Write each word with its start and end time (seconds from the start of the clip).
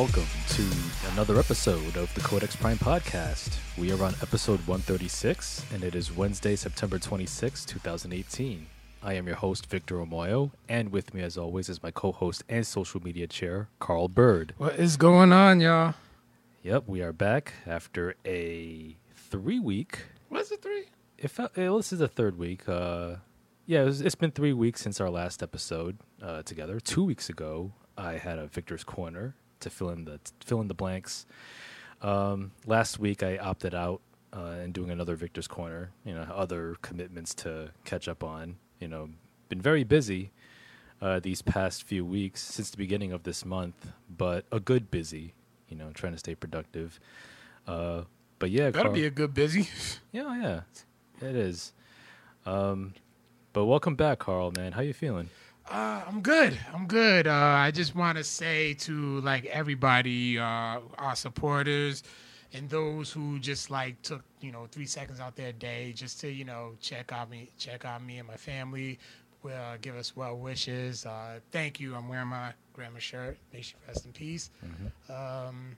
Welcome 0.00 0.24
to 0.48 0.64
another 1.12 1.38
episode 1.38 1.98
of 1.98 2.12
the 2.14 2.22
Codex 2.22 2.56
Prime 2.56 2.78
podcast. 2.78 3.58
We 3.76 3.92
are 3.92 4.02
on 4.02 4.14
episode 4.22 4.60
136 4.60 5.66
and 5.74 5.84
it 5.84 5.94
is 5.94 6.10
Wednesday, 6.10 6.56
September 6.56 6.98
26, 6.98 7.66
2018. 7.66 8.66
I 9.02 9.12
am 9.12 9.26
your 9.26 9.36
host, 9.36 9.66
Victor 9.66 9.96
Omoyo, 9.96 10.52
and 10.70 10.90
with 10.90 11.12
me, 11.12 11.20
as 11.20 11.36
always, 11.36 11.68
is 11.68 11.82
my 11.82 11.90
co 11.90 12.12
host 12.12 12.44
and 12.48 12.66
social 12.66 13.02
media 13.02 13.26
chair, 13.26 13.68
Carl 13.78 14.08
Bird. 14.08 14.54
What 14.56 14.76
is 14.76 14.96
going 14.96 15.34
on, 15.34 15.60
y'all? 15.60 15.92
Yep, 16.62 16.84
we 16.86 17.02
are 17.02 17.12
back 17.12 17.52
after 17.66 18.14
a 18.24 18.96
three 19.14 19.60
week. 19.60 20.06
Was 20.30 20.50
it 20.50 20.62
three? 20.62 20.86
It 21.18 21.28
felt, 21.28 21.54
well, 21.58 21.76
this 21.76 21.92
is 21.92 21.98
the 21.98 22.08
third 22.08 22.38
week. 22.38 22.66
Uh, 22.66 23.16
yeah, 23.66 23.82
it 23.82 23.84
was, 23.84 24.00
it's 24.00 24.14
been 24.14 24.30
three 24.30 24.54
weeks 24.54 24.80
since 24.80 24.98
our 24.98 25.10
last 25.10 25.42
episode 25.42 25.98
uh, 26.22 26.42
together. 26.42 26.80
Two 26.80 27.04
weeks 27.04 27.28
ago, 27.28 27.72
I 27.98 28.14
had 28.14 28.38
a 28.38 28.46
Victor's 28.46 28.82
Corner 28.82 29.34
to 29.60 29.70
fill 29.70 29.90
in 29.90 30.04
the 30.04 30.20
fill 30.44 30.60
in 30.60 30.68
the 30.68 30.74
blanks. 30.74 31.26
Um, 32.02 32.52
last 32.66 32.98
week, 32.98 33.22
I 33.22 33.36
opted 33.38 33.74
out 33.74 34.00
uh, 34.32 34.56
and 34.62 34.72
doing 34.72 34.90
another 34.90 35.16
Victor's 35.16 35.48
Corner. 35.48 35.90
You 36.04 36.14
know, 36.14 36.22
other 36.22 36.76
commitments 36.82 37.34
to 37.36 37.70
catch 37.84 38.08
up 38.08 38.24
on. 38.24 38.56
You 38.80 38.88
know, 38.88 39.10
been 39.48 39.60
very 39.60 39.84
busy 39.84 40.30
uh, 41.02 41.20
these 41.20 41.42
past 41.42 41.82
few 41.82 42.04
weeks 42.04 42.40
since 42.42 42.70
the 42.70 42.76
beginning 42.76 43.12
of 43.12 43.22
this 43.22 43.44
month, 43.44 43.92
but 44.08 44.44
a 44.52 44.60
good 44.60 44.90
busy. 44.90 45.34
You 45.68 45.76
know, 45.76 45.90
trying 45.92 46.12
to 46.12 46.18
stay 46.18 46.34
productive. 46.34 46.98
Uh, 47.66 48.02
but 48.38 48.50
yeah, 48.50 48.70
That'll 48.70 48.92
be 48.92 49.06
a 49.06 49.10
good 49.10 49.34
busy. 49.34 49.68
yeah, 50.12 50.40
yeah, 51.22 51.28
it 51.28 51.36
is. 51.36 51.72
Um, 52.46 52.94
but 53.52 53.66
welcome 53.66 53.94
back, 53.94 54.20
Carl. 54.20 54.52
Man, 54.56 54.72
how 54.72 54.80
you 54.80 54.94
feeling? 54.94 55.28
Uh, 55.70 56.02
I'm 56.08 56.20
good. 56.20 56.58
I'm 56.74 56.86
good. 56.86 57.26
Uh, 57.28 57.32
I 57.32 57.70
just 57.70 57.94
want 57.94 58.18
to 58.18 58.24
say 58.24 58.74
to 58.74 59.20
like 59.20 59.46
everybody, 59.46 60.38
uh, 60.38 60.80
our 60.98 61.14
supporters, 61.14 62.02
and 62.52 62.68
those 62.68 63.12
who 63.12 63.38
just 63.38 63.70
like 63.70 64.00
took 64.02 64.22
you 64.40 64.50
know 64.50 64.66
three 64.70 64.86
seconds 64.86 65.20
out 65.20 65.36
their 65.36 65.52
day 65.52 65.92
just 65.94 66.20
to 66.22 66.28
you 66.30 66.44
know 66.44 66.72
check 66.80 67.12
on 67.12 67.30
me, 67.30 67.50
check 67.56 67.84
on 67.84 68.04
me 68.04 68.18
and 68.18 68.26
my 68.26 68.36
family, 68.36 68.98
uh, 69.44 69.76
give 69.80 69.96
us 69.96 70.16
well 70.16 70.36
wishes. 70.36 71.06
Uh, 71.06 71.38
thank 71.52 71.78
you. 71.78 71.94
I'm 71.94 72.08
wearing 72.08 72.28
my 72.28 72.52
grandma 72.72 72.98
shirt. 72.98 73.38
May 73.52 73.62
she 73.62 73.74
rest 73.86 74.04
in 74.06 74.12
peace. 74.12 74.50
Um, 75.08 75.76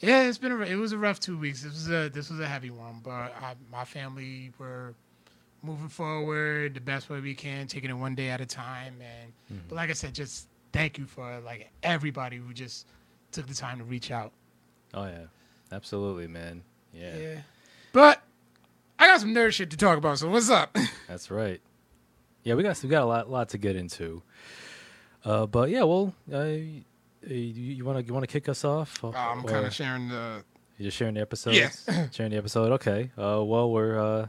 yeah, 0.00 0.28
it's 0.28 0.38
been 0.38 0.52
a, 0.52 0.60
it 0.60 0.76
was 0.76 0.92
a 0.92 0.98
rough 0.98 1.20
two 1.20 1.38
weeks. 1.38 1.62
This 1.62 1.72
was 1.72 1.88
a 1.90 2.10
this 2.10 2.28
was 2.30 2.40
a 2.40 2.46
heavy 2.46 2.70
one, 2.70 3.00
but 3.02 3.32
I, 3.40 3.54
my 3.72 3.86
family 3.86 4.52
were 4.58 4.94
moving 5.62 5.88
forward 5.88 6.74
the 6.74 6.80
best 6.80 7.10
way 7.10 7.20
we 7.20 7.34
can, 7.34 7.66
taking 7.66 7.90
it 7.90 7.94
one 7.94 8.14
day 8.14 8.30
at 8.30 8.40
a 8.40 8.46
time. 8.46 8.94
And 9.00 9.60
but 9.68 9.76
like 9.76 9.90
I 9.90 9.94
said, 9.94 10.14
just 10.14 10.48
thank 10.72 10.98
you 10.98 11.06
for 11.06 11.40
like 11.40 11.70
everybody 11.82 12.36
who 12.36 12.52
just 12.52 12.86
took 13.32 13.46
the 13.46 13.54
time 13.54 13.78
to 13.78 13.84
reach 13.84 14.10
out. 14.10 14.32
Oh 14.94 15.04
yeah, 15.04 15.26
absolutely, 15.72 16.26
man. 16.26 16.62
Yeah, 16.92 17.16
Yeah. 17.16 17.38
But 17.92 18.22
I 18.98 19.06
got 19.06 19.20
some 19.20 19.34
nerd 19.34 19.52
shit 19.52 19.70
to 19.70 19.76
talk 19.76 19.98
about. 19.98 20.18
So 20.18 20.28
what's 20.28 20.50
up? 20.50 20.76
that's 21.08 21.30
right. 21.30 21.60
Yeah, 22.42 22.54
we 22.54 22.62
got 22.62 22.82
we 22.82 22.88
got 22.88 23.02
a 23.02 23.06
lot 23.06 23.30
lot 23.30 23.48
to 23.50 23.58
get 23.58 23.76
into. 23.76 24.22
Uh, 25.24 25.46
but 25.46 25.70
yeah, 25.70 25.82
well, 25.82 26.14
uh, 26.32 26.44
you 27.26 27.84
want 27.84 27.98
to 27.98 28.04
you 28.04 28.12
want 28.14 28.22
to 28.22 28.28
kick 28.28 28.48
us 28.48 28.64
off? 28.64 29.02
Uh, 29.02 29.08
I'm 29.08 29.42
kind 29.42 29.66
of 29.66 29.74
sharing 29.74 30.08
the. 30.08 30.44
You're 30.78 30.90
sharing 30.90 31.14
the 31.14 31.22
episode. 31.22 31.54
Yeah. 31.54 31.70
sharing 32.12 32.32
the 32.32 32.38
episode. 32.38 32.72
Okay. 32.72 33.10
Uh, 33.16 33.42
well, 33.42 33.70
we're 33.70 33.98
uh, 33.98 34.26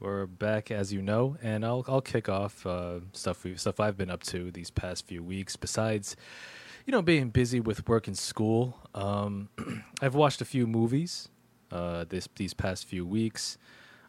we're 0.00 0.24
back 0.24 0.70
as 0.70 0.92
you 0.92 1.02
know, 1.02 1.36
and 1.42 1.64
I'll 1.64 1.84
I'll 1.86 2.00
kick 2.00 2.28
off 2.28 2.66
uh, 2.66 3.00
stuff 3.12 3.44
we 3.44 3.56
stuff 3.56 3.78
I've 3.78 3.96
been 3.96 4.10
up 4.10 4.22
to 4.24 4.50
these 4.50 4.70
past 4.70 5.06
few 5.06 5.22
weeks. 5.22 5.56
Besides, 5.56 6.16
you 6.86 6.90
know, 6.90 7.02
being 7.02 7.28
busy 7.28 7.60
with 7.60 7.86
work 7.86 8.06
and 8.06 8.18
school, 8.18 8.78
um, 8.94 9.50
I've 10.00 10.14
watched 10.14 10.40
a 10.40 10.44
few 10.44 10.66
movies 10.66 11.28
uh, 11.70 12.06
this 12.08 12.28
these 12.36 12.54
past 12.54 12.86
few 12.86 13.06
weeks. 13.06 13.58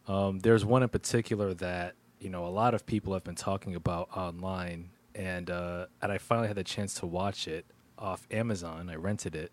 Um, 0.08 0.40
there's 0.40 0.66
one 0.66 0.82
in 0.82 0.90
particular 0.90 1.54
that 1.56 1.96
you 2.20 2.30
know 2.30 2.46
a 2.46 2.50
lot 2.50 2.74
of 2.74 2.86
people 2.86 3.14
have 3.14 3.24
been 3.24 3.36
talking 3.36 3.76
about 3.76 4.10
online, 4.16 4.90
and 5.14 5.50
uh, 5.50 5.88
and 6.02 6.12
I 6.12 6.18
finally 6.18 6.48
had 6.48 6.58
the 6.58 6.64
chance 6.64 6.94
to 6.96 7.06
watch 7.06 7.48
it 7.48 7.66
off 8.00 8.26
Amazon. 8.32 8.90
I 8.90 8.96
rented 8.96 9.36
it, 9.36 9.52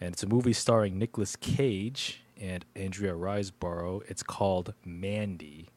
and 0.00 0.12
it's 0.12 0.22
a 0.22 0.26
movie 0.26 0.52
starring 0.52 0.98
Nicolas 0.98 1.34
Cage 1.34 2.21
and 2.40 2.64
Andrea 2.74 3.14
Riseborough. 3.14 4.02
It's 4.08 4.22
called 4.22 4.74
Mandy, 4.84 5.68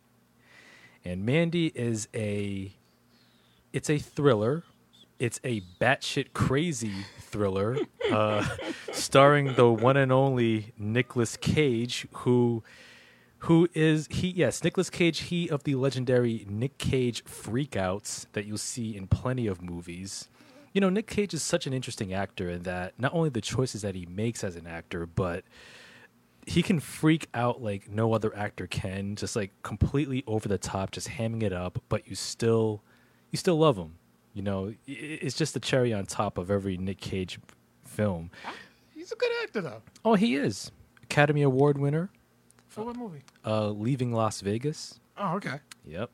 and 1.04 1.26
Mandy 1.26 1.68
is 1.76 2.08
a 2.14 2.74
it's 3.74 3.90
a 3.90 3.98
thriller. 3.98 4.64
It's 5.18 5.40
a 5.46 5.62
batshit 5.80 6.34
crazy 6.34 7.06
thriller, 7.22 7.78
uh, 8.12 8.46
starring 8.92 9.54
the 9.56 9.70
one 9.70 9.96
and 9.96 10.12
only 10.12 10.74
Nicolas 10.78 11.38
Cage, 11.38 12.08
who 12.12 12.64
who 13.40 13.70
is 13.74 14.08
he 14.10 14.30
yes 14.30 14.64
Nicolas 14.64 14.90
Cage 14.90 15.20
he 15.22 15.48
of 15.50 15.64
the 15.64 15.76
legendary 15.76 16.46
Nick 16.50 16.78
Cage 16.78 17.24
freakouts 17.26 18.26
that 18.34 18.46
you'll 18.46 18.58
see 18.58 18.96
in 18.96 19.08
plenty 19.08 19.48
of 19.48 19.62
movies. 19.62 20.30
You 20.74 20.82
know, 20.82 20.90
Nick 20.90 21.08
Cage 21.08 21.34
is 21.34 21.44
such 21.44 21.68
an 21.68 21.74
interesting 21.74 22.14
actor 22.14 22.50
in 22.50 22.64
that 22.64 22.94
not 22.98 23.14
only 23.14 23.30
the 23.30 23.42
choices 23.42 23.84
that 23.84 23.96
he 23.96 24.06
makes 24.08 24.44
as 24.44 24.56
an 24.56 24.68
actor, 24.68 25.06
but 25.06 25.46
he 26.46 26.62
can 26.62 26.80
freak 26.80 27.28
out 27.34 27.62
like 27.62 27.90
no 27.90 28.14
other 28.14 28.36
actor 28.36 28.68
can, 28.68 29.16
just 29.16 29.36
like 29.36 29.52
completely 29.64 30.24
over 30.28 30.48
the 30.48 30.58
top, 30.58 30.92
just 30.92 31.08
hamming 31.10 31.44
it 31.44 31.52
up, 31.54 31.82
but 31.90 32.08
you 32.08 32.16
still 32.16 32.84
you 33.32 33.38
still 33.38 33.58
love 33.58 33.78
him. 33.78 33.96
You 34.34 34.42
know, 34.42 34.74
it's 34.86 35.36
just 35.36 35.54
the 35.54 35.60
cherry 35.60 35.94
on 35.94 36.06
top 36.06 36.38
of 36.38 36.52
every 36.52 36.78
Nick 36.78 37.00
Cage 37.00 37.40
film. 37.86 38.32
He's 38.94 39.12
a 39.12 39.16
good 39.16 39.32
actor 39.44 39.62
though. 39.62 39.82
Oh, 40.04 40.16
he 40.16 40.36
is 40.36 40.72
Academy 41.04 41.42
Award 41.42 41.78
winner, 41.78 42.10
For 42.68 42.84
what 42.84 42.96
movie? 42.98 43.24
uh, 43.46 43.70
Leaving 43.70 44.12
Las 44.14 44.42
Vegas. 44.42 45.00
Oh, 45.18 45.36
okay. 45.38 45.60
Yep. 45.86 46.12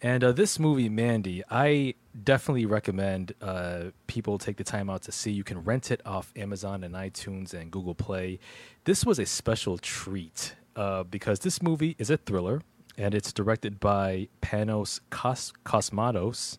And 0.00 0.22
uh, 0.22 0.32
this 0.32 0.58
movie, 0.60 0.88
Mandy, 0.88 1.42
I 1.50 1.94
definitely 2.22 2.66
recommend 2.66 3.34
uh, 3.42 3.86
people 4.06 4.38
take 4.38 4.56
the 4.56 4.64
time 4.64 4.88
out 4.88 5.02
to 5.02 5.12
see. 5.12 5.32
You 5.32 5.42
can 5.42 5.64
rent 5.64 5.90
it 5.90 6.00
off 6.06 6.32
Amazon 6.36 6.84
and 6.84 6.94
iTunes 6.94 7.52
and 7.52 7.70
Google 7.70 7.94
Play. 7.96 8.38
This 8.84 9.04
was 9.04 9.18
a 9.18 9.26
special 9.26 9.76
treat 9.78 10.54
uh, 10.76 11.02
because 11.02 11.40
this 11.40 11.60
movie 11.60 11.96
is 11.98 12.10
a 12.10 12.16
thriller 12.16 12.62
and 12.96 13.14
it's 13.14 13.32
directed 13.32 13.80
by 13.80 14.28
Panos 14.42 15.00
Kos- 15.10 15.52
Cosmatos. 15.64 16.58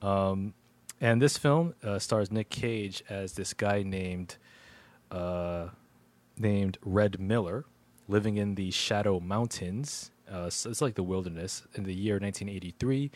Um, 0.00 0.54
and 1.00 1.20
this 1.20 1.36
film 1.36 1.74
uh, 1.82 1.98
stars 1.98 2.30
Nick 2.30 2.48
Cage 2.48 3.02
as 3.08 3.34
this 3.34 3.52
guy 3.52 3.82
named 3.82 4.36
uh, 5.10 5.68
named 6.38 6.78
Red 6.82 7.20
Miller, 7.20 7.66
living 8.08 8.38
in 8.38 8.54
the 8.54 8.70
Shadow 8.70 9.20
Mountains. 9.20 10.11
Uh, 10.32 10.46
it's 10.46 10.80
like 10.80 10.94
the 10.94 11.02
wilderness 11.02 11.62
in 11.74 11.84
the 11.84 11.92
year 11.92 12.14
1983, 12.14 13.10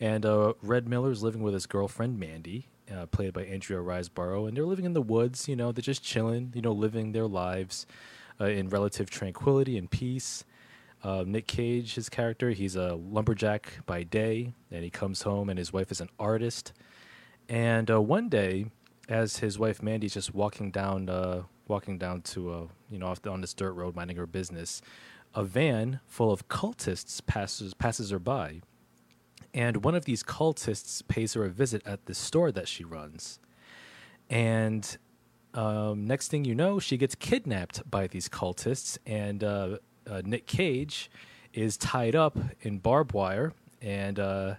and 0.00 0.24
uh, 0.24 0.54
Red 0.62 0.88
Miller's 0.88 1.22
living 1.22 1.42
with 1.42 1.52
his 1.52 1.66
girlfriend 1.66 2.18
Mandy, 2.18 2.68
uh, 2.90 3.06
played 3.06 3.34
by 3.34 3.44
Andrea 3.44 3.80
Riseborough, 3.80 4.48
and 4.48 4.56
they're 4.56 4.64
living 4.64 4.86
in 4.86 4.94
the 4.94 5.02
woods. 5.02 5.48
You 5.48 5.56
know, 5.56 5.70
they're 5.72 5.82
just 5.82 6.02
chilling. 6.02 6.52
You 6.54 6.62
know, 6.62 6.72
living 6.72 7.12
their 7.12 7.26
lives 7.26 7.86
uh, 8.40 8.46
in 8.46 8.70
relative 8.70 9.10
tranquility 9.10 9.76
and 9.76 9.90
peace. 9.90 10.44
Uh, 11.04 11.24
Nick 11.26 11.48
Cage, 11.48 11.96
his 11.96 12.08
character, 12.08 12.50
he's 12.50 12.76
a 12.76 12.94
lumberjack 12.94 13.84
by 13.86 14.04
day, 14.04 14.54
and 14.70 14.84
he 14.84 14.90
comes 14.90 15.22
home, 15.22 15.50
and 15.50 15.58
his 15.58 15.72
wife 15.72 15.90
is 15.90 16.00
an 16.00 16.08
artist. 16.18 16.72
And 17.48 17.90
uh, 17.90 18.00
one 18.00 18.28
day, 18.28 18.66
as 19.08 19.38
his 19.38 19.58
wife 19.58 19.82
Mandy's 19.82 20.14
just 20.14 20.32
walking 20.32 20.70
down, 20.70 21.08
walking 21.66 21.98
down 21.98 22.22
to, 22.22 22.50
uh, 22.50 22.66
you 22.90 22.98
know, 22.98 23.06
off 23.06 23.26
on 23.26 23.40
this 23.40 23.54
dirt 23.54 23.72
road, 23.72 23.96
minding 23.96 24.16
her 24.16 24.26
business, 24.26 24.80
a 25.34 25.44
van 25.44 26.00
full 26.06 26.32
of 26.32 26.48
cultists 26.48 27.24
passes 27.24 27.74
passes 27.74 28.10
her 28.10 28.18
by, 28.18 28.60
and 29.54 29.84
one 29.84 29.94
of 29.94 30.04
these 30.04 30.22
cultists 30.22 31.06
pays 31.06 31.34
her 31.34 31.44
a 31.44 31.50
visit 31.50 31.82
at 31.86 32.06
the 32.06 32.14
store 32.14 32.52
that 32.52 32.68
she 32.68 32.84
runs, 32.84 33.38
and 34.28 34.98
um, 35.54 36.06
next 36.06 36.28
thing 36.28 36.44
you 36.44 36.54
know, 36.54 36.78
she 36.78 36.96
gets 36.96 37.14
kidnapped 37.14 37.88
by 37.90 38.06
these 38.06 38.28
cultists, 38.28 38.96
and 39.06 39.44
uh, 39.44 39.78
uh, 40.08 40.22
Nick 40.24 40.46
Cage 40.46 41.10
is 41.52 41.76
tied 41.76 42.14
up 42.14 42.38
in 42.62 42.78
barbed 42.78 43.12
wire, 43.12 43.52
and 43.80 44.18
uh, 44.18 44.54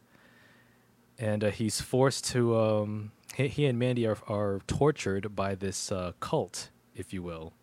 and 1.17 1.43
uh, 1.43 1.51
he's 1.51 1.81
forced 1.81 2.25
to. 2.31 2.57
Um, 2.57 3.11
he, 3.35 3.47
he 3.47 3.65
and 3.65 3.79
Mandy 3.79 4.05
are, 4.05 4.17
are 4.27 4.61
tortured 4.67 5.35
by 5.35 5.55
this 5.55 5.91
uh, 5.91 6.11
cult, 6.19 6.69
if 6.95 7.11
you 7.13 7.23
will. 7.23 7.53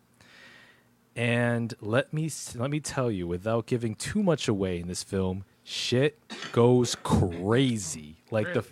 And 1.15 1.73
let 1.81 2.13
me 2.13 2.29
let 2.55 2.71
me 2.71 2.79
tell 2.79 3.11
you, 3.11 3.27
without 3.27 3.65
giving 3.65 3.95
too 3.95 4.23
much 4.23 4.47
away 4.47 4.79
in 4.79 4.87
this 4.87 5.03
film, 5.03 5.43
shit 5.63 6.17
goes 6.51 6.95
crazy. 7.03 8.17
Like 8.31 8.53
the 8.53 8.63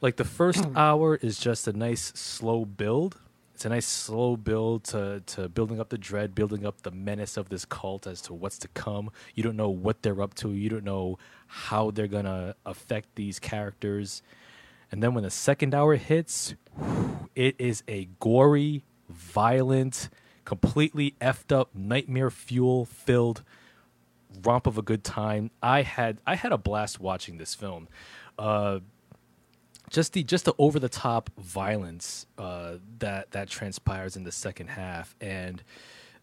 like 0.00 0.16
the 0.16 0.24
first 0.24 0.64
hmm. 0.64 0.76
hour 0.76 1.16
is 1.16 1.38
just 1.38 1.68
a 1.68 1.72
nice 1.72 2.12
slow 2.14 2.64
build. 2.64 3.18
It's 3.54 3.64
a 3.64 3.70
nice 3.70 3.86
slow 3.86 4.36
build 4.36 4.84
to 4.84 5.22
to 5.26 5.48
building 5.48 5.80
up 5.80 5.88
the 5.90 5.98
dread, 5.98 6.34
building 6.34 6.66
up 6.66 6.82
the 6.82 6.90
menace 6.90 7.36
of 7.36 7.48
this 7.48 7.64
cult 7.64 8.06
as 8.06 8.20
to 8.22 8.34
what's 8.34 8.58
to 8.58 8.68
come. 8.68 9.10
You 9.34 9.42
don't 9.44 9.56
know 9.56 9.70
what 9.70 10.02
they're 10.02 10.20
up 10.20 10.34
to. 10.36 10.52
You 10.52 10.68
don't 10.68 10.84
know 10.84 11.18
how 11.46 11.92
they're 11.92 12.08
gonna 12.08 12.56
affect 12.66 13.14
these 13.14 13.38
characters. 13.38 14.22
And 14.90 15.02
then 15.02 15.14
when 15.14 15.24
the 15.24 15.30
second 15.30 15.74
hour 15.74 15.96
hits, 15.96 16.54
It 17.34 17.54
is 17.58 17.82
a 17.86 18.08
gory, 18.18 18.82
violent, 19.10 20.08
completely 20.46 21.14
effed 21.20 21.54
up, 21.54 21.74
nightmare 21.74 22.30
fuel 22.30 22.86
filled 22.86 23.42
romp 24.42 24.66
of 24.66 24.78
a 24.78 24.82
good 24.82 25.04
time. 25.04 25.50
I 25.62 25.82
had 25.82 26.20
I 26.26 26.36
had 26.36 26.52
a 26.52 26.58
blast 26.58 26.98
watching 26.98 27.36
this 27.36 27.54
film. 27.54 27.88
Uh, 28.38 28.80
just 29.90 30.14
the 30.14 30.22
just 30.22 30.46
the 30.46 30.54
over 30.58 30.78
the 30.78 30.88
top 30.88 31.30
violence 31.38 32.26
uh, 32.38 32.76
that 32.98 33.32
that 33.32 33.48
transpires 33.48 34.16
in 34.16 34.24
the 34.24 34.32
second 34.32 34.68
half 34.68 35.14
and 35.20 35.62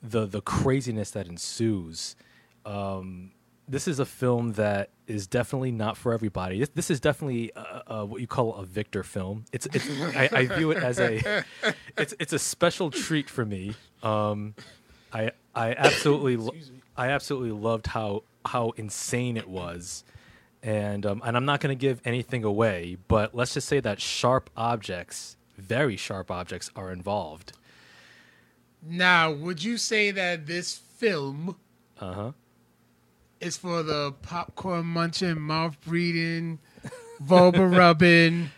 the 0.01 0.25
the 0.25 0.41
craziness 0.41 1.11
that 1.11 1.27
ensues. 1.27 2.15
Um, 2.65 3.31
this 3.67 3.87
is 3.87 3.99
a 3.99 4.05
film 4.05 4.53
that 4.53 4.89
is 5.07 5.27
definitely 5.27 5.71
not 5.71 5.97
for 5.97 6.13
everybody. 6.13 6.59
This, 6.59 6.69
this 6.69 6.91
is 6.91 6.99
definitely 6.99 7.53
uh, 7.55 7.81
uh, 7.87 8.05
what 8.05 8.21
you 8.21 8.27
call 8.27 8.55
a 8.55 8.65
Victor 8.65 9.03
film. 9.03 9.45
It's, 9.51 9.65
it's 9.67 9.89
I, 10.15 10.29
I 10.31 10.45
view 10.47 10.71
it 10.71 10.77
as 10.83 10.99
a 10.99 11.43
it's 11.97 12.13
it's 12.19 12.33
a 12.33 12.39
special 12.39 12.91
treat 12.91 13.29
for 13.29 13.45
me. 13.45 13.75
Um, 14.01 14.55
I 15.11 15.31
I 15.55 15.73
absolutely 15.73 16.37
lo- 16.37 16.55
I 16.97 17.09
absolutely 17.09 17.51
loved 17.51 17.87
how 17.87 18.23
how 18.45 18.71
insane 18.71 19.37
it 19.37 19.47
was, 19.47 20.03
and 20.61 21.05
um, 21.05 21.21
and 21.25 21.37
I'm 21.37 21.45
not 21.45 21.59
going 21.61 21.75
to 21.75 21.79
give 21.79 22.01
anything 22.05 22.43
away, 22.43 22.97
but 23.07 23.33
let's 23.33 23.53
just 23.53 23.67
say 23.67 23.79
that 23.79 24.01
sharp 24.01 24.49
objects, 24.57 25.37
very 25.57 25.95
sharp 25.95 26.29
objects, 26.31 26.69
are 26.75 26.91
involved. 26.91 27.53
Now, 28.85 29.31
would 29.31 29.63
you 29.63 29.77
say 29.77 30.11
that 30.11 30.45
this 30.45 30.75
film 30.75 31.55
Uh 31.99 32.13
huh. 32.13 32.31
Is 33.43 33.57
for 33.57 33.83
the 33.83 34.13
popcorn 34.21 34.85
munching, 34.85 35.39
mouth 35.39 35.77
breathing, 35.81 36.59
vulva 37.19 37.67
rubbing? 37.67 38.49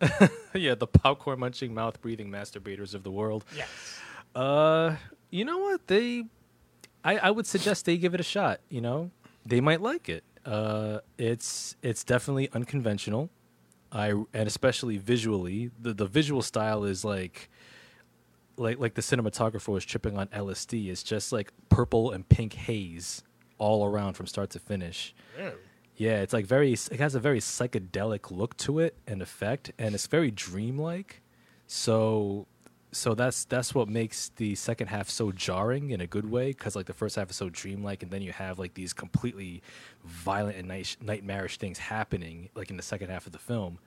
yeah, 0.54 0.74
the 0.74 0.86
popcorn 0.86 1.40
munching, 1.40 1.74
mouth 1.74 2.00
breathing 2.00 2.30
masturbators 2.30 2.94
of 2.94 3.02
the 3.02 3.10
world. 3.10 3.44
Yes. 3.56 3.68
Uh, 4.34 4.96
you 5.30 5.44
know 5.44 5.58
what? 5.58 5.86
They, 5.86 6.24
I, 7.04 7.18
I 7.18 7.30
would 7.30 7.46
suggest 7.46 7.84
they 7.84 7.96
give 7.98 8.14
it 8.14 8.20
a 8.20 8.24
shot. 8.24 8.60
You 8.68 8.80
know, 8.80 9.10
they 9.44 9.60
might 9.60 9.80
like 9.80 10.08
it. 10.08 10.24
Uh, 10.44 11.00
it's 11.18 11.76
it's 11.82 12.02
definitely 12.02 12.48
unconventional. 12.52 13.28
I 13.92 14.10
and 14.32 14.46
especially 14.46 14.96
visually, 14.96 15.70
the 15.80 15.92
the 15.92 16.06
visual 16.06 16.40
style 16.40 16.84
is 16.84 17.04
like, 17.04 17.50
like 18.56 18.78
like 18.78 18.94
the 18.94 19.02
cinematographer 19.02 19.68
was 19.68 19.84
tripping 19.84 20.16
on 20.16 20.28
LSD. 20.28 20.88
It's 20.88 21.02
just 21.02 21.32
like 21.32 21.52
purple 21.68 22.10
and 22.12 22.26
pink 22.26 22.54
haze 22.54 23.22
all 23.60 23.84
around 23.84 24.14
from 24.14 24.26
start 24.26 24.50
to 24.50 24.58
finish. 24.58 25.14
Yeah, 25.96 26.22
it's 26.22 26.32
like 26.32 26.46
very. 26.46 26.72
It 26.72 26.98
has 26.98 27.14
a 27.14 27.20
very 27.20 27.40
psychedelic 27.40 28.30
look 28.30 28.56
to 28.56 28.80
it 28.80 28.96
and 29.06 29.20
effect, 29.22 29.70
and 29.78 29.94
it's 29.94 30.06
very 30.06 30.30
dreamlike. 30.30 31.20
So, 31.66 32.46
so 32.90 33.14
that's 33.14 33.44
that's 33.44 33.74
what 33.74 33.86
makes 33.86 34.30
the 34.36 34.54
second 34.54 34.88
half 34.88 35.10
so 35.10 35.30
jarring 35.30 35.90
in 35.90 36.00
a 36.00 36.06
good 36.06 36.30
way, 36.30 36.48
because 36.48 36.74
like 36.74 36.86
the 36.86 36.94
first 36.94 37.16
half 37.16 37.30
is 37.30 37.36
so 37.36 37.50
dreamlike, 37.50 38.02
and 38.02 38.10
then 38.10 38.22
you 38.22 38.32
have 38.32 38.58
like 38.58 38.72
these 38.74 38.94
completely 38.94 39.62
violent 40.04 40.56
and 40.56 40.66
night- 40.66 40.96
nightmarish 41.02 41.58
things 41.58 41.78
happening, 41.78 42.48
like 42.54 42.70
in 42.70 42.78
the 42.78 42.82
second 42.82 43.10
half 43.10 43.26
of 43.26 43.32
the 43.32 43.38
film, 43.38 43.78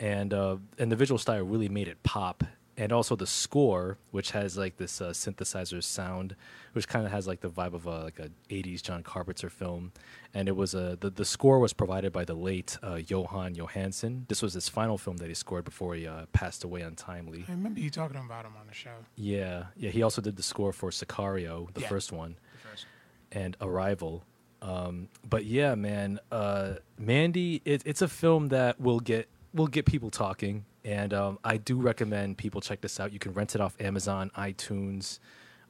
and 0.00 0.32
uh, 0.32 0.56
and 0.78 0.90
the 0.90 0.96
visual 0.96 1.18
style 1.18 1.44
really 1.44 1.68
made 1.68 1.88
it 1.88 2.02
pop. 2.02 2.42
And 2.76 2.90
also 2.90 3.14
the 3.14 3.26
score, 3.26 3.98
which 4.10 4.32
has 4.32 4.56
like 4.58 4.78
this 4.78 5.00
uh, 5.00 5.10
synthesizer 5.10 5.80
sound, 5.80 6.34
which 6.72 6.88
kind 6.88 7.06
of 7.06 7.12
has 7.12 7.24
like 7.28 7.40
the 7.40 7.48
vibe 7.48 7.72
of 7.72 7.86
a 7.86 8.02
like 8.02 8.18
a 8.18 8.30
'80s 8.50 8.82
John 8.82 9.04
Carpenter 9.04 9.48
film, 9.48 9.92
and 10.34 10.48
it 10.48 10.56
was 10.56 10.74
a 10.74 10.96
the, 11.00 11.08
the 11.10 11.24
score 11.24 11.60
was 11.60 11.72
provided 11.72 12.12
by 12.12 12.24
the 12.24 12.34
late 12.34 12.76
uh, 12.82 12.94
Jóhann 12.94 13.54
Jóhannsson. 13.54 14.26
This 14.26 14.42
was 14.42 14.54
his 14.54 14.68
final 14.68 14.98
film 14.98 15.18
that 15.18 15.28
he 15.28 15.34
scored 15.34 15.64
before 15.64 15.94
he 15.94 16.08
uh, 16.08 16.26
passed 16.32 16.64
away 16.64 16.80
untimely. 16.80 17.44
I 17.48 17.52
remember 17.52 17.78
you 17.78 17.90
talking 17.90 18.16
about 18.16 18.44
him 18.44 18.54
on 18.60 18.66
the 18.66 18.74
show. 18.74 18.96
Yeah, 19.14 19.66
yeah. 19.76 19.90
He 19.90 20.02
also 20.02 20.20
did 20.20 20.34
the 20.34 20.42
score 20.42 20.72
for 20.72 20.90
Sicario, 20.90 21.72
the 21.74 21.82
Yeah. 21.82 21.88
first 21.88 22.10
one, 22.10 22.34
The 22.62 22.68
first. 22.70 22.86
and 23.30 23.56
Arrival. 23.60 24.24
Um, 24.62 25.08
but 25.28 25.44
yeah, 25.44 25.76
man, 25.76 26.18
uh, 26.32 26.74
Mandy, 26.98 27.62
it, 27.64 27.82
it's 27.84 28.02
a 28.02 28.08
film 28.08 28.48
that 28.48 28.80
will 28.80 28.98
get 28.98 29.28
will 29.52 29.68
get 29.68 29.84
people 29.86 30.10
talking, 30.10 30.64
and 30.84 31.14
um, 31.14 31.38
I 31.42 31.56
do 31.56 31.80
recommend 31.80 32.36
people 32.36 32.60
check 32.60 32.80
this 32.80 33.00
out. 33.00 33.12
You 33.12 33.18
can 33.18 33.32
rent 33.32 33.54
it 33.54 33.60
off 33.60 33.74
Amazon, 33.80 34.30
iTunes, 34.36 35.18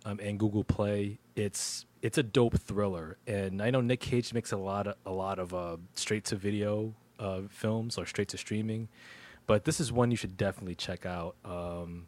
um, 0.05 0.19
and 0.23 0.39
Google 0.39 0.65
Play. 0.65 1.19
It's 1.37 1.87
it's 2.03 2.19
a 2.19 2.23
dope 2.23 2.59
thriller, 2.59 3.17
and 3.27 3.63
I 3.63 3.71
know 3.71 3.81
Nick 3.81 4.01
Cage 4.01 4.35
makes 4.35 4.53
a 4.53 4.57
lot 4.57 4.87
of 4.87 4.97
a 5.07 5.13
lot 5.13 5.39
of 5.39 5.55
uh, 5.55 5.77
straight 5.95 6.25
to 6.27 6.37
video 6.37 6.95
uh, 7.19 7.43
films 7.49 7.97
or 7.97 8.07
straight 8.07 8.29
to 8.29 8.39
streaming, 8.39 8.89
but 9.47 9.65
this 9.65 9.81
is 9.81 9.93
one 9.93 10.11
you 10.11 10.17
should 10.17 10.37
definitely 10.37 10.75
check 10.75 11.07
out. 11.07 11.37
Um, 11.45 12.07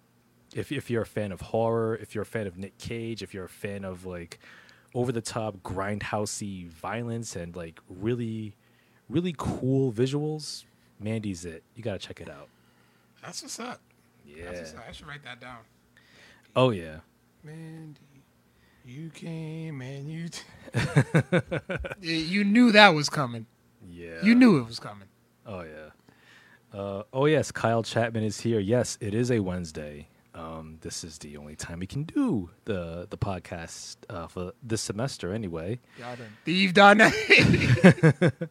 if 0.55 0.73
if 0.73 0.91
you're 0.91 1.03
a 1.03 1.07
fan 1.07 1.33
of 1.33 1.41
horror, 1.41 1.97
if 1.97 2.15
you're 2.15 2.23
a 2.23 2.27
fan 2.27 2.47
of 2.47 2.59
Nick 2.59 2.77
Cage, 2.79 3.23
if 3.23 3.33
you're 3.33 3.45
a 3.45 3.49
fan 3.49 3.85
of 3.85 4.05
like 4.05 4.39
over 4.95 5.13
the 5.13 5.21
top 5.21 5.57
grindhousey 5.59 6.69
violence 6.69 7.37
and 7.37 7.55
like 7.55 7.81
really 7.89 8.57
really 9.09 9.35
cool 9.37 9.93
visuals, 9.93 10.65
Mandy's 10.99 11.45
it. 11.45 11.63
You 11.75 11.83
gotta 11.83 11.99
check 11.99 12.21
it 12.21 12.29
out. 12.29 12.49
That's 13.27 13.43
what's 13.43 13.59
up. 13.59 13.81
Yeah. 14.25 14.45
That's 14.45 14.59
what's 14.61 14.75
up. 14.75 14.85
I 14.89 14.93
should 14.93 15.09
write 15.09 15.25
that 15.25 15.41
down. 15.41 15.59
Oh 16.55 16.71
yeah. 16.71 16.99
Mandy, 17.43 18.01
you 18.85 19.11
came 19.11 19.81
and 19.83 20.09
you. 20.09 20.29
T- 22.03 22.21
you 22.21 22.45
knew 22.45 22.71
that 22.71 22.91
was 22.91 23.09
coming. 23.11 23.47
Yeah. 23.91 24.23
You 24.23 24.37
knew 24.37 24.59
it 24.59 24.67
was 24.67 24.79
coming. 24.79 25.09
Oh 25.45 25.63
yeah. 25.63 26.79
Uh, 26.79 27.03
oh 27.13 27.27
yes, 27.27 27.51
Kyle 27.51 27.83
Chapman 27.83 28.23
is 28.23 28.41
here. 28.41 28.61
Yes, 28.61 28.97
it 29.01 29.13
is 29.13 29.33
a 29.33 29.41
Wednesday. 29.41 30.09
Um, 30.33 30.79
this 30.83 31.03
is 31.03 31.19
the 31.19 31.37
only 31.39 31.57
time 31.57 31.81
we 31.81 31.87
can 31.87 32.05
do 32.05 32.51
the 32.65 33.09
the 33.11 33.19
podcast 33.19 33.97
uh, 34.09 34.29
for 34.29 34.53
this 34.63 34.83
semester, 34.83 35.33
anyway. 35.33 35.81
Y'all 35.99 36.15
done 36.15 36.37
thieved 36.45 36.79
on 36.79 36.99
that. 36.99 38.49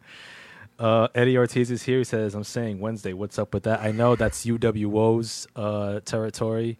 Uh, 0.78 1.08
Eddie 1.14 1.38
Ortiz 1.38 1.70
is 1.70 1.82
here. 1.84 1.98
He 1.98 2.04
says, 2.04 2.34
"I'm 2.34 2.44
saying 2.44 2.80
Wednesday. 2.80 3.12
What's 3.12 3.38
up 3.38 3.54
with 3.54 3.62
that? 3.64 3.80
I 3.80 3.92
know 3.92 4.14
that's 4.16 4.44
UWO's 4.44 5.46
uh, 5.56 6.00
territory, 6.04 6.78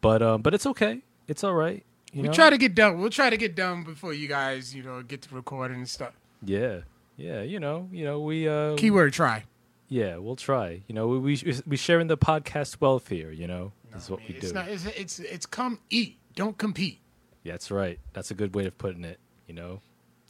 but 0.00 0.22
um, 0.22 0.42
but 0.42 0.54
it's 0.54 0.66
okay. 0.66 1.02
It's 1.28 1.44
all 1.44 1.54
right. 1.54 1.84
You 2.12 2.22
we 2.22 2.28
know? 2.28 2.34
try 2.34 2.48
to 2.50 2.56
get 2.58 2.74
done. 2.74 3.00
We'll 3.00 3.10
try 3.10 3.28
to 3.28 3.36
get 3.36 3.54
done 3.54 3.82
before 3.84 4.14
you 4.14 4.28
guys, 4.28 4.74
you 4.74 4.82
know, 4.82 5.02
get 5.02 5.22
to 5.22 5.34
recording 5.34 5.78
and 5.78 5.88
stuff. 5.88 6.12
yeah, 6.42 6.80
yeah. 7.16 7.42
You 7.42 7.60
know, 7.60 7.88
you 7.92 8.04
know, 8.04 8.20
we 8.20 8.48
uh, 8.48 8.76
Keyword 8.76 9.12
try. 9.12 9.44
yeah, 9.88 10.16
we'll 10.16 10.36
try. 10.36 10.82
You 10.86 10.94
know, 10.94 11.08
we 11.08 11.18
we 11.18 11.54
we 11.66 11.76
sharing 11.76 12.06
the 12.06 12.16
podcast 12.16 12.80
wealth 12.80 13.08
here. 13.08 13.30
You 13.30 13.46
know, 13.46 13.72
that's 13.92 14.08
what 14.08 14.20
we 14.20 14.36
it's 14.36 14.48
do. 14.48 14.54
Not, 14.54 14.68
it's, 14.68 14.86
it's 14.86 15.18
it's 15.18 15.46
come 15.46 15.80
eat. 15.90 16.18
Don't 16.34 16.56
compete. 16.56 17.00
Yeah, 17.42 17.52
that's 17.52 17.70
right. 17.70 17.98
That's 18.14 18.30
a 18.30 18.34
good 18.34 18.54
way 18.54 18.64
of 18.66 18.78
putting 18.78 19.04
it. 19.04 19.18
You 19.46 19.54
know, 19.54 19.80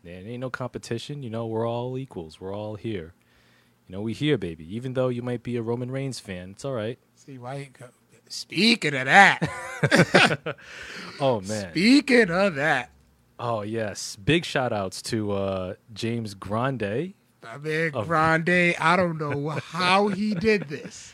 there 0.05 0.21
ain't 0.21 0.41
no 0.41 0.51
competition. 0.51 1.23
You 1.23 1.31
know, 1.31 1.47
we're 1.47 1.69
all 1.69 1.97
equals. 1.99 2.41
We're 2.41 2.55
all 2.55 2.75
here. 2.77 3.15
You 3.89 3.95
know, 3.97 4.01
we 4.03 4.13
here, 4.13 4.39
baby. 4.39 4.65
Even 4.75 4.95
though 4.95 5.09
you 5.09 5.23
might 5.23 5.43
be 5.43 5.57
a 5.57 5.63
Roman 5.63 5.91
Reigns 5.91 6.21
fan, 6.21 6.51
it's 6.51 6.65
all 6.65 6.73
right. 6.73 6.99
See 7.15 7.39
why? 7.39 7.71
Speaking 8.29 8.95
of 8.95 9.05
that, 9.05 10.57
Oh 11.21 11.41
man. 11.43 11.71
speaking 11.71 12.31
of 12.31 12.55
that, 12.57 12.91
Oh 13.39 13.63
yes. 13.63 14.17
Big 14.17 14.45
shout 14.45 14.73
outs 14.73 15.03
to 15.03 15.33
uh, 15.33 15.75
James 15.93 16.35
Grande. 16.35 17.15
my 17.43 17.59
man 17.59 17.91
Of- 17.95 18.07
Grande. 18.07 18.75
I 18.81 18.97
don't 18.97 19.19
know 19.19 19.51
how 19.51 20.09
he 20.09 20.35
did 20.35 20.69
this, 20.69 21.13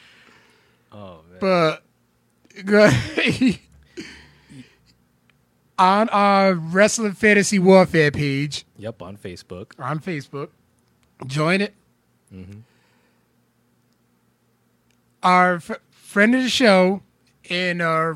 Oh 0.93 1.21
man. 1.31 1.39
but 1.41 1.83
on 5.81 6.09
our 6.11 6.53
Wrestling 6.55 7.13
Fantasy 7.15 7.59
Warfare 7.59 8.11
page 8.13 8.65
Yep, 8.79 9.03
on 9.03 9.17
Facebook. 9.17 9.73
on 9.79 9.99
Facebook, 9.99 10.51
join 11.27 11.61
it. 11.63 11.75
Mm-hmm. 12.33 12.61
Our 15.23 15.55
f- 15.57 15.81
friend 15.91 16.35
of 16.35 16.43
the 16.43 16.49
show 16.49 17.03
and 17.49 17.83
uh, 17.83 18.15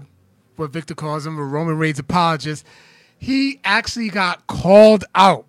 what 0.57 0.71
Victor 0.73 0.95
calls 0.95 1.27
him 1.27 1.39
a 1.39 1.45
Roman 1.45 1.77
Reigns 1.77 1.99
apologist, 1.99 2.65
he 3.19 3.61
actually 3.65 4.09
got 4.09 4.47
called 4.47 5.05
out 5.15 5.47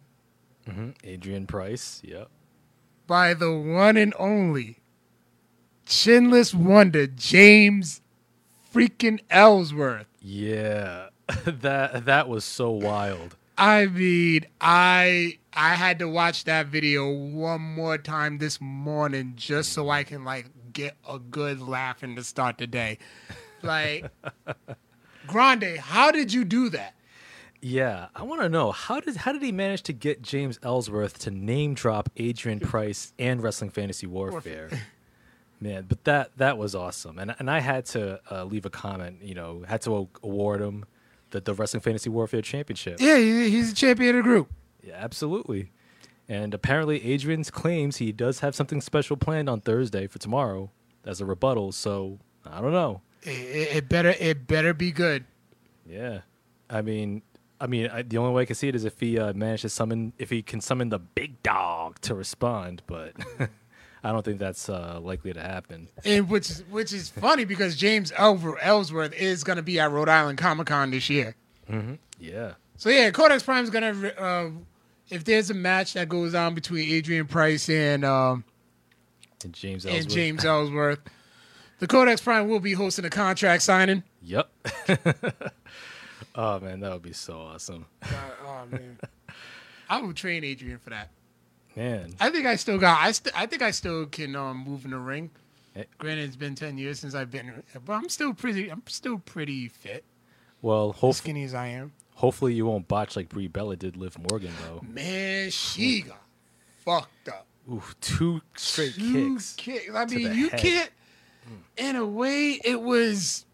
hmm 0.70 0.90
Adrian 1.04 1.46
Price. 1.46 2.02
Yep. 2.04 2.28
by 3.08 3.34
the 3.36 3.52
one 3.56 3.98
and 3.98 4.14
only 4.18 4.80
chinless 5.86 6.54
wonder 6.56 7.06
James 7.08 8.02
freaking 8.74 9.20
Ellsworth. 9.30 10.08
Yeah. 10.22 11.10
that 11.46 12.06
that 12.06 12.30
was 12.30 12.46
so 12.46 12.72
wild. 12.72 13.36
I 13.58 13.86
mean, 13.88 14.46
I 14.60 15.40
I 15.54 15.76
had 15.76 16.00
to 16.00 16.10
watch 16.10 16.44
that 16.44 16.68
video 16.68 17.10
one 17.10 17.62
more 17.62 17.98
time 17.98 18.38
this 18.38 18.60
morning 18.60 19.34
just 19.36 19.72
so 19.72 19.90
I 19.90 20.04
can 20.04 20.26
like 20.26 20.50
get 20.74 20.96
a 21.08 21.20
good 21.20 21.62
laugh 21.62 22.04
in 22.04 22.16
to 22.18 22.24
start 22.24 22.58
the 22.58 22.68
day. 22.68 22.98
Like 23.64 24.12
Grande, 25.28 25.78
how 25.78 26.12
did 26.12 26.34
you 26.34 26.44
do 26.44 26.70
that? 26.70 26.94
Yeah, 27.62 28.10
I 28.14 28.22
want 28.24 28.42
to 28.42 28.50
know 28.50 28.72
how 28.72 29.00
did 29.00 29.16
how 29.16 29.32
did 29.32 29.42
he 29.42 29.52
manage 29.52 29.82
to 29.84 29.94
get 29.94 30.22
James 30.22 30.60
Ellsworth 30.62 31.18
to 31.20 31.32
name 31.32 31.74
drop 31.74 32.10
Adrian 32.18 32.60
Price 32.60 33.14
and 33.18 33.42
Wrestling 33.42 33.72
Fantasy 33.72 34.06
Warfare? 34.06 34.70
Man, 35.62 35.86
but 35.88 36.04
that 36.04 36.38
that 36.38 36.58
was 36.58 36.76
awesome, 36.76 37.18
and 37.18 37.34
and 37.40 37.50
I 37.50 37.62
had 37.62 37.86
to 37.88 38.20
uh, 38.30 38.44
leave 38.44 38.66
a 38.66 38.70
comment. 38.70 39.24
You 39.24 39.34
know, 39.34 39.64
had 39.66 39.82
to 39.84 40.10
award 40.22 40.62
him 40.62 40.86
the 41.36 41.42
the 41.42 41.54
Wrestling 41.54 41.82
Fantasy 41.82 42.10
Warfare 42.10 42.42
Championship. 42.42 42.98
Yeah, 43.00 43.18
he- 43.18 43.50
he's 43.50 43.70
the 43.70 43.76
champion 43.76 44.16
of 44.18 44.24
the 44.24 44.30
group. 44.30 44.50
Yeah, 44.84 44.96
absolutely. 44.98 45.72
And 46.28 46.54
apparently, 46.54 47.04
Adrian 47.06 47.44
claims 47.44 47.98
he 47.98 48.12
does 48.12 48.40
have 48.40 48.56
something 48.56 48.82
special 48.82 49.16
planned 49.18 49.48
on 49.50 49.62
Thursday 49.62 50.08
for 50.08 50.18
tomorrow 50.20 50.72
as 51.06 51.22
a 51.22 51.26
rebuttal. 51.26 51.72
So 51.72 52.20
I 52.46 52.62
don't 52.62 52.72
know. 52.72 53.02
It, 53.24 53.30
it, 53.30 53.76
it 53.78 53.90
better 53.90 54.10
it 54.20 54.48
better 54.48 54.74
be 54.74 54.92
good. 54.92 55.26
Yeah, 55.88 56.22
I 56.70 56.82
mean, 56.82 57.22
I 57.62 57.68
mean, 57.68 57.88
I, 57.90 58.02
the 58.02 58.18
only 58.18 58.34
way 58.34 58.42
I 58.42 58.46
can 58.46 58.56
see 58.56 58.68
it 58.68 58.76
is 58.76 58.86
if 58.86 59.00
he 59.00 59.20
uh, 59.20 59.34
managed 59.34 59.62
to 59.64 59.70
summon, 59.70 60.14
if 60.18 60.30
he 60.32 60.42
can 60.42 60.62
summon 60.62 60.90
the 60.90 61.00
big 61.00 61.42
dog 61.44 62.00
to 62.02 62.16
respond. 62.16 62.82
But 62.88 63.14
I 64.06 64.12
don't 64.12 64.24
think 64.24 64.38
that's 64.38 64.70
uh, 64.70 65.00
likely 65.02 65.34
to 65.34 65.42
happen. 65.42 65.88
And 66.06 66.30
which 66.30 66.52
is 66.52 66.64
which 66.70 66.94
is 66.94 67.10
funny 67.10 67.44
because 67.44 67.76
James 67.76 68.12
Ellsworth 68.16 69.14
is 69.14 69.44
going 69.44 69.56
to 69.58 69.64
be 69.64 69.80
at 69.80 69.90
Rhode 69.90 70.10
Island 70.10 70.38
Comic 70.38 70.68
Con 70.68 70.92
this 70.92 71.10
year. 71.10 71.36
Yeah, 72.20 72.54
So 72.78 72.90
yeah, 72.90 73.10
Codex 73.10 73.42
Prime 73.42 73.64
is 73.64 73.72
going 73.72 74.02
to 74.02 74.22
uh, 74.24 74.50
if 75.10 75.24
there's 75.24 75.50
a 75.50 75.56
match 75.56 75.94
that 75.94 76.08
goes 76.08 76.36
on 76.36 76.54
between 76.54 76.88
Adrian 76.88 77.26
Price 77.26 77.68
and 77.68 78.06
um, 78.06 78.44
and 79.44 79.54
James 79.54 79.86
and 79.86 79.96
Ellsworth. 79.96 80.14
James 80.14 80.46
Ellsworth, 80.46 81.00
the 81.80 81.88
Codex 81.88 82.22
Prime 82.22 82.48
will 82.48 82.60
be 82.60 82.74
hosting 82.74 83.06
a 83.06 83.10
contract 83.10 83.64
signing. 83.64 84.04
Yep. 84.22 84.50
oh 86.36 86.60
man, 86.60 86.80
that 86.82 86.94
would 86.94 87.02
be 87.02 87.14
so 87.14 87.40
awesome, 87.40 87.88
Uh, 88.04 88.08
oh 88.46 88.66
man, 88.70 89.00
I 89.90 90.00
will 90.00 90.14
train 90.14 90.44
Adrian 90.44 90.78
for 90.78 90.92
that. 90.92 91.10
Man. 91.76 92.14
I 92.20 92.30
think 92.30 92.46
I 92.46 92.56
still 92.56 92.78
got. 92.78 93.00
I 93.02 93.12
st- 93.12 93.38
I 93.40 93.46
think 93.46 93.62
I 93.62 93.72
still 93.72 94.06
can 94.06 94.36
um, 94.36 94.58
move 94.66 94.86
in 94.86 94.92
the 94.92 94.98
ring. 94.98 95.30
Eh. 95.76 95.84
Granted, 95.98 96.24
it's 96.26 96.36
been 96.36 96.56
ten 96.56 96.78
years 96.78 97.00
since 97.00 97.16
I've 97.16 97.32
been, 97.32 97.64
but 97.86 97.94
I'm 97.94 98.10
still 98.10 98.34
pretty. 98.34 98.70
I'm 98.70 98.84
still 98.88 99.20
pretty 99.20 99.68
fit, 99.68 100.04
Well, 100.62 100.92
as 100.92 100.96
hope, 100.98 101.16
skinny 101.16 101.44
as 101.44 101.54
I 101.54 101.68
am. 101.68 101.92
hopefully 102.16 102.54
you 102.54 102.66
won't 102.66 102.88
botch 102.88 103.16
like 103.16 103.30
Brie 103.30 103.48
Bella 103.48 103.76
did 103.76 103.98
Liv 103.98 104.18
Morgan 104.30 104.52
though. 104.66 104.82
Man, 104.88 105.50
she 105.52 106.02
got 106.04 106.22
fucked 106.86 107.28
up. 107.30 107.46
Ooh, 107.70 107.82
two 108.00 108.42
straight 108.56 108.94
Two 108.96 109.32
kicks. 109.32 109.54
kick- 109.58 109.90
I 109.94 110.06
mean, 110.06 110.34
you 110.34 110.50
head. 110.50 110.60
can't. 110.60 110.90
In 111.78 111.96
a 111.96 112.06
way, 112.06 112.60
it 112.64 112.82
was. 112.82 113.46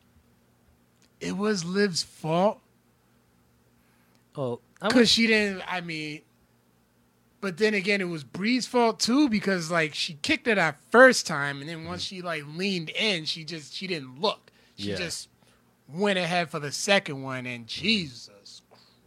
It 1.19 1.37
was 1.37 1.63
Liv's 1.65 2.01
fault 2.03 2.59
Oh, 4.35 4.59
because 4.81 5.09
she 5.09 5.27
didn't. 5.27 5.61
I 5.67 5.81
mean, 5.81 6.21
but 7.41 7.57
then 7.57 7.73
again, 7.73 7.99
it 8.01 8.05
was 8.07 8.23
Brie's 8.23 8.65
fault 8.67 8.99
too 8.99 9.27
because 9.29 9.69
like 9.71 9.93
she 9.93 10.13
kicked 10.21 10.47
it 10.47 10.55
that 10.55 10.77
first 10.91 11.27
time, 11.27 11.59
and 11.59 11.69
then 11.69 11.79
mm-hmm. 11.79 11.87
once 11.89 12.01
she 12.03 12.21
like 12.21 12.43
leaned 12.55 12.89
in, 12.91 13.25
she 13.25 13.43
just 13.43 13.73
she 13.73 13.87
didn't 13.87 14.21
look. 14.21 14.51
She 14.77 14.91
Yeah. 14.91 14.95
just 14.97 15.27
went 15.89 16.17
ahead 16.19 16.49
for 16.49 16.59
the 16.59 16.71
second 16.71 17.21
one, 17.23 17.45
and 17.45 17.67
Jesus 17.67 18.61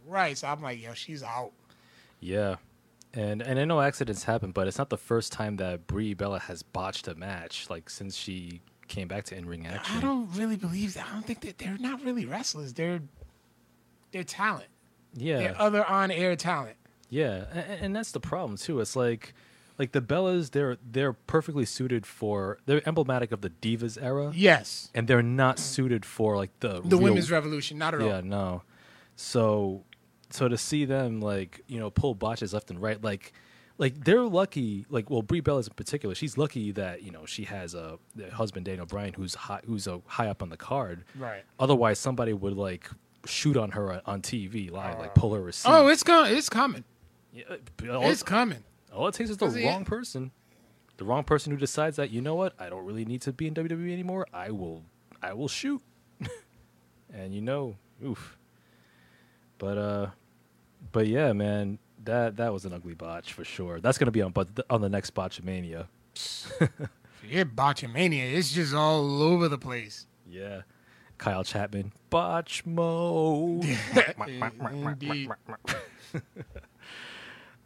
Christ, 0.07 0.43
I'm 0.43 0.61
like, 0.61 0.81
yo, 0.81 0.93
she's 0.93 1.23
out. 1.23 1.51
yeah, 2.19 2.57
and 3.13 3.41
and 3.41 3.59
I 3.59 3.65
know 3.65 3.81
accidents 3.81 4.23
happen, 4.25 4.51
but 4.51 4.67
it's 4.67 4.77
not 4.77 4.89
the 4.89 4.97
first 4.97 5.31
time 5.31 5.55
that 5.57 5.87
Brie 5.87 6.13
Bella 6.13 6.39
has 6.39 6.61
botched 6.61 7.07
a 7.07 7.15
match. 7.15 7.69
Like 7.69 7.89
since 7.89 8.15
she 8.15 8.61
came 8.87 9.07
back 9.07 9.23
to 9.25 9.35
in 9.35 9.47
ring 9.47 9.65
action. 9.65 9.97
I 9.97 10.01
don't 10.01 10.29
really 10.35 10.57
believe 10.57 10.93
that. 10.93 11.07
I 11.09 11.13
don't 11.13 11.25
think 11.25 11.41
that 11.41 11.57
they're 11.57 11.77
not 11.79 12.03
really 12.03 12.25
wrestlers. 12.25 12.73
They're 12.73 13.01
they're 14.11 14.23
talent. 14.23 14.67
yeah, 15.15 15.39
They're 15.39 15.61
other 15.61 15.83
on 15.85 16.11
air 16.11 16.35
talent. 16.35 16.75
Yeah, 17.15 17.45
and, 17.53 17.81
and 17.81 17.95
that's 17.95 18.11
the 18.11 18.19
problem 18.19 18.57
too. 18.57 18.79
It's 18.79 18.95
like, 18.95 19.33
like 19.79 19.91
the 19.91 20.01
Bellas, 20.01 20.51
they're 20.51 20.77
they're 20.91 21.13
perfectly 21.13 21.65
suited 21.65 22.05
for. 22.05 22.59
They're 22.65 22.81
emblematic 22.87 23.31
of 23.31 23.41
the 23.41 23.49
Divas 23.49 23.97
era, 24.01 24.31
Yes. 24.35 24.89
and 24.95 25.07
they're 25.07 25.21
not 25.23 25.59
suited 25.59 26.05
for 26.05 26.35
like 26.35 26.51
the 26.59 26.81
The 26.81 26.97
real- 26.97 26.99
women's 26.99 27.31
revolution, 27.31 27.77
not 27.77 27.93
at 27.93 28.01
Yeah, 28.01 28.05
all. 28.07 28.13
Yeah, 28.13 28.21
no. 28.21 28.61
So, 29.15 29.83
so 30.29 30.47
to 30.47 30.57
see 30.57 30.85
them 30.85 31.21
like 31.21 31.61
you 31.67 31.79
know 31.79 31.89
pull 31.89 32.15
botches 32.15 32.53
left 32.53 32.69
and 32.69 32.81
right, 32.81 33.01
like, 33.03 33.33
like 33.77 34.03
they're 34.03 34.23
lucky. 34.23 34.85
Like, 34.89 35.09
well, 35.09 35.21
Brie 35.21 35.41
Bellas 35.41 35.67
in 35.67 35.73
particular, 35.73 36.15
she's 36.15 36.37
lucky 36.37 36.71
that 36.73 37.03
you 37.03 37.11
know 37.11 37.25
she 37.25 37.43
has 37.45 37.73
a, 37.75 37.97
a 38.21 38.31
husband 38.33 38.65
Daniel 38.65 38.85
Bryan 38.85 39.13
who's 39.13 39.35
high, 39.35 39.61
who's 39.65 39.87
a 39.87 40.01
high 40.05 40.27
up 40.27 40.41
on 40.41 40.49
the 40.49 40.57
card. 40.57 41.03
Right. 41.17 41.43
Otherwise, 41.59 41.99
somebody 41.99 42.33
would 42.33 42.53
like 42.57 42.89
shoot 43.25 43.57
on 43.57 43.71
her 43.71 43.91
uh, 43.93 43.99
on 44.05 44.21
TV 44.21 44.69
live, 44.71 44.99
like 44.99 45.09
uh, 45.11 45.13
pull 45.13 45.33
her 45.33 45.41
receipt. 45.41 45.69
Oh, 45.71 45.87
it's 45.87 46.03
going 46.03 46.35
it's 46.35 46.49
coming. 46.49 46.83
Yeah, 47.35 47.43
all- 47.93 48.09
It's 48.09 48.23
coming. 48.23 48.63
all 48.93 49.07
it 49.07 49.13
takes 49.15 49.29
is 49.29 49.37
the 49.37 49.45
it- 49.47 49.65
wrong 49.65 49.83
person. 49.85 50.31
The 50.97 51.03
wrong 51.03 51.25
person 51.25 51.51
who 51.51 51.57
decides 51.57 51.97
that 51.97 52.09
you 52.11 52.21
know 52.21 52.35
what 52.35 52.53
I 52.57 52.69
don't 52.69 52.85
really 52.85 53.03
need 53.03 53.21
to 53.23 53.33
be 53.33 53.47
in 53.47 53.53
WWE 53.53 53.91
anymore. 53.91 54.25
I 54.33 54.51
will, 54.51 54.83
I 55.21 55.33
will 55.33 55.49
shoot, 55.49 55.81
and 57.13 57.33
you 57.35 57.41
know, 57.41 57.75
oof. 58.05 58.37
But 59.57 59.77
uh, 59.77 60.07
but 60.93 61.07
yeah, 61.07 61.33
man, 61.33 61.79
that 62.05 62.37
that 62.37 62.53
was 62.53 62.63
an 62.63 62.71
ugly 62.71 62.93
botch 62.93 63.33
for 63.33 63.43
sure. 63.43 63.81
That's 63.81 63.97
gonna 63.97 64.11
be 64.11 64.21
on 64.21 64.31
but 64.31 64.47
on 64.69 64.79
the 64.79 64.87
next 64.87 65.13
Botchamania. 65.13 65.87
Forget 66.15 67.53
Botchamania. 67.55 68.33
It's 68.33 68.53
just 68.53 68.73
all 68.73 69.21
over 69.21 69.49
the 69.49 69.57
place. 69.57 70.07
Yeah, 70.29 70.61
Kyle 71.17 71.43
Chapman, 71.43 71.91
botch 72.09 72.65
mode. 72.65 73.65
Indeed. 74.71 75.29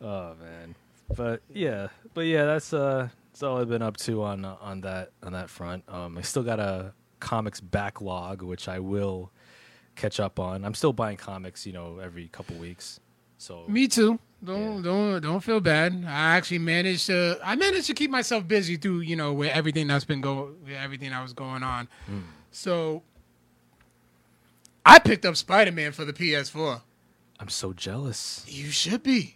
Oh 0.02 0.34
man, 0.42 0.76
but 1.16 1.42
yeah, 1.54 1.88
but 2.14 2.22
yeah, 2.22 2.46
that's 2.46 2.74
uh, 2.74 3.10
that's 3.32 3.44
all 3.44 3.60
I've 3.60 3.70
been 3.70 3.82
up 3.82 3.98
to 3.98 4.24
on 4.24 4.46
uh, 4.46 4.56
on 4.62 4.82
that 4.82 5.12
on 5.24 5.34
that 5.34 5.50
front. 5.50 5.84
Um, 5.88 6.18
I 6.18 6.22
still 6.22 6.44
got 6.44 6.60
a 6.60 6.94
comics 7.20 7.60
backlog, 7.60 8.42
which 8.42 8.68
I 8.68 8.80
will 8.80 9.32
catch 9.96 10.20
up 10.20 10.40
on. 10.40 10.64
I'm 10.64 10.74
still 10.74 10.94
buying 10.94 11.18
comics, 11.18 11.66
you 11.66 11.74
know, 11.74 12.00
every 12.00 12.30
couple 12.30 12.56
weeks. 12.56 13.00
So 13.38 13.66
Me 13.68 13.88
too. 13.88 14.20
Don't 14.44 14.78
Yeah. 14.78 14.82
don't 14.84 15.22
don't 15.22 15.40
feel 15.44 15.60
bad. 15.60 16.06
I 16.08 16.38
actually 16.38 16.60
managed 16.60 17.08
to 17.08 17.38
I 17.44 17.56
managed 17.58 17.88
to 17.88 17.94
keep 17.94 18.10
myself 18.10 18.48
busy 18.48 18.78
through 18.78 19.02
you 19.02 19.18
know 19.18 19.34
with 19.34 19.52
everything 19.52 19.88
that's 19.88 20.06
been 20.06 20.22
going 20.22 20.56
with 20.64 20.76
everything 20.78 21.10
that 21.10 21.22
was 21.22 21.34
going 21.34 21.62
on. 21.64 21.90
Hmm. 22.06 22.20
So 22.52 23.04
I 24.86 25.00
picked 25.00 25.26
up 25.26 25.36
Spider 25.36 25.72
Man 25.74 25.92
for 25.92 26.06
the 26.06 26.14
PS4. 26.14 26.82
I'm 27.40 27.50
so 27.50 27.74
jealous. 27.74 28.46
You 28.48 28.70
should 28.72 29.04
be. 29.04 29.36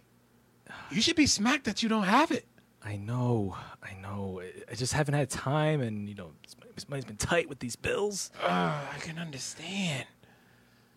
You 0.90 1.00
should 1.00 1.16
be 1.16 1.26
smacked 1.26 1.64
that 1.64 1.82
you 1.82 1.88
don't 1.88 2.04
have 2.04 2.30
it. 2.30 2.46
I 2.84 2.96
know, 2.96 3.56
I 3.82 3.94
know. 3.94 4.40
I- 4.42 4.72
I 4.72 4.74
just 4.74 4.92
haven't 4.92 5.14
had 5.14 5.30
time, 5.30 5.80
and 5.80 6.08
you 6.08 6.14
know, 6.14 6.32
this 6.74 6.88
money's 6.88 7.04
been 7.04 7.16
tight 7.16 7.48
with 7.48 7.58
these 7.60 7.76
bills. 7.76 8.30
Uh, 8.42 8.46
I 8.94 8.98
can 9.00 9.18
understand. 9.18 10.06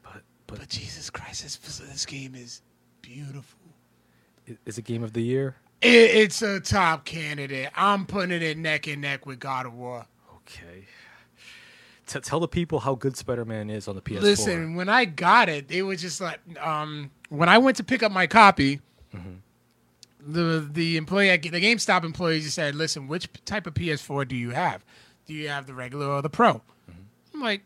But 0.04 0.22
but 0.48 0.60
But 0.60 0.70
Jesus 0.70 1.10
Christ, 1.10 1.44
this 1.44 1.56
this 1.80 2.06
game 2.06 2.36
is 2.36 2.62
beautiful. 3.02 3.60
i- 4.50 4.58
is 4.66 4.78
it 4.78 4.84
game 4.84 5.04
of 5.04 5.14
the 5.14 5.22
year? 5.22 5.56
It, 5.82 5.88
it's 5.88 6.42
a 6.42 6.60
top 6.60 7.06
candidate. 7.06 7.70
I'm 7.76 8.06
putting 8.06 8.42
it 8.42 8.58
neck 8.58 8.88
and 8.88 9.02
neck 9.02 9.26
with 9.26 9.40
God 9.40 9.66
of 9.66 9.74
War. 9.74 10.06
Okay. 10.38 10.86
T- 12.08 12.20
tell 12.22 12.40
the 12.40 12.48
people 12.48 12.80
how 12.80 12.96
good 12.96 13.16
Spider-Man 13.18 13.70
is 13.70 13.88
on 13.88 13.96
the 13.96 14.02
PS4. 14.02 14.22
Listen, 14.22 14.76
when 14.76 14.88
I 14.90 15.06
got 15.06 15.50
it, 15.50 15.68
they 15.68 15.82
were 15.84 15.96
just 15.98 16.20
like, 16.22 16.40
um, 16.60 17.12
when 17.30 17.48
I 17.50 17.58
went 17.60 17.78
to 17.78 17.84
pick 17.84 18.02
up 18.02 18.12
my 18.12 18.28
copy, 18.28 18.80
the 20.20 20.68
the 20.72 20.98
employee, 20.98 21.30
at, 21.30 21.42
the 21.42 21.50
GameStop 21.50 22.04
employee, 22.04 22.42
just 22.42 22.56
said, 22.56 22.76
"Listen, 22.76 23.08
which 23.08 23.30
type 23.46 23.68
of 23.68 23.74
PS4 23.74 24.28
do 24.28 24.36
you 24.36 24.52
have? 24.52 24.84
Do 25.26 25.34
you 25.34 25.50
have 25.50 25.68
the 25.68 25.74
regular 25.74 26.08
or 26.08 26.22
the 26.22 26.30
Pro?" 26.30 26.56
Mm-hmm. 26.56 27.02
I'm 27.36 27.42
like, 27.42 27.62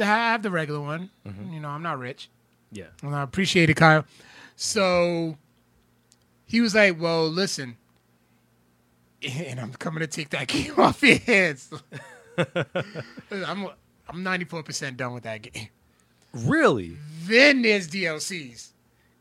"I 0.00 0.04
have 0.04 0.42
the 0.42 0.50
regular 0.50 0.80
one. 0.80 1.10
Mm-hmm. 1.26 1.52
You 1.52 1.60
know, 1.60 1.68
I'm 1.68 1.82
not 1.82 1.98
rich." 1.98 2.28
yeah. 2.72 2.86
And 3.02 3.14
I 3.14 3.22
appreciate 3.22 3.70
it, 3.70 3.74
Kyle. 3.74 4.04
So 4.56 5.36
he 6.46 6.60
was 6.60 6.74
like, 6.74 7.00
"Well, 7.00 7.28
listen." 7.28 7.76
And 9.22 9.60
I'm 9.60 9.72
coming 9.74 10.00
to 10.00 10.08
take 10.08 10.30
that 10.30 10.48
game 10.48 10.74
off 10.78 11.02
your 11.02 11.18
hands. 11.18 11.72
I'm 12.38 13.68
I'm 14.08 14.24
94% 14.24 14.96
done 14.96 15.14
with 15.14 15.22
that 15.22 15.42
game. 15.42 15.68
Really? 16.34 16.96
Then 17.22 17.62
there's 17.62 17.88
DLCs, 17.88 18.71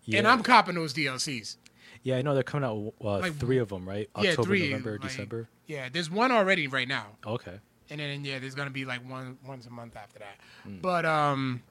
Yeah. 0.05 0.20
and 0.20 0.27
I'm 0.27 0.41
copping 0.43 0.75
those 0.75 0.93
DLCs. 0.93 1.58
Yeah, 2.03 2.17
I 2.17 2.22
know 2.24 2.34
they're 2.34 2.41
coming 2.43 2.67
out 2.67 2.93
uh, 3.03 3.20
Like, 3.20 3.36
three 3.36 3.60
of 3.60 3.70
them, 3.70 3.88
right? 3.88 4.10
yeah, 4.20 4.34
three, 4.36 4.70
November, 4.70 4.93
like- 4.93 5.01
December. 5.01 5.48
Yeah, 5.67 5.89
there's 5.91 6.10
one 6.10 6.31
already 6.31 6.67
right 6.67 6.88
now, 6.88 7.05
Okay. 7.25 7.60
and 7.89 8.00
then 8.00 8.25
yeah, 8.25 8.39
there's 8.39 8.55
gonna 8.55 8.72
be 8.72 8.84
like 8.86 9.08
one 9.08 9.38
once 9.46 9.65
a 9.67 9.70
month 9.70 9.96
after 9.96 10.20
that. 10.20 10.38
Hmm. 10.63 10.77
But 10.81 11.05
um, 11.05 11.62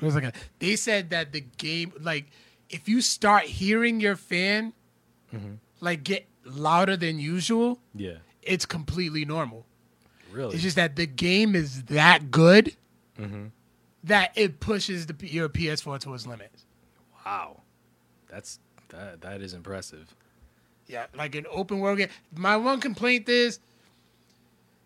it 0.00 0.04
was 0.04 0.14
like 0.14 0.24
a, 0.24 0.32
they 0.58 0.76
said 0.76 1.10
that 1.10 1.32
the 1.32 1.40
game, 1.58 1.92
like, 2.00 2.26
if 2.70 2.88
you 2.88 3.00
start 3.00 3.44
hearing 3.44 4.00
your 4.00 4.16
fan, 4.16 4.72
Mm-hmm. 5.34 5.54
like 5.80 6.04
get 6.04 6.26
louder 6.44 6.96
than 6.96 7.18
usual, 7.18 7.80
Yeah. 7.92 8.18
it's 8.42 8.64
completely 8.66 9.24
normal. 9.24 9.66
Really? 10.30 10.54
It's 10.54 10.62
just 10.62 10.76
that 10.76 10.94
the 10.94 11.06
game 11.06 11.56
is 11.56 11.82
that 11.84 12.30
good 12.30 12.76
Mm-hmm. 13.18 13.46
that 14.04 14.30
it 14.36 14.60
pushes 14.60 15.06
the 15.06 15.16
your 15.26 15.48
PS4 15.48 15.98
to 16.00 16.14
its 16.14 16.24
limits. 16.26 16.53
Wow. 17.24 17.60
That's 18.28 18.58
that. 18.88 19.20
That 19.20 19.40
is 19.40 19.54
impressive. 19.54 20.14
Yeah, 20.86 21.06
like 21.16 21.34
an 21.34 21.46
open 21.50 21.80
world 21.80 21.98
game. 21.98 22.08
My 22.36 22.56
one 22.56 22.80
complaint 22.80 23.28
is, 23.28 23.58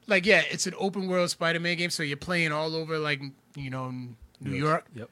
like, 0.06 0.24
yeah, 0.26 0.42
it's 0.48 0.66
an 0.66 0.74
open 0.78 1.08
world 1.08 1.30
Spider-Man 1.30 1.76
game, 1.76 1.90
so 1.90 2.02
you're 2.02 2.16
playing 2.16 2.52
all 2.52 2.76
over, 2.76 2.98
like, 2.98 3.20
you 3.56 3.70
know, 3.70 3.92
New 4.40 4.54
York. 4.54 4.86
Yep. 4.94 5.10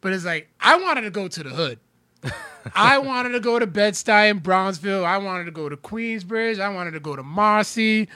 But 0.00 0.12
it's 0.12 0.24
like 0.24 0.48
I 0.60 0.76
wanted 0.80 1.02
to 1.02 1.10
go 1.10 1.28
to 1.28 1.42
the 1.42 1.50
hood. 1.50 1.78
I 2.74 2.98
wanted 2.98 3.30
to 3.30 3.40
go 3.40 3.58
to 3.58 3.66
Bed 3.66 3.94
Stuy 3.94 4.30
and 4.30 4.42
Brownsville. 4.42 5.04
I 5.04 5.18
wanted 5.18 5.44
to 5.44 5.50
go 5.50 5.68
to 5.68 5.76
Queensbridge. 5.76 6.60
I 6.60 6.68
wanted 6.68 6.92
to 6.92 7.00
go 7.00 7.16
to 7.16 7.22
Marcy. 7.22 8.08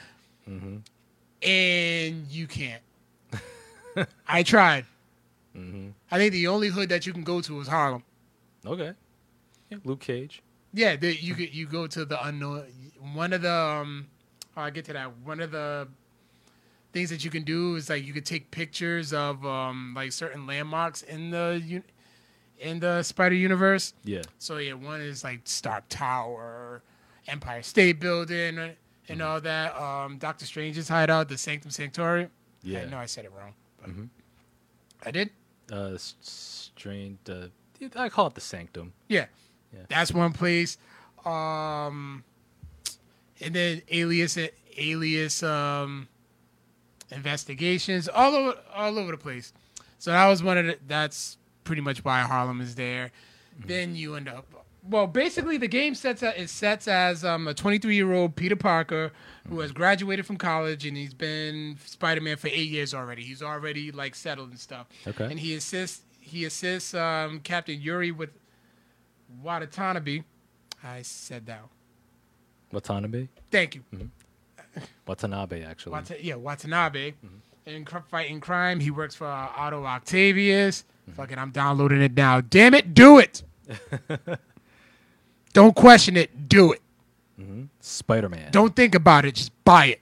Mm-hmm. 0.49 0.77
And 1.47 2.27
you 2.27 2.47
can't. 2.47 2.81
I 4.27 4.43
tried. 4.43 4.85
Mm-hmm. 5.55 5.89
I 6.11 6.17
think 6.17 6.31
the 6.33 6.47
only 6.47 6.69
hood 6.69 6.89
that 6.89 7.05
you 7.05 7.13
can 7.13 7.23
go 7.23 7.41
to 7.41 7.59
is 7.59 7.67
Harlem. 7.67 8.03
Okay. 8.67 8.93
Yeah, 9.69 9.77
Luke 9.83 9.99
Cage. 10.01 10.41
Yeah, 10.73 10.95
the, 10.95 11.15
you 11.15 11.35
you 11.35 11.65
go 11.67 11.87
to 11.87 12.05
the 12.05 12.23
unknown. 12.25 12.65
One 13.13 13.33
of 13.33 13.41
the 13.41 13.53
um, 13.53 14.07
oh, 14.55 14.61
I 14.61 14.69
get 14.69 14.85
to 14.85 14.93
that. 14.93 15.11
One 15.23 15.39
of 15.39 15.51
the 15.51 15.87
things 16.93 17.09
that 17.09 17.23
you 17.23 17.29
can 17.31 17.43
do 17.43 17.75
is 17.75 17.89
like 17.89 18.05
you 18.05 18.13
could 18.13 18.25
take 18.25 18.49
pictures 18.51 19.13
of 19.13 19.45
um 19.45 19.93
like 19.95 20.11
certain 20.11 20.45
landmarks 20.47 21.01
in 21.03 21.31
the 21.31 21.81
in 22.59 22.79
the 22.79 23.03
Spider 23.03 23.35
Universe. 23.35 23.93
Yeah. 24.03 24.21
So 24.39 24.57
yeah, 24.57 24.73
one 24.73 25.01
is 25.01 25.23
like 25.23 25.41
Stark 25.45 25.85
Tower, 25.89 26.81
Empire 27.27 27.61
State 27.63 27.99
Building, 27.99 28.75
and 29.09 29.21
all 29.21 29.39
that. 29.41 29.75
Um, 29.79 30.17
Doctor 30.17 30.45
Strange's 30.45 30.89
hideout, 30.89 31.29
the 31.29 31.37
Sanctum 31.37 31.71
Sanctorum. 31.71 32.29
Yeah. 32.63 32.81
I 32.81 32.85
know 32.85 32.97
I 32.97 33.05
said 33.05 33.25
it 33.25 33.31
wrong, 33.37 33.53
but 33.79 33.89
Mhm. 33.89 34.09
I 35.05 35.11
did. 35.11 35.29
Uh, 35.71 35.93
s- 35.93 36.15
strained. 36.21 37.19
Uh, 37.29 37.47
I 37.95 38.09
call 38.09 38.27
it 38.27 38.35
the 38.35 38.41
Sanctum. 38.41 38.93
Yeah. 39.07 39.25
Yeah. 39.73 39.81
That's 39.89 40.11
one 40.11 40.33
place. 40.33 40.77
Um 41.25 42.23
and 43.41 43.53
then 43.53 43.81
alias 43.89 44.37
alias 44.77 45.43
um 45.43 46.07
investigations 47.11 48.07
all 48.07 48.35
over 48.35 48.57
all 48.75 48.97
over 48.99 49.11
the 49.11 49.17
place. 49.17 49.53
So 49.99 50.11
that 50.11 50.27
was 50.27 50.43
one 50.43 50.57
of 50.57 50.65
the 50.65 50.77
that's 50.87 51.37
pretty 51.63 51.81
much 51.81 52.03
why 52.03 52.21
Harlem 52.21 52.61
is 52.61 52.75
there. 52.75 53.11
Then 53.65 53.95
you 53.95 54.15
end 54.15 54.29
up 54.29 54.45
well, 54.89 55.07
basically 55.07 55.57
the 55.57 55.67
game 55.67 55.95
sets 55.95 56.23
a, 56.23 56.41
it 56.41 56.49
sets 56.49 56.87
as 56.87 57.25
um, 57.25 57.47
a 57.47 57.53
23 57.53 57.95
year 57.95 58.13
old 58.13 58.35
Peter 58.35 58.55
Parker 58.55 59.11
who 59.49 59.59
has 59.59 59.71
graduated 59.71 60.25
from 60.25 60.37
college 60.37 60.85
and 60.85 60.95
he's 60.95 61.13
been 61.13 61.77
Spider 61.83 62.21
Man 62.21 62.37
for 62.37 62.47
eight 62.47 62.69
years 62.69 62.93
already. 62.93 63.23
He's 63.23 63.43
already 63.43 63.91
like 63.91 64.15
settled 64.15 64.49
and 64.49 64.59
stuff. 64.59 64.87
Okay. 65.05 65.25
And 65.25 65.39
he 65.39 65.55
assists 65.55 66.03
he 66.27 66.45
assists 66.45 66.93
um, 66.93 67.39
Captain 67.39 67.79
Yuri 67.79 68.11
with 68.11 68.31
Watanabe. 69.41 70.23
I 70.83 71.01
said 71.01 71.45
that. 71.47 71.61
Watanabe. 72.71 73.27
Thank 73.49 73.75
you. 73.75 73.83
Mm-hmm. 73.93 74.83
Watanabe, 75.07 75.63
actually. 75.63 75.93
Wata- 75.93 76.19
yeah, 76.21 76.35
Watanabe. 76.35 77.11
Mm-hmm. 77.11 77.69
In 77.69 77.85
cr- 77.85 77.97
fighting 78.09 78.39
crime, 78.39 78.79
he 78.79 78.91
works 78.91 79.15
for 79.15 79.27
uh, 79.27 79.49
Otto 79.55 79.85
Octavius. 79.85 80.83
Mm-hmm. 80.83 81.17
Fucking, 81.17 81.37
I'm 81.37 81.51
downloading 81.51 82.01
it 82.01 82.13
now. 82.15 82.41
Damn 82.41 82.73
it, 82.73 82.93
do 82.93 83.19
it. 83.19 83.43
Don't 85.53 85.75
question 85.75 86.15
it. 86.17 86.47
Do 86.47 86.73
it. 86.73 86.81
Spider 87.79 88.29
Man. 88.29 88.51
Don't 88.51 88.75
think 88.75 88.95
about 88.95 89.25
it. 89.25 89.35
Just 89.35 89.51
buy 89.63 89.85
it. 89.87 90.01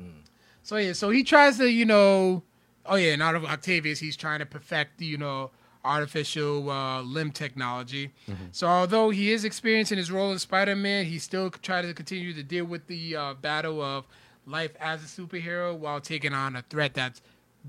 Mm. 0.00 0.22
So 0.62 0.76
yeah, 0.76 0.92
so 0.92 1.10
he 1.10 1.22
tries 1.22 1.58
to, 1.58 1.68
you 1.68 1.84
know, 1.84 2.42
oh 2.90 2.96
yeah, 2.96 3.12
and 3.14 3.22
Otto 3.22 3.46
Octavius, 3.46 3.98
he's 3.98 4.16
trying 4.16 4.40
to 4.40 4.46
perfect, 4.46 5.00
you 5.00 5.16
know, 5.16 5.50
artificial 5.82 6.68
uh, 6.70 7.00
limb 7.00 7.30
technology. 7.30 8.12
So 8.52 8.66
although 8.66 9.08
he 9.08 9.32
is 9.32 9.44
experiencing 9.46 9.96
his 9.96 10.10
role 10.10 10.30
in 10.32 10.38
Spider-Man, 10.38 11.06
he 11.06 11.18
still 11.18 11.48
tries 11.50 11.86
to 11.86 11.94
continue 11.94 12.34
to 12.34 12.42
deal 12.42 12.66
with 12.66 12.86
the 12.86 13.16
uh, 13.16 13.34
battle 13.34 13.80
of 13.80 14.04
life 14.44 14.72
as 14.78 15.02
a 15.02 15.06
superhero 15.06 15.74
while 15.74 16.00
taking 16.00 16.34
on 16.34 16.56
a 16.56 16.62
threat 16.68 16.92
that's 16.92 17.22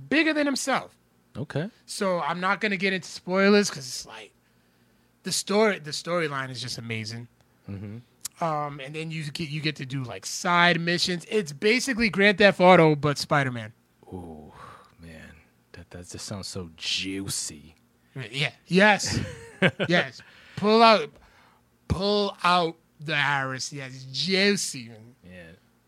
bigger 0.09 0.33
than 0.33 0.45
himself. 0.45 0.97
Okay. 1.37 1.69
So 1.85 2.19
I'm 2.19 2.41
not 2.41 2.59
gonna 2.59 2.75
get 2.75 2.91
into 2.91 3.07
spoilers 3.07 3.69
because 3.69 3.87
it's 3.87 4.05
like 4.05 4.31
the 5.23 5.31
story. 5.31 5.79
The 5.79 5.91
storyline 5.91 6.49
is 6.49 6.61
just 6.61 6.77
amazing. 6.77 7.29
Um, 8.41 8.81
and 8.83 8.93
then 8.93 9.11
you 9.11 9.23
get 9.31 9.49
you 9.49 9.61
get 9.61 9.77
to 9.77 9.85
do 9.85 10.03
like 10.03 10.25
side 10.25 10.81
missions. 10.81 11.25
It's 11.29 11.53
basically 11.53 12.09
Grand 12.09 12.39
Theft 12.39 12.59
Auto 12.59 12.95
but 12.95 13.17
Spider 13.17 13.51
Man. 13.51 13.71
Ooh, 14.11 14.51
that 15.91 15.97
that 15.97 16.09
just 16.09 16.25
sounds 16.25 16.47
so 16.47 16.69
juicy. 16.75 17.75
Yeah. 18.31 18.51
Yes. 18.67 19.19
yes. 19.87 20.21
Pull 20.55 20.81
out. 20.81 21.09
Pull 21.87 22.35
out 22.43 22.75
the 22.99 23.15
Harris. 23.15 23.71
Yes. 23.71 24.05
Juicy. 24.11 24.91
Yeah, 25.23 25.41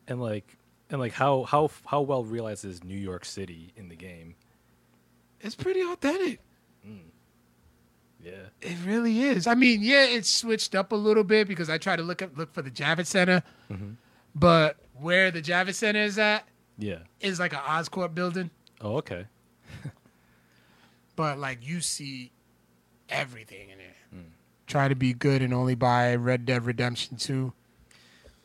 and 0.07 0.21
like, 0.21 0.57
and 0.89 0.99
like, 0.99 1.13
how 1.13 1.43
how 1.43 1.69
how 1.85 2.01
well 2.01 2.23
realized 2.23 2.65
is 2.65 2.83
New 2.83 2.97
York 2.97 3.25
City 3.25 3.73
in 3.75 3.89
the 3.89 3.95
game? 3.95 4.35
It's 5.41 5.55
pretty 5.55 5.81
authentic. 5.81 6.39
Hmm. 6.85 6.97
Yeah. 8.23 8.31
It 8.61 8.77
really 8.85 9.21
is. 9.23 9.47
I 9.47 9.55
mean, 9.55 9.81
yeah, 9.81 10.05
it's 10.05 10.29
switched 10.29 10.75
up 10.75 10.93
a 10.93 10.95
little 10.95 11.25
bit 11.25 11.47
because 11.47 11.69
I 11.69 11.77
try 11.77 11.95
to 11.97 12.03
look 12.03 12.21
up 12.21 12.37
look 12.37 12.53
for 12.53 12.61
the 12.61 12.71
Javits 12.71 13.07
Center, 13.07 13.43
mm-hmm. 13.69 13.91
but 14.33 14.77
where 14.93 15.29
the 15.31 15.41
Javits 15.41 15.75
Center 15.75 15.99
is 16.01 16.17
at 16.17 16.47
Yeah. 16.77 16.99
is 17.19 17.39
like 17.39 17.51
an 17.53 17.59
Oscorp 17.59 18.15
building. 18.15 18.49
Oh, 18.79 18.95
okay. 18.97 19.25
But 21.15 21.37
like 21.39 21.59
you 21.67 21.81
see 21.81 22.31
everything 23.09 23.69
in 23.69 23.79
it. 23.79 23.85
Try 24.65 24.87
to 24.87 24.95
be 24.95 25.13
good 25.13 25.41
and 25.41 25.53
only 25.53 25.75
buy 25.75 26.15
Red 26.15 26.45
Dead 26.45 26.65
Redemption 26.65 27.17
2. 27.17 27.51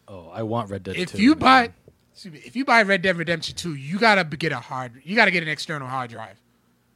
Oh, 0.08 0.28
I 0.30 0.42
want 0.42 0.68
Red 0.68 0.82
Dead. 0.82 0.96
If 0.96 1.12
2, 1.12 1.22
you 1.22 1.30
man. 1.30 1.38
buy 1.38 1.72
excuse 2.12 2.34
me, 2.34 2.40
if 2.44 2.56
you 2.56 2.64
buy 2.64 2.82
Red 2.82 3.02
Dead 3.02 3.16
Redemption 3.16 3.54
2, 3.54 3.74
you 3.74 3.98
got 3.98 4.16
to 4.16 4.36
get 4.36 4.52
a 4.52 4.58
hard 4.58 5.00
you 5.04 5.14
got 5.14 5.26
to 5.26 5.30
get 5.30 5.42
an 5.42 5.48
external 5.48 5.86
hard 5.88 6.10
drive. 6.10 6.40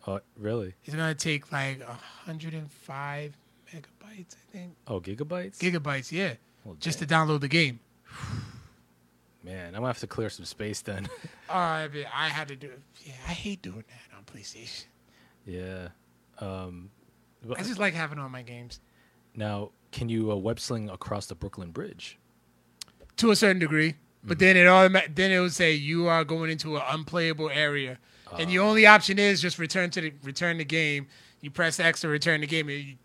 oh, 0.06 0.20
really? 0.36 0.74
It's 0.84 0.94
going 0.94 1.08
to 1.08 1.14
take 1.14 1.52
like 1.52 1.80
105 1.80 3.36
megabytes, 3.72 4.34
I 4.34 4.52
think. 4.52 4.74
Oh, 4.88 5.00
gigabytes. 5.00 5.58
Gigabytes, 5.58 6.10
yeah. 6.12 6.34
Well, 6.64 6.76
Just 6.80 6.98
to 6.98 7.06
download 7.06 7.40
the 7.40 7.48
game. 7.48 7.80
Man, 9.44 9.68
I'm 9.68 9.74
gonna 9.74 9.86
have 9.88 9.98
to 9.98 10.06
clear 10.06 10.30
some 10.30 10.44
space 10.44 10.80
then. 10.82 11.08
Uh, 11.48 11.54
I 11.84 11.88
mean, 11.88 12.06
I 12.14 12.28
had 12.30 12.48
to 12.48 12.56
do 12.56 12.68
it. 12.68 12.80
Yeah, 13.04 13.12
I 13.28 13.32
hate 13.32 13.60
doing 13.60 13.84
that 13.86 14.16
on 14.16 14.24
PlayStation. 14.24 14.84
Yeah. 15.46 15.88
Um, 16.38 16.90
I 17.56 17.62
just 17.62 17.78
like 17.78 17.94
having 17.94 18.18
all 18.18 18.28
my 18.28 18.42
games. 18.42 18.80
now, 19.34 19.70
can 19.90 20.08
you 20.08 20.32
uh, 20.32 20.36
web 20.36 20.58
sling 20.58 20.88
across 20.88 21.26
the 21.26 21.34
Brooklyn 21.34 21.70
Bridge? 21.70 22.18
to 23.16 23.30
a 23.30 23.36
certain 23.36 23.58
degree. 23.58 23.94
But 24.24 24.38
then 24.38 24.56
it 24.56 24.66
automa- 24.66 25.14
then 25.14 25.32
it 25.32 25.40
would 25.40 25.52
say 25.52 25.72
you 25.72 26.06
are 26.06 26.24
going 26.24 26.50
into 26.50 26.76
an 26.76 26.82
unplayable 26.88 27.50
area, 27.50 27.98
and 28.38 28.48
the 28.48 28.60
only 28.60 28.86
option 28.86 29.18
is 29.18 29.42
just 29.42 29.58
return 29.58 29.90
to 29.90 30.00
the 30.00 30.12
return 30.22 30.58
the 30.58 30.64
game. 30.64 31.08
You 31.40 31.50
press 31.50 31.80
X 31.80 32.02
to 32.02 32.08
return 32.08 32.40
the 32.40 32.46
game, 32.46 32.68
and 32.68 32.78
it 32.78 32.96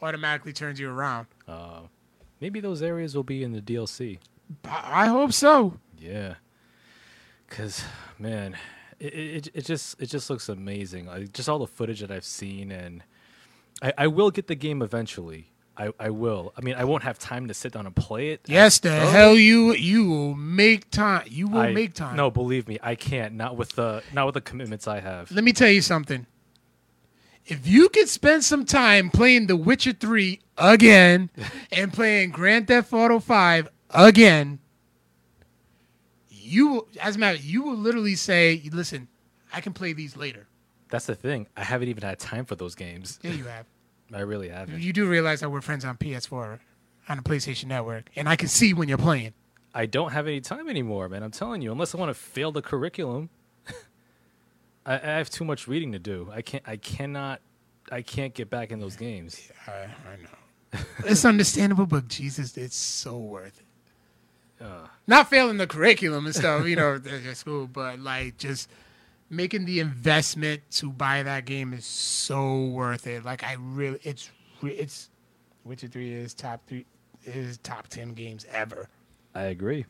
automatically 0.00 0.52
turns 0.52 0.78
you 0.78 0.90
around. 0.90 1.26
Uh, 1.48 1.80
maybe 2.40 2.60
those 2.60 2.82
areas 2.82 3.16
will 3.16 3.24
be 3.24 3.42
in 3.42 3.50
the 3.50 3.60
DLC. 3.60 4.18
I 4.64 5.04
I 5.04 5.06
hope 5.06 5.32
so. 5.32 5.74
Yeah, 5.98 6.34
because 7.48 7.82
man, 8.16 8.56
it, 9.00 9.14
it 9.14 9.48
it 9.54 9.64
just 9.64 10.00
it 10.00 10.06
just 10.06 10.28
looks 10.30 10.48
amazing. 10.48 11.06
Like 11.06 11.32
just 11.32 11.48
all 11.48 11.58
the 11.58 11.66
footage 11.66 12.00
that 12.00 12.10
I've 12.10 12.24
seen, 12.24 12.70
and 12.72 13.02
I, 13.82 13.92
I 13.98 14.06
will 14.06 14.30
get 14.30 14.46
the 14.46 14.54
game 14.54 14.82
eventually. 14.82 15.50
I, 15.80 15.92
I 16.00 16.10
will. 16.10 16.52
I 16.58 16.60
mean, 16.62 16.74
I 16.74 16.82
won't 16.82 17.04
have 17.04 17.20
time 17.20 17.46
to 17.46 17.54
sit 17.54 17.72
down 17.72 17.86
and 17.86 17.94
play 17.94 18.30
it. 18.30 18.40
Yes, 18.48 18.80
the 18.80 18.90
Oh. 19.00 19.06
hell 19.10 19.34
you 19.36 19.72
you 19.74 20.08
will 20.10 20.34
make 20.34 20.90
time. 20.90 21.22
You 21.28 21.46
will 21.46 21.60
I- 21.60 21.72
make 21.72 21.94
time. 21.94 22.16
No, 22.16 22.32
believe 22.32 22.66
me, 22.66 22.78
I 22.82 22.96
can't. 22.96 23.34
Not 23.34 23.56
with 23.56 23.76
the 23.76 24.02
not 24.12 24.26
with 24.26 24.34
the 24.34 24.40
commitments 24.40 24.88
I 24.88 24.98
have. 24.98 25.30
Let 25.30 25.44
me 25.44 25.52
tell 25.52 25.70
you 25.70 25.80
something. 25.82 26.26
If 27.46 27.66
you 27.66 27.88
could 27.88 28.08
spend 28.08 28.44
some 28.44 28.64
time 28.66 29.08
playing 29.08 29.46
The 29.46 29.56
Witcher 29.56 29.92
3 29.92 30.40
again 30.58 31.30
and 31.72 31.92
playing 31.92 32.30
Grand 32.30 32.66
Theft 32.66 32.92
Auto 32.92 33.20
5 33.20 33.68
again, 33.90 34.58
you 36.48 36.68
will, 36.68 36.88
as 37.00 37.16
a 37.16 37.18
matter, 37.18 37.38
you 37.38 37.62
will 37.62 37.76
literally 37.76 38.14
say, 38.14 38.62
"Listen, 38.72 39.08
I 39.52 39.60
can 39.60 39.72
play 39.72 39.92
these 39.92 40.16
later." 40.16 40.46
That's 40.90 41.06
the 41.06 41.14
thing. 41.14 41.46
I 41.56 41.64
haven't 41.64 41.88
even 41.88 42.02
had 42.02 42.18
time 42.18 42.44
for 42.44 42.54
those 42.54 42.74
games. 42.74 43.18
Yeah, 43.22 43.32
you 43.32 43.44
have. 43.44 43.66
I 44.14 44.20
really 44.20 44.48
haven't. 44.48 44.80
You 44.80 44.92
do 44.92 45.06
realize 45.06 45.40
that 45.40 45.50
we're 45.50 45.60
friends 45.60 45.84
on 45.84 45.96
PS4 45.98 46.60
on 47.08 47.16
the 47.16 47.22
PlayStation 47.22 47.66
Network, 47.66 48.10
and 48.16 48.28
I 48.28 48.36
can 48.36 48.48
see 48.48 48.72
when 48.72 48.88
you're 48.88 48.98
playing. 48.98 49.34
I 49.74 49.86
don't 49.86 50.12
have 50.12 50.26
any 50.26 50.40
time 50.40 50.68
anymore, 50.68 51.08
man. 51.08 51.22
I'm 51.22 51.30
telling 51.30 51.60
you, 51.60 51.70
unless 51.70 51.94
I 51.94 51.98
want 51.98 52.10
to 52.10 52.14
fail 52.14 52.52
the 52.52 52.62
curriculum, 52.62 53.28
I, 54.86 54.94
I 54.94 54.98
have 54.98 55.28
too 55.28 55.44
much 55.44 55.68
reading 55.68 55.92
to 55.92 55.98
do. 55.98 56.30
I 56.32 56.42
can't. 56.42 56.64
I 56.66 56.76
cannot. 56.76 57.40
I 57.92 58.02
can't 58.02 58.34
get 58.34 58.50
back 58.50 58.70
in 58.70 58.80
those 58.80 58.96
games. 58.96 59.50
I, 59.66 59.72
I 59.72 60.16
know. 60.22 60.80
it's 61.06 61.24
understandable, 61.24 61.86
but 61.86 62.08
Jesus, 62.08 62.56
it's 62.56 62.76
so 62.76 63.18
worth 63.18 63.58
it. 63.58 63.64
Uh, 64.60 64.86
not 65.06 65.30
failing 65.30 65.56
the 65.56 65.66
curriculum 65.66 66.26
and 66.26 66.34
stuff, 66.34 66.66
you 66.66 66.76
know, 66.76 67.00
at 67.28 67.36
school, 67.36 67.66
but 67.66 68.00
like 68.00 68.36
just 68.38 68.68
making 69.30 69.64
the 69.64 69.80
investment 69.80 70.62
to 70.70 70.90
buy 70.90 71.22
that 71.22 71.44
game 71.44 71.72
is 71.72 71.84
so 71.84 72.64
worth 72.66 73.06
it. 73.06 73.24
Like 73.24 73.44
I 73.44 73.56
really, 73.58 73.98
it's 74.02 74.30
it's 74.62 75.10
Witcher 75.64 75.88
Three 75.88 76.12
is 76.12 76.34
top 76.34 76.60
three. 76.66 76.86
is 77.24 77.58
top 77.58 77.88
ten 77.88 78.14
games 78.14 78.46
ever. 78.50 78.88
I 79.34 79.42
agree. 79.44 79.86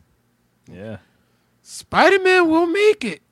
Yeah. 0.70 0.98
Spider 1.62 2.22
Man 2.22 2.48
will 2.48 2.66
make 2.66 3.04
it. 3.04 3.22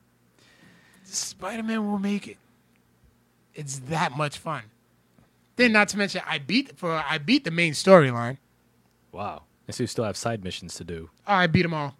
Spider 1.04 1.62
Man 1.62 1.90
will 1.90 1.98
make 1.98 2.28
it. 2.28 2.38
It's 3.54 3.78
that 3.80 4.16
much 4.16 4.38
fun. 4.38 4.62
Then, 5.56 5.72
not 5.72 5.88
to 5.88 5.98
mention, 5.98 6.20
I 6.26 6.38
beat 6.38 6.78
for 6.78 6.92
I 6.92 7.18
beat 7.18 7.44
the 7.44 7.50
main 7.50 7.72
storyline. 7.72 8.38
Wow. 9.12 9.44
And 9.66 9.74
so 9.74 9.82
you 9.82 9.86
still 9.88 10.04
have 10.04 10.16
side 10.16 10.44
missions 10.44 10.74
to 10.76 10.84
do. 10.84 11.10
I 11.26 11.46
beat 11.46 11.62
them 11.62 11.74
all. 11.74 11.96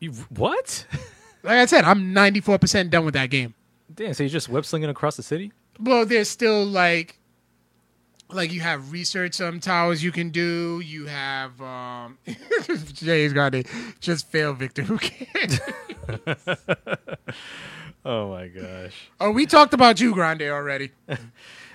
You, 0.00 0.12
what? 0.30 0.86
Like 1.42 1.58
I 1.58 1.66
said, 1.66 1.84
I'm 1.84 2.12
94 2.12 2.58
percent 2.58 2.90
done 2.90 3.04
with 3.04 3.14
that 3.14 3.30
game. 3.30 3.54
Damn. 3.94 4.14
So 4.14 4.24
you're 4.24 4.30
just 4.30 4.48
web 4.48 4.64
slinging 4.66 4.90
across 4.90 5.16
the 5.16 5.22
city? 5.22 5.52
Well, 5.78 6.04
there's 6.04 6.28
still 6.28 6.64
like, 6.64 7.20
like 8.28 8.52
you 8.52 8.58
have 8.62 8.90
research 8.90 9.40
um 9.40 9.60
towers 9.60 10.02
you 10.02 10.10
can 10.10 10.30
do. 10.30 10.80
You 10.84 11.06
have 11.06 11.60
um, 11.62 12.18
Jay's 12.94 13.32
got 13.32 13.54
it. 13.54 13.68
Just 14.00 14.28
fail, 14.28 14.54
Victor. 14.54 14.82
Who 14.82 14.98
cares? 14.98 15.60
Oh 18.04 18.30
my 18.30 18.46
gosh. 18.48 18.94
oh, 19.20 19.30
we 19.32 19.46
talked 19.46 19.74
about 19.74 20.00
you, 20.00 20.12
Grande, 20.14 20.42
already. 20.42 20.92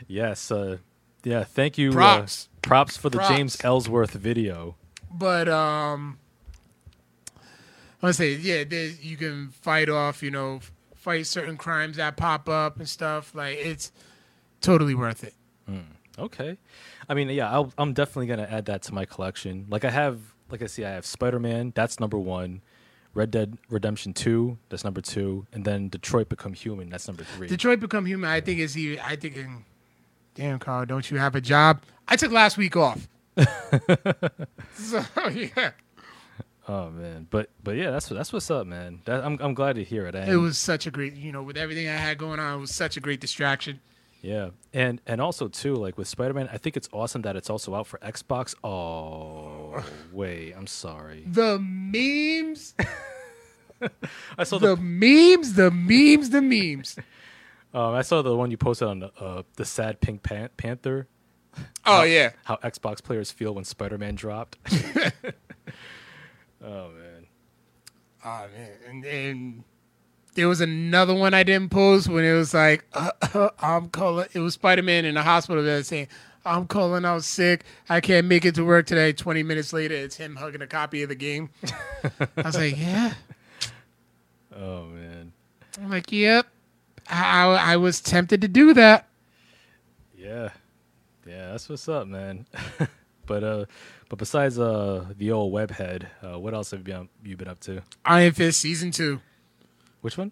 Yes. 0.08 0.50
Uh, 0.52 0.78
yeah. 1.24 1.44
Thank 1.44 1.78
you. 1.78 1.90
uh, 1.92 1.94
Props. 1.94 2.50
props 2.62 2.98
for 2.98 3.10
the 3.10 3.18
Props. 3.18 3.36
James 3.36 3.58
Ellsworth 3.64 4.12
video. 4.14 4.76
But 5.13 5.47
um, 5.50 6.17
to 8.02 8.13
say, 8.13 8.36
yeah, 8.36 8.63
there, 8.63 8.88
you 8.88 9.17
can 9.17 9.50
fight 9.50 9.89
off, 9.89 10.24
you 10.24 10.32
know, 10.32 10.62
fight 10.95 11.28
certain 11.28 11.58
crimes 11.58 11.97
that 11.97 12.17
pop 12.17 12.47
up 12.47 12.78
and 12.78 12.88
stuff. 12.88 13.36
Like 13.36 13.58
it's 13.58 13.91
totally 14.62 14.95
worth 14.95 15.24
it. 15.24 15.34
Okay. 16.19 16.58
I 17.10 17.13
mean, 17.13 17.30
yeah, 17.30 17.52
I'll, 17.52 17.74
I'm 17.78 17.93
definitely 17.93 18.28
gonna 18.28 18.47
add 18.50 18.65
that 18.65 18.84
to 18.84 18.93
my 18.93 19.06
collection. 19.06 19.65
Like 19.69 19.86
I 19.86 19.89
have, 19.89 20.19
like 20.50 20.62
I 20.62 20.67
see, 20.67 20.86
I 20.86 20.91
have 20.91 21.06
Spider 21.06 21.39
Man. 21.39 21.71
That's 21.76 22.00
number 22.00 22.17
one. 22.17 22.62
Red 23.13 23.32
Dead 23.32 23.58
Redemption 23.69 24.13
Two. 24.13 24.58
That's 24.69 24.84
number 24.84 25.02
two. 25.02 25.45
And 25.52 25.65
then 25.65 25.89
Detroit 25.89 26.30
Become 26.30 26.54
Human. 26.54 26.89
That's 26.89 27.08
number 27.08 27.24
three. 27.24 27.47
Detroit 27.47 27.80
Become 27.80 28.06
Human. 28.06 28.30
I 28.30 28.39
think 28.39 28.60
is 28.60 28.74
he. 28.74 29.00
I 29.00 29.15
think. 29.15 29.36
In, 29.36 29.65
damn, 30.36 30.60
Carl, 30.60 30.86
don't 30.86 31.10
you 31.10 31.17
have 31.17 31.36
a 31.36 31.41
job? 31.41 31.82
I 32.08 32.15
took 32.15 32.32
last 32.32 32.58
week 32.58 32.76
off. 32.78 33.08
so 34.74 35.04
yeah, 35.34 35.72
oh 36.67 36.89
man. 36.89 37.28
But 37.30 37.50
but 37.63 37.76
yeah, 37.76 37.91
that's 37.91 38.10
that's 38.10 38.34
what's 38.34 38.52
up, 38.52 38.67
man. 38.67 39.02
That, 39.06 39.24
I'm 39.24 39.38
I'm 39.41 39.54
glad 39.54 39.76
to 39.76 39.84
hear 39.84 40.06
it. 40.08 40.15
And, 40.15 40.30
it 40.30 40.38
was 40.38 40.58
such 40.58 40.86
a 40.86 40.91
great. 40.91 41.13
You 41.13 41.32
know, 41.32 41.44
with 41.44 41.58
everything 41.58 41.88
I 41.88 41.96
had 41.96 42.17
going 42.17 42.39
on, 42.39 42.58
it 42.58 42.62
was 42.62 42.74
such 42.74 42.98
a 42.98 43.00
great 43.00 43.22
distraction. 43.22 43.80
Yeah, 44.22 44.50
and 44.74 45.02
and 45.08 45.20
also 45.20 45.48
too, 45.48 45.76
like 45.76 45.98
with 45.98 46.08
Spider 46.08 46.34
Man, 46.34 46.48
I 46.52 46.58
think 46.58 46.78
it's 46.78 46.88
awesome 46.91 47.24
that 47.24 47.36
it's 47.36 47.50
also 47.50 47.74
out 47.74 47.88
for 47.88 47.98
Xbox. 48.00 48.54
Oh 48.63 49.84
wait, 50.12 50.54
I'm 50.54 50.67
sorry. 50.67 51.24
The 51.26 51.58
memes, 51.60 52.76
I 54.38 54.44
saw 54.44 54.60
the 54.60 54.76
the, 54.76 54.82
memes, 54.82 55.54
the 55.54 55.72
memes, 55.72 56.30
the 56.30 56.41
memes. 56.41 56.98
um, 57.74 57.96
I 57.96 58.04
saw 58.04 58.22
the 58.22 58.36
one 58.36 58.52
you 58.52 58.58
posted 58.58 58.89
on 58.89 59.00
the 59.00 59.12
uh, 59.20 59.44
the 59.56 59.65
sad 59.65 60.02
Pink 60.02 60.22
Pan- 60.22 60.50
Panther. 60.56 61.08
Oh 61.84 62.04
yeah. 62.04 62.30
How 62.44 62.58
Xbox 62.58 63.02
players 63.04 63.32
feel 63.32 63.56
when 63.56 63.64
Spider 63.64 63.98
Man 63.98 64.14
dropped. 64.14 64.60
oh 66.64 66.90
man. 66.92 67.26
Oh 68.24 68.46
man, 68.56 68.70
and, 68.88 69.06
and 69.06 69.64
there 70.36 70.48
was 70.48 70.62
another 70.62 71.14
one 71.16 71.34
I 71.34 71.42
didn't 71.42 71.72
post 71.72 72.08
when 72.08 72.24
it 72.24 72.34
was 72.34 72.54
like, 72.54 72.86
uh, 72.94 73.50
I'm 73.60 73.90
calling. 73.90 74.28
It 74.34 74.40
was 74.40 74.54
Spider 74.54 74.84
Man 74.84 75.06
in 75.06 75.16
the 75.16 75.24
hospital 75.24 75.64
that 75.64 75.86
saying, 75.88 76.08
"I'm 76.46 76.68
calling 76.68 77.04
out 77.04 77.24
sick. 77.24 77.64
I 77.90 78.00
can't 78.00 78.28
make 78.28 78.46
it 78.46 78.54
to 78.56 78.64
work 78.64 78.86
today." 78.86 79.12
Twenty 79.12 79.42
minutes 79.42 79.74
later, 79.74 79.96
it's 79.96 80.16
him 80.16 80.36
hugging 80.36 80.62
a 80.62 80.68
copy 80.68 81.02
of 81.02 81.10
the 81.10 81.16
game. 81.16 81.50
I 82.04 82.42
was 82.44 82.56
like, 82.56 82.78
"Yeah." 82.78 83.14
Oh 84.56 84.86
man. 84.86 85.34
I'm 85.82 85.90
like, 85.90 86.12
"Yep." 86.12 86.46
I, 87.10 87.74
I 87.74 87.78
was 87.78 88.00
tempted 88.02 88.42
to 88.42 88.48
do 88.48 88.74
that. 88.76 89.08
Yeah. 90.16 90.50
Yeah, 91.26 91.52
that's 91.52 91.70
what's 91.70 91.88
up, 91.88 92.08
man. 92.08 92.48
but 93.26 93.44
uh 93.44 93.66
but 94.10 94.20
besides 94.20 94.60
uh 94.60 95.06
the 95.18 95.32
old 95.32 95.54
webhead, 95.54 96.08
uh 96.24 96.40
what 96.40 96.54
else 96.54 96.72
have 96.72 96.80
you 96.82 96.94
been 96.94 97.10
you 97.24 97.38
been 97.38 97.48
up 97.48 97.60
to? 97.62 97.82
Iron 98.06 98.34
Fist 98.34 98.60
season 98.60 98.92
two. 98.92 99.22
Which 100.02 100.18
one? 100.18 100.32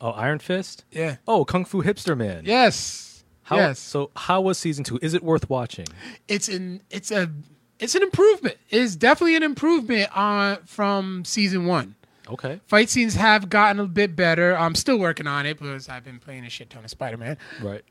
Oh, 0.00 0.10
Iron 0.10 0.38
Fist? 0.38 0.84
Yeah. 0.90 1.16
Oh, 1.26 1.44
Kung 1.44 1.64
Fu 1.64 1.82
Hipster 1.82 2.16
Man. 2.16 2.44
Yes. 2.44 3.24
How, 3.44 3.56
yes. 3.56 3.78
So 3.78 4.10
how 4.16 4.40
was 4.40 4.58
season 4.58 4.84
two? 4.84 4.98
Is 5.00 5.14
it 5.14 5.22
worth 5.22 5.48
watching? 5.48 5.86
it's 6.28 6.48
an 6.48 6.82
it's 6.90 7.10
a 7.10 7.30
it's 7.78 7.94
an 7.94 8.02
improvement. 8.02 8.56
It's 8.70 8.96
definitely 8.96 9.36
an 9.36 9.42
improvement 9.42 10.14
on 10.16 10.58
from 10.64 11.24
season 11.24 11.66
one. 11.66 11.94
Okay. 12.28 12.60
Fight 12.66 12.90
scenes 12.90 13.14
have 13.14 13.48
gotten 13.48 13.78
a 13.78 13.86
bit 13.86 14.16
better. 14.16 14.56
I'm 14.56 14.74
still 14.74 14.98
working 14.98 15.26
on 15.26 15.46
it 15.46 15.58
because 15.58 15.88
I've 15.88 16.04
been 16.04 16.18
playing 16.18 16.44
a 16.44 16.50
shit 16.50 16.70
ton 16.70 16.84
of 16.84 16.90
Spider 16.90 17.16
Man. 17.16 17.38
Right. 17.62 17.84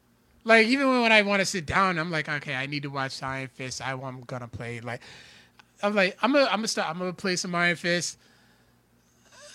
Like 0.46 0.68
even 0.68 1.02
when 1.02 1.12
I 1.12 1.24
want 1.24 1.40
to 1.42 1.46
sit 1.46 1.66
down, 1.66 1.98
I'm 1.98 2.12
like, 2.12 2.30
okay, 2.30 2.54
I 2.56 2.68
need 2.68 2.84
to 2.84 2.90
watch 2.90 3.22
Iron 3.24 3.48
Fist. 3.48 3.82
I, 3.82 3.92
I'm 3.94 4.22
gonna 4.22 4.48
play 4.48 4.80
like, 4.80 5.02
I'm 5.82 5.96
like, 5.96 6.18
I'm 6.22 6.32
gonna, 6.32 6.46
I'm 6.46 6.58
gonna 6.60 6.68
start. 6.68 6.90
I'm 6.90 7.00
gonna 7.00 7.14
play 7.14 7.36
some 7.36 7.54
Iron 7.56 7.76
Fist. 7.76 8.18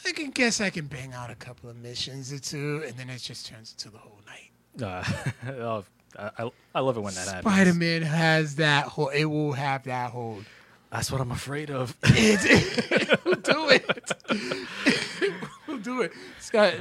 I 0.04 0.12
can 0.12 0.30
guess 0.30 0.60
I 0.60 0.70
can 0.70 0.86
bang 0.86 1.12
out 1.12 1.30
a 1.30 1.34
couple 1.36 1.70
of 1.70 1.76
missions 1.76 2.32
or 2.32 2.38
two, 2.40 2.82
and 2.86 2.96
then 2.96 3.08
it 3.08 3.18
just 3.18 3.46
turns 3.46 3.72
into 3.72 3.90
the 3.90 3.98
whole 3.98 4.18
night. 4.26 4.50
Uh, 4.82 5.04
oh, 5.60 5.84
I, 6.18 6.50
I- 6.74 6.80
love 6.80 6.96
it 6.96 7.00
when 7.00 7.14
that 7.14 7.26
happens. 7.28 7.44
Spider 7.54 7.74
Man 7.74 8.02
has 8.02 8.56
that 8.56 8.86
whole. 8.86 9.08
It 9.10 9.26
will 9.26 9.52
have 9.52 9.84
that 9.84 10.10
hold. 10.10 10.44
That's 10.90 11.12
what 11.12 11.20
I'm 11.20 11.30
afraid 11.30 11.70
of. 11.70 11.96
It 12.02 13.20
will 13.24 13.34
do 13.36 13.68
it. 13.68 14.12
we'll 15.68 15.78
do 15.78 16.00
it. 16.02 16.12
Scott, 16.40 16.74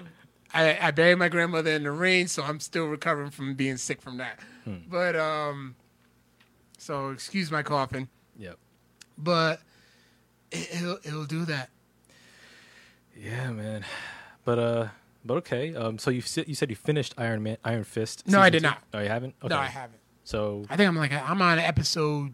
I, 0.54 0.88
I 0.88 0.92
buried 0.92 1.18
my 1.18 1.30
grandmother 1.30 1.72
in 1.72 1.84
the 1.84 1.92
rain, 1.92 2.28
so 2.28 2.44
I'm 2.44 2.60
still 2.60 2.88
recovering 2.88 3.30
from 3.30 3.56
being 3.56 3.78
sick 3.78 4.02
from 4.02 4.18
that. 4.18 4.40
But 4.88 5.16
um, 5.16 5.76
so 6.78 7.10
excuse 7.10 7.52
my 7.52 7.64
coughing, 7.64 8.08
yep. 8.38 8.58
but 9.18 9.62
it, 10.52 10.70
it'll 10.76 11.00
it'll 11.04 11.26
do 11.26 11.46
that. 11.46 11.70
Yeah, 13.18 13.52
man. 13.52 13.84
But 14.46 14.60
uh, 14.60 14.88
but 15.26 15.38
okay. 15.38 15.76
Um, 15.76 15.98
so 15.98 16.12
you 16.12 16.22
said 16.22 16.48
you 16.48 16.56
said 16.56 16.70
you 16.70 16.76
finished 16.76 17.16
Iron 17.18 17.42
Man, 17.44 17.58
Iron 17.64 17.84
Fist. 17.84 18.28
No, 18.28 18.40
I 18.40 18.50
did 18.50 18.60
two? 18.60 18.68
not. 18.68 18.84
No, 18.94 19.00
you 19.02 19.10
haven't. 19.10 19.36
Okay. 19.44 19.54
No, 19.54 19.60
I 19.60 19.66
haven't. 19.66 20.00
So 20.24 20.66
I 20.70 20.78
think 20.78 20.88
I'm 20.88 20.96
like 20.96 21.12
I'm 21.12 21.42
on 21.42 21.60
episode 21.60 22.34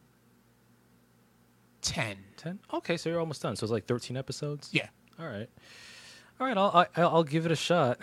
ten. 1.81 2.17
ten. 2.35 2.59
Okay, 2.73 2.97
so 2.97 3.09
you're 3.09 3.19
almost 3.19 3.41
done. 3.41 3.55
So 3.55 3.63
it's 3.63 3.71
like 3.71 3.85
thirteen 3.85 4.17
episodes. 4.17 4.69
Yeah. 4.71 4.87
All 5.19 5.27
right. 5.27 5.49
All 6.39 6.47
right. 6.47 6.57
I'll 6.57 6.87
I, 6.95 7.01
I'll 7.01 7.23
give 7.23 7.45
it 7.45 7.51
a 7.51 7.55
shot 7.55 7.99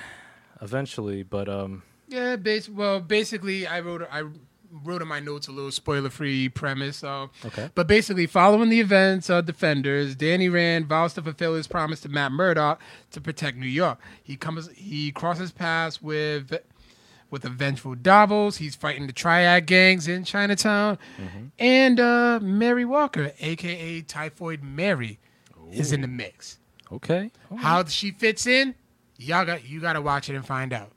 eventually. 0.61 1.23
But 1.23 1.49
um, 1.49 1.83
Yeah, 2.09 2.37
bas- 2.37 2.69
well, 2.69 3.01
basically, 3.01 3.67
I 3.67 3.81
wrote 3.81 4.03
I 4.11 4.25
wrote 4.85 5.03
in 5.03 5.09
my 5.09 5.21
notes 5.21 5.49
a 5.49 5.53
little 5.53 5.71
spoiler-free 5.71 6.49
premise. 6.49 7.05
Okay. 7.05 7.69
but 7.75 7.87
basically, 7.87 8.27
following 8.27 8.71
the 8.71 8.81
events 8.81 9.29
of 9.29 9.45
Defenders, 9.45 10.15
Danny 10.15 10.49
Rand 10.49 10.87
vows 10.87 11.13
to 11.15 11.23
fulfill 11.23 11.55
his 11.55 11.67
promise 11.67 12.01
to 12.01 12.09
Matt 12.09 12.33
Murdock 12.33 12.81
to 13.11 13.21
protect 13.21 13.59
New 13.59 13.67
York. 13.67 13.99
He 14.23 14.37
comes, 14.37 14.71
he 14.75 15.13
crosses 15.13 15.53
paths 15.53 16.01
with 16.01 16.59
with 17.31 17.45
a 17.45 17.51
vengeful 17.51 17.95
Davos. 17.95 18.57
He's 18.57 18.75
fighting 18.75 19.07
the 19.07 19.13
Triad 19.13 19.67
gangs 19.67 20.09
in 20.09 20.25
Chinatown, 20.25 20.97
and 21.59 22.01
uh, 22.01 22.39
Mary 22.43 22.87
Walker, 22.87 23.33
aka 23.41 24.01
Typhoid 24.01 24.63
Mary, 24.63 25.19
is 25.71 25.93
in 25.93 26.01
the 26.01 26.09
mix. 26.09 26.59
Okay. 26.93 27.31
All 27.51 27.57
How 27.59 27.85
she 27.85 28.11
fits 28.13 28.47
in, 28.47 28.75
y'all 29.19 29.45
got 29.45 29.65
you 29.69 29.81
got 29.81 29.95
to 29.95 30.01
watch 30.03 30.29
it 30.29 30.37
and 30.37 30.47
find 30.47 30.73
out. 30.73 30.91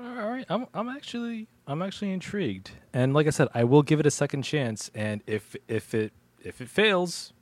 All 0.00 0.28
right, 0.28 0.44
I'm 0.48 0.66
I'm 0.74 0.88
actually 0.88 1.46
I'm 1.66 1.80
actually 1.82 2.12
intrigued, 2.12 2.70
and 2.92 3.14
like 3.14 3.26
I 3.26 3.30
said, 3.30 3.48
I 3.54 3.64
will 3.64 3.82
give 3.82 4.00
it 4.00 4.06
a 4.06 4.10
second 4.10 4.42
chance. 4.42 4.90
And 4.94 5.22
if 5.26 5.54
if 5.68 5.94
it 5.94 6.12
if 6.42 6.60
it 6.60 6.68
fails, 6.68 7.32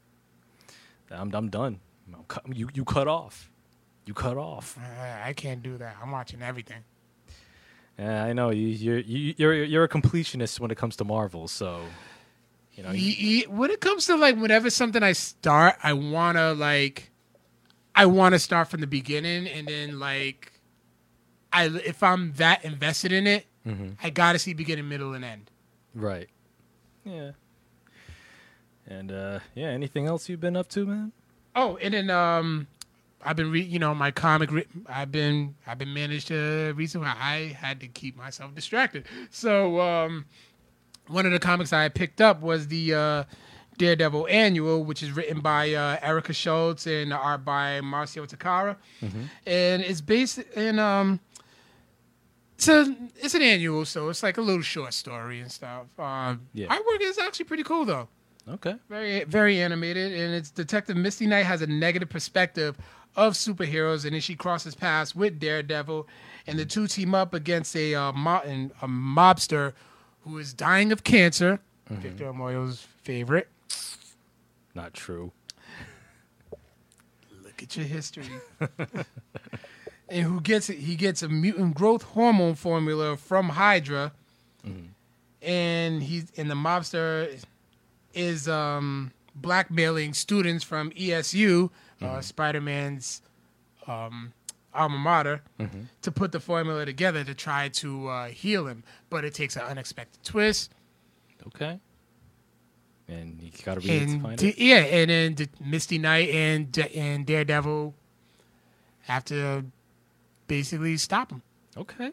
I'm 1.11 1.35
I'm 1.35 1.49
done. 1.49 1.81
I'm 2.15 2.25
cut, 2.25 2.45
you 2.55 2.69
you 2.75 2.85
cut 2.85 3.09
off, 3.09 3.51
you 4.05 4.13
cut 4.15 4.37
off. 4.37 4.79
I 4.79 5.29
I 5.31 5.33
can't 5.33 5.63
do 5.63 5.79
that. 5.79 5.97
I'm 6.03 6.11
watching 6.11 6.43
everything. 6.43 6.85
Yeah, 7.99 8.25
I 8.25 8.33
know 8.35 8.51
you 8.51 8.67
you're 8.69 8.99
you, 8.99 9.35
you're 9.39 9.55
you're 9.65 9.85
a 9.85 9.89
completionist 9.89 10.61
when 10.61 10.71
it 10.71 10.77
comes 10.77 10.97
to 10.97 11.05
Marvel, 11.05 11.49
so 11.49 11.81
you 12.75 12.83
know. 12.83 12.91
you- 12.91 13.49
When 13.49 13.71
it 13.71 13.81
comes 13.81 14.07
to 14.07 14.17
like 14.17 14.37
whenever 14.37 14.69
something 14.69 15.03
I 15.03 15.13
start, 15.13 15.77
I 15.83 15.93
wanna 15.95 16.53
like, 16.55 17.11
I 17.95 18.07
wanna 18.07 18.39
start 18.39 18.69
from 18.69 18.81
the 18.81 18.87
beginning, 18.87 19.47
and 19.47 19.67
then 19.69 19.99
like, 19.99 20.53
I 21.53 21.67
if 21.67 22.03
I'm 22.03 22.33
that 22.35 22.65
invested 22.65 23.13
in 23.13 23.27
it, 23.27 23.47
Mhm. 23.67 23.97
I 24.03 24.11
gotta 24.11 24.39
see 24.39 24.53
beginning, 24.55 24.89
middle, 24.89 25.15
and 25.15 25.25
end. 25.25 25.51
Right. 25.95 26.29
Yeah. 27.05 27.33
And 28.87 29.11
uh 29.13 29.41
yeah, 29.55 29.69
anything 29.69 30.07
else 30.07 30.29
you've 30.29 30.41
been 30.41 30.57
up 30.57 30.69
to, 30.71 30.85
man? 30.87 31.13
Oh, 31.57 31.77
and 31.79 31.95
then 31.95 32.11
um, 32.11 32.67
I've 33.25 33.37
been 33.37 33.51
re- 33.51 33.63
you 33.63 33.79
know 33.79 33.95
my 33.95 34.11
comic. 34.11 34.51
Re- 34.51 34.67
I've 34.87 35.11
been 35.13 35.55
I've 35.67 35.79
been 35.79 35.95
managed 35.95 36.29
to 36.29 36.73
recently. 36.77 37.07
I 37.09 37.57
had 37.59 37.81
to 37.81 37.89
keep 37.89 38.17
myself 38.17 38.55
distracted. 38.55 39.07
So 39.31 39.81
um, 39.81 40.27
one 41.07 41.25
of 41.25 41.33
the 41.33 41.39
comics 41.39 41.73
I 41.73 41.89
picked 41.89 42.21
up 42.21 42.43
was 42.43 42.69
the 42.69 42.95
uh, 42.95 43.25
Daredevil 43.79 44.27
Annual, 44.29 44.85
which 44.85 45.03
is 45.03 45.11
written 45.13 45.41
by 45.41 45.73
uh, 45.75 45.99
Erica 46.03 46.33
Schultz 46.33 46.87
and 46.87 47.13
art 47.13 47.45
by 47.45 47.81
Marcio 47.83 48.27
Takara, 48.29 48.77
and 49.47 49.83
it's 49.83 50.01
based 50.01 50.39
in 50.57 50.79
um. 50.79 51.21
It's 52.57 52.69
a 52.69 52.97
it's 53.17 53.35
an 53.35 53.43
annual, 53.43 53.85
so 53.85 54.09
it's 54.11 54.23
like 54.23 54.39
a 54.39 54.41
little 54.41 54.63
short 54.63 54.95
story 54.95 55.41
and 55.41 55.51
stuff. 55.51 55.87
Uh, 55.99 56.37
Yeah. 56.53 56.69
Artwork 56.69 57.01
is 57.01 57.19
actually 57.19 57.47
pretty 57.47 57.65
cool 57.65 57.85
though 57.85 58.09
Okay. 58.49 58.77
very 58.89 59.25
very 59.25 59.61
animated 59.61 60.13
and 60.13 60.33
it's 60.35 60.51
detective 60.51 60.97
misty 60.97 61.27
knight 61.27 61.47
has 61.47 61.63
a 61.63 61.67
negative 61.67 62.09
perspective 62.09 62.77
of 63.17 63.33
superheroes 63.35 64.05
and 64.05 64.15
then 64.15 64.21
she 64.21 64.35
crosses 64.37 64.75
paths 64.75 65.15
with 65.17 65.39
daredevil 65.41 66.07
and 66.47 66.59
the 66.59 66.65
two 66.67 66.87
team 66.87 67.15
up 67.15 67.33
against 67.35 67.75
a 67.75 67.95
uh, 67.95 68.13
mo- 68.13 68.43
and 68.45 68.71
a 68.83 68.87
mobster 68.87 69.73
who 70.23 70.37
is 70.39 70.53
dying 70.55 70.93
of 70.93 71.03
cancer 71.05 71.59
victor 71.91 72.27
Amoyo's 72.27 72.87
favorite 73.03 73.49
Not 74.75 74.95
true. 74.95 75.33
look 77.43 77.63
at 77.63 77.77
your 77.77 77.87
history. 77.87 78.27
And 80.07 80.23
who 80.27 80.41
gets 80.43 80.69
it? 80.69 80.77
He 80.79 80.97
gets 80.97 81.23
a 81.23 81.29
mutant 81.31 81.75
growth 81.75 82.03
hormone 82.03 82.55
formula 82.57 83.17
from 83.17 83.49
hydra. 83.49 84.13
And 85.43 86.03
he's 86.03 86.31
and 86.37 86.51
the 86.51 86.55
mobster 86.55 87.43
is 88.13 88.47
um 88.49 89.13
blackmailing 89.35 90.13
students 90.15 90.63
from 90.63 90.91
ESU, 90.93 91.71
uh, 92.03 92.21
Spider-Man's 92.21 93.23
um, 93.87 94.33
alma 94.73 94.99
mater, 94.99 95.43
to 96.03 96.13
put 96.13 96.33
the 96.33 96.39
formula 96.41 96.85
together 96.85 97.25
to 97.25 97.35
try 97.35 97.69
to 97.71 98.07
uh, 98.09 98.27
heal 98.29 98.67
him. 98.69 98.85
But 99.11 99.25
it 99.25 99.35
takes 99.35 99.57
an 99.57 99.63
unexpected 99.63 100.23
twist, 100.23 100.71
Okay. 101.49 101.81
And 103.09 103.39
you 103.43 103.51
gotta 103.65 103.81
read 103.81 103.91
it 103.91 104.07
to 104.07 104.13
and 104.13 104.23
find 104.23 104.39
d- 104.39 104.49
it. 104.49 104.59
yeah, 104.59 104.77
and 104.77 105.11
then 105.11 105.35
D- 105.35 105.49
Misty 105.63 105.99
Knight 105.99 106.31
and 106.31 106.73
D- 106.73 106.95
and 106.95 107.27
Daredevil 107.27 107.95
have 109.03 109.25
to 109.27 109.65
basically 110.47 110.97
stop 110.97 111.31
him. 111.31 111.43
Okay. 111.77 112.07
All 112.07 112.13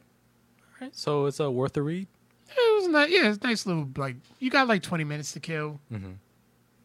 right. 0.82 0.96
So 0.96 1.28
it's 1.28 1.40
uh, 1.40 1.50
worth 1.52 1.78
a 1.78 1.82
read. 1.82 2.08
It 2.50 2.82
was 2.82 2.88
nice. 2.90 3.10
Yeah, 3.10 3.30
it's 3.30 3.42
nice 3.42 3.66
little 3.66 3.88
like 3.96 4.18
you 4.40 4.50
got 4.50 4.68
like 4.68 4.82
twenty 4.84 5.06
minutes 5.06 5.32
to 5.34 5.40
kill. 5.40 5.80
Mhm. 5.92 6.16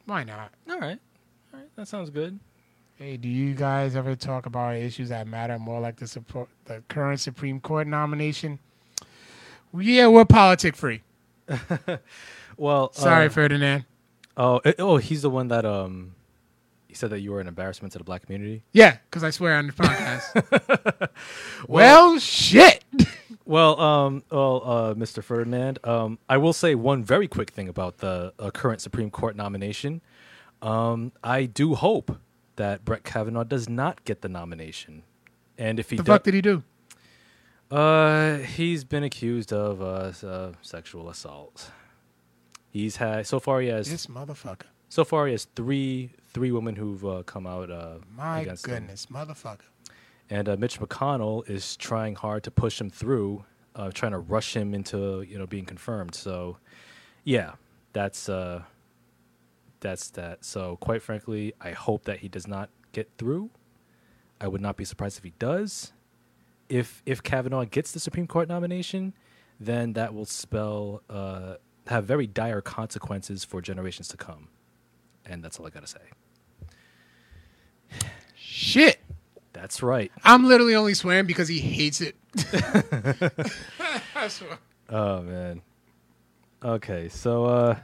Why 0.04 0.22
not? 0.22 0.52
All 0.70 0.78
right. 0.78 1.00
All 1.52 1.58
right. 1.60 1.68
That 1.74 1.88
sounds 1.88 2.10
good. 2.10 2.38
Hey, 2.94 3.16
do 3.16 3.28
you 3.28 3.54
guys 3.54 3.96
ever 3.96 4.14
talk 4.14 4.46
about 4.46 4.76
issues 4.76 5.08
that 5.08 5.26
matter 5.26 5.58
more, 5.58 5.80
like 5.80 5.96
the 5.96 6.06
support, 6.06 6.48
the 6.66 6.82
current 6.88 7.18
Supreme 7.20 7.58
Court 7.60 7.86
nomination? 7.88 8.58
Yeah, 9.76 10.06
we're 10.06 10.24
politic 10.24 10.76
free. 10.76 11.02
Well, 12.58 12.90
Sorry, 12.94 13.26
uh, 13.26 13.28
Ferdinand. 13.28 13.84
Oh, 14.36 14.58
eh, 14.64 14.74
oh, 14.78 14.98
he's 14.98 15.22
the 15.22 15.30
one 15.30 15.48
that 15.48 15.64
um, 15.64 16.14
he 16.88 16.94
said 16.94 17.10
that 17.10 17.20
you 17.20 17.32
were 17.32 17.40
an 17.40 17.46
embarrassment 17.48 17.92
to 17.92 17.98
the 17.98 18.04
black 18.04 18.22
community. 18.26 18.62
Yeah, 18.72 18.98
because 19.08 19.24
I 19.24 19.30
swear 19.30 19.56
on 19.56 19.68
the 19.68 19.72
podcast. 19.72 21.08
well, 21.68 22.18
shit. 22.18 22.84
Well, 23.48 23.80
um, 23.80 24.24
well, 24.28 24.62
uh, 24.64 24.94
Mr. 24.94 25.22
Ferdinand, 25.22 25.78
um, 25.84 26.18
I 26.28 26.36
will 26.36 26.52
say 26.52 26.74
one 26.74 27.04
very 27.04 27.28
quick 27.28 27.50
thing 27.50 27.68
about 27.68 27.98
the 27.98 28.32
uh, 28.40 28.50
current 28.50 28.80
Supreme 28.80 29.08
Court 29.08 29.36
nomination. 29.36 30.00
Um, 30.62 31.12
I 31.22 31.44
do 31.44 31.76
hope 31.76 32.18
that 32.56 32.84
Brett 32.84 33.04
Kavanaugh 33.04 33.44
does 33.44 33.68
not 33.68 34.04
get 34.04 34.22
the 34.22 34.28
nomination, 34.28 35.04
and 35.56 35.78
if 35.78 35.90
he 35.90 35.96
the 35.96 36.02
does, 36.02 36.12
fuck 36.12 36.22
did 36.24 36.34
he 36.34 36.40
do? 36.40 36.64
uh, 37.70 38.38
he's 38.38 38.82
been 38.82 39.04
accused 39.04 39.52
of 39.52 39.80
uh, 39.80 40.26
uh, 40.26 40.52
sexual 40.62 41.08
assault. 41.08 41.70
He's 42.76 42.96
had 42.96 43.26
so 43.26 43.38
far 43.40 43.60
he 43.60 43.68
has 43.68 43.90
This 43.90 44.06
motherfucker. 44.06 44.68
so 44.88 45.02
far 45.04 45.26
he 45.26 45.32
has 45.32 45.44
three 45.56 46.10
three 46.34 46.50
women 46.52 46.76
who've 46.76 47.04
uh, 47.06 47.22
come 47.24 47.46
out 47.46 47.70
uh, 47.70 47.98
My 48.14 48.40
against 48.40 48.66
him. 48.66 48.74
goodness, 48.74 49.06
motherfucker. 49.06 49.68
and 50.28 50.48
uh, 50.48 50.56
Mitch 50.58 50.78
McConnell 50.80 51.48
is 51.48 51.76
trying 51.76 52.14
hard 52.16 52.42
to 52.44 52.50
push 52.50 52.78
him 52.80 52.90
through, 52.90 53.44
uh, 53.74 53.90
trying 53.92 54.12
to 54.12 54.18
rush 54.18 54.54
him 54.54 54.74
into 54.74 55.22
you 55.22 55.38
know 55.38 55.46
being 55.46 55.64
confirmed. 55.64 56.14
So, 56.14 56.58
yeah, 57.24 57.52
that's 57.94 58.28
uh, 58.28 58.62
that's 59.80 60.10
that. 60.10 60.44
So, 60.44 60.76
quite 60.76 61.02
frankly, 61.02 61.54
I 61.60 61.70
hope 61.70 62.04
that 62.04 62.18
he 62.20 62.28
does 62.28 62.46
not 62.46 62.68
get 62.92 63.08
through. 63.18 63.50
I 64.40 64.48
would 64.48 64.60
not 64.60 64.76
be 64.76 64.84
surprised 64.84 65.16
if 65.18 65.24
he 65.24 65.32
does. 65.38 65.92
If 66.68 67.02
if 67.06 67.22
Kavanaugh 67.22 67.64
gets 67.64 67.92
the 67.92 68.00
Supreme 68.00 68.26
Court 68.26 68.48
nomination, 68.48 69.14
then 69.60 69.94
that 69.94 70.12
will 70.12 70.26
spell 70.26 71.02
uh, 71.08 71.54
have 71.88 72.04
very 72.04 72.26
dire 72.26 72.60
consequences 72.60 73.44
for 73.44 73.60
generations 73.60 74.08
to 74.08 74.16
come, 74.16 74.48
and 75.24 75.42
that's 75.42 75.58
all 75.60 75.66
I 75.66 75.70
gotta 75.70 75.86
say. 75.86 76.00
Shit. 78.36 78.98
That's 79.52 79.82
right. 79.82 80.12
I'm 80.22 80.44
literally 80.44 80.74
only 80.74 80.92
swearing 80.94 81.26
because 81.26 81.48
he 81.48 81.60
hates 81.60 82.00
it. 82.02 82.16
Oh 84.88 85.20
man. 85.22 85.62
Okay, 86.62 87.08
so 87.08 87.44
uh 87.46 87.76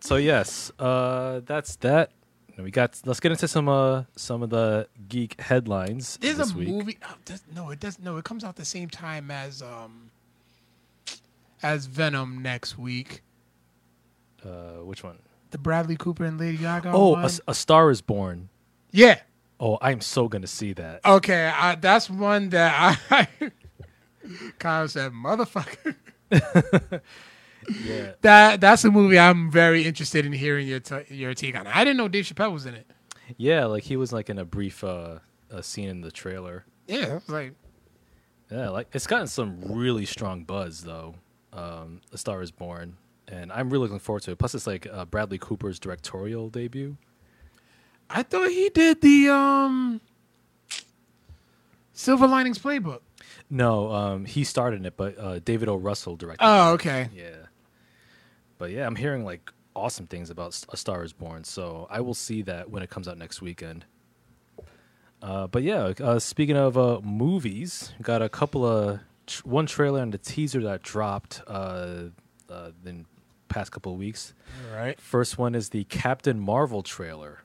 so 0.00 0.16
yes, 0.16 0.72
uh 0.78 1.40
that's 1.44 1.76
that. 1.76 2.10
We 2.58 2.70
got 2.72 3.00
let's 3.04 3.20
get 3.20 3.30
into 3.32 3.46
some 3.46 3.68
uh 3.68 4.04
some 4.16 4.42
of 4.42 4.50
the 4.50 4.88
geek 5.08 5.40
headlines 5.40 6.18
There's 6.20 6.38
this 6.38 6.52
a 6.52 6.56
week. 6.56 6.68
movie. 6.68 6.98
Oh, 7.08 7.14
does, 7.24 7.42
no, 7.54 7.70
it 7.70 7.78
does. 7.80 7.98
No, 8.00 8.16
it 8.16 8.24
comes 8.24 8.42
out 8.44 8.56
the 8.56 8.64
same 8.64 8.88
time 8.90 9.30
as 9.30 9.62
um 9.62 10.10
as 11.62 11.86
Venom 11.86 12.42
next 12.42 12.76
week. 12.78 13.22
Uh 14.44 14.84
which 14.84 15.02
one? 15.02 15.18
The 15.50 15.58
Bradley 15.58 15.96
Cooper 15.96 16.24
and 16.24 16.38
Lady 16.38 16.58
Gaga. 16.58 16.90
Oh, 16.92 17.16
a, 17.16 17.30
a 17.48 17.54
Star 17.54 17.90
is 17.90 18.00
Born. 18.02 18.48
yeah. 18.92 19.20
Oh, 19.60 19.76
I'm 19.82 20.00
so 20.00 20.28
going 20.28 20.42
to 20.42 20.46
see 20.48 20.72
that. 20.74 21.04
Okay, 21.04 21.46
I, 21.52 21.74
that's 21.74 22.08
one 22.08 22.50
that 22.50 23.00
I. 23.10 23.26
Kyle 24.60 24.86
said, 24.86 25.10
"Motherfucker." 25.12 25.96
Yeah. 26.30 28.12
That 28.22 28.60
that's 28.62 28.84
a 28.84 28.90
movie 28.90 29.18
I'm 29.18 29.50
very 29.50 29.84
interested 29.84 30.24
in 30.24 30.32
hearing 30.32 30.66
your 30.68 30.80
t- 30.80 31.02
your 31.14 31.34
take 31.34 31.54
on. 31.58 31.66
I 31.66 31.84
didn't 31.84 31.98
know 31.98 32.08
Dave 32.08 32.24
Chappelle 32.24 32.52
was 32.52 32.64
in 32.64 32.74
it. 32.74 32.86
Yeah, 33.36 33.66
like 33.66 33.82
he 33.82 33.96
was 33.96 34.10
like 34.12 34.30
in 34.30 34.38
a 34.38 34.44
brief 34.44 34.82
uh 34.84 35.18
a 35.50 35.62
scene 35.62 35.88
in 35.90 36.00
the 36.00 36.10
trailer. 36.10 36.64
Yeah, 36.86 37.18
like, 37.28 37.52
Yeah, 38.50 38.70
like 38.70 38.88
it's 38.94 39.06
gotten 39.06 39.26
some 39.26 39.60
really 39.64 40.06
strong 40.06 40.44
buzz 40.44 40.82
though. 40.82 41.16
Um 41.52 42.00
A 42.12 42.16
Star 42.16 42.40
is 42.40 42.50
Born 42.50 42.96
and 43.28 43.52
I'm 43.52 43.70
really 43.70 43.84
looking 43.84 43.98
forward 43.98 44.22
to 44.22 44.32
it. 44.32 44.38
Plus 44.38 44.54
it's 44.54 44.66
like 44.66 44.86
uh, 44.90 45.04
Bradley 45.04 45.38
Cooper's 45.38 45.78
directorial 45.78 46.48
debut. 46.48 46.96
I 48.10 48.22
thought 48.22 48.50
he 48.50 48.70
did 48.70 49.00
the 49.00 49.28
um 49.28 50.00
Silver 51.92 52.26
Linings 52.26 52.58
Playbook. 52.58 53.00
No, 53.50 53.92
um, 53.92 54.24
he 54.24 54.44
started 54.44 54.84
it, 54.86 54.96
but 54.96 55.18
uh, 55.18 55.38
David 55.40 55.68
O. 55.68 55.76
Russell 55.76 56.16
directed. 56.16 56.44
Oh, 56.44 56.70
it. 56.70 56.74
okay. 56.74 57.08
Yeah, 57.14 57.46
but 58.58 58.70
yeah, 58.70 58.86
I'm 58.86 58.96
hearing 58.96 59.24
like 59.24 59.50
awesome 59.74 60.06
things 60.06 60.30
about 60.30 60.58
A 60.72 60.76
Star 60.76 61.04
Is 61.04 61.12
Born, 61.12 61.44
so 61.44 61.86
I 61.90 62.00
will 62.00 62.14
see 62.14 62.42
that 62.42 62.70
when 62.70 62.82
it 62.82 62.90
comes 62.90 63.08
out 63.08 63.18
next 63.18 63.40
weekend. 63.42 63.84
Uh, 65.20 65.46
but 65.48 65.62
yeah, 65.62 65.92
uh, 66.00 66.18
speaking 66.18 66.56
of 66.56 66.78
uh, 66.78 67.00
movies, 67.02 67.92
got 68.02 68.22
a 68.22 68.28
couple 68.28 68.64
of 68.64 69.00
tr- 69.26 69.46
one 69.48 69.66
trailer 69.66 70.00
and 70.00 70.14
a 70.14 70.18
teaser 70.18 70.62
that 70.62 70.82
dropped 70.82 71.42
uh, 71.46 72.04
uh, 72.48 72.70
in 72.86 73.04
past 73.48 73.72
couple 73.72 73.92
of 73.92 73.98
weeks. 73.98 74.34
All 74.70 74.76
right. 74.76 75.00
First 75.00 75.38
one 75.38 75.54
is 75.54 75.70
the 75.70 75.84
Captain 75.84 76.38
Marvel 76.40 76.82
trailer. 76.82 77.42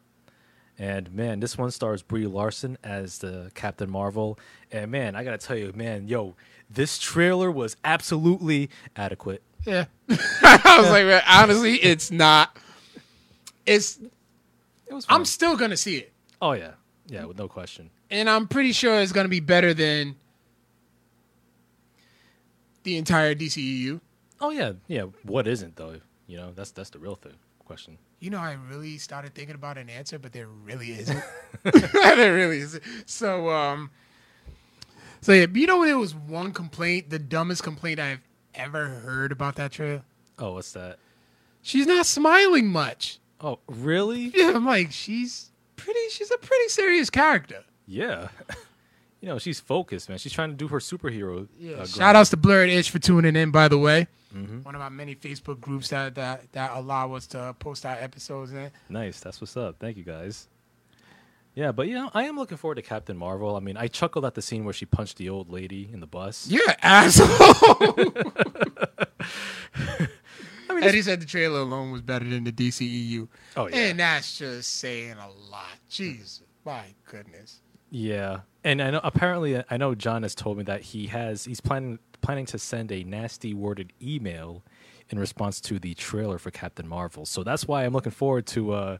And 0.77 1.11
man, 1.13 1.39
this 1.39 1.57
one 1.57 1.71
stars 1.71 2.01
Brie 2.01 2.25
Larson 2.27 2.77
as 2.83 3.19
the 3.19 3.51
Captain 3.53 3.89
Marvel. 3.89 4.39
And 4.71 4.91
man, 4.91 5.15
I 5.15 5.23
gotta 5.23 5.37
tell 5.37 5.55
you, 5.57 5.71
man, 5.75 6.07
yo, 6.07 6.35
this 6.69 6.97
trailer 6.97 7.51
was 7.51 7.77
absolutely 7.83 8.69
adequate. 8.95 9.43
Yeah. 9.65 9.85
I 10.09 10.77
was 10.81 10.89
like, 10.89 11.05
man, 11.05 11.21
honestly, 11.27 11.75
it's 11.75 12.11
not. 12.11 12.57
It's. 13.65 13.99
It 14.87 14.93
was. 14.93 15.05
I'm 15.09 15.25
still 15.25 15.55
gonna 15.55 15.77
see 15.77 15.97
it, 15.97 16.11
oh 16.41 16.51
yeah, 16.53 16.71
yeah, 17.07 17.25
with 17.25 17.37
no 17.37 17.47
question. 17.47 17.89
and 18.11 18.29
I'm 18.29 18.47
pretty 18.47 18.73
sure 18.73 18.99
it's 18.99 19.11
gonna 19.11 19.29
be 19.29 19.39
better 19.39 19.73
than 19.73 20.15
the 22.83 22.97
entire 22.97 23.33
DCEU. 23.35 24.01
Oh 24.43 24.49
yeah, 24.49 24.73
yeah. 24.87 25.03
What 25.23 25.47
isn't 25.47 25.77
though? 25.77 26.01
You 26.27 26.35
know, 26.35 26.51
that's 26.53 26.71
that's 26.71 26.89
the 26.89 26.99
real 26.99 27.15
thing. 27.15 27.35
Question. 27.59 27.97
You 28.19 28.29
know, 28.29 28.39
I 28.39 28.57
really 28.69 28.97
started 28.97 29.33
thinking 29.33 29.55
about 29.55 29.77
an 29.77 29.89
answer, 29.89 30.19
but 30.19 30.33
there 30.33 30.47
really 30.47 30.91
isn't. 30.99 31.23
there 31.63 32.33
really 32.33 32.59
isn't. 32.59 32.83
So, 33.05 33.49
um, 33.49 33.89
so 35.21 35.31
yeah, 35.31 35.45
you 35.53 35.65
know, 35.65 35.85
there 35.85 35.97
was 35.97 36.13
one 36.13 36.51
complaint, 36.51 37.09
the 37.09 37.19
dumbest 37.19 37.63
complaint 37.63 38.01
I've 38.01 38.19
ever 38.53 38.85
heard 38.85 39.31
about 39.31 39.55
that 39.55 39.71
trailer. 39.71 40.03
Oh, 40.37 40.55
what's 40.55 40.73
that? 40.73 40.99
She's 41.61 41.87
not 41.87 42.05
smiling 42.05 42.67
much. 42.67 43.19
Oh, 43.39 43.59
really? 43.67 44.33
Yeah, 44.35 44.51
I'm 44.55 44.65
like, 44.65 44.91
she's 44.91 45.51
pretty. 45.77 46.09
She's 46.09 46.31
a 46.31 46.37
pretty 46.37 46.67
serious 46.67 47.09
character. 47.09 47.63
Yeah. 47.87 48.27
you 49.23 49.29
know, 49.29 49.39
she's 49.39 49.61
focused, 49.61 50.09
man. 50.09 50.17
She's 50.17 50.33
trying 50.33 50.49
to 50.49 50.55
do 50.57 50.67
her 50.67 50.79
superhero. 50.79 51.47
Yeah. 51.57 51.77
uh, 51.77 51.85
Shout 51.85 52.13
outs 52.17 52.29
to 52.31 52.37
Blurred 52.37 52.69
Itch 52.69 52.89
for 52.91 52.99
tuning 52.99 53.37
in, 53.37 53.51
by 53.51 53.69
the 53.69 53.77
way. 53.77 54.07
Mhm. 54.35 54.65
One 54.65 54.75
of 54.75 54.81
my 54.81 54.89
many 54.89 55.15
Facebook 55.15 55.61
groups 55.61 55.87
that, 55.89 56.15
that, 56.15 56.51
that 56.51 56.71
allow 56.73 57.13
us 57.13 57.25
to 57.27 57.55
post 57.57 57.85
our 57.85 57.95
episodes 57.95 58.51
in. 58.51 58.69
Nice. 58.89 59.21
That's 59.21 59.39
what's 59.39 59.55
up. 59.55 59.77
Thank 59.79 59.95
you 59.95 60.03
guys. 60.03 60.49
Yeah, 61.55 61.71
but 61.71 61.87
you 61.87 61.93
know, 61.93 62.09
I 62.13 62.23
am 62.23 62.35
looking 62.35 62.57
forward 62.57 62.75
to 62.75 62.81
Captain 62.81 63.15
Marvel. 63.15 63.55
I 63.55 63.61
mean, 63.61 63.77
I 63.77 63.87
chuckled 63.87 64.25
at 64.25 64.33
the 64.33 64.41
scene 64.41 64.65
where 64.65 64.73
she 64.73 64.85
punched 64.85 65.15
the 65.17 65.29
old 65.29 65.49
lady 65.49 65.87
in 65.93 66.01
the 66.01 66.07
bus. 66.07 66.47
You're 66.49 66.67
an 66.69 66.75
asshole. 66.81 67.29
I 70.69 70.73
mean, 70.73 70.83
Eddie 70.83 71.01
said 71.01 71.21
the 71.21 71.25
trailer 71.25 71.59
alone 71.61 71.91
was 71.91 72.01
better 72.01 72.25
than 72.27 72.43
the 72.43 72.51
DCEU. 72.51 73.27
oh 73.55 73.67
yeah, 73.67 73.75
And 73.75 73.99
that's 73.99 74.37
just 74.37 74.73
saying 74.79 75.13
a 75.17 75.29
lot. 75.49 75.67
Jesus. 75.89 76.41
My 76.65 76.83
goodness. 77.09 77.61
Yeah. 77.93 78.39
And 78.63 78.81
I 78.81 78.89
know 78.89 79.01
apparently 79.03 79.63
I 79.69 79.77
know 79.77 79.93
John 79.93 80.23
has 80.23 80.33
told 80.33 80.57
me 80.57 80.63
that 80.63 80.81
he 80.81 81.07
has 81.07 81.45
he's 81.45 81.61
planning 81.61 81.99
planning 82.21 82.47
to 82.47 82.57
send 82.57 82.91
a 82.91 83.03
nasty 83.03 83.53
worded 83.53 83.93
email 84.01 84.63
in 85.09 85.19
response 85.19 85.61
to 85.61 85.77
the 85.77 85.93
trailer 85.93 86.39
for 86.39 86.49
Captain 86.49 86.87
Marvel. 86.87 87.23
So 87.25 87.43
that's 87.43 87.67
why 87.67 87.85
I'm 87.85 87.93
looking 87.93 88.11
forward 88.11 88.47
to. 88.47 88.71
Uh, 88.71 88.97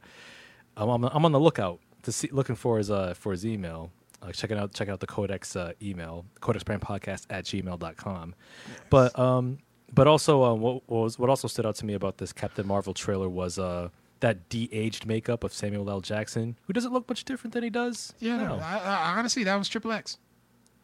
I'm, 0.78 0.90
on, 0.90 1.06
I'm 1.06 1.26
on 1.26 1.32
the 1.32 1.40
lookout 1.40 1.80
to 2.04 2.12
see 2.12 2.30
looking 2.32 2.56
for 2.56 2.78
his 2.78 2.92
uh 2.92 3.16
for 3.16 3.32
his 3.32 3.46
email. 3.46 3.90
Uh, 4.22 4.32
checking 4.32 4.58
out 4.58 4.74
check 4.76 4.90
out 4.90 5.00
the 5.00 5.08
Codex 5.08 5.56
uh, 5.56 5.74
email 5.82 6.26
Codex 6.40 6.64
Brand 6.64 6.82
Podcast 6.84 7.26
at 7.32 7.46
gmail.com. 7.46 8.36
But 8.92 9.18
um 9.18 9.58
but 9.92 10.08
also 10.08 10.44
um, 10.44 10.60
what, 10.62 10.84
what 10.88 11.02
was 11.02 11.18
what 11.18 11.32
also 11.32 11.48
stood 11.48 11.66
out 11.66 11.76
to 11.78 11.86
me 11.86 11.96
about 11.96 12.20
this 12.20 12.32
Captain 12.32 12.68
Marvel 12.68 12.94
trailer 12.94 13.28
was 13.28 13.58
uh 13.58 13.90
that 14.24 14.48
de-aged 14.50 15.06
makeup 15.06 15.44
of 15.44 15.52
Samuel 15.54 15.90
L. 15.90 16.00
Jackson, 16.02 16.58
who 16.66 16.72
doesn't 16.74 16.94
look 16.94 17.08
much 17.10 17.26
different 17.26 17.54
than 17.54 17.62
he 17.64 17.70
does. 17.70 18.14
Yeah, 18.20 18.38
now. 18.38 18.56
I, 18.56 18.78
I, 18.80 19.18
honestly, 19.20 19.44
that 19.44 19.56
was 19.56 19.68
Triple 19.68 19.92
X. 19.92 20.18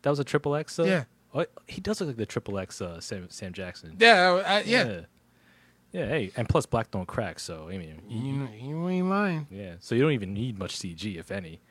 that 0.02 0.10
was 0.10 0.20
a 0.20 0.24
triple 0.26 0.56
X. 0.56 0.78
Uh, 0.78 0.84
Yeah. 0.84 1.04
oh, 1.34 1.46
he 1.68 1.80
does 1.82 2.02
look 2.02 2.08
like 2.08 2.18
the 2.18 2.26
triple 2.26 2.60
X 2.60 2.82
uh, 2.82 3.00
Sam 3.00 3.28
Sam 3.30 3.54
Jackson. 3.54 3.96
Yeah, 3.98 4.42
I, 4.46 4.62
yeah. 4.62 4.88
yeah. 4.88 5.02
Yeah, 5.92 6.06
Hey, 6.08 6.32
and 6.36 6.48
plus 6.48 6.66
black 6.68 6.92
don't 6.92 7.08
crack. 7.08 7.40
So 7.40 7.70
I 7.70 7.78
mean, 7.78 8.02
you- 8.08 8.20
You, 8.22 8.70
you 8.70 8.90
ain't 8.90 9.10
lying. 9.10 9.48
Yeah, 9.50 9.76
so 9.80 9.96
you 9.96 10.02
don't 10.04 10.12
even 10.12 10.34
need 10.34 10.60
much 10.60 10.78
CG, 10.78 11.18
if 11.18 11.32
any. 11.32 11.62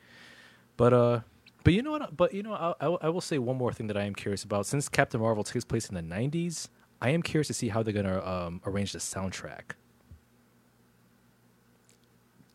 But 0.75 0.93
uh, 0.93 1.19
but 1.63 1.73
you 1.73 1.81
know 1.83 1.91
what? 1.91 2.17
But 2.17 2.33
you 2.33 2.43
know, 2.43 2.53
I, 2.53 2.73
I, 2.81 2.87
will- 2.89 2.99
I 3.03 3.09
will 3.09 3.21
say 3.21 3.37
one 3.37 3.57
more 3.57 3.71
thing 3.71 3.87
that 3.87 3.95
I 3.97 4.03
am 4.03 4.15
curious 4.15 4.43
about. 4.43 4.65
Since 4.65 4.89
Captain 4.89 5.21
Marvel 5.21 5.43
takes 5.43 5.63
place 5.65 5.87
in 5.87 5.95
the 5.95 6.01
'90s, 6.01 6.67
I 7.01 7.09
am 7.11 7.21
curious 7.21 7.47
to 7.47 7.53
see 7.53 7.69
how 7.69 7.83
they're 7.83 7.93
gonna 7.93 8.25
um, 8.25 8.61
arrange 8.65 8.91
the 8.93 8.99
soundtrack. 8.99 9.71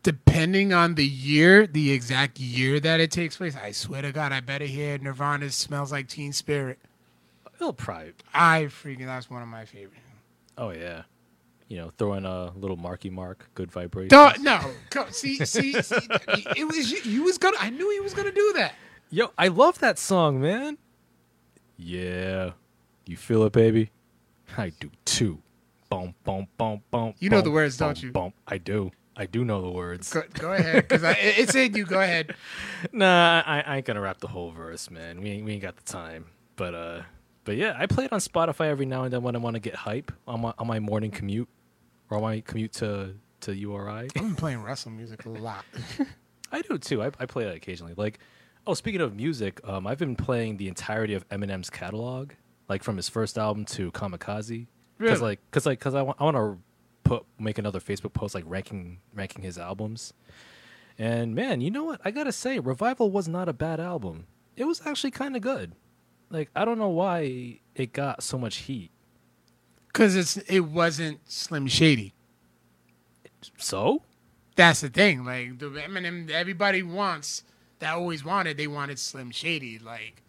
Depending 0.05 0.71
on 0.71 0.93
the 0.93 1.03
year, 1.03 1.65
the 1.65 1.91
exact 1.91 2.39
year 2.39 2.79
that 2.79 2.99
it 2.99 3.09
takes 3.09 3.37
place, 3.37 3.55
I 3.55 3.71
swear 3.71 4.03
to 4.03 4.11
God, 4.11 4.31
I 4.31 4.39
better 4.39 4.65
hear 4.65 4.99
Nirvana's 4.99 5.55
"Smells 5.55 5.91
Like 5.91 6.07
Teen 6.07 6.31
Spirit." 6.31 6.77
It'll 7.55 7.73
probably. 7.73 8.13
I 8.31 8.65
freaking 8.65 9.07
that's 9.07 9.31
one 9.31 9.41
of 9.41 9.47
my 9.47 9.65
favorite. 9.65 9.97
Oh 10.59 10.69
yeah, 10.69 11.05
you 11.69 11.77
know, 11.77 11.91
throw 11.97 12.13
in 12.13 12.23
a 12.23 12.51
little 12.51 12.77
marky 12.77 13.09
mark, 13.09 13.49
good 13.55 13.71
vibration. 13.71 14.09
No, 14.43 14.59
go, 14.91 15.07
see, 15.09 15.43
see, 15.43 15.81
see, 15.81 15.95
it 16.55 16.67
was 16.67 16.91
you, 17.07 17.23
was 17.23 17.39
gonna. 17.39 17.57
I 17.59 17.71
knew 17.71 17.89
he 17.89 17.99
was 17.99 18.13
gonna 18.13 18.31
do 18.31 18.53
that. 18.57 18.75
Yo, 19.09 19.31
I 19.39 19.47
love 19.47 19.79
that 19.79 19.97
song, 19.97 20.39
man. 20.39 20.77
Yeah, 21.77 22.51
you 23.07 23.17
feel 23.17 23.41
it, 23.41 23.53
baby. 23.53 23.89
I 24.55 24.69
do 24.79 24.91
too. 25.03 25.41
Boom, 25.89 26.13
boom, 26.23 26.47
boom, 26.59 26.83
boom. 26.91 27.15
You 27.17 27.31
know 27.31 27.37
boom, 27.37 27.45
the 27.45 27.51
words, 27.51 27.77
don't 27.77 28.03
you? 28.03 28.11
Boom. 28.11 28.33
I 28.47 28.59
do. 28.59 28.91
I 29.17 29.25
do 29.25 29.45
know 29.45 29.61
the 29.61 29.69
words. 29.71 30.11
Go, 30.11 30.23
go 30.33 30.51
ahead, 30.53 30.87
because 30.87 31.03
it, 31.03 31.17
it 31.19 31.49
said 31.49 31.75
you. 31.77 31.85
Go 31.85 32.01
ahead. 32.01 32.35
Nah, 32.91 33.41
I, 33.45 33.61
I 33.61 33.77
ain't 33.77 33.85
gonna 33.85 34.01
rap 34.01 34.19
the 34.19 34.27
whole 34.27 34.51
verse, 34.51 34.91
man. 34.91 35.21
We 35.21 35.29
ain't, 35.29 35.45
we 35.45 35.53
ain't 35.53 35.61
got 35.61 35.75
the 35.77 35.83
time. 35.83 36.25
But 36.55 36.75
uh, 36.75 37.01
but 37.43 37.55
yeah, 37.57 37.75
I 37.77 37.85
play 37.87 38.05
it 38.05 38.13
on 38.13 38.19
Spotify 38.19 38.67
every 38.67 38.85
now 38.85 39.03
and 39.03 39.13
then 39.13 39.21
when 39.23 39.35
I 39.35 39.39
want 39.39 39.55
to 39.55 39.59
get 39.59 39.75
hype 39.75 40.11
on 40.27 40.41
my 40.41 40.53
on 40.59 40.67
my 40.67 40.79
morning 40.79 41.11
commute 41.11 41.49
or 42.09 42.17
on 42.17 42.23
my 42.23 42.41
commute 42.41 42.73
to 42.73 43.15
to 43.41 43.55
URI. 43.55 44.07
I've 44.07 44.13
been 44.13 44.35
playing 44.35 44.61
wrestle 44.63 44.91
music 44.91 45.25
a 45.25 45.29
lot. 45.29 45.65
I 46.51 46.61
do 46.61 46.77
too. 46.77 47.01
I, 47.03 47.07
I 47.19 47.25
play 47.25 47.45
it 47.45 47.55
occasionally. 47.55 47.93
Like, 47.97 48.19
oh, 48.67 48.73
speaking 48.73 49.01
of 49.01 49.15
music, 49.15 49.59
um, 49.67 49.87
I've 49.87 49.97
been 49.97 50.15
playing 50.15 50.57
the 50.57 50.67
entirety 50.67 51.13
of 51.15 51.27
Eminem's 51.29 51.69
catalog, 51.69 52.31
like 52.69 52.83
from 52.83 52.97
his 52.97 53.09
first 53.09 53.37
album 53.37 53.65
to 53.65 53.91
Kamikaze. 53.91 54.67
Because 54.97 55.19
Really? 55.19 55.31
like, 55.31 55.51
cause 55.51 55.65
like, 55.65 55.79
cause 55.79 55.93
I 55.95 56.01
want 56.03 56.17
I 56.21 56.23
want 56.23 56.37
to 56.37 56.57
put 57.05 57.25
make 57.39 57.57
another 57.57 57.79
Facebook 57.79 58.11
post 58.11 58.35
like 58.35 58.43
ranking 58.45 58.99
ranking 59.13 59.43
his 59.43 59.57
albums. 59.57 60.13
And 60.97 61.33
man, 61.35 61.61
you 61.61 61.71
know 61.71 61.85
what? 61.85 62.01
I 62.03 62.11
gotta 62.11 62.33
say, 62.33 62.59
Revival 62.59 63.11
was 63.11 63.27
not 63.27 63.47
a 63.47 63.53
bad 63.53 63.79
album. 63.79 64.27
It 64.57 64.65
was 64.65 64.81
actually 64.85 65.11
kind 65.11 65.35
of 65.35 65.41
good. 65.41 65.73
Like, 66.29 66.49
I 66.55 66.65
don't 66.65 66.79
know 66.79 66.89
why 66.89 67.59
it 67.75 67.93
got 67.93 68.23
so 68.23 68.37
much 68.37 68.57
heat. 68.57 68.91
Because 69.87 70.15
it's 70.15 70.37
it 70.37 70.61
wasn't 70.61 71.19
Slim 71.31 71.67
Shady. 71.67 72.13
So 73.57 74.01
That's 74.55 74.81
the 74.81 74.89
thing. 74.89 75.23
Like 75.25 75.59
the 75.59 75.67
Eminem, 75.69 76.29
everybody 76.29 76.81
wants 76.83 77.43
that 77.79 77.93
always 77.93 78.23
wanted. 78.23 78.57
They 78.57 78.67
wanted 78.67 78.99
Slim 78.99 79.31
Shady. 79.31 79.79
Like 79.79 80.21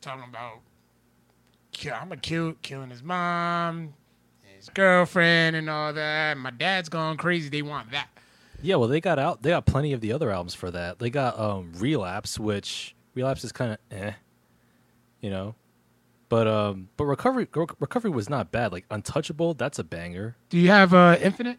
talking 0.00 0.24
about, 0.28 0.60
kill, 1.72 1.94
I'm 1.94 2.08
gonna 2.08 2.20
kill 2.20 2.54
killing 2.62 2.90
his 2.90 3.02
mom, 3.02 3.94
his 4.66 4.74
girlfriend, 4.74 5.56
and 5.56 5.70
all 5.70 5.92
that. 5.92 6.36
My 6.38 6.50
dad's 6.50 6.88
going 6.88 7.16
crazy. 7.16 7.48
They 7.48 7.62
want 7.62 7.90
that. 7.92 8.08
Yeah, 8.62 8.76
well, 8.76 8.88
they 8.88 9.00
got 9.00 9.18
out. 9.18 9.42
They 9.42 9.50
got 9.50 9.66
plenty 9.66 9.92
of 9.92 10.00
the 10.00 10.12
other 10.12 10.30
albums 10.30 10.54
for 10.54 10.70
that. 10.70 10.98
They 10.98 11.10
got 11.10 11.38
um, 11.38 11.72
Relapse, 11.76 12.38
which 12.38 12.94
Relapse 13.14 13.44
is 13.44 13.52
kind 13.52 13.72
of 13.72 13.78
eh, 13.90 14.12
you 15.20 15.30
know, 15.30 15.54
but 16.28 16.46
um, 16.48 16.88
but 16.96 17.04
Recovery 17.04 17.46
Recovery 17.78 18.10
was 18.10 18.28
not 18.28 18.50
bad. 18.50 18.72
Like 18.72 18.86
Untouchable, 18.90 19.54
that's 19.54 19.78
a 19.78 19.84
banger. 19.84 20.36
Do 20.48 20.58
you 20.58 20.68
have 20.68 20.94
uh, 20.94 21.16
Infinite? 21.20 21.58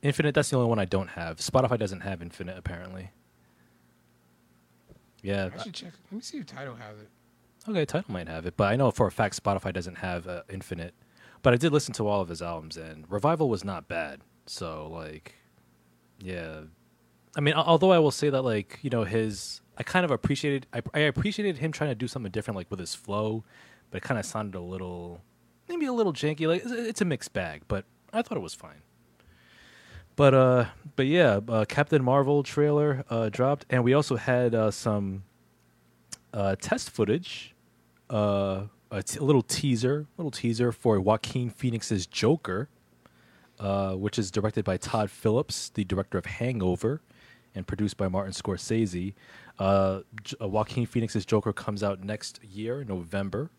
Infinite, 0.00 0.34
that's 0.34 0.50
the 0.50 0.56
only 0.56 0.68
one 0.68 0.78
I 0.78 0.84
don't 0.84 1.08
have. 1.08 1.38
Spotify 1.38 1.78
doesn't 1.78 2.00
have 2.00 2.22
Infinite 2.22 2.56
apparently. 2.56 3.10
Yeah, 5.22 5.50
I 5.58 5.62
should 5.62 5.74
check. 5.74 5.92
Let 6.10 6.16
me 6.16 6.22
see 6.22 6.38
if 6.38 6.46
Tidal 6.46 6.76
has 6.76 7.00
it. 7.00 7.08
okay, 7.68 7.84
Tidal 7.84 8.12
might 8.12 8.28
have 8.28 8.46
it, 8.46 8.56
but 8.56 8.72
I 8.72 8.76
know 8.76 8.92
for 8.92 9.08
a 9.08 9.10
fact 9.10 9.42
Spotify 9.42 9.72
doesn't 9.72 9.96
have 9.96 10.28
uh, 10.28 10.42
Infinite. 10.48 10.94
But 11.42 11.52
I 11.52 11.56
did 11.56 11.72
listen 11.72 11.94
to 11.94 12.06
all 12.06 12.20
of 12.20 12.28
his 12.28 12.42
albums, 12.42 12.76
and 12.76 13.10
Revival 13.10 13.48
was 13.48 13.64
not 13.64 13.88
bad. 13.88 14.20
So 14.46 14.88
like, 14.90 15.34
yeah, 16.18 16.62
I 17.36 17.40
mean, 17.40 17.54
although 17.54 17.92
I 17.92 17.98
will 17.98 18.10
say 18.10 18.30
that 18.30 18.42
like 18.42 18.78
you 18.82 18.90
know 18.90 19.04
his, 19.04 19.60
I 19.76 19.82
kind 19.82 20.04
of 20.04 20.10
appreciated, 20.10 20.66
I, 20.72 20.82
I 20.94 21.00
appreciated 21.00 21.58
him 21.58 21.72
trying 21.72 21.90
to 21.90 21.94
do 21.94 22.08
something 22.08 22.32
different 22.32 22.56
like 22.56 22.70
with 22.70 22.80
his 22.80 22.94
flow, 22.94 23.44
but 23.90 23.98
it 23.98 24.02
kind 24.02 24.18
of 24.18 24.26
sounded 24.26 24.58
a 24.58 24.60
little, 24.60 25.22
maybe 25.68 25.86
a 25.86 25.92
little 25.92 26.12
janky. 26.12 26.46
Like 26.48 26.62
it's, 26.64 26.72
it's 26.72 27.00
a 27.00 27.04
mixed 27.04 27.32
bag, 27.32 27.62
but 27.68 27.84
I 28.12 28.22
thought 28.22 28.36
it 28.36 28.42
was 28.42 28.54
fine. 28.54 28.82
But 30.16 30.34
uh, 30.34 30.64
but 30.96 31.06
yeah, 31.06 31.38
uh, 31.48 31.64
Captain 31.64 32.02
Marvel 32.02 32.42
trailer 32.42 33.04
uh, 33.08 33.28
dropped, 33.28 33.66
and 33.70 33.84
we 33.84 33.94
also 33.94 34.16
had 34.16 34.52
uh, 34.52 34.72
some 34.72 35.22
uh, 36.32 36.56
test 36.60 36.90
footage, 36.90 37.54
uh, 38.10 38.62
a, 38.90 39.02
t- 39.02 39.18
a 39.18 39.22
little 39.22 39.42
teaser, 39.42 40.06
little 40.16 40.30
teaser 40.30 40.72
for 40.72 40.98
Joaquin 41.00 41.50
Phoenix's 41.50 42.06
Joker, 42.06 42.68
uh, 43.60 43.94
which 43.94 44.18
is 44.18 44.30
directed 44.30 44.64
by 44.64 44.76
Todd 44.76 45.10
Phillips, 45.10 45.68
the 45.70 45.84
director 45.84 46.16
of 46.18 46.26
Hangover, 46.26 47.00
and 47.54 47.66
produced 47.66 47.96
by 47.96 48.08
Martin 48.08 48.32
Scorsese. 48.32 49.14
Uh, 49.58 50.00
J- 50.22 50.36
uh, 50.40 50.48
Joaquin 50.48 50.86
Phoenix's 50.86 51.26
Joker 51.26 51.52
comes 51.52 51.82
out 51.82 52.02
next 52.04 52.40
year, 52.44 52.84
November, 52.84 53.50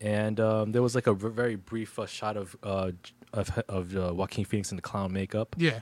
and 0.00 0.40
um, 0.40 0.72
there 0.72 0.82
was 0.82 0.94
like 0.94 1.06
a 1.06 1.12
v- 1.14 1.28
very 1.28 1.56
brief 1.56 1.98
uh, 1.98 2.06
shot 2.06 2.36
of 2.36 2.56
uh, 2.62 2.92
of 3.34 3.50
of 3.68 3.94
uh, 3.96 4.12
Joaquin 4.14 4.44
Phoenix 4.46 4.72
in 4.72 4.76
the 4.76 4.82
clown 4.82 5.12
makeup, 5.12 5.54
Yeah. 5.58 5.80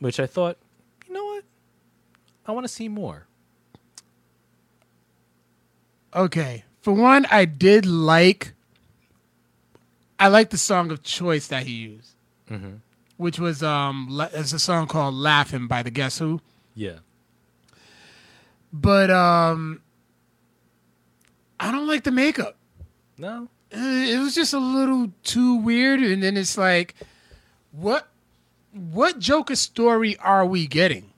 which 0.00 0.20
I 0.20 0.26
thought, 0.26 0.58
you 1.06 1.14
know 1.14 1.24
what, 1.24 1.44
I 2.46 2.52
want 2.52 2.64
to 2.64 2.72
see 2.72 2.88
more. 2.88 3.26
Okay. 6.14 6.64
For 6.80 6.92
one, 6.92 7.26
I 7.30 7.44
did 7.44 7.86
like. 7.86 8.52
I 10.18 10.28
like 10.28 10.50
the 10.50 10.58
song 10.58 10.90
of 10.90 11.02
choice 11.02 11.46
that 11.48 11.64
he 11.66 11.72
used, 11.72 12.14
Mm-hmm. 12.50 12.74
which 13.18 13.38
was 13.38 13.62
um, 13.62 14.08
it's 14.32 14.52
a 14.52 14.58
song 14.58 14.86
called 14.86 15.14
"Laughing" 15.14 15.66
by 15.68 15.82
the 15.82 15.90
Guess 15.90 16.18
Who. 16.18 16.40
Yeah. 16.74 16.98
But 18.72 19.10
um, 19.10 19.80
I 21.60 21.70
don't 21.72 21.86
like 21.86 22.04
the 22.04 22.10
makeup. 22.10 22.56
No. 23.16 23.48
Uh, 23.72 23.78
It 23.78 24.18
was 24.18 24.34
just 24.34 24.52
a 24.54 24.58
little 24.58 25.12
too 25.22 25.56
weird, 25.56 26.00
and 26.00 26.22
then 26.22 26.36
it's 26.36 26.58
like, 26.58 26.94
what, 27.72 28.08
what 28.72 29.18
Joker 29.18 29.56
story 29.56 30.16
are 30.18 30.44
we 30.44 30.66
getting? 30.66 31.12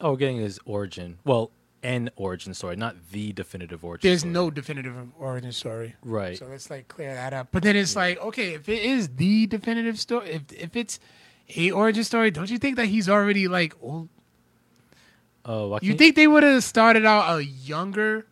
Oh, 0.00 0.12
we're 0.12 0.16
getting 0.18 0.38
his 0.38 0.58
origin. 0.64 1.18
Well, 1.24 1.50
an 1.82 2.10
origin 2.16 2.54
story, 2.54 2.76
not 2.76 2.96
the 3.12 3.32
definitive 3.32 3.84
origin. 3.84 4.08
There's 4.08 4.20
story. 4.20 4.32
no 4.32 4.50
definitive 4.50 4.94
origin 5.18 5.52
story. 5.52 5.94
right. 6.02 6.36
So 6.38 6.46
let's 6.46 6.70
like 6.70 6.88
clear 6.88 7.14
that 7.14 7.32
up. 7.32 7.48
But 7.52 7.62
then 7.62 7.76
it's 7.76 7.94
like, 7.96 8.20
okay, 8.20 8.54
if 8.54 8.68
it 8.68 8.82
is 8.82 9.08
the 9.16 9.46
definitive 9.46 9.98
story, 9.98 10.30
if 10.30 10.42
if 10.52 10.76
it's 10.76 10.98
a 11.56 11.70
origin 11.70 12.04
story, 12.04 12.30
don't 12.30 12.50
you 12.50 12.58
think 12.58 12.76
that 12.76 12.86
he's 12.86 13.08
already 13.08 13.48
like 13.48 13.74
old? 13.80 14.08
Uh, 15.44 15.78
You 15.80 15.94
think 15.94 16.14
they 16.14 16.26
would 16.26 16.42
have 16.42 16.62
started 16.62 17.06
out 17.06 17.38
a 17.38 17.44
younger 17.44 18.26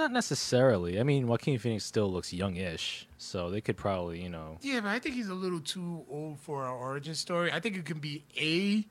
not 0.00 0.12
necessarily. 0.12 0.98
I 0.98 1.02
mean, 1.02 1.26
Joaquin 1.26 1.58
Phoenix 1.58 1.84
still 1.84 2.10
looks 2.10 2.32
youngish, 2.32 3.06
so 3.18 3.50
they 3.50 3.60
could 3.60 3.76
probably, 3.76 4.22
you 4.22 4.30
know. 4.30 4.56
Yeah, 4.62 4.80
but 4.80 4.88
I 4.88 4.98
think 4.98 5.14
he's 5.14 5.28
a 5.28 5.34
little 5.34 5.60
too 5.60 6.06
old 6.08 6.40
for 6.40 6.64
an 6.64 6.70
origin 6.70 7.14
story. 7.14 7.52
I 7.52 7.60
think 7.60 7.76
it 7.76 7.84
can 7.84 7.98
be 7.98 8.24
a 8.36 8.86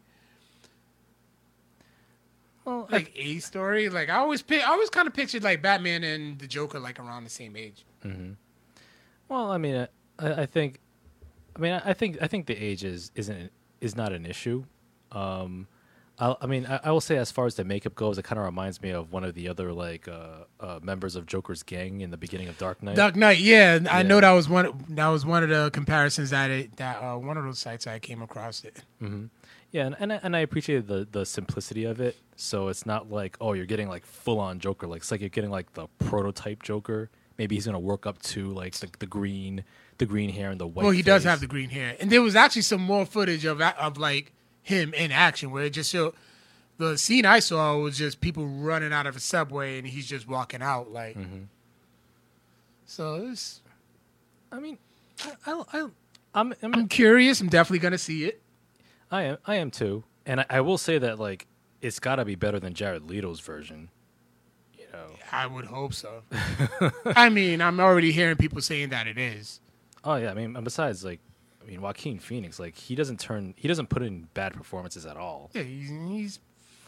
Well, 2.69 2.87
like 2.91 3.11
a 3.15 3.39
story. 3.39 3.89
Like 3.89 4.09
I 4.09 4.17
always, 4.17 4.41
pi- 4.43 4.59
I 4.59 4.65
always 4.69 4.89
kind 4.91 5.07
of 5.07 5.13
pictured 5.15 5.43
like 5.43 5.61
Batman 5.63 6.03
and 6.03 6.37
the 6.37 6.45
Joker 6.47 6.79
like 6.79 6.99
around 6.99 7.23
the 7.23 7.29
same 7.29 7.55
age. 7.55 7.83
well, 9.27 9.51
I 9.51 9.57
mean, 9.57 9.87
I, 10.19 10.33
I 10.41 10.45
think, 10.45 10.79
I 11.55 11.59
mean, 11.59 11.73
I 11.83 11.93
think, 11.93 12.17
I 12.21 12.27
think 12.27 12.45
the 12.45 12.55
age 12.55 12.83
is 12.83 13.11
isn't 13.15 13.51
is 13.81 13.95
not 13.95 14.13
an 14.13 14.25
issue. 14.25 14.65
Um, 15.11 15.67
I, 16.19 16.35
I 16.41 16.45
mean, 16.47 16.65
I, 16.67 16.79
I 16.83 16.91
will 16.91 17.01
say 17.01 17.17
as 17.17 17.31
far 17.31 17.45
as 17.45 17.55
the 17.55 17.63
makeup 17.63 17.95
goes, 17.95 18.17
it 18.17 18.23
kind 18.23 18.37
of 18.37 18.45
reminds 18.45 18.81
me 18.81 18.89
of 18.91 19.11
one 19.11 19.23
of 19.23 19.33
the 19.35 19.47
other 19.49 19.71
like 19.73 20.07
uh, 20.07 20.43
uh, 20.59 20.79
members 20.83 21.15
of 21.15 21.25
Joker's 21.25 21.63
gang 21.63 22.01
in 22.01 22.11
the 22.11 22.17
beginning 22.17 22.49
of 22.49 22.57
Dark 22.57 22.83
Knight. 22.83 22.95
Dark 22.97 23.15
Knight, 23.15 23.39
yeah, 23.39 23.79
I 23.89 24.03
know 24.03 24.19
that 24.21 24.31
was 24.31 24.47
one. 24.49 24.83
That 24.89 25.07
was 25.07 25.25
one 25.25 25.43
of 25.43 25.49
the 25.49 25.71
comparisons 25.71 26.29
that 26.29 26.51
it 26.51 26.75
that 26.77 26.97
uh, 27.01 27.17
one 27.17 27.37
of 27.37 27.45
those 27.45 27.59
sites 27.59 27.87
I 27.87 27.99
came 27.99 28.21
across 28.21 28.63
it. 28.63 28.83
Yeah, 29.71 29.85
and 29.85 29.95
and 29.99 30.13
I, 30.13 30.19
and 30.23 30.35
I 30.35 30.39
appreciated 30.39 30.87
the 30.87 31.07
the 31.09 31.25
simplicity 31.25 31.83
of 31.85 32.01
it. 32.01 32.17
So 32.35 32.69
it's 32.69 32.85
not 32.85 33.11
like 33.11 33.37
oh 33.39 33.53
you're 33.53 33.65
getting 33.65 33.89
like 33.89 34.05
full 34.05 34.39
on 34.39 34.59
Joker. 34.59 34.87
Like 34.87 35.01
it's 35.01 35.11
like 35.11 35.21
you're 35.21 35.29
getting 35.29 35.51
like 35.51 35.73
the 35.73 35.87
prototype 35.99 36.63
Joker. 36.63 37.09
Maybe 37.37 37.55
he's 37.55 37.65
gonna 37.65 37.79
work 37.79 38.05
up 38.05 38.21
to 38.23 38.51
like 38.53 38.73
the, 38.75 38.89
the 38.99 39.05
green 39.05 39.63
the 39.97 40.05
green 40.05 40.29
hair 40.29 40.49
and 40.49 40.59
the 40.59 40.67
white. 40.67 40.83
well, 40.83 40.91
he 40.91 41.01
does 41.01 41.23
have 41.23 41.39
the 41.39 41.47
green 41.47 41.69
hair, 41.69 41.95
and 41.99 42.09
there 42.09 42.21
was 42.21 42.35
actually 42.35 42.63
some 42.63 42.81
more 42.81 43.05
footage 43.05 43.45
of 43.45 43.61
of 43.61 43.97
like 43.97 44.33
him 44.63 44.93
in 44.93 45.11
action 45.11 45.51
where 45.51 45.65
it 45.65 45.71
just 45.71 45.91
showed. 45.91 46.13
The 46.77 46.97
scene 46.97 47.25
I 47.25 47.39
saw 47.39 47.77
was 47.77 47.97
just 47.97 48.21
people 48.21 48.47
running 48.47 48.93
out 48.93 49.05
of 49.05 49.17
a 49.17 49.19
subway, 49.19 49.77
and 49.77 49.85
he's 49.85 50.07
just 50.07 50.27
walking 50.27 50.61
out 50.61 50.91
like. 50.91 51.17
Mm-hmm. 51.17 51.43
So 52.85 53.15
it's, 53.29 53.61
I 54.51 54.59
mean, 54.59 54.77
I, 55.23 55.33
I, 55.45 55.63
I 55.73 55.87
I'm, 56.33 56.53
I'm 56.63 56.73
I'm 56.73 56.87
curious. 56.87 57.41
I'm 57.41 57.49
definitely 57.49 57.79
gonna 57.79 57.97
see 57.97 58.25
it. 58.25 58.41
I 59.11 59.23
am 59.23 59.37
I 59.45 59.55
am 59.55 59.71
too, 59.71 60.03
and 60.25 60.41
I, 60.41 60.45
I 60.49 60.61
will 60.61 60.77
say 60.77 60.97
that 60.99 61.19
like 61.19 61.47
it's 61.81 61.99
got 61.99 62.17
to 62.17 62.25
be 62.25 62.35
better 62.35 62.59
than 62.59 62.73
Jared 62.73 63.03
Leto's 63.09 63.39
version. 63.39 63.89
You 64.77 64.85
know. 64.93 65.07
I 65.31 65.47
would 65.47 65.65
hope 65.65 65.93
so. 65.93 66.23
I 67.05 67.29
mean, 67.29 67.61
I'm 67.61 67.79
already 67.79 68.11
hearing 68.11 68.35
people 68.35 68.61
saying 68.61 68.89
that 68.89 69.07
it 69.07 69.17
is. 69.17 69.59
Oh 70.03 70.15
yeah, 70.15 70.31
I 70.31 70.33
mean, 70.33 70.55
and 70.55 70.63
besides 70.63 71.03
like, 71.03 71.19
I 71.61 71.65
mean, 71.69 71.81
Joaquin 71.81 72.19
Phoenix, 72.19 72.59
like 72.59 72.75
he 72.75 72.95
doesn't 72.95 73.19
turn, 73.19 73.53
he 73.57 73.67
doesn't 73.67 73.87
put 73.89 74.01
in 74.01 74.27
bad 74.33 74.53
performances 74.53 75.05
at 75.05 75.17
all. 75.17 75.49
Yeah, 75.53 75.63
he's, 75.63 75.89
he's 75.89 76.39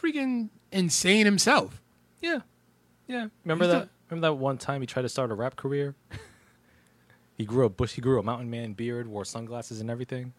freaking 0.02 0.48
insane 0.70 1.24
himself. 1.24 1.80
Yeah, 2.20 2.40
yeah. 3.08 3.28
Remember 3.44 3.64
He's 3.64 3.72
that? 3.72 3.82
the- 3.84 3.88
Remember 4.10 4.28
that 4.28 4.34
one 4.34 4.58
time 4.58 4.82
he 4.82 4.86
tried 4.86 5.02
to 5.02 5.08
start 5.08 5.30
a 5.30 5.34
rap 5.34 5.56
career? 5.56 5.94
he 7.38 7.46
grew 7.46 7.64
a 7.64 7.70
bush. 7.70 7.94
He 7.94 8.02
grew 8.02 8.18
a 8.18 8.22
mountain 8.22 8.50
man 8.50 8.74
beard, 8.74 9.08
wore 9.08 9.24
sunglasses 9.24 9.80
and 9.80 9.90
everything. 9.90 10.34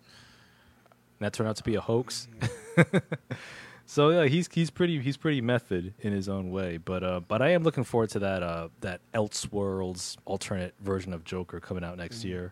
And 1.23 1.31
that 1.31 1.37
turned 1.37 1.47
out 1.47 1.55
to 1.55 1.63
be 1.63 1.75
a 1.75 1.79
hoax. 1.79 2.27
so 3.85 4.09
yeah, 4.09 4.25
he's 4.25 4.49
he's 4.51 4.69
pretty 4.69 4.99
he's 4.99 5.15
pretty 5.15 5.39
method 5.39 5.93
in 6.01 6.11
his 6.11 6.27
own 6.27 6.51
way. 6.51 6.75
But 6.75 7.01
uh, 7.01 7.21
but 7.21 7.41
I 7.41 7.51
am 7.51 7.63
looking 7.63 7.85
forward 7.85 8.09
to 8.09 8.19
that 8.19 8.43
uh 8.43 8.67
that 8.81 8.99
Elseworlds 9.13 10.17
alternate 10.25 10.73
version 10.81 11.13
of 11.13 11.23
Joker 11.23 11.61
coming 11.61 11.81
out 11.81 11.97
next 11.97 12.25
year. 12.25 12.51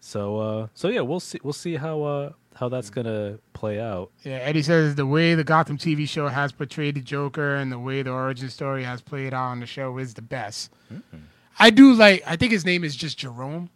So 0.00 0.38
uh 0.38 0.66
so 0.74 0.88
yeah, 0.88 1.02
we'll 1.02 1.20
see 1.20 1.38
we'll 1.44 1.52
see 1.52 1.76
how 1.76 2.02
uh 2.02 2.32
how 2.56 2.68
that's 2.68 2.90
gonna 2.90 3.38
play 3.52 3.78
out. 3.78 4.10
Yeah, 4.24 4.38
Eddie 4.38 4.62
says 4.62 4.96
the 4.96 5.06
way 5.06 5.36
the 5.36 5.44
Gotham 5.44 5.78
TV 5.78 6.08
show 6.08 6.26
has 6.26 6.50
portrayed 6.50 6.96
the 6.96 7.00
Joker 7.00 7.54
and 7.54 7.70
the 7.70 7.78
way 7.78 8.02
the 8.02 8.10
origin 8.10 8.50
story 8.50 8.82
has 8.82 9.00
played 9.00 9.32
out 9.32 9.50
on 9.50 9.60
the 9.60 9.66
show 9.66 9.98
is 9.98 10.14
the 10.14 10.22
best. 10.22 10.72
I 11.60 11.70
do 11.70 11.92
like. 11.92 12.24
I 12.26 12.34
think 12.34 12.50
his 12.50 12.64
name 12.64 12.82
is 12.82 12.96
just 12.96 13.18
Jerome 13.18 13.70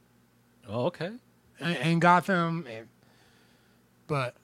Oh 0.68 0.86
okay. 0.86 1.12
in, 1.61 1.66
in 1.68 1.98
Gotham, 2.00 2.66
and, 2.68 2.88
but 4.12 4.34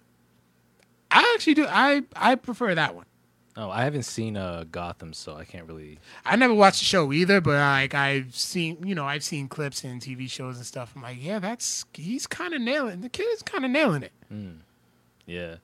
I 1.10 1.34
actually 1.34 1.52
do. 1.52 1.66
I 1.68 2.02
I 2.16 2.36
prefer 2.36 2.74
that 2.74 2.94
one. 2.94 3.04
Oh, 3.54 3.68
I 3.68 3.84
haven't 3.84 4.04
seen 4.04 4.34
uh 4.34 4.64
Gotham, 4.72 5.12
so 5.12 5.36
I 5.36 5.44
can't 5.44 5.66
really. 5.66 5.98
I 6.24 6.36
never 6.36 6.54
watched 6.54 6.78
the 6.78 6.86
show 6.86 7.12
either, 7.12 7.42
but 7.42 7.58
like 7.58 7.92
I've 7.92 8.34
seen, 8.34 8.78
you 8.82 8.94
know, 8.94 9.04
I've 9.04 9.22
seen 9.22 9.46
clips 9.46 9.84
and 9.84 10.00
TV 10.00 10.30
shows 10.30 10.56
and 10.56 10.64
stuff. 10.64 10.94
I'm 10.96 11.02
like, 11.02 11.18
yeah, 11.20 11.38
that's 11.38 11.84
he's 11.92 12.26
kind 12.26 12.54
of 12.54 12.62
nailing. 12.62 13.02
The 13.02 13.10
kid's 13.10 13.42
kind 13.42 13.66
of 13.66 13.70
nailing 13.70 14.04
it. 14.04 14.12
Yeah. 15.26 15.56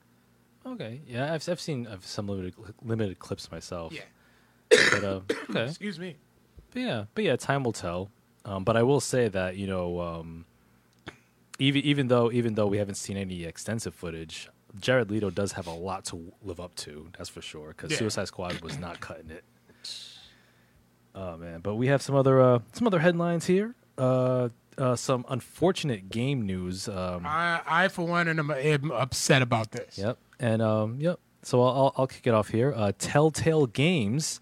Okay. 0.66 1.00
Yeah, 1.06 1.32
I've 1.32 1.48
I've 1.48 1.62
seen 1.62 1.86
uh, 1.86 1.96
some 2.02 2.26
limited 2.26 2.52
limited 2.82 3.18
clips 3.20 3.50
myself. 3.50 3.94
Yeah. 3.94 4.02
But 4.68 5.02
uh, 5.02 5.20
okay. 5.50 5.64
Excuse 5.64 5.98
me. 5.98 6.16
But 6.72 6.82
yeah, 6.82 7.04
but 7.14 7.24
yeah, 7.24 7.36
time 7.36 7.64
will 7.64 7.72
tell. 7.72 8.10
Um, 8.44 8.64
but 8.64 8.76
I 8.76 8.82
will 8.82 9.00
say 9.00 9.28
that 9.28 9.56
you 9.56 9.66
know, 9.66 9.98
um, 10.00 10.44
even 11.58 11.82
even 11.82 12.08
though 12.08 12.30
even 12.32 12.54
though 12.54 12.66
we 12.66 12.78
haven't 12.78 12.96
seen 12.96 13.16
any 13.16 13.44
extensive 13.44 13.94
footage, 13.94 14.48
Jared 14.80 15.10
Leto 15.10 15.30
does 15.30 15.52
have 15.52 15.66
a 15.66 15.72
lot 15.72 16.04
to 16.06 16.32
live 16.42 16.60
up 16.60 16.74
to. 16.76 17.08
That's 17.16 17.28
for 17.30 17.42
sure. 17.42 17.68
Because 17.68 17.92
Yeah. 17.92 17.98
Suicide 17.98 18.26
Squad 18.28 18.60
was 18.60 18.78
not 18.78 19.00
cutting 19.00 19.30
it. 19.30 19.44
Oh 21.14 21.36
man! 21.36 21.60
But 21.60 21.76
we 21.76 21.86
have 21.86 22.02
some 22.02 22.14
other 22.16 22.40
uh, 22.40 22.58
some 22.72 22.86
other 22.86 22.98
headlines 22.98 23.46
here. 23.46 23.74
Uh, 23.96 24.48
uh, 24.76 24.96
some 24.96 25.24
unfortunate 25.28 26.08
game 26.10 26.42
news. 26.42 26.88
Um, 26.88 27.24
I 27.24 27.60
I 27.66 27.88
for 27.88 28.04
one 28.06 28.26
am, 28.28 28.50
am 28.50 28.90
upset 28.90 29.40
about 29.40 29.70
this. 29.70 29.96
Yep. 29.96 30.18
And 30.40 30.60
um, 30.60 30.96
yep. 31.00 31.20
So 31.42 31.62
I'll, 31.62 31.68
I'll 31.76 31.94
I'll 31.98 32.06
kick 32.08 32.26
it 32.26 32.34
off 32.34 32.48
here. 32.48 32.72
Uh, 32.74 32.90
Telltale 32.98 33.66
Games 33.66 34.40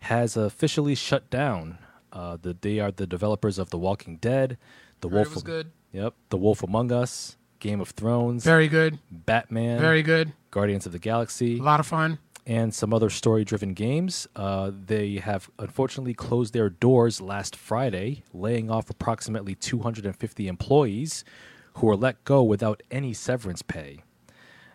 has 0.00 0.36
officially 0.36 0.94
shut 0.94 1.28
down. 1.30 1.78
Uh, 2.12 2.36
the 2.40 2.56
they 2.60 2.78
are 2.78 2.92
the 2.92 3.06
developers 3.06 3.58
of 3.58 3.70
The 3.70 3.78
Walking 3.78 4.18
Dead, 4.18 4.58
The 5.00 5.08
Wolf. 5.08 5.26
it 5.28 5.30
was 5.30 5.36
of- 5.38 5.44
good. 5.44 5.72
Yep. 5.92 6.14
The 6.30 6.36
Wolf 6.36 6.62
Among 6.62 6.90
Us, 6.92 7.36
Game 7.60 7.80
of 7.80 7.90
Thrones, 7.90 8.44
Very 8.44 8.68
good. 8.68 8.98
Batman, 9.10 9.78
Very 9.78 10.02
good. 10.02 10.32
Guardians 10.50 10.86
of 10.86 10.92
the 10.92 10.98
Galaxy, 10.98 11.58
A 11.58 11.62
lot 11.62 11.80
of 11.80 11.86
fun. 11.86 12.18
and 12.46 12.74
some 12.74 12.92
other 12.92 13.10
story-driven 13.10 13.74
games. 13.74 14.26
Uh, 14.34 14.70
they 14.86 15.16
have 15.16 15.50
unfortunately 15.58 16.14
closed 16.14 16.52
their 16.54 16.68
doors 16.70 17.20
last 17.20 17.54
Friday, 17.54 18.24
laying 18.32 18.70
off 18.70 18.90
approximately 18.90 19.54
250 19.54 20.48
employees 20.48 21.24
who 21.74 21.86
were 21.86 21.96
let 21.96 22.22
go 22.24 22.42
without 22.42 22.82
any 22.90 23.12
severance 23.12 23.62
pay. 23.62 24.00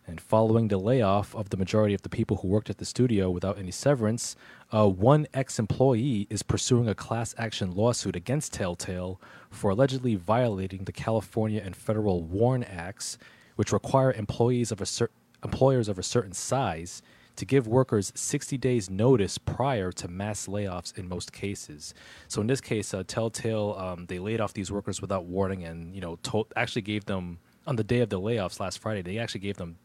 And 0.09 0.21
following 0.21 0.69
the 0.69 0.77
layoff 0.77 1.35
of 1.35 1.49
the 1.49 1.57
majority 1.57 1.93
of 1.93 2.01
the 2.03 2.09
people 2.09 2.37
who 2.37 2.47
worked 2.47 2.69
at 2.69 2.77
the 2.77 2.85
studio 2.85 3.29
without 3.29 3.59
any 3.59 3.71
severance, 3.71 4.37
uh, 4.71 4.87
one 4.87 5.27
ex 5.33 5.59
employee 5.59 6.27
is 6.29 6.43
pursuing 6.43 6.89
a 6.89 6.95
class 6.95 7.33
action 7.37 7.71
lawsuit 7.71 8.15
against 8.15 8.53
Telltale 8.53 9.21
for 9.49 9.71
allegedly 9.71 10.15
violating 10.15 10.83
the 10.83 10.91
California 10.91 11.61
and 11.63 11.75
federal 11.75 12.23
WARN 12.23 12.63
Acts, 12.63 13.17
which 13.55 13.71
require 13.71 14.11
employees 14.11 14.71
of 14.71 14.81
a 14.81 14.85
cer- 14.85 15.11
employers 15.43 15.87
of 15.87 15.97
a 15.97 16.03
certain 16.03 16.33
size 16.33 17.01
to 17.37 17.45
give 17.45 17.67
workers 17.67 18.11
60 18.15 18.57
days 18.57 18.89
notice 18.89 19.37
prior 19.37 19.91
to 19.91 20.07
mass 20.07 20.47
layoffs 20.47 20.97
in 20.97 21.07
most 21.07 21.31
cases. 21.31 21.93
So 22.27 22.41
in 22.41 22.47
this 22.47 22.59
case, 22.59 22.93
uh, 22.93 23.03
Telltale 23.07 23.75
um, 23.77 24.05
they 24.07 24.19
laid 24.19 24.41
off 24.41 24.53
these 24.53 24.71
workers 24.71 25.01
without 25.01 25.25
warning, 25.25 25.63
and 25.63 25.95
you 25.95 26.01
know 26.01 26.19
actually 26.55 26.81
gave 26.81 27.05
them 27.05 27.39
on 27.65 27.77
the 27.77 27.83
day 27.83 27.99
of 28.01 28.09
the 28.09 28.19
layoffs 28.19 28.59
last 28.59 28.79
Friday. 28.79 29.01
They 29.01 29.17
actually 29.17 29.41
gave 29.41 29.57
them 29.57 29.77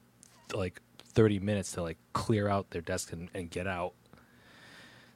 like 0.55 0.81
30 1.13 1.39
minutes 1.39 1.73
to 1.73 1.83
like 1.83 1.99
clear 2.15 2.49
out 2.49 2.71
their 2.71 2.83
desk 2.83 3.13
and, 3.13 3.29
and 3.35 3.51
get 3.51 3.67
out. 3.67 3.93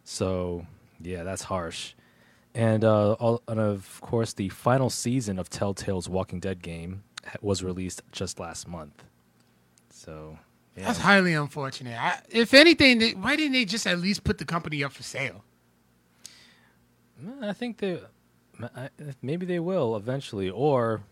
So 0.08 0.64
yeah, 1.02 1.24
that's 1.24 1.42
harsh. 1.42 1.92
And 2.54 2.84
uh, 2.84 3.12
all, 3.14 3.42
and 3.48 3.58
of 3.60 4.00
course, 4.00 4.32
the 4.32 4.48
final 4.48 4.88
season 4.88 5.38
of 5.38 5.50
Telltale's 5.50 6.08
Walking 6.08 6.40
Dead 6.40 6.62
game 6.62 7.02
was 7.42 7.62
released 7.62 8.02
just 8.12 8.38
last 8.40 8.66
month. 8.68 9.04
So 9.90 10.38
yeah. 10.76 10.86
That's 10.86 11.00
highly 11.00 11.34
unfortunate. 11.34 11.98
I, 12.00 12.20
if 12.30 12.54
anything, 12.54 12.98
they, 12.98 13.10
why 13.12 13.34
didn't 13.36 13.52
they 13.52 13.64
just 13.64 13.86
at 13.86 13.98
least 13.98 14.24
put 14.24 14.38
the 14.38 14.44
company 14.44 14.84
up 14.84 14.92
for 14.92 15.02
sale? 15.02 15.42
I 17.42 17.52
think 17.52 17.78
they, 17.78 18.00
I- 18.62 18.90
maybe 19.22 19.44
they 19.44 19.58
will 19.58 19.96
eventually, 19.96 20.48
or, 20.48 21.02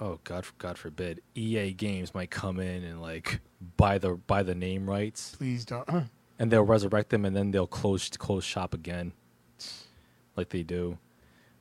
oh 0.00 0.20
God, 0.24 0.46
God 0.58 0.78
forbid, 0.78 1.22
EA 1.34 1.72
Games 1.72 2.14
might 2.14 2.30
come 2.30 2.60
in 2.60 2.84
and 2.84 3.02
like 3.02 3.40
buy 3.76 3.98
the 3.98 4.10
buy 4.14 4.42
the 4.42 4.54
name 4.54 4.88
rights, 4.88 5.34
Please 5.36 5.64
don't. 5.64 5.88
Uh, 6.38 6.42
and 6.42 6.50
they'll 6.50 6.62
resurrect 6.62 7.10
them, 7.10 7.24
and 7.24 7.34
then 7.36 7.50
they'll 7.50 7.66
close 7.66 8.08
close 8.10 8.44
shop 8.44 8.74
again, 8.74 9.12
like 10.36 10.50
they 10.50 10.62
do. 10.62 10.98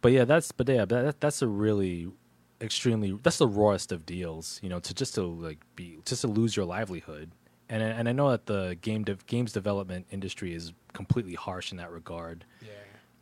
But 0.02 0.12
yeah, 0.12 0.26
that's 0.26 0.52
but 0.52 0.68
yeah, 0.70 0.86
that, 0.86 1.20
that's 1.20 1.42
a 1.42 1.48
really 1.48 2.08
extremely 2.62 3.18
that's 3.24 3.38
the 3.38 3.48
rawest 3.48 3.92
of 3.92 4.06
deals, 4.06 4.60
you 4.64 4.70
know, 4.70 4.80
to 4.80 4.94
just 4.94 5.16
to 5.16 5.24
like 5.24 5.60
be 5.76 5.98
just 6.06 6.22
to 6.22 6.28
lose 6.28 6.56
your 6.56 6.66
livelihood. 6.66 7.32
And 7.70 7.84
I- 7.84 7.88
and 7.88 8.08
I 8.08 8.14
know 8.14 8.30
that 8.32 8.46
the 8.46 8.78
game 8.82 9.04
de- 9.04 9.16
games 9.28 9.52
development 9.52 10.06
industry 10.10 10.54
is 10.54 10.72
completely 10.94 11.34
harsh 11.36 11.72
in 11.72 11.78
that 11.78 11.92
regard. 11.92 12.46
yeah. 12.62 12.70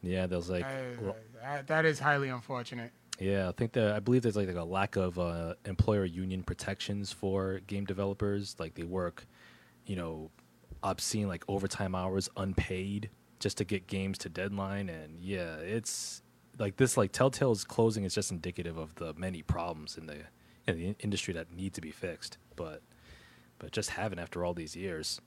Yeah, 0.03 0.27
there's 0.27 0.49
like 0.51 0.65
I- 0.65 1.13
I- 1.43 1.61
that 1.63 1.85
is 1.85 1.97
highly 1.99 2.29
unfortunate. 2.29 2.91
Yeah, 3.19 3.47
I 3.49 3.53
think 3.53 3.71
that 3.73 3.93
I 3.95 3.99
believe 3.99 4.21
there's 4.23 4.35
like, 4.35 4.47
like 4.47 4.57
a 4.57 4.63
lack 4.63 4.97
of 4.97 5.17
uh, 5.17 5.55
employer 5.65 6.05
union 6.05 6.43
protections 6.43 7.11
for 7.13 7.59
game 7.65 7.85
developers. 7.85 8.55
Like 8.59 8.75
they 8.75 8.83
work, 8.83 9.25
you 9.87 9.95
know, 9.95 10.29
obscene 10.85 11.27
like 11.27 11.43
overtime 11.47 11.95
hours, 11.95 12.29
unpaid, 12.37 13.09
just 13.39 13.57
to 13.57 13.65
get 13.65 13.87
games 13.87 14.17
to 14.19 14.29
deadline. 14.29 14.87
And 14.87 15.19
yeah, 15.19 15.55
it's 15.57 16.21
like 16.59 16.77
this. 16.77 16.95
Like 16.95 17.11
Telltale's 17.11 17.63
closing 17.65 18.03
is 18.03 18.13
just 18.13 18.31
indicative 18.31 18.77
of 18.77 18.95
the 18.95 19.13
many 19.15 19.41
problems 19.41 19.97
in 19.97 20.05
the 20.05 20.17
in 20.67 20.77
the 20.77 20.95
industry 20.99 21.33
that 21.33 21.51
need 21.51 21.73
to 21.73 21.81
be 21.81 21.91
fixed. 21.91 22.37
But 22.55 22.81
but 23.59 23.71
just 23.71 23.89
haven't 23.91 24.19
after 24.19 24.45
all 24.45 24.53
these 24.53 24.75
years. 24.75 25.19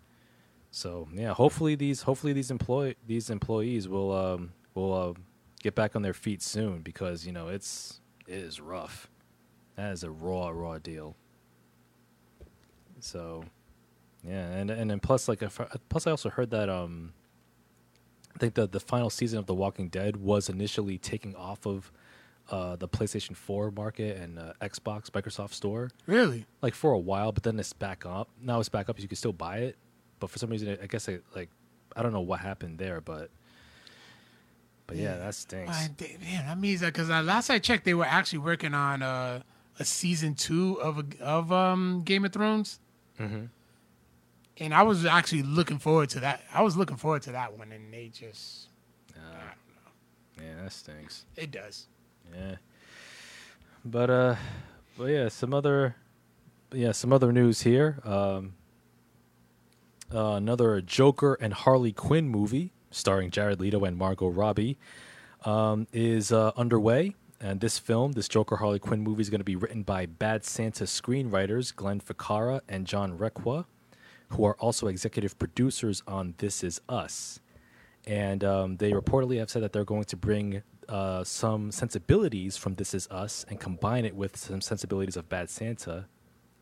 So 0.71 1.09
yeah, 1.13 1.35
hopefully 1.35 1.75
these 1.75 2.03
hopefully 2.03 2.33
these 2.33 2.51
employ 2.51 2.95
these 3.07 3.29
employees 3.29 3.89
will 3.89 4.13
um 4.13 4.53
will 4.75 4.93
uh, 4.93 5.15
get 5.61 5.75
back 5.75 5.97
on 5.97 6.03
their 6.03 6.15
feet 6.15 6.43
soon 6.43 6.83
because 6.83 7.27
you 7.27 7.33
know 7.33 7.49
it's 7.49 8.01
it 8.27 8.39
is 8.39 8.61
rough. 8.61 9.09
That 9.77 9.93
is 9.93 10.05
a 10.05 10.11
raw 10.11 10.51
raw 10.51 10.79
deal. 10.79 11.17
So 13.01 13.45
yeah, 14.25 14.47
and 14.55 14.71
and 14.71 14.91
then 14.91 15.01
plus 15.01 15.29
like 15.29 15.43
plus 15.89 16.07
I 16.07 16.11
also 16.11 16.31
heard 16.31 16.51
that 16.51 16.69
um 16.69 17.13
I 18.35 18.39
think 18.39 18.55
the 18.55 18.67
the 18.67 18.81
final 18.81 19.11
season 19.11 19.39
of 19.39 19.47
The 19.47 19.55
Walking 19.55 19.89
Dead 19.89 20.17
was 20.17 20.49
initially 20.49 20.99
taking 20.99 21.35
off 21.37 21.67
of 21.67 21.91
uh, 22.51 22.77
the 22.77 22.89
PlayStation 22.89 23.37
4 23.37 23.71
market 23.73 24.17
and 24.17 24.39
uh, 24.39 24.55
Xbox 24.63 25.11
Microsoft 25.11 25.53
Store 25.53 25.91
Really? 26.07 26.47
like 26.63 26.73
for 26.75 26.93
a 26.93 26.99
while, 26.99 27.31
but 27.31 27.43
then 27.43 27.59
it's 27.61 27.75
back 27.75 28.07
up. 28.07 28.31
Now 28.41 28.59
it's 28.59 28.71
back 28.71 28.89
up. 28.89 28.99
You 28.99 29.07
can 29.07 29.17
still 29.19 29.35
buy 29.35 29.59
it, 29.59 29.77
but 30.19 30.31
for 30.31 30.39
some 30.39 30.49
reason, 30.49 30.79
I 30.83 30.87
guess 30.87 31.09
I 31.11 31.19
like 31.35 31.51
I 31.95 32.03
don't 32.03 32.13
know 32.13 32.21
what 32.23 32.41
happened 32.41 32.79
there, 32.79 33.01
but 33.03 33.29
but 34.87 34.97
yeah, 34.97 35.17
that 35.19 35.35
stinks. 35.35 35.71
Man, 35.79 35.95
da- 35.99 36.17
man, 36.23 36.47
that 36.47 36.59
means 36.59 36.81
that 36.81 36.95
because 36.95 37.11
uh, 37.11 37.23
last 37.23 37.51
I 37.51 37.59
checked, 37.59 37.85
they 37.85 37.93
were 37.95 38.07
actually 38.07 38.39
working 38.39 38.73
on 38.73 39.03
uh, 39.03 39.43
a 39.79 39.85
season 39.85 40.35
two 40.35 40.81
of 40.81 40.99
a, 40.99 41.05
of 41.23 41.53
um, 41.53 42.01
Game 42.05 42.25
of 42.25 42.33
Thrones, 42.33 42.81
hmm 43.19 43.45
and 44.61 44.75
I 44.75 44.83
was 44.83 45.05
actually 45.05 45.43
looking 45.43 45.79
forward 45.79 46.09
to 46.11 46.21
that. 46.21 46.43
I 46.53 46.63
was 46.63 46.77
looking 46.77 46.97
forward 46.97 47.23
to 47.23 47.33
that 47.33 47.57
one, 47.57 47.73
and 47.73 47.93
they 47.93 48.09
just 48.09 48.69
Uh, 49.15 49.53
yeah, 50.41 50.63
that 50.63 50.73
stinks. 50.73 51.25
it 51.37 51.51
does. 51.51 51.87
Yeah, 52.35 52.57
but 53.85 54.11
uh, 54.11 54.37
but 54.97 55.05
yeah, 55.07 55.29
some 55.29 55.53
other 55.55 55.97
yeah 56.73 56.93
some 56.93 57.13
other 57.13 57.33
news 57.33 57.63
here. 57.63 58.01
Um, 58.05 58.55
uh, 60.15 60.33
another 60.35 60.81
Joker 60.81 61.35
and 61.41 61.53
Harley 61.53 61.93
Quinn 61.93 62.29
movie 62.29 62.73
starring 62.91 63.31
Jared 63.31 63.61
Leto 63.61 63.85
and 63.85 63.97
Margot 63.97 64.29
Robbie 64.29 64.79
um, 65.45 65.87
is 65.93 66.33
uh, 66.33 66.53
underway. 66.57 67.15
And 67.41 67.61
this 67.61 67.79
film, 67.79 68.13
this 68.13 68.27
Joker 68.27 68.57
Harley 68.57 68.81
Quinn 68.81 69.01
movie, 69.03 69.21
is 69.21 69.31
going 69.31 69.39
to 69.41 69.45
be 69.45 69.55
written 69.55 69.85
by 69.85 70.07
Bad 70.07 70.45
Santa 70.45 70.85
screenwriters 70.85 71.73
Glenn 71.75 72.01
Ficarra 72.01 72.63
and 72.69 72.85
John 72.85 73.17
Requa, 73.17 73.67
who 74.31 74.45
are 74.45 74.55
also 74.55 74.87
executive 74.89 75.39
producers 75.39 76.03
on 76.07 76.35
This 76.39 76.63
Is 76.63 76.81
Us. 76.89 77.41
And 78.07 78.43
um, 78.45 78.77
they 78.77 78.93
reportedly 78.93 79.39
have 79.39 79.51
said 79.51 79.63
that 79.63 79.73
they're 79.73 79.85
going 79.85 80.05
to 80.05 80.17
bring 80.17 80.63
uh, 80.89 81.25
some 81.25 81.71
sensibilities 81.71 82.57
from 82.57 82.75
This 82.77 82.95
Is 82.95 83.07
Us 83.09 83.45
and 83.49 83.61
combine 83.61 84.05
it 84.05 84.15
with 84.15 84.37
some 84.37 84.61
sensibilities 84.61 85.17
of 85.17 85.29
Bad 85.29 85.51
Santa 85.51 86.07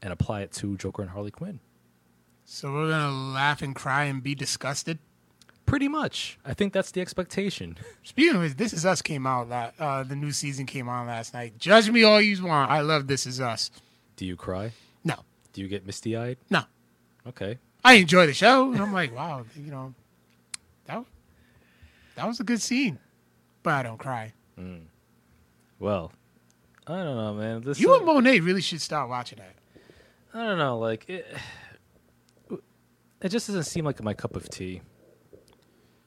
and 0.03 0.13
apply 0.13 0.43
it 0.43 0.53
to 0.53 0.77
Joker 0.77 1.03
and 1.03 1.11
Harley 1.13 1.31
Quinn. 1.31 1.61
So 2.45 2.73
we're 2.73 2.91
gonna 2.91 3.11
laugh 3.33 3.61
and 3.63 3.75
cry 3.75 4.05
and 4.05 4.23
be 4.23 4.35
disgusted. 4.35 4.99
Pretty 5.65 5.89
much. 5.89 6.39
I 6.45 6.55
think 6.55 6.73
that's 6.73 6.93
the 6.93 7.01
expectation. 7.01 7.77
Speaking 8.05 8.37
of 8.37 8.43
which, 8.43 8.55
This 8.57 8.73
Is 8.73 8.87
Us 8.87 9.03
came 9.03 9.27
out. 9.27 9.51
Uh, 9.81 10.05
the 10.05 10.15
new 10.15 10.31
season 10.31 10.65
came 10.67 10.89
on 10.89 11.09
last 11.09 11.35
night. 11.35 11.59
Judge 11.59 11.91
me 11.91 12.05
all 12.05 12.21
you 12.21 12.45
want. 12.45 12.71
I 12.71 12.83
love 12.83 13.09
This 13.09 13.27
Is 13.27 13.41
Us. 13.41 13.71
Do 14.15 14.25
you 14.25 14.37
cry? 14.37 14.73
No, 15.05 15.17
Do 15.53 15.61
you 15.61 15.67
get 15.69 15.85
misty 15.87 16.17
eyed? 16.17 16.39
no, 16.51 16.63
Okay. 17.29 17.59
I 17.85 17.95
enjoy 17.95 18.27
the 18.27 18.35
show, 18.35 18.73
and 18.73 18.81
I'm 18.81 18.93
like, 18.93 19.15
wow, 19.15 19.45
you 19.57 19.71
know, 19.71 19.95
that 20.87 21.05
that 22.17 22.27
was 22.27 22.41
a 22.41 22.45
good 22.45 22.61
scene, 22.61 22.99
but 23.63 23.75
I 23.75 23.83
don't 23.83 23.99
cry. 23.99 24.33
Mm. 24.59 24.87
Well, 25.79 26.13
I 26.87 26.97
don't 26.97 27.17
know, 27.17 27.35
man. 27.35 27.61
This 27.63 27.79
You 27.79 27.95
and 27.95 28.07
Monet 28.07 28.41
really 28.41 28.63
should 28.63 28.81
start 28.81 29.09
watching 29.09 29.39
that. 29.39 29.55
I 30.33 30.45
don't 30.45 30.59
know, 30.59 30.79
like 30.79 31.09
it. 31.09 31.27
It 33.21 33.29
just 33.31 33.47
doesn't 33.47 33.65
seem 33.65 33.85
like 33.85 34.03
my 34.03 34.15
cup 34.15 34.37
of 34.37 34.49
tea. 34.49 34.83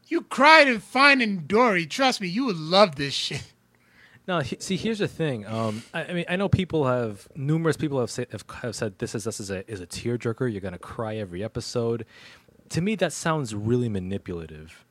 You 0.08 0.22
cried 0.22 0.68
in 0.68 0.80
Finding 0.80 1.40
Dory. 1.48 1.86
Trust 1.86 2.22
me, 2.22 2.28
you 2.28 2.46
would 2.46 2.58
love 2.58 2.96
this 2.96 3.14
shit. 3.14 3.54
No, 4.30 4.42
he, 4.42 4.58
see, 4.60 4.78
here's 4.78 5.00
the 5.00 5.08
thing. 5.08 5.48
Um, 5.48 5.82
I, 5.92 6.04
I 6.04 6.14
mean, 6.14 6.26
I 6.30 6.36
know 6.36 6.48
people 6.48 6.86
have 6.86 7.28
numerous 7.36 7.76
people 7.76 8.00
have, 8.00 8.12
say, 8.12 8.28
have 8.32 8.44
have 8.62 8.76
said 8.76 9.00
this 9.00 9.16
is 9.16 9.24
this 9.24 9.40
is 9.40 9.50
a 9.50 9.68
is 9.68 9.82
a 9.82 9.88
tearjerker. 9.88 10.52
You're 10.52 10.62
gonna 10.62 10.78
cry 10.78 11.16
every 11.16 11.44
episode. 11.44 12.06
To 12.70 12.80
me, 12.80 12.94
that 12.98 13.12
sounds 13.12 13.56
really 13.56 13.90
manipulative. 13.90 14.86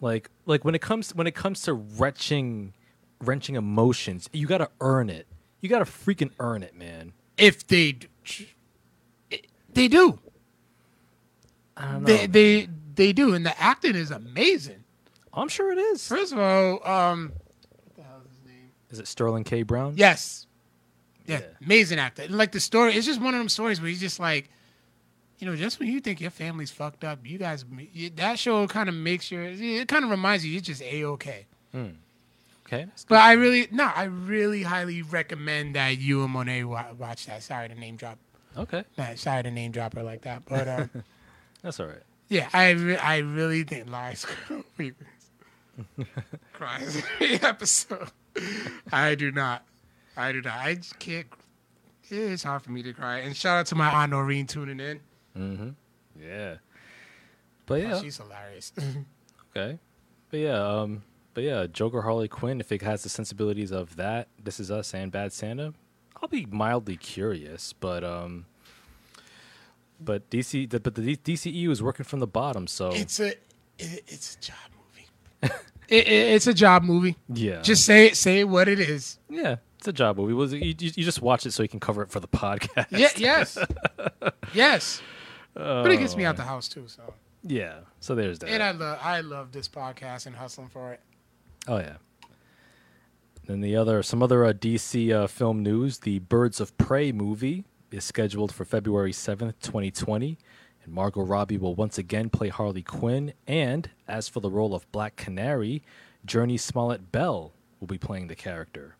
Like 0.00 0.30
like 0.46 0.64
when 0.64 0.76
it 0.76 0.80
comes 0.80 1.12
when 1.12 1.26
it 1.26 1.34
comes 1.34 1.62
to 1.62 1.72
wrenching 1.74 2.72
wrenching 3.20 3.56
emotions, 3.56 4.30
you 4.32 4.46
gotta 4.46 4.70
earn 4.80 5.10
it. 5.10 5.26
You 5.60 5.68
gotta 5.68 5.84
freaking 5.84 6.30
earn 6.38 6.62
it, 6.62 6.76
man. 6.76 7.14
If 7.36 7.66
they, 7.66 7.96
they 9.72 9.88
do, 9.88 10.20
I 11.76 11.92
don't 11.92 12.02
know. 12.02 12.06
they 12.06 12.26
they 12.28 12.68
they 12.94 13.12
do, 13.12 13.34
and 13.34 13.44
the 13.44 13.60
acting 13.60 13.96
is 13.96 14.12
amazing. 14.12 14.84
I'm 15.34 15.48
sure 15.48 15.72
it 15.72 15.78
is. 15.78 16.06
First 16.06 16.32
of 16.32 16.38
all, 16.38 16.86
um, 16.88 17.32
what 17.84 17.96
the 17.96 18.02
hell 18.02 18.20
is 18.24 18.36
his 18.36 18.44
name? 18.46 18.70
Is 18.92 18.98
it 19.00 19.08
Sterling 19.08 19.44
K. 19.44 19.62
Brown? 19.62 19.94
Yes, 19.96 20.46
yeah, 21.26 21.38
Yeah. 21.40 21.46
amazing 21.64 21.98
actor. 21.98 22.22
And 22.22 22.36
like 22.36 22.52
the 22.52 22.60
story, 22.60 22.94
it's 22.94 23.06
just 23.06 23.20
one 23.20 23.34
of 23.34 23.38
them 23.40 23.48
stories 23.48 23.80
where 23.80 23.88
he's 23.88 24.00
just 24.00 24.20
like, 24.20 24.48
you 25.38 25.46
know, 25.48 25.56
just 25.56 25.80
when 25.80 25.88
you 25.88 25.98
think 26.00 26.20
your 26.20 26.30
family's 26.30 26.70
fucked 26.70 27.02
up, 27.02 27.18
you 27.26 27.38
guys, 27.38 27.64
you, 27.92 28.10
that 28.10 28.38
show 28.38 28.66
kind 28.68 28.88
of 28.88 28.94
makes 28.94 29.30
your, 29.30 29.42
it 29.44 29.88
kind 29.88 30.04
of 30.04 30.10
reminds 30.10 30.44
you, 30.44 30.52
you're 30.52 30.60
just 30.60 30.82
a 30.82 31.04
okay. 31.04 31.46
Okay. 31.74 32.86
But 33.08 33.18
I 33.20 33.32
really, 33.32 33.66
no, 33.72 33.84
I 33.84 34.04
really 34.04 34.62
highly 34.62 35.02
recommend 35.02 35.74
that 35.74 35.98
you 35.98 36.22
and 36.22 36.30
Monet 36.32 36.64
watch 36.64 37.26
that. 37.26 37.42
Sorry 37.42 37.68
to 37.68 37.74
name 37.74 37.96
drop, 37.96 38.18
Okay. 38.56 38.84
nah, 38.96 39.14
sorry 39.16 39.42
to 39.42 39.50
name 39.50 39.72
drop 39.72 39.94
her 39.94 40.02
like 40.02 40.22
that, 40.22 40.42
but 40.46 40.68
um, 40.68 40.90
That's 41.62 41.80
all 41.80 41.86
right. 41.86 42.02
yeah, 42.28 42.48
I, 42.52 42.70
re- 42.70 42.96
I 42.96 43.18
really 43.18 43.64
think 43.64 43.90
Lies 43.90 44.26
cries 46.52 47.02
every 47.20 47.40
episode. 47.42 48.08
I 48.92 49.14
do 49.14 49.30
not, 49.30 49.64
I 50.16 50.32
do 50.32 50.42
not. 50.42 50.58
I 50.58 50.74
just 50.76 50.98
can't. 50.98 51.26
It's 52.10 52.42
hard 52.42 52.62
for 52.62 52.70
me 52.70 52.82
to 52.82 52.92
cry. 52.92 53.18
And 53.20 53.34
shout 53.34 53.58
out 53.58 53.66
to 53.66 53.74
my 53.74 53.88
aunt 53.88 54.10
Noreen 54.10 54.46
tuning 54.46 54.80
in. 54.80 55.00
Mm-hmm. 55.38 55.68
Yeah. 56.20 56.56
But 57.66 57.80
yeah. 57.82 58.00
she's 58.00 58.16
hilarious. 58.18 58.72
Okay. 59.54 59.78
But 60.30 60.40
yeah, 60.40 60.66
um 60.66 61.02
but 61.34 61.44
yeah, 61.44 61.66
Joker 61.66 62.00
Harley 62.00 62.26
Quinn, 62.26 62.58
if 62.58 62.72
it 62.72 62.80
has 62.80 63.02
the 63.02 63.10
sensibilities 63.10 63.70
of 63.70 63.96
that, 63.96 64.28
This 64.42 64.58
Is 64.58 64.70
Us 64.70 64.94
and 64.94 65.12
Bad 65.12 65.34
Santa, 65.34 65.74
I'll 66.22 66.28
be 66.28 66.46
mildly 66.46 66.96
curious, 66.96 67.74
but 67.74 68.02
um 68.02 68.46
but 70.00 70.30
DC 70.30 70.70
the, 70.70 70.80
but 70.80 70.94
the 70.94 71.16
DCEU 71.16 71.68
is 71.70 71.82
working 71.82 72.04
from 72.04 72.20
the 72.20 72.26
bottom, 72.26 72.66
so 72.66 72.92
it's 72.92 73.20
a, 73.20 73.28
it, 73.78 74.04
it's 74.06 74.36
a 74.36 74.40
job 74.40 74.56
movie. 75.42 75.54
it, 75.92 76.08
it, 76.08 76.32
it's 76.34 76.46
a 76.46 76.54
job 76.54 76.82
movie. 76.82 77.16
yeah. 77.28 77.60
Just 77.62 77.84
say 77.84 78.06
it. 78.06 78.16
Say 78.16 78.44
what 78.44 78.68
it 78.68 78.80
is. 78.80 79.18
yeah, 79.28 79.56
it's 79.78 79.88
a 79.88 79.92
job 79.92 80.16
movie. 80.16 80.32
Was 80.32 80.52
you, 80.52 80.60
you 80.60 80.74
you 80.78 81.04
just 81.04 81.20
watch 81.22 81.46
it 81.46 81.52
so 81.52 81.62
you 81.62 81.68
can 81.68 81.80
cover 81.80 82.02
it 82.02 82.10
for 82.10 82.20
the 82.20 82.28
podcast. 82.28 82.86
Yeah. 82.90 83.08
Yes. 83.16 83.58
yes. 84.54 85.02
But 85.54 85.90
it 85.92 85.98
gets 85.98 86.16
me 86.16 86.24
out 86.24 86.36
the 86.36 86.44
house 86.44 86.68
too. 86.68 86.84
So. 86.86 87.14
Yeah. 87.42 87.80
So 88.00 88.14
there's 88.14 88.38
that. 88.38 88.48
And 88.48 88.62
I 88.62 88.70
love 88.70 88.98
I 89.02 89.20
love 89.20 89.52
this 89.52 89.68
podcast 89.68 90.26
and 90.26 90.34
hustling 90.36 90.68
for 90.68 90.92
it. 90.92 91.00
Oh 91.68 91.78
yeah. 91.78 91.96
Then 93.46 93.60
the 93.60 93.74
other, 93.76 94.02
some 94.04 94.22
other 94.22 94.44
uh, 94.44 94.52
DC 94.52 95.12
uh, 95.12 95.26
film 95.26 95.62
news: 95.62 95.98
the 95.98 96.20
Birds 96.20 96.60
of 96.60 96.76
Prey 96.78 97.10
movie 97.12 97.64
is 97.90 98.04
scheduled 98.04 98.54
for 98.54 98.64
February 98.64 99.12
seventh, 99.12 99.60
twenty 99.60 99.90
twenty, 99.90 100.38
and 100.84 100.92
Margot 100.92 101.22
Robbie 101.22 101.58
will 101.58 101.74
once 101.74 101.98
again 101.98 102.30
play 102.30 102.48
Harley 102.48 102.82
Quinn. 102.82 103.32
And 103.46 103.90
as 104.08 104.28
for 104.28 104.40
the 104.40 104.50
role 104.50 104.74
of 104.74 104.90
Black 104.92 105.16
Canary, 105.16 105.82
Jurnee 106.26 106.58
Smollett 106.60 107.12
Bell 107.12 107.52
will 107.80 107.86
be 107.86 107.98
playing 107.98 108.28
the 108.28 108.34
character. 108.34 108.96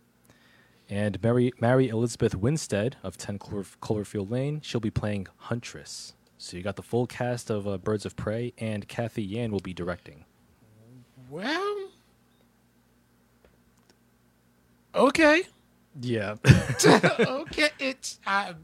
And 0.88 1.22
Mary, 1.22 1.52
Mary 1.60 1.88
Elizabeth 1.88 2.34
Winstead 2.34 2.96
of 3.02 3.16
10 3.16 3.38
Clover, 3.38 3.76
Cloverfield 3.80 4.30
Lane, 4.30 4.60
she'll 4.62 4.80
be 4.80 4.90
playing 4.90 5.26
Huntress. 5.36 6.14
So 6.36 6.56
you 6.56 6.62
got 6.62 6.76
the 6.76 6.82
full 6.82 7.06
cast 7.06 7.50
of 7.50 7.68
uh, 7.68 7.78
Birds 7.78 8.04
of 8.04 8.16
Prey, 8.16 8.52
and 8.58 8.86
Cathy 8.88 9.22
Yan 9.22 9.52
will 9.52 9.60
be 9.60 9.72
directing. 9.72 10.24
Well. 11.30 11.88
Okay. 14.94 15.44
Yeah. 16.00 16.34
okay. 16.84 17.70
It's 17.78 18.18
I. 18.26 18.54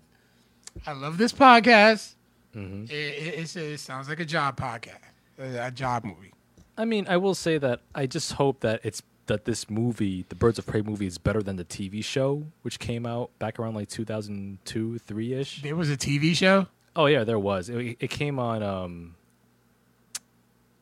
I 0.87 0.93
love 0.93 1.19
this 1.19 1.33
podcast. 1.33 2.15
Hmm 2.53 2.85
It, 2.89 2.93
it, 2.93 3.57
it 3.57 3.81
sounds 3.81 4.09
like 4.09 4.21
a 4.21 4.25
job 4.25 4.57
podcast, 4.59 4.99
a, 5.39 5.71
job 5.71 6.05
movie. 6.05 6.33
I 6.77 6.85
mean, 6.85 7.07
I 7.09 7.17
will 7.17 7.35
say 7.35 7.59
that 7.59 7.81
I 7.95 8.07
just 8.07 8.33
hope 8.35 8.61
that 8.61 8.81
it's 8.85 9.03
that 9.27 9.45
this 9.45 9.69
movie, 9.69 10.25
the 10.29 10.35
Birds 10.35 10.59
of 10.59 10.67
Prey 10.67 10.83
movie, 10.83 11.07
is 11.07 11.19
better 11.19 11.43
than 11.43 11.57
the 11.57 11.65
TV 11.65 12.03
show, 12.03 12.45
which 12.63 12.79
came 12.79 13.05
out 13.07 13.31
back 13.39 13.59
around 13.59 13.75
like 13.75 13.89
2002, 13.89 14.99
three 14.99 15.35
ish. 15.35 15.63
There 15.63 15.77
was 15.77 15.91
a 15.91 15.97
TV 15.97 16.35
show. 16.35 16.67
Oh 16.97 17.07
yeah, 17.07 17.25
there 17.25 17.39
was. 17.39 17.69
It, 17.69 17.97
it 18.01 18.11
came 18.11 18.39
on. 18.39 18.63
um 18.63 19.15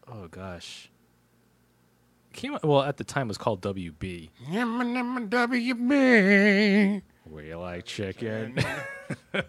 Oh 0.09 0.29
gosh, 0.29 0.89
came 2.33 2.55
out, 2.55 2.65
well 2.65 2.83
at 2.83 2.97
the 2.97 3.05
time 3.05 3.27
it 3.27 3.29
was 3.29 3.39
called 3.39 3.61
WB. 3.63 4.31
WB. 5.29 7.03
We 7.29 7.55
like 7.55 7.85
chicken. 7.85 8.57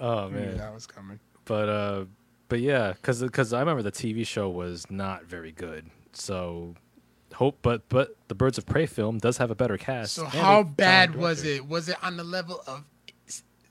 oh 0.00 0.28
man. 0.30 0.56
that 0.58 0.72
was 0.74 0.86
coming. 0.86 1.18
but 1.44 1.68
uh 1.68 2.04
but 2.48 2.60
yeah 2.60 2.92
because 2.92 3.22
because 3.22 3.52
i 3.52 3.60
remember 3.60 3.82
the 3.82 3.92
tv 3.92 4.26
show 4.26 4.48
was 4.48 4.90
not 4.90 5.24
very 5.24 5.52
good 5.52 5.86
so 6.12 6.74
hope 7.34 7.58
but 7.62 7.88
but 7.88 8.14
the 8.28 8.34
birds 8.34 8.58
of 8.58 8.66
prey 8.66 8.84
film 8.86 9.18
does 9.18 9.38
have 9.38 9.50
a 9.50 9.54
better 9.54 9.78
cast 9.78 10.14
So 10.14 10.26
how 10.26 10.62
bad 10.62 11.14
was 11.14 11.44
it? 11.44 11.66
Was 11.66 11.88
it 11.88 11.96
on 12.02 12.16
the 12.18 12.24
level 12.24 12.62
of 12.66 12.84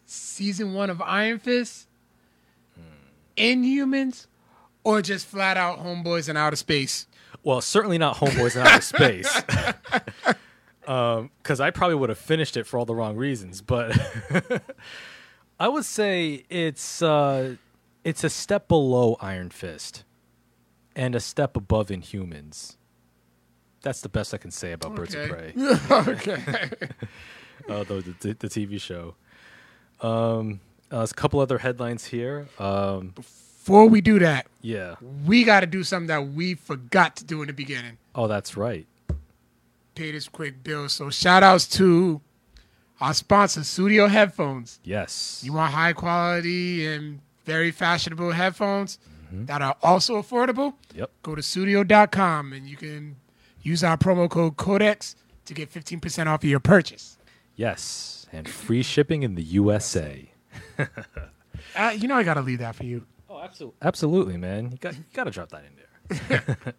season 0.05 0.73
one 0.73 0.89
of 0.89 0.99
Iron 1.01 1.37
Fist, 1.39 1.87
Inhumans, 3.37 4.27
or 4.83 5.01
just 5.01 5.25
flat 5.27 5.57
out 5.57 5.79
Homeboys 5.79 6.27
in 6.29 6.37
outer 6.37 6.55
space? 6.55 7.07
well 7.43 7.61
certainly 7.61 7.97
not 7.97 8.17
homeboys 8.17 8.55
in 8.55 8.61
outer 8.67 8.81
space 8.81 9.41
because 10.81 11.59
i 11.59 11.71
probably 11.71 11.95
would 11.95 12.09
have 12.09 12.17
finished 12.17 12.55
it 12.57 12.67
for 12.67 12.77
all 12.77 12.85
the 12.85 12.93
wrong 12.93 13.15
reasons 13.15 13.61
but 13.61 13.97
i 15.61 15.67
would 15.67 15.85
say 15.85 16.43
it's 16.49 17.01
uh 17.01 17.55
it's 18.03 18.23
a 18.23 18.29
step 18.29 18.67
below 18.67 19.15
iron 19.21 19.49
fist 19.49 20.03
and 20.95 21.15
a 21.15 21.19
step 21.19 21.55
above 21.55 21.87
inhumans 21.87 22.75
that's 23.81 24.01
the 24.01 24.09
best 24.09 24.33
i 24.33 24.37
can 24.37 24.51
say 24.51 24.71
about 24.71 24.95
birds 24.95 25.15
of 25.15 25.29
prey 25.29 25.53
okay. 25.91 26.69
uh, 27.69 27.83
the, 27.83 28.15
the 28.19 28.33
the 28.33 28.47
TV 28.47 28.79
show. 28.79 29.15
Um, 30.01 30.59
uh, 30.91 30.97
there's 30.97 31.11
a 31.11 31.15
couple 31.15 31.39
other 31.39 31.59
headlines 31.59 32.05
here. 32.05 32.47
Um, 32.59 33.09
Before 33.09 33.87
we 33.87 34.01
do 34.01 34.19
that, 34.19 34.47
yeah. 34.61 34.95
we 35.25 35.43
got 35.43 35.61
to 35.61 35.67
do 35.67 35.83
something 35.83 36.07
that 36.07 36.29
we 36.29 36.55
forgot 36.55 37.15
to 37.17 37.23
do 37.23 37.41
in 37.41 37.47
the 37.47 37.53
beginning. 37.53 37.97
Oh, 38.15 38.27
that's 38.27 38.57
right. 38.57 38.87
Pay 39.95 40.11
this 40.11 40.27
quick 40.27 40.63
bill. 40.63 40.89
So 40.89 41.09
shout 41.09 41.43
outs 41.43 41.67
to 41.67 42.21
our 43.01 43.13
sponsor, 43.13 43.63
Studio 43.63 44.07
Headphones. 44.07 44.79
Yes. 44.83 45.41
You 45.43 45.53
want 45.53 45.73
high 45.73 45.93
quality 45.93 46.85
and 46.87 47.19
very 47.45 47.71
fashionable 47.71 48.31
headphones 48.31 48.99
that 49.31 49.61
are 49.61 49.75
also 49.81 50.21
affordable? 50.21 50.75
Yep. 50.95 51.09
Go 51.23 51.35
to 51.35 51.41
studio.com 51.41 52.53
and 52.53 52.67
you 52.67 52.77
can 52.77 53.15
use 53.63 53.83
our 53.83 53.97
promo 53.97 54.29
code 54.29 54.55
Codex 54.57 55.15
to 55.45 55.53
get 55.53 55.71
15% 55.73 56.27
off 56.27 56.43
of 56.43 56.49
your 56.49 56.59
purchase. 56.59 57.17
Yes, 57.55 58.27
and 58.31 58.47
free 58.47 58.83
shipping 58.83 59.23
in 59.23 59.35
the 59.35 59.43
USA. 59.43 60.31
Uh, 61.75 61.93
you 61.95 62.07
know, 62.07 62.15
I 62.15 62.23
got 62.23 62.33
to 62.33 62.41
leave 62.41 62.59
that 62.59 62.75
for 62.75 62.83
you. 62.83 63.05
Oh, 63.29 63.39
absolutely. 63.39 63.77
Absolutely, 63.81 64.37
man. 64.37 64.71
You 64.71 64.77
got 64.77 64.95
you 64.95 65.03
got 65.13 65.23
to 65.25 65.31
drop 65.31 65.49
that 65.49 65.63
in 65.63 66.19
there. 66.27 66.57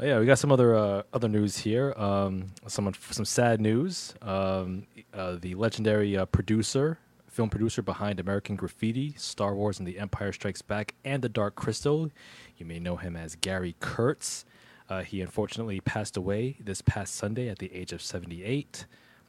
Yeah, 0.00 0.20
we 0.20 0.26
got 0.26 0.38
some 0.38 0.52
other 0.52 0.76
uh, 0.76 1.02
other 1.12 1.28
news 1.28 1.58
here. 1.58 1.92
Um, 1.96 2.52
some 2.68 2.92
some 3.00 3.24
sad 3.24 3.60
news. 3.60 4.14
Um, 4.22 4.86
uh, 5.12 5.38
the 5.40 5.56
legendary 5.56 6.16
uh, 6.16 6.24
producer, 6.26 6.98
film 7.26 7.50
producer 7.50 7.82
behind 7.82 8.20
American 8.20 8.54
Graffiti, 8.54 9.14
Star 9.16 9.56
Wars 9.56 9.80
and 9.80 9.88
The 9.88 9.98
Empire 9.98 10.32
Strikes 10.32 10.62
Back, 10.62 10.94
and 11.04 11.20
The 11.20 11.28
Dark 11.28 11.56
Crystal. 11.56 12.12
You 12.58 12.64
may 12.64 12.78
know 12.78 12.94
him 12.94 13.16
as 13.16 13.34
Gary 13.34 13.74
Kurtz. 13.80 14.44
Uh, 14.88 15.02
he 15.02 15.20
unfortunately 15.20 15.80
passed 15.80 16.16
away 16.16 16.56
this 16.60 16.80
past 16.80 17.16
Sunday 17.16 17.48
at 17.48 17.58
the 17.58 17.74
age 17.74 17.92
of 17.92 18.00
78. 18.00 18.86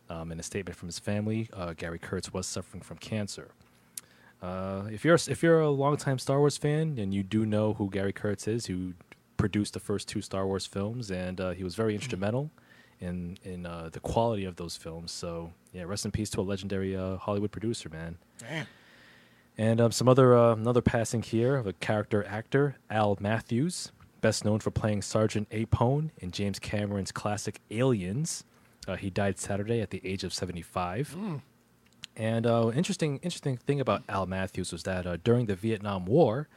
Um, 0.07 0.31
in 0.31 0.39
a 0.39 0.43
statement 0.43 0.77
from 0.77 0.87
his 0.87 0.99
family, 0.99 1.49
uh, 1.51 1.73
Gary 1.73 1.99
Kurtz 1.99 2.31
was 2.31 2.45
suffering 2.45 2.81
from 2.81 2.97
cancer. 2.97 3.49
Uh, 4.41 4.83
if 4.91 5.03
you're 5.03 5.17
if 5.27 5.41
you're 5.41 5.61
a 5.61 5.69
longtime 5.69 6.19
Star 6.19 6.37
Wars 6.37 6.57
fan 6.57 6.99
and 6.99 7.11
you 7.11 7.23
do 7.23 7.43
know 7.45 7.73
who 7.73 7.89
Gary 7.89 8.13
Kurtz 8.13 8.47
is, 8.47 8.67
who 8.67 8.93
produced 9.39 9.73
the 9.73 9.79
first 9.79 10.07
two 10.07 10.21
Star 10.21 10.45
Wars 10.45 10.67
films, 10.67 11.09
and 11.09 11.39
uh, 11.41 11.51
he 11.51 11.63
was 11.63 11.73
very 11.73 11.95
instrumental 11.95 12.51
in 12.99 13.37
in 13.43 13.65
uh, 13.65 13.89
the 13.91 13.99
quality 13.99 14.45
of 14.45 14.57
those 14.57 14.77
films. 14.77 15.11
So 15.11 15.53
yeah, 15.73 15.83
rest 15.83 16.05
in 16.05 16.11
peace 16.11 16.29
to 16.31 16.41
a 16.41 16.43
legendary 16.43 16.95
uh, 16.95 17.17
Hollywood 17.17 17.51
producer, 17.51 17.89
man. 17.89 18.17
Damn. 18.37 18.67
And 19.57 19.81
um, 19.81 19.91
some 19.91 20.07
other 20.07 20.37
uh, 20.37 20.53
another 20.53 20.81
passing 20.81 21.23
here 21.23 21.55
of 21.55 21.65
a 21.65 21.73
character 21.73 22.23
actor, 22.25 22.75
Al 22.89 23.17
Matthews, 23.19 23.91
best 24.21 24.45
known 24.45 24.59
for 24.59 24.71
playing 24.71 25.01
Sergeant 25.01 25.49
Apone 25.49 26.11
in 26.19 26.31
James 26.31 26.59
Cameron's 26.59 27.11
classic 27.11 27.61
Aliens. 27.71 28.43
Uh, 28.87 28.95
he 28.95 29.09
died 29.09 29.39
Saturday 29.39 29.81
at 29.81 29.89
the 29.89 30.01
age 30.03 30.23
of 30.23 30.33
75. 30.33 31.15
And 32.15 32.45
uh, 32.45 32.71
interesting, 32.73 33.19
interesting 33.21 33.55
thing 33.57 33.79
about 33.79 34.03
Al 34.09 34.25
Matthews 34.25 34.71
was 34.71 34.83
that 34.83 35.05
uh, 35.05 35.17
during 35.23 35.45
the 35.45 35.55
Vietnam 35.55 36.05
War, 36.05 36.49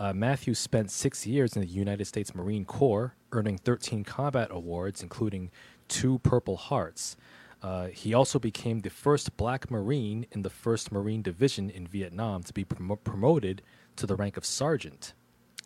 uh, 0.00 0.14
Matthews 0.14 0.58
spent 0.58 0.90
six 0.90 1.26
years 1.26 1.54
in 1.54 1.60
the 1.60 1.68
United 1.68 2.06
States 2.06 2.34
Marine 2.34 2.64
Corps, 2.64 3.14
earning 3.32 3.58
13 3.58 4.02
combat 4.02 4.48
awards, 4.50 5.02
including 5.02 5.50
two 5.88 6.18
Purple 6.20 6.56
Hearts. 6.56 7.16
Uh, 7.62 7.88
he 7.88 8.14
also 8.14 8.38
became 8.38 8.80
the 8.80 8.88
first 8.88 9.36
black 9.36 9.70
Marine 9.70 10.26
in 10.32 10.40
the 10.40 10.48
1st 10.48 10.90
Marine 10.90 11.20
Division 11.20 11.68
in 11.68 11.86
Vietnam 11.86 12.42
to 12.42 12.54
be 12.54 12.64
promo- 12.64 13.04
promoted 13.04 13.60
to 13.96 14.06
the 14.06 14.16
rank 14.16 14.38
of 14.38 14.46
sergeant. 14.46 15.12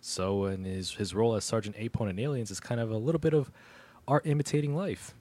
So, 0.00 0.46
in 0.46 0.64
his, 0.64 0.94
his 0.94 1.14
role 1.14 1.36
as 1.36 1.44
Sergeant 1.44 1.76
Apone 1.76 2.10
in 2.10 2.18
Aliens 2.18 2.50
is 2.50 2.58
kind 2.58 2.80
of 2.80 2.90
a 2.90 2.98
little 2.98 3.20
bit 3.20 3.32
of 3.32 3.52
art 4.08 4.26
imitating 4.26 4.74
life. 4.74 5.14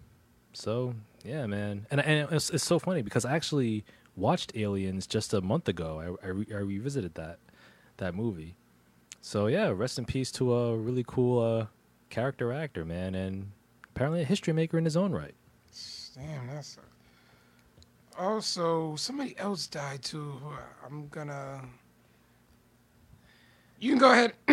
So 0.54 0.96
yeah, 1.24 1.46
man, 1.48 1.88
and 1.90 2.00
and 2.00 2.32
it's, 2.32 2.50
it's 2.50 2.64
so 2.64 2.80
funny 2.80 3.02
because 3.02 3.26
I 3.26 3.36
actually 3.36 3.84
watched 4.16 4.56
Aliens 4.56 5.08
just 5.08 5.34
a 5.34 5.42
month 5.42 5.68
ago. 5.68 6.18
I 6.24 6.26
I, 6.26 6.30
re- 6.30 6.48
I 6.52 6.60
revisited 6.60 7.16
that 7.16 7.40
that 7.98 8.14
movie. 8.16 8.56
So 9.26 9.48
yeah, 9.48 9.70
rest 9.74 9.98
in 9.98 10.04
peace 10.06 10.32
to 10.34 10.54
a 10.54 10.76
really 10.78 11.06
cool 11.08 11.40
uh, 11.42 11.68
character 12.10 12.52
actor, 12.52 12.84
man, 12.84 13.16
and 13.16 13.52
apparently 13.90 14.22
a 14.22 14.26
history 14.26 14.52
maker 14.52 14.78
in 14.78 14.84
his 14.84 14.98
own 14.98 15.14
right. 15.14 15.34
Damn, 16.14 16.48
that's. 16.48 16.78
Also, 18.20 18.96
somebody 18.98 19.34
else 19.40 19.66
died 19.66 20.04
too. 20.04 20.40
I'm 20.86 21.08
gonna. 21.08 21.62
You 23.80 23.92
can 23.92 23.98
go 23.98 24.12
ahead. 24.12 24.34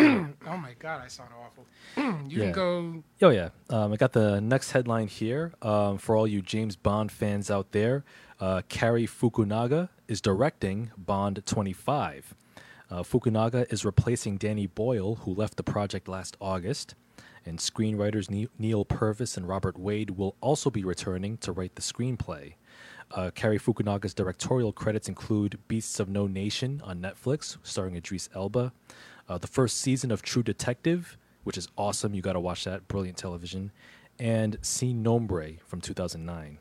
oh 0.47 0.57
my 0.57 0.73
god, 0.79 1.01
I 1.03 1.07
sound 1.09 1.31
awful. 1.45 1.65
you 2.29 2.39
Yeah. 2.39 2.43
can 2.45 2.51
go. 2.53 3.03
Oh 3.27 3.29
yeah, 3.29 3.49
um, 3.69 3.91
I 3.91 3.97
got 3.97 4.13
the 4.13 4.39
next 4.39 4.71
headline 4.71 5.07
here 5.07 5.51
um, 5.61 5.97
for 5.97 6.15
all 6.15 6.25
you 6.25 6.41
James 6.41 6.77
Bond 6.77 7.11
fans 7.11 7.51
out 7.51 7.73
there. 7.73 8.05
Uh, 8.39 8.61
Cary 8.69 9.05
Fukunaga 9.05 9.89
is 10.07 10.21
directing 10.21 10.91
Bond 10.97 11.43
25. 11.45 12.35
Uh, 12.91 13.03
Fukunaga 13.03 13.71
is 13.71 13.85
replacing 13.85 14.35
Danny 14.35 14.67
Boyle, 14.67 15.15
who 15.15 15.33
left 15.33 15.55
the 15.55 15.63
project 15.63 16.09
last 16.09 16.35
August, 16.41 16.93
and 17.45 17.57
screenwriters 17.57 18.29
Ne- 18.29 18.49
Neal 18.59 18.83
Purvis 18.83 19.37
and 19.37 19.47
Robert 19.47 19.79
Wade 19.79 20.11
will 20.11 20.35
also 20.41 20.69
be 20.69 20.83
returning 20.83 21.37
to 21.37 21.53
write 21.53 21.75
the 21.75 21.81
screenplay. 21.81 22.55
Uh, 23.09 23.31
Cary 23.33 23.57
Fukunaga's 23.57 24.13
directorial 24.13 24.73
credits 24.73 25.07
include 25.07 25.57
Beasts 25.69 26.01
of 26.01 26.09
No 26.09 26.27
Nation 26.27 26.81
on 26.83 27.01
Netflix, 27.01 27.57
starring 27.63 27.95
Idris 27.95 28.29
Elba, 28.35 28.73
uh, 29.29 29.37
the 29.37 29.47
first 29.47 29.77
season 29.79 30.11
of 30.11 30.21
True 30.21 30.43
Detective, 30.43 31.17
which 31.45 31.57
is 31.57 31.69
awesome. 31.77 32.13
You 32.13 32.21
got 32.21 32.33
to 32.33 32.39
watch 32.41 32.65
that. 32.65 32.89
Brilliant 32.89 33.17
television. 33.17 33.71
And 34.19 34.57
Sin 34.61 35.01
Nombre 35.01 35.53
from 35.65 35.79
2009. 35.79 36.59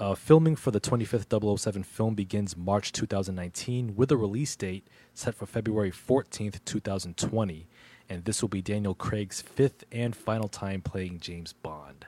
Uh, 0.00 0.14
filming 0.14 0.54
for 0.54 0.70
the 0.70 0.80
25th 0.80 1.58
007 1.58 1.82
film 1.82 2.14
begins 2.14 2.56
March 2.56 2.92
2019 2.92 3.96
with 3.96 4.12
a 4.12 4.16
release 4.16 4.54
date 4.54 4.86
set 5.12 5.34
for 5.34 5.44
February 5.44 5.90
14th, 5.90 6.64
2020. 6.64 7.66
And 8.08 8.24
this 8.24 8.40
will 8.40 8.48
be 8.48 8.62
Daniel 8.62 8.94
Craig's 8.94 9.42
fifth 9.42 9.84
and 9.90 10.14
final 10.14 10.48
time 10.48 10.82
playing 10.82 11.18
James 11.18 11.52
Bond. 11.52 12.06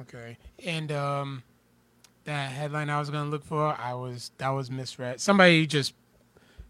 Okay, 0.00 0.36
and 0.64 0.90
um, 0.90 1.44
that 2.24 2.50
headline 2.50 2.90
I 2.90 2.98
was 2.98 3.10
gonna 3.10 3.30
look 3.30 3.44
for, 3.44 3.76
I 3.78 3.94
was 3.94 4.32
that 4.38 4.48
was 4.48 4.70
misread. 4.70 5.20
Somebody 5.20 5.66
just 5.66 5.94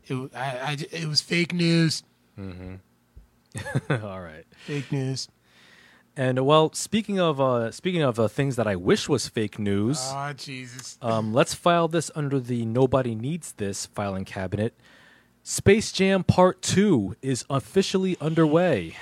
it 0.06 0.30
I, 0.34 0.58
I 0.58 0.76
it 0.92 1.06
was 1.08 1.22
fake 1.22 1.54
news. 1.54 2.02
Mm-hmm. 2.38 2.74
All 4.04 4.20
right. 4.20 4.44
Fake 4.66 4.92
news. 4.92 5.28
And 6.16 6.46
well, 6.46 6.72
speaking 6.72 7.18
of 7.18 7.40
uh, 7.40 7.72
speaking 7.72 8.02
of 8.02 8.20
uh, 8.20 8.28
things 8.28 8.54
that 8.56 8.68
I 8.68 8.76
wish 8.76 9.08
was 9.08 9.26
fake 9.26 9.58
news, 9.58 9.98
Oh 10.00 10.32
Jesus. 10.32 10.96
um, 11.02 11.32
let's 11.32 11.54
file 11.54 11.88
this 11.88 12.10
under 12.14 12.38
the 12.38 12.64
nobody 12.64 13.14
needs 13.14 13.52
this 13.52 13.86
filing 13.86 14.24
cabinet. 14.24 14.74
Space 15.42 15.90
Jam 15.90 16.22
Part 16.22 16.62
Two 16.62 17.16
is 17.20 17.44
officially 17.50 18.16
underway. 18.20 18.96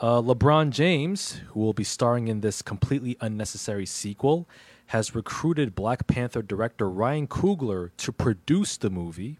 Uh, 0.00 0.20
LeBron 0.20 0.70
James, 0.70 1.40
who 1.48 1.60
will 1.60 1.72
be 1.72 1.84
starring 1.84 2.28
in 2.28 2.40
this 2.40 2.62
completely 2.62 3.16
unnecessary 3.20 3.86
sequel, 3.86 4.48
has 4.86 5.14
recruited 5.14 5.74
Black 5.74 6.06
Panther 6.06 6.42
director 6.42 6.88
Ryan 6.88 7.26
Coogler 7.26 7.90
to 7.96 8.12
produce 8.12 8.76
the 8.76 8.90
movie, 8.90 9.38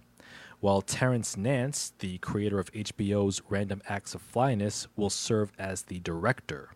while 0.60 0.82
Terrence 0.82 1.36
Nance, 1.36 1.92
the 1.98 2.18
creator 2.18 2.58
of 2.58 2.72
HBO's 2.72 3.40
Random 3.48 3.80
Acts 3.88 4.14
of 4.14 4.22
Flyness, 4.22 4.86
will 4.96 5.10
serve 5.10 5.52
as 5.58 5.82
the 5.82 6.00
director. 6.00 6.70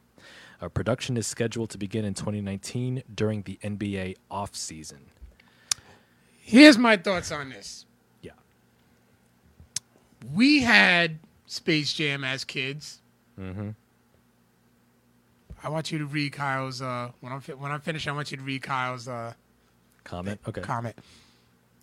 Uh, 0.61 0.69
production 0.69 1.17
is 1.17 1.27
scheduled 1.27 1.71
to 1.71 1.79
begin 1.79 2.05
in 2.05 2.15
2019 2.15 3.03
during 3.13 3.43
the 3.43 3.59
NBA 3.65 4.17
offseason. 4.31 4.99
Here's 6.41 6.79
my 6.79 6.97
thoughts 6.97 7.33
on 7.33 7.51
this. 7.51 7.87
Yeah. 8.21 8.33
We 10.33 10.61
had 10.63 11.19
Space 11.47 11.93
Jam 11.93 12.23
as 12.23 12.45
kids. 12.45 13.01
Mm-hmm. 13.39 13.71
I 15.65 15.69
want 15.69 15.91
you 15.93 15.99
to 15.99 16.07
read 16.07 16.33
Kyle's. 16.33 16.83
Uh, 16.83 17.11
when 17.21 17.33
I'm 17.33 17.41
fi- 17.41 17.55
when 17.55 17.71
I'm 17.71 17.81
finished, 17.81 18.09
I 18.09 18.13
want 18.13 18.31
you 18.31 18.37
to 18.37 18.43
read 18.43 18.63
Kyle's 18.63 19.07
uh, 19.07 19.33
Comment. 20.05 20.41
Okay. 20.49 20.61
comment. 20.61 20.97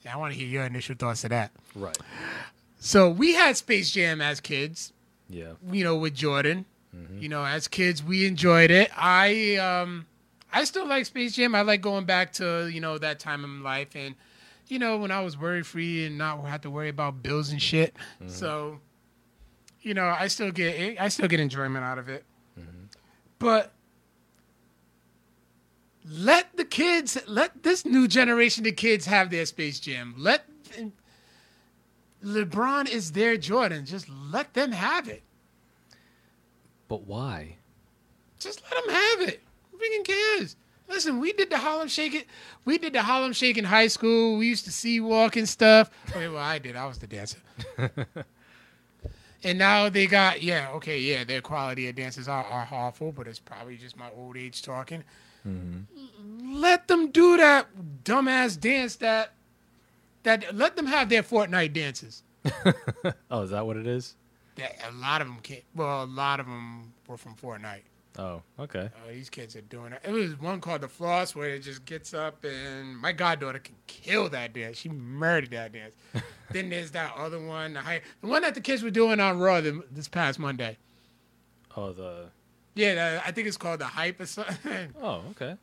Yeah, 0.04 0.14
I 0.14 0.18
want 0.18 0.34
to 0.34 0.40
hear 0.40 0.48
your 0.48 0.64
initial 0.64 0.96
thoughts 0.96 1.24
of 1.24 1.32
that. 1.32 1.52
Right. 1.76 1.98
So 2.80 3.10
we 3.10 3.34
had 3.34 3.58
Space 3.58 3.92
Jam 3.92 4.22
as 4.22 4.40
kids, 4.40 4.94
Yeah. 5.30 5.54
you 5.72 5.84
know, 5.84 5.98
with 5.98 6.14
Jordan. 6.16 6.66
Mm-hmm. 6.96 7.22
You 7.22 7.30
know, 7.30 7.46
as 7.46 7.68
kids, 7.68 8.04
we 8.04 8.26
enjoyed 8.26 8.72
it. 8.72 8.90
I 8.98 9.58
um, 9.58 10.08
I 10.52 10.64
still 10.64 10.88
like 10.88 11.06
Space 11.06 11.36
Jam. 11.36 11.54
I 11.54 11.62
like 11.62 11.82
going 11.82 12.06
back 12.06 12.34
to 12.34 12.68
you 12.68 12.82
know 12.82 12.98
that 12.98 13.20
time 13.20 13.44
in 13.44 13.62
life, 13.62 13.96
and 13.96 14.16
you 14.68 14.80
know 14.80 14.98
when 14.98 15.12
I 15.12 15.22
was 15.22 15.38
worry 15.38 15.62
free 15.62 16.06
and 16.08 16.18
not 16.18 16.44
have 16.46 16.62
to 16.62 16.72
worry 16.72 16.90
about 16.90 17.22
bills 17.22 17.52
and 17.52 17.62
shit. 17.62 17.94
Mm-hmm. 18.16 18.30
So, 18.30 18.80
you 19.82 19.94
know, 19.94 20.06
I 20.08 20.30
still 20.30 20.52
get 20.52 21.00
I 21.00 21.10
still 21.10 21.28
get 21.28 21.40
enjoyment 21.40 21.86
out 21.86 22.00
of 22.00 22.10
it. 22.10 22.24
Mm-hmm. 22.60 22.86
But 23.38 23.72
let 26.06 26.56
the 26.56 26.66
kids, 26.66 27.18
let 27.28 27.64
this 27.64 27.86
new 27.86 28.08
generation 28.08 28.66
of 28.68 28.76
kids 28.76 29.06
have 29.06 29.30
their 29.30 29.46
Space 29.46 29.80
Jam. 29.80 30.16
Let 30.18 30.46
LeBron 32.24 32.90
is 32.90 33.14
their 33.14 33.38
Jordan. 33.38 33.86
Just 33.86 34.08
let 34.10 34.54
them 34.54 34.72
have 34.72 35.08
it. 35.08 35.24
But 36.88 37.04
why? 37.06 37.58
Just 38.40 38.62
let 38.64 38.84
them 38.84 38.94
have 38.94 39.22
it. 39.30 39.42
Who 39.72 39.78
freaking 39.78 40.06
cares? 40.06 40.56
Listen, 40.88 41.20
we 41.20 41.34
did 41.34 41.50
the 41.50 41.58
Harlem 41.58 41.88
Shake. 41.88 42.16
It. 42.16 42.28
We 42.66 42.78
did 42.78 42.94
the 42.94 43.04
Harlem 43.04 43.34
Shake 43.34 43.58
in 43.58 43.66
high 43.66 43.88
school. 43.88 44.38
We 44.38 44.48
used 44.48 44.66
to 44.66 44.72
see 44.72 45.00
walk 45.00 45.36
and 45.36 45.48
stuff. 45.48 45.92
Okay, 46.10 46.28
well, 46.28 46.44
I 46.44 46.58
did. 46.58 46.76
I 46.76 46.88
was 46.88 46.98
the 46.98 47.06
dancer. 47.06 47.38
and 49.44 49.60
now 49.60 49.90
they 49.90 50.08
got 50.08 50.42
yeah. 50.42 50.70
Okay, 50.72 51.00
yeah. 51.00 51.24
Their 51.24 51.42
quality 51.42 51.88
of 51.90 51.96
dances 51.96 52.28
are, 52.28 52.44
are 52.44 52.68
awful, 52.72 53.12
but 53.12 53.28
it's 53.28 53.40
probably 53.40 53.78
just 53.78 53.98
my 53.98 54.10
old 54.18 54.36
age 54.36 54.64
talking. 54.64 55.04
Mm-hmm. 55.50 56.56
Let 56.56 56.88
them 56.88 57.12
do 57.12 57.38
that 57.38 57.68
dumbass 58.04 58.60
dance. 58.60 58.96
That 58.98 59.34
that 60.24 60.56
let 60.56 60.76
them 60.76 60.88
have 60.88 61.10
their 61.10 61.24
Fortnite 61.24 61.74
dances. 61.74 62.24
Oh, 63.32 63.44
is 63.44 63.52
that 63.52 63.66
what 63.66 63.78
it 63.78 63.86
is? 63.86 64.16
That 64.56 64.76
a 64.90 64.92
lot 64.98 65.22
of 65.22 65.28
them 65.28 65.38
can't. 65.42 65.64
Well, 65.76 66.04
a 66.04 66.06
lot 66.06 66.40
of 66.40 66.48
them 66.48 66.94
were 67.08 67.18
from 67.18 67.36
Fortnite. 67.36 67.84
Oh, 68.18 68.42
okay. 68.60 68.90
Oh, 68.94 69.12
these 69.12 69.30
kids 69.30 69.56
are 69.56 69.62
doing 69.62 69.94
it. 69.94 70.02
It 70.04 70.12
was 70.12 70.38
one 70.40 70.60
called 70.60 70.82
the 70.82 70.88
floss 70.88 71.36
where 71.36 71.50
it 71.50 71.60
just 71.60 71.86
gets 71.86 72.14
up 72.14 72.44
and 72.44 72.98
my 72.98 73.12
goddaughter 73.12 73.60
can 73.60 73.76
kill 73.88 74.28
that 74.30 74.52
dance. 74.54 74.78
She 74.78 74.90
murdered 74.90 75.52
that 75.52 75.72
dance. 75.72 75.96
then 76.52 76.70
there's 76.70 76.92
that 76.92 77.14
other 77.16 77.40
one, 77.40 77.74
the, 77.74 77.80
high, 77.80 78.02
the 78.22 78.28
one 78.28 78.42
that 78.42 78.56
the 78.56 78.62
kids 78.62 78.84
were 78.84 78.90
doing 78.90 79.20
on 79.20 79.40
Raw 79.40 79.62
this 79.62 80.08
past 80.08 80.40
Monday. 80.40 80.78
Oh, 81.78 81.94
the. 81.94 82.26
Yeah, 82.80 83.22
I 83.26 83.32
think 83.32 83.48
it's 83.48 83.58
called 83.58 83.80
the 83.80 83.86
hype 83.86 84.20
or 84.22 84.26
something. 84.26 84.94
Oh, 85.02 85.22
okay. 85.32 85.56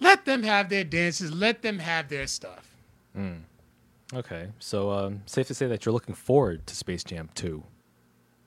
Let 0.00 0.24
them 0.24 0.42
have 0.42 0.70
their 0.70 0.84
dances. 0.84 1.32
Let 1.32 1.60
them 1.62 1.78
have 1.78 2.08
their 2.08 2.26
stuff. 2.26 2.66
Okay. 4.12 4.48
So, 4.58 4.90
um, 4.90 5.22
safe 5.26 5.46
to 5.48 5.54
say 5.54 5.66
that 5.66 5.84
you're 5.84 5.92
looking 5.92 6.14
forward 6.14 6.66
to 6.66 6.74
Space 6.74 7.04
Jam 7.04 7.28
2. 7.34 7.62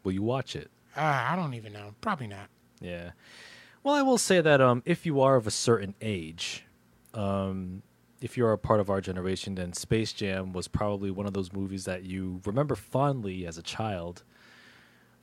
Will 0.03 0.11
you 0.11 0.23
watch 0.23 0.55
it? 0.55 0.71
Uh, 0.95 1.01
I 1.01 1.35
don't 1.35 1.53
even 1.53 1.71
know. 1.71 1.93
Probably 2.01 2.27
not. 2.27 2.49
Yeah. 2.81 3.11
Well, 3.83 3.93
I 3.93 4.01
will 4.01 4.17
say 4.17 4.41
that 4.41 4.59
um, 4.59 4.81
if 4.85 5.05
you 5.05 5.21
are 5.21 5.35
of 5.35 5.45
a 5.45 5.51
certain 5.51 5.93
age, 6.01 6.65
um, 7.13 7.83
if 8.21 8.37
you're 8.37 8.53
a 8.53 8.57
part 8.57 8.79
of 8.79 8.89
our 8.89 9.01
generation, 9.01 9.55
then 9.55 9.73
Space 9.73 10.13
Jam 10.13 10.51
was 10.51 10.67
probably 10.67 11.11
one 11.11 11.27
of 11.27 11.33
those 11.33 11.53
movies 11.53 11.85
that 11.85 12.03
you 12.03 12.41
remember 12.43 12.75
fondly 12.75 13.45
as 13.45 13.57
a 13.57 13.63
child. 13.63 14.23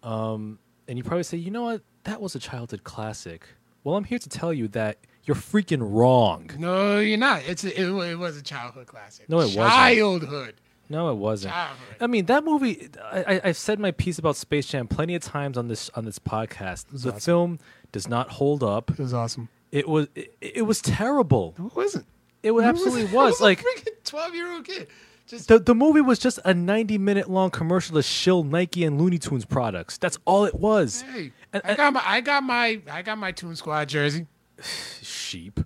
Um, 0.03 0.59
and 0.89 0.99
you 0.99 1.05
probably 1.05 1.23
say, 1.25 1.37
you 1.37 1.51
know 1.51 1.63
what? 1.63 1.83
That 2.05 2.21
was 2.21 2.35
a 2.35 2.39
childhood 2.39 2.85
classic. 2.85 3.47
Well, 3.83 3.97
I'm 3.97 4.05
here 4.05 4.19
to 4.19 4.29
tell 4.29 4.53
you 4.53 4.69
that 4.69 4.99
you're 5.25 5.37
freaking 5.37 5.81
wrong. 5.83 6.51
No, 6.59 6.99
you're 6.99 7.19
not. 7.19 7.43
It's 7.47 7.65
a, 7.65 7.81
it, 7.81 8.11
it 8.11 8.17
was 8.17 8.37
a 8.37 8.43
childhood 8.43 8.87
classic. 8.87 9.29
No, 9.29 9.39
it 9.39 9.45
wasn't. 9.57 9.57
Childhood. 9.69 10.55
No, 10.89 11.11
it 11.11 11.15
wasn't. 11.15 11.55
Childhood. 11.55 11.97
I 12.01 12.07
mean, 12.07 12.27
that 12.27 12.45
movie. 12.45 12.89
I, 13.03 13.25
I, 13.25 13.41
I've 13.45 13.57
said 13.57 13.79
my 13.79 13.91
piece 13.91 14.19
about 14.19 14.37
Space 14.37 14.67
Jam 14.67 14.87
plenty 14.87 15.15
of 15.15 15.23
times 15.23 15.57
on 15.57 15.69
this 15.69 15.91
on 15.95 16.05
this 16.05 16.19
podcast. 16.19 16.87
The 16.93 17.09
awesome. 17.09 17.21
film 17.21 17.59
does 17.93 18.07
not 18.09 18.31
hold 18.31 18.63
up. 18.63 18.91
It 18.91 18.99
was 18.99 19.15
awesome. 19.15 19.49
It 19.73 19.89
was 19.89 20.09
it, 20.15 20.37
it 20.41 20.63
was 20.63 20.81
terrible. 20.83 21.55
It 21.59 21.75
wasn't. 21.75 22.07
It 22.43 22.51
was- 22.51 22.65
absolutely 22.65 23.05
was. 23.07 23.41
a 23.41 23.43
Like 23.43 23.61
freaking 23.61 23.95
twelve 24.05 24.35
year 24.35 24.51
old 24.53 24.65
kid. 24.67 24.89
Just 25.27 25.49
the 25.49 25.59
the 25.59 25.75
movie 25.75 26.01
was 26.03 26.19
just 26.19 26.39
a 26.45 26.53
ninety 26.53 26.99
minute 26.99 27.31
long 27.31 27.51
commercial 27.51 27.95
to 27.97 28.03
shill 28.03 28.45
Nike 28.45 28.85
and 28.85 29.01
Looney 29.01 29.19
Tunes 29.19 29.45
products. 29.47 29.97
That's 29.99 30.19
all 30.27 30.45
it 30.45 30.55
was. 30.55 31.01
hey, 31.03 31.33
And- 31.53 31.63
I 31.65 31.75
got 31.75 31.93
my 31.95 32.03
I 32.05 32.21
got 32.21 32.43
my 32.43 32.81
I 32.91 33.03
got 33.03 33.17
my 33.19 33.33
Toon 33.33 33.57
Squad 33.57 33.89
jersey. 33.89 34.27
Sheep. 35.03 35.61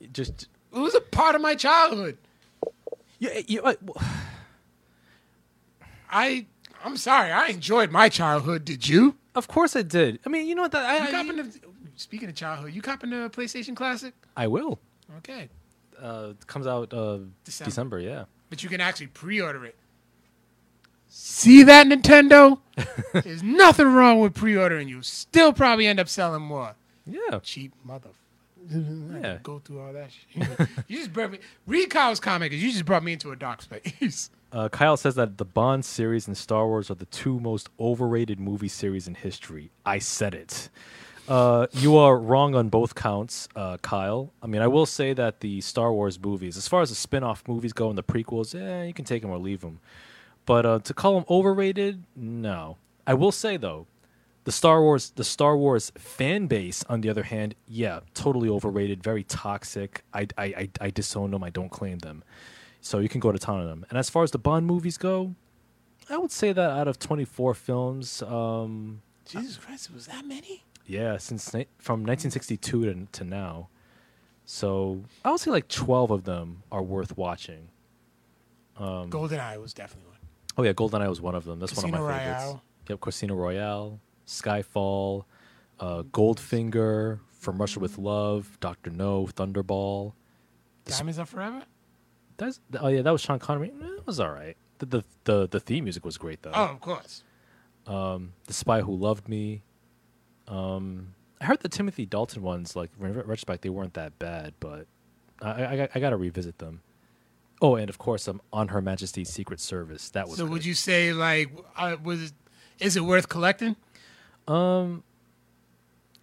It 0.00 0.12
Just 0.12 0.48
It 0.72 0.78
was 0.78 0.94
a 0.94 1.00
part 1.00 1.34
of 1.34 1.40
my 1.40 1.54
childhood. 1.56 2.16
yeah, 3.18 3.40
you, 3.46 3.60
uh, 3.62 3.74
I 6.10 6.46
I'm 6.84 6.96
sorry. 6.96 7.30
I 7.30 7.48
enjoyed 7.48 7.90
my 7.90 8.08
childhood. 8.08 8.64
Did 8.64 8.88
you? 8.88 9.16
of 9.34 9.48
course 9.48 9.74
I 9.76 9.82
did. 9.82 10.18
I 10.26 10.28
mean, 10.28 10.46
you 10.46 10.54
know 10.54 10.62
what? 10.62 10.72
That, 10.72 11.00
You 11.00 11.08
I, 11.08 11.10
copping 11.10 11.40
I, 11.40 11.42
the, 11.44 11.58
speaking 11.96 12.28
of 12.28 12.34
childhood, 12.34 12.72
you 12.74 12.82
copping 12.82 13.10
the 13.10 13.30
PlayStation 13.30 13.74
Classic? 13.74 14.12
I 14.36 14.46
will. 14.46 14.78
Okay, 15.18 15.48
Uh, 16.02 16.30
it 16.30 16.46
comes 16.46 16.66
out 16.66 16.92
uh, 16.92 17.18
December. 17.44 17.70
December. 17.70 17.98
Yeah. 18.00 18.24
but 18.50 18.62
you 18.62 18.68
can 18.68 18.80
actually 18.80 19.06
pre-order 19.08 19.64
it. 19.64 19.76
See 21.08 21.62
that 21.64 21.86
Nintendo? 21.86 22.58
There's 23.12 23.42
nothing 23.42 23.86
wrong 23.86 24.20
with 24.20 24.34
pre-ordering. 24.34 24.88
You 24.88 25.02
still 25.02 25.52
probably 25.52 25.86
end 25.86 26.00
up 26.00 26.08
selling 26.08 26.42
more. 26.42 26.74
Yeah. 27.06 27.38
Cheap 27.42 27.72
mother. 27.84 28.08
Yeah. 28.70 29.38
Go 29.42 29.58
through 29.58 29.80
all 29.80 29.92
that 29.92 30.10
shit. 30.12 30.68
you 30.88 30.98
just 30.98 31.12
brought 31.12 31.32
me. 31.32 31.38
Read 31.66 31.90
Kyle's 31.90 32.20
comment 32.20 32.50
because 32.50 32.62
you 32.62 32.70
just 32.72 32.84
brought 32.84 33.02
me 33.04 33.12
into 33.12 33.30
a 33.32 33.36
dark 33.36 33.62
space. 33.62 34.30
Uh, 34.52 34.68
Kyle 34.68 34.98
says 34.98 35.14
that 35.14 35.38
the 35.38 35.46
Bond 35.46 35.82
series 35.82 36.26
and 36.26 36.36
Star 36.36 36.66
Wars 36.66 36.90
are 36.90 36.94
the 36.94 37.06
two 37.06 37.40
most 37.40 37.70
overrated 37.80 38.38
movie 38.38 38.68
series 38.68 39.08
in 39.08 39.14
history. 39.14 39.70
I 39.86 39.98
said 39.98 40.34
it. 40.34 40.68
Uh, 41.28 41.66
you 41.72 41.96
are 41.96 42.18
wrong 42.18 42.54
on 42.54 42.68
both 42.68 42.94
counts, 42.94 43.48
uh, 43.54 43.76
Kyle. 43.78 44.32
I 44.42 44.46
mean, 44.46 44.60
I 44.60 44.66
will 44.66 44.86
say 44.86 45.12
that 45.14 45.40
the 45.40 45.60
Star 45.60 45.92
Wars 45.92 46.20
movies, 46.20 46.56
as 46.56 46.66
far 46.66 46.82
as 46.82 46.88
the 46.88 46.96
spin 46.96 47.22
off 47.22 47.46
movies 47.46 47.72
go 47.72 47.88
and 47.88 47.96
the 47.96 48.02
prequels, 48.02 48.54
eh, 48.54 48.84
you 48.84 48.92
can 48.92 49.04
take 49.04 49.22
them 49.22 49.30
or 49.30 49.38
leave 49.38 49.60
them. 49.60 49.78
But 50.46 50.66
uh, 50.66 50.78
to 50.80 50.94
call 50.94 51.14
them 51.14 51.24
overrated, 51.30 52.02
no. 52.16 52.76
I 53.06 53.14
will 53.14 53.32
say, 53.32 53.56
though, 53.56 53.86
the 54.44 54.52
Star 54.52 54.82
Wars 54.82 55.10
the 55.10 55.22
Star 55.22 55.56
Wars 55.56 55.92
fan 55.96 56.48
base, 56.48 56.84
on 56.88 57.00
the 57.00 57.08
other 57.08 57.22
hand, 57.22 57.54
yeah, 57.68 58.00
totally 58.14 58.48
overrated, 58.48 59.02
very 59.02 59.22
toxic. 59.22 60.02
I, 60.12 60.26
I, 60.36 60.44
I, 60.44 60.68
I 60.80 60.90
disown 60.90 61.30
them. 61.30 61.44
I 61.44 61.50
don't 61.50 61.70
claim 61.70 61.98
them. 61.98 62.24
So 62.80 62.98
you 62.98 63.08
can 63.08 63.20
go 63.20 63.30
to 63.30 63.38
town 63.38 63.60
on 63.60 63.66
them. 63.66 63.86
And 63.90 63.98
as 63.98 64.10
far 64.10 64.24
as 64.24 64.32
the 64.32 64.38
Bond 64.38 64.66
movies 64.66 64.98
go, 64.98 65.36
I 66.10 66.18
would 66.18 66.32
say 66.32 66.52
that 66.52 66.70
out 66.70 66.88
of 66.88 66.98
24 66.98 67.54
films, 67.54 68.22
um, 68.22 69.02
Jesus 69.24 69.56
Christ, 69.56 69.92
was 69.94 70.06
that 70.06 70.26
many? 70.26 70.64
Yeah, 70.86 71.16
since 71.18 71.52
ni- 71.54 71.66
from 71.78 72.00
1962 72.00 72.84
to, 72.84 73.06
to 73.12 73.24
now. 73.24 73.68
So 74.44 75.04
I 75.24 75.30
would 75.30 75.40
say 75.40 75.50
like 75.50 75.68
12 75.68 76.10
of 76.10 76.24
them 76.24 76.62
are 76.72 76.82
worth 76.82 77.16
watching. 77.16 77.68
Um, 78.76 79.10
GoldenEye 79.10 79.60
was 79.60 79.72
definitely 79.72 80.10
one. 80.10 80.18
Oh 80.58 80.62
yeah, 80.62 80.72
GoldenEye 80.72 81.08
was 81.08 81.20
one 81.20 81.34
of 81.34 81.44
them. 81.44 81.60
That's 81.60 81.74
one 81.76 81.84
of 81.86 81.90
my 81.92 81.98
favorites. 81.98 82.42
Royale. 82.44 82.62
Yep, 82.88 83.00
Casino 83.00 83.34
Royale, 83.36 84.00
Skyfall, 84.26 85.24
uh, 85.78 86.02
Goldfinger, 86.02 87.20
From 87.38 87.58
Russia 87.58 87.78
with 87.80 87.96
Love, 87.98 88.58
Doctor 88.60 88.90
No, 88.90 89.26
Thunderball. 89.26 90.12
The 90.84 90.92
Diamonds 90.92 91.18
Are 91.18 91.26
Forever. 91.26 91.62
That's 92.38 92.60
oh 92.80 92.88
yeah, 92.88 93.02
that 93.02 93.10
was 93.12 93.20
Sean 93.20 93.38
Connery. 93.38 93.70
Eh, 93.80 93.86
It 93.98 94.06
was 94.06 94.18
all 94.18 94.30
right. 94.32 94.56
The, 94.78 94.86
the 94.86 95.04
the 95.24 95.48
the 95.48 95.60
theme 95.60 95.84
music 95.84 96.04
was 96.04 96.18
great 96.18 96.42
though. 96.42 96.50
Oh, 96.52 96.64
of 96.64 96.80
course. 96.80 97.22
Um, 97.86 98.32
the 98.46 98.52
Spy 98.52 98.80
Who 98.80 98.94
Loved 98.96 99.28
Me. 99.28 99.62
Um, 100.48 101.14
I 101.40 101.44
heard 101.46 101.60
the 101.60 101.68
Timothy 101.68 102.06
Dalton 102.06 102.42
ones, 102.42 102.76
like 102.76 102.90
in 103.00 103.12
retrospect, 103.14 103.62
they 103.62 103.68
weren't 103.68 103.94
that 103.94 104.18
bad, 104.18 104.54
but 104.60 104.86
I 105.40 105.50
I, 105.64 105.88
I 105.94 106.00
got 106.00 106.10
to 106.10 106.16
revisit 106.16 106.58
them. 106.58 106.80
Oh, 107.60 107.76
and 107.76 107.88
of 107.88 107.96
course, 107.98 108.26
um, 108.26 108.40
on 108.52 108.68
Her 108.68 108.80
Majesty's 108.82 109.28
Secret 109.28 109.60
Service. 109.60 110.10
That 110.10 110.28
was 110.28 110.36
So 110.38 110.44
good. 110.44 110.52
would 110.52 110.64
you 110.64 110.74
say 110.74 111.12
like 111.12 111.50
uh, 111.76 111.96
was 112.02 112.32
is 112.80 112.96
it 112.96 113.02
worth 113.04 113.28
collecting? 113.28 113.76
Um, 114.48 115.04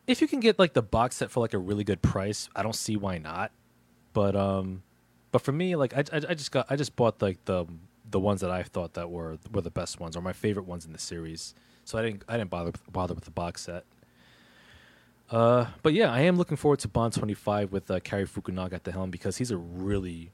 if 0.07 0.21
you 0.21 0.27
can 0.27 0.39
get 0.41 0.59
like 0.59 0.73
the 0.73 0.81
box 0.81 1.17
set 1.17 1.31
for 1.31 1.39
like 1.39 1.53
a 1.53 1.57
really 1.57 1.83
good 1.83 2.01
price, 2.01 2.49
I 2.55 2.63
don't 2.63 2.75
see 2.75 2.97
why 2.97 3.17
not. 3.19 3.51
But 4.13 4.35
um, 4.35 4.83
but 5.31 5.41
for 5.41 5.51
me, 5.51 5.75
like 5.75 5.93
I, 5.95 6.03
I, 6.11 6.21
I 6.29 6.33
just 6.33 6.51
got 6.51 6.65
I 6.69 6.75
just 6.75 6.95
bought 6.95 7.21
like 7.21 7.43
the 7.45 7.65
the 8.09 8.19
ones 8.19 8.41
that 8.41 8.51
I 8.51 8.63
thought 8.63 8.95
that 8.95 9.09
were 9.09 9.37
were 9.53 9.61
the 9.61 9.69
best 9.71 9.99
ones 9.99 10.17
or 10.17 10.21
my 10.21 10.33
favorite 10.33 10.65
ones 10.65 10.85
in 10.85 10.91
the 10.93 10.99
series. 10.99 11.53
So 11.85 11.97
I 11.97 12.01
didn't 12.01 12.23
I 12.27 12.37
didn't 12.37 12.49
bother 12.49 12.73
bother 12.91 13.13
with 13.13 13.25
the 13.25 13.31
box 13.31 13.61
set. 13.63 13.85
Uh, 15.31 15.67
but 15.83 15.93
yeah, 15.93 16.11
I 16.11 16.21
am 16.21 16.37
looking 16.37 16.57
forward 16.57 16.79
to 16.79 16.87
Bond 16.87 17.13
twenty 17.13 17.33
five 17.35 17.71
with 17.71 17.89
uh, 17.91 17.99
Cary 17.99 18.25
Fukunaga 18.25 18.73
at 18.73 18.83
the 18.83 18.91
helm 18.91 19.11
because 19.11 19.37
he's 19.37 19.51
a 19.51 19.57
really 19.57 20.31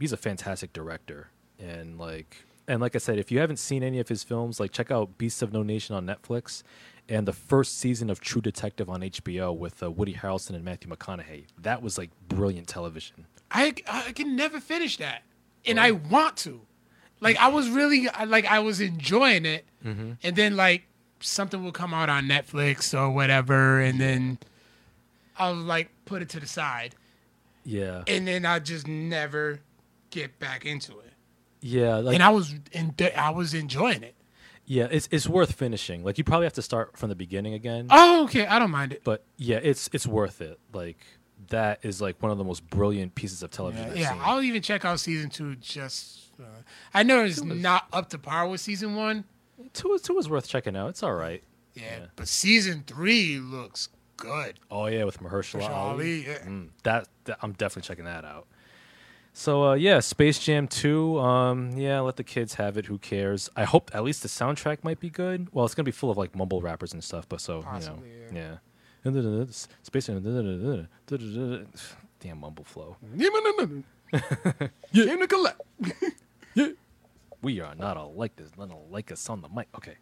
he's 0.00 0.12
a 0.12 0.16
fantastic 0.16 0.72
director 0.72 1.28
and 1.58 1.98
like 1.98 2.44
and 2.66 2.80
like 2.80 2.94
I 2.94 2.98
said, 2.98 3.18
if 3.18 3.30
you 3.32 3.38
haven't 3.40 3.56
seen 3.58 3.82
any 3.82 3.98
of 3.98 4.08
his 4.08 4.22
films, 4.22 4.60
like 4.60 4.72
check 4.72 4.90
out 4.90 5.16
Beasts 5.18 5.40
of 5.42 5.52
No 5.52 5.62
Nation 5.62 5.94
on 5.94 6.06
Netflix. 6.06 6.62
and 7.08 7.26
the 7.26 7.32
first 7.32 7.78
season 7.78 8.10
of 8.10 8.20
True 8.20 8.42
Detective 8.42 8.90
on 8.90 9.00
HBO 9.00 9.56
with 9.56 9.82
uh, 9.82 9.90
Woody 9.90 10.12
Harrelson 10.14 10.50
and 10.50 10.62
Matthew 10.64 10.90
McConaughey. 10.90 11.44
That 11.62 11.80
was 11.82 11.96
like 11.96 12.10
brilliant 12.28 12.68
television. 12.68 13.26
I 13.50 13.74
I 13.88 14.12
can 14.12 14.36
never 14.36 14.60
finish 14.60 14.96
that, 14.98 15.22
and 15.66 15.78
I 15.80 15.92
want 15.92 16.36
to. 16.38 16.60
Like 17.20 17.36
I 17.38 17.48
was 17.48 17.68
really 17.70 18.08
like 18.26 18.44
I 18.46 18.58
was 18.60 18.80
enjoying 18.80 19.44
it, 19.46 19.64
and 19.82 20.16
then 20.22 20.56
like 20.56 20.82
something 21.20 21.62
will 21.64 21.72
come 21.72 21.92
out 21.94 22.08
on 22.08 22.24
Netflix 22.26 22.98
or 22.98 23.10
whatever, 23.10 23.80
and 23.80 24.00
then 24.00 24.38
I'll 25.38 25.54
like 25.54 25.90
put 26.04 26.22
it 26.22 26.28
to 26.30 26.40
the 26.40 26.46
side, 26.46 26.94
Yeah, 27.64 28.02
and 28.06 28.26
then 28.26 28.44
I 28.46 28.58
just 28.58 28.86
never 28.88 29.60
get 30.10 30.38
back 30.38 30.64
into 30.64 30.92
it. 31.00 31.12
yeah, 31.60 31.96
like 31.96 32.14
and 32.14 32.22
I 32.22 32.30
was 32.30 32.54
in, 32.72 32.94
I 33.16 33.30
was 33.30 33.54
enjoying 33.54 34.02
it. 34.02 34.14
yeah. 34.66 34.88
It's 34.90 35.08
it's 35.10 35.28
worth 35.28 35.52
finishing. 35.52 36.02
Like 36.04 36.18
you 36.18 36.24
probably 36.24 36.46
have 36.46 36.54
to 36.54 36.62
start 36.62 36.96
from 36.96 37.08
the 37.08 37.14
beginning 37.16 37.54
again. 37.54 37.86
Oh, 37.90 38.24
okay, 38.24 38.46
I 38.46 38.58
don't 38.58 38.70
mind 38.70 38.92
it. 38.92 39.02
but 39.04 39.24
yeah, 39.36 39.58
it's 39.62 39.88
it's 39.92 40.06
worth 40.06 40.40
it. 40.40 40.58
Like 40.72 40.98
that 41.50 41.78
is 41.82 42.00
like 42.00 42.20
one 42.22 42.32
of 42.32 42.38
the 42.38 42.44
most 42.44 42.68
brilliant 42.68 43.14
pieces 43.14 43.42
of 43.42 43.50
television. 43.50 43.96
Yeah, 43.96 44.14
yeah. 44.14 44.22
I'll 44.22 44.42
even 44.42 44.60
check 44.62 44.84
out 44.84 44.98
season 45.00 45.30
two. 45.30 45.54
Just 45.56 46.32
uh, 46.40 46.44
I 46.92 47.02
know 47.04 47.24
it's 47.24 47.42
not 47.42 47.86
up 47.92 48.08
to 48.10 48.18
par 48.18 48.48
with 48.48 48.60
season 48.60 48.96
one. 48.96 49.24
Two 49.72 49.92
is 49.94 50.02
two 50.02 50.18
is 50.18 50.28
worth 50.28 50.48
checking 50.48 50.76
out. 50.76 50.88
It's 50.90 51.02
all 51.02 51.14
right. 51.14 51.42
Yeah, 51.74 51.82
Yeah. 52.00 52.06
but 52.16 52.28
season 52.28 52.84
three 52.86 53.38
looks 53.38 53.88
good. 54.16 54.58
Oh 54.70 54.86
yeah, 54.86 55.04
with 55.04 55.20
Mahershala 55.20 55.62
Mahershala 55.68 55.70
Ali. 55.70 56.26
Yeah. 56.26 56.38
Mm, 56.44 56.68
that, 56.82 57.08
that 57.24 57.38
I'm 57.42 57.52
definitely 57.52 57.86
checking 57.86 58.04
that 58.04 58.24
out. 58.24 58.46
So 59.32 59.62
uh, 59.68 59.74
yeah, 59.74 60.00
Space 60.00 60.38
Jam 60.40 60.66
2. 60.66 61.20
Um, 61.20 61.76
yeah, 61.76 62.00
let 62.00 62.16
the 62.16 62.24
kids 62.24 62.54
have 62.54 62.76
it. 62.76 62.86
Who 62.86 62.98
cares? 62.98 63.48
I 63.54 63.62
hope 63.64 63.90
at 63.94 64.02
least 64.02 64.22
the 64.22 64.28
soundtrack 64.28 64.82
might 64.82 64.98
be 64.98 65.10
good. 65.10 65.46
Well, 65.52 65.64
it's 65.64 65.74
gonna 65.76 65.84
be 65.84 65.92
full 65.92 66.10
of 66.10 66.16
like 66.16 66.34
mumble 66.34 66.60
rappers 66.60 66.92
and 66.92 67.04
stuff, 67.04 67.28
but 67.28 67.40
so 67.40 67.62
Possibly, 67.62 68.08
you 68.10 68.32
know, 68.32 68.58
yeah. 69.04 69.44
Space 69.82 70.06
Jam. 70.06 70.88
Damn 72.20 72.38
mumble 72.40 72.64
flow. 72.64 72.96
yeah. 73.16 73.28
Came 74.92 75.20
to 75.20 75.26
collect. 75.28 75.60
We 77.42 77.60
are 77.60 77.74
not 77.74 77.96
all 77.96 78.12
like 78.14 78.36
this. 78.36 78.50
Not 78.58 78.70
all 78.70 78.86
like 78.90 79.12
us 79.12 79.28
on 79.28 79.42
the 79.42 79.48
mic. 79.48 79.68
Okay. 79.76 79.96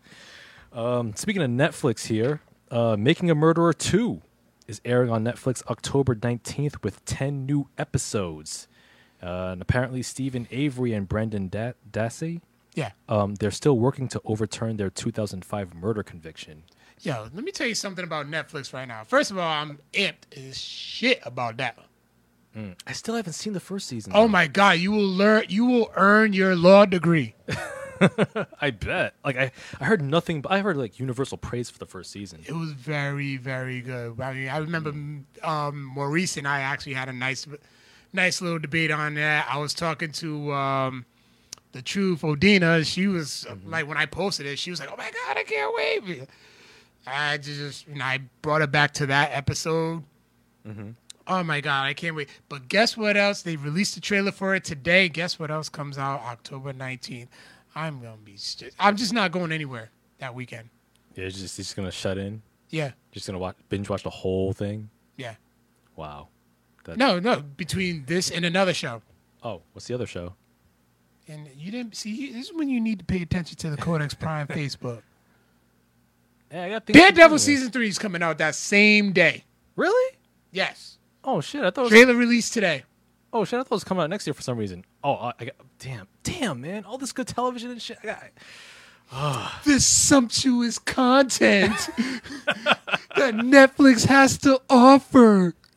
Um, 0.73 1.15
speaking 1.17 1.43
of 1.43 1.51
Netflix 1.51 2.07
here, 2.07 2.41
uh, 2.71 2.97
Making 2.99 3.31
a 3.31 3.35
Murderer 3.35 3.73
2 3.73 4.23
is 4.67 4.81
airing 4.85 5.11
on 5.11 5.25
Netflix 5.25 5.65
October 5.67 6.15
19th 6.15 6.83
with 6.83 7.05
10 7.05 7.47
new 7.47 7.69
episodes. 7.79 8.69
Uh, 9.23 9.51
and 9.53 9.63
apparently, 9.63 10.03
Steven 10.03 10.47
Avery 10.51 10.93
and 10.93 11.09
Brendan 11.09 11.49
da- 11.49 11.73
Dassey, 11.91 12.41
Yeah. 12.75 12.91
um, 13.09 13.37
they're 13.37 13.51
still 13.51 13.79
working 13.79 14.09
to 14.09 14.21
overturn 14.25 14.77
their 14.77 14.91
2005 14.91 15.75
murder 15.75 16.03
conviction. 16.03 16.65
Yo, 17.01 17.29
let 17.35 17.45
me 17.45 17.53
tell 17.53 17.67
you 17.67 17.75
something 17.75 18.05
about 18.05 18.27
Netflix 18.27 18.73
right 18.73 18.87
now. 18.89 19.05
First 19.05 19.31
of 19.31 19.39
all, 19.39 19.49
I'm 19.49 19.79
amped 19.93 20.37
as 20.37 20.59
shit 20.59 21.21
about 21.25 21.59
that. 21.59 21.79
I 22.87 22.93
still 22.93 23.15
haven't 23.15 23.35
seen 23.35 23.53
the 23.53 23.61
first 23.61 23.87
season. 23.87 24.13
Oh 24.15 24.23
though. 24.23 24.29
my 24.29 24.47
god, 24.47 24.79
you 24.79 24.91
will 24.91 25.07
learn 25.07 25.45
you 25.49 25.67
will 25.67 25.93
earn 25.95 26.33
your 26.33 26.57
law 26.57 26.87
degree. 26.87 27.35
I 28.61 28.71
bet. 28.71 29.15
Like 29.25 29.37
I, 29.37 29.53
I 29.81 29.85
heard 29.85 30.03
nothing. 30.03 30.41
But 30.41 30.53
I 30.53 30.61
heard 30.61 30.77
like 30.77 30.99
universal 30.99 31.39
praise 31.39 31.71
for 31.71 31.79
the 31.79 31.87
first 31.87 32.11
season. 32.11 32.43
It 32.47 32.53
was 32.55 32.73
very, 32.73 33.37
very 33.37 33.81
good. 33.81 34.21
I 34.21 34.33
mean, 34.33 34.49
I 34.49 34.59
remember 34.59 34.91
um, 35.43 35.85
Maurice 35.85 36.37
and 36.37 36.47
I 36.47 36.61
actually 36.61 36.95
had 36.95 37.09
a 37.09 37.13
nice, 37.13 37.47
nice 38.13 38.41
little 38.41 38.59
debate 38.59 38.91
on 38.91 39.15
that. 39.15 39.47
I 39.51 39.59
was 39.59 39.75
talking 39.75 40.13
to 40.13 40.53
um, 40.53 41.05
the 41.73 41.83
truth, 41.83 42.23
Odina. 42.23 42.85
She 42.87 43.07
was 43.07 43.47
uh, 43.49 43.55
like, 43.67 43.87
when 43.87 43.97
I 43.99 44.07
posted 44.07 44.47
it, 44.47 44.59
she 44.59 44.71
was 44.71 44.81
like, 44.81 44.91
"Oh 44.93 44.97
my 44.97 45.11
god, 45.11 45.37
I 45.37 45.43
can't 45.43 45.75
wait!" 45.75 46.29
I 47.07 47.39
just, 47.39 47.87
you 47.87 47.95
know, 47.95 48.05
I 48.05 48.21
brought 48.43 48.63
it 48.63 48.73
back 48.73 48.93
to 48.95 49.07
that 49.07 49.31
episode. 49.33 50.03
Oh 51.29 51.43
my 51.43 51.61
god, 51.61 51.85
I 51.87 51.95
can't 51.95 52.15
wait! 52.15 52.29
But 52.49 52.69
guess 52.69 52.97
what 52.97 53.17
else? 53.17 53.43
They 53.43 53.57
released 53.57 53.95
the 53.97 54.01
trailer 54.01 54.31
for 54.33 54.55
it 54.55 54.63
today. 54.65 55.09
Guess 55.09 55.39
what 55.39 55.51
else 55.51 55.69
comes 55.69 55.99
out 55.99 56.21
October 56.23 56.73
nineteenth? 56.73 57.29
I'm 57.75 58.01
gonna 58.01 58.17
be. 58.25 58.37
St- 58.37 58.73
I'm 58.79 58.97
just 58.97 59.13
not 59.13 59.33
going 59.33 59.51
anywhere 59.53 59.91
that 60.19 60.35
weekend. 60.35 60.69
Yeah, 61.15 61.29
just, 61.29 61.57
just 61.57 61.75
gonna 61.77 61.91
shut 61.91 62.17
in. 62.19 62.43
Yeah, 62.71 62.93
Just 63.13 63.27
gonna 63.27 63.39
watch 63.39 63.57
binge 63.69 63.89
watch 63.89 64.03
the 64.03 64.11
whole 64.11 64.53
thing. 64.53 64.91
yeah. 65.17 65.35
Wow. 65.95 66.29
That, 66.85 66.97
No, 66.99 67.19
no. 67.19 67.41
Between 67.41 68.05
this 68.07 68.31
and 68.31 68.45
another 68.45 68.75
show, 68.75 69.03
Oh, 69.43 69.63
what's 69.73 69.87
the 69.87 69.95
other 69.95 70.07
show? 70.07 70.35
and 71.29 71.49
you 71.57 71.71
didn't 71.73 71.97
see. 71.97 72.33
This 72.33 72.47
is 72.51 72.55
when 72.55 72.69
you 72.69 72.81
need 72.81 72.99
to 73.01 73.05
pay 73.05 73.23
attention 73.23 73.57
to 73.59 73.71
the 73.71 73.77
Codex 73.77 74.15
Prime 74.15 74.47
Facebook. 74.49 75.03
Yeah, 76.53 76.65
I 76.65 76.69
got 76.71 76.87
Daredevil 76.87 77.39
season 77.39 77.71
three 77.71 77.89
is 77.89 77.99
coming 77.99 78.23
out 78.23 78.39
that 78.39 78.55
same 78.55 79.13
day. 79.13 79.45
Really? 79.75 80.17
Yes, 80.53 80.96
Oh 81.27 81.41
shit! 81.41 81.63
I 81.63 81.71
thought. 81.71 81.81
It 81.83 81.85
was, 81.85 81.91
trailer 81.91 82.15
released 82.15 82.53
today. 82.55 82.85
oh 83.33 83.45
shit! 83.45 83.59
I 83.59 83.63
thought 83.65 83.67
it 83.67 83.71
was 83.73 83.85
coming 83.85 84.03
out 84.05 84.11
next 84.11 84.27
year 84.27 84.35
for 84.35 84.43
some 84.43 84.57
reason. 84.57 84.85
Oh, 85.03 85.15
I, 85.15 85.33
I 85.41 85.45
got. 85.47 85.55
Damn, 85.81 86.07
damn, 86.23 86.61
man! 86.61 86.85
All 86.85 86.99
this 86.99 87.13
good 87.13 87.27
television 87.27 87.71
and 87.73 87.83
shit. 87.83 87.99
I 88.03 88.07
got, 88.07 89.53
This 89.65 89.85
sumptuous 89.85 90.79
content 90.79 91.73
that 93.17 93.35
Netflix 93.35 94.07
has 94.07 94.39
to 94.39 94.61
offer. 94.71 95.55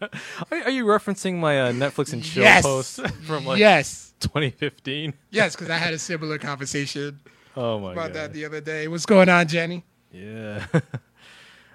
are, 0.00 0.08
are 0.50 0.70
you 0.70 0.84
referencing 0.86 1.36
my 1.36 1.60
uh, 1.60 1.72
Netflix 1.72 2.12
and 2.12 2.22
chill 2.22 2.42
Yes. 2.44 2.62
post 2.64 3.00
from 3.24 3.44
like 3.46 3.58
yes, 3.58 4.14
2015? 4.20 5.14
yes, 5.30 5.54
because 5.54 5.70
I 5.70 5.76
had 5.78 5.94
a 5.94 5.98
similar 5.98 6.38
conversation 6.38 7.20
Oh 7.56 7.78
my 7.80 7.92
about 7.92 8.12
god. 8.12 8.14
that 8.14 8.32
the 8.32 8.44
other 8.44 8.60
day. 8.60 8.88
What's 8.88 9.06
going 9.06 9.28
on, 9.28 9.46
Jenny? 9.48 9.84
Yeah. 10.12 10.64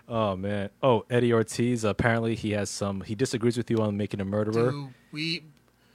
Oh 0.09 0.35
man. 0.35 0.69
Oh, 0.83 1.05
Eddie 1.09 1.31
Ortiz. 1.33 1.83
Apparently, 1.83 2.35
he 2.35 2.51
has 2.51 2.69
some. 2.69 3.01
He 3.01 3.15
disagrees 3.15 3.55
with 3.57 3.69
you 3.69 3.77
on 3.77 3.95
making 3.95 4.19
a 4.19 4.25
murderer. 4.25 4.71
Dude, 4.71 4.89
we 5.11 5.43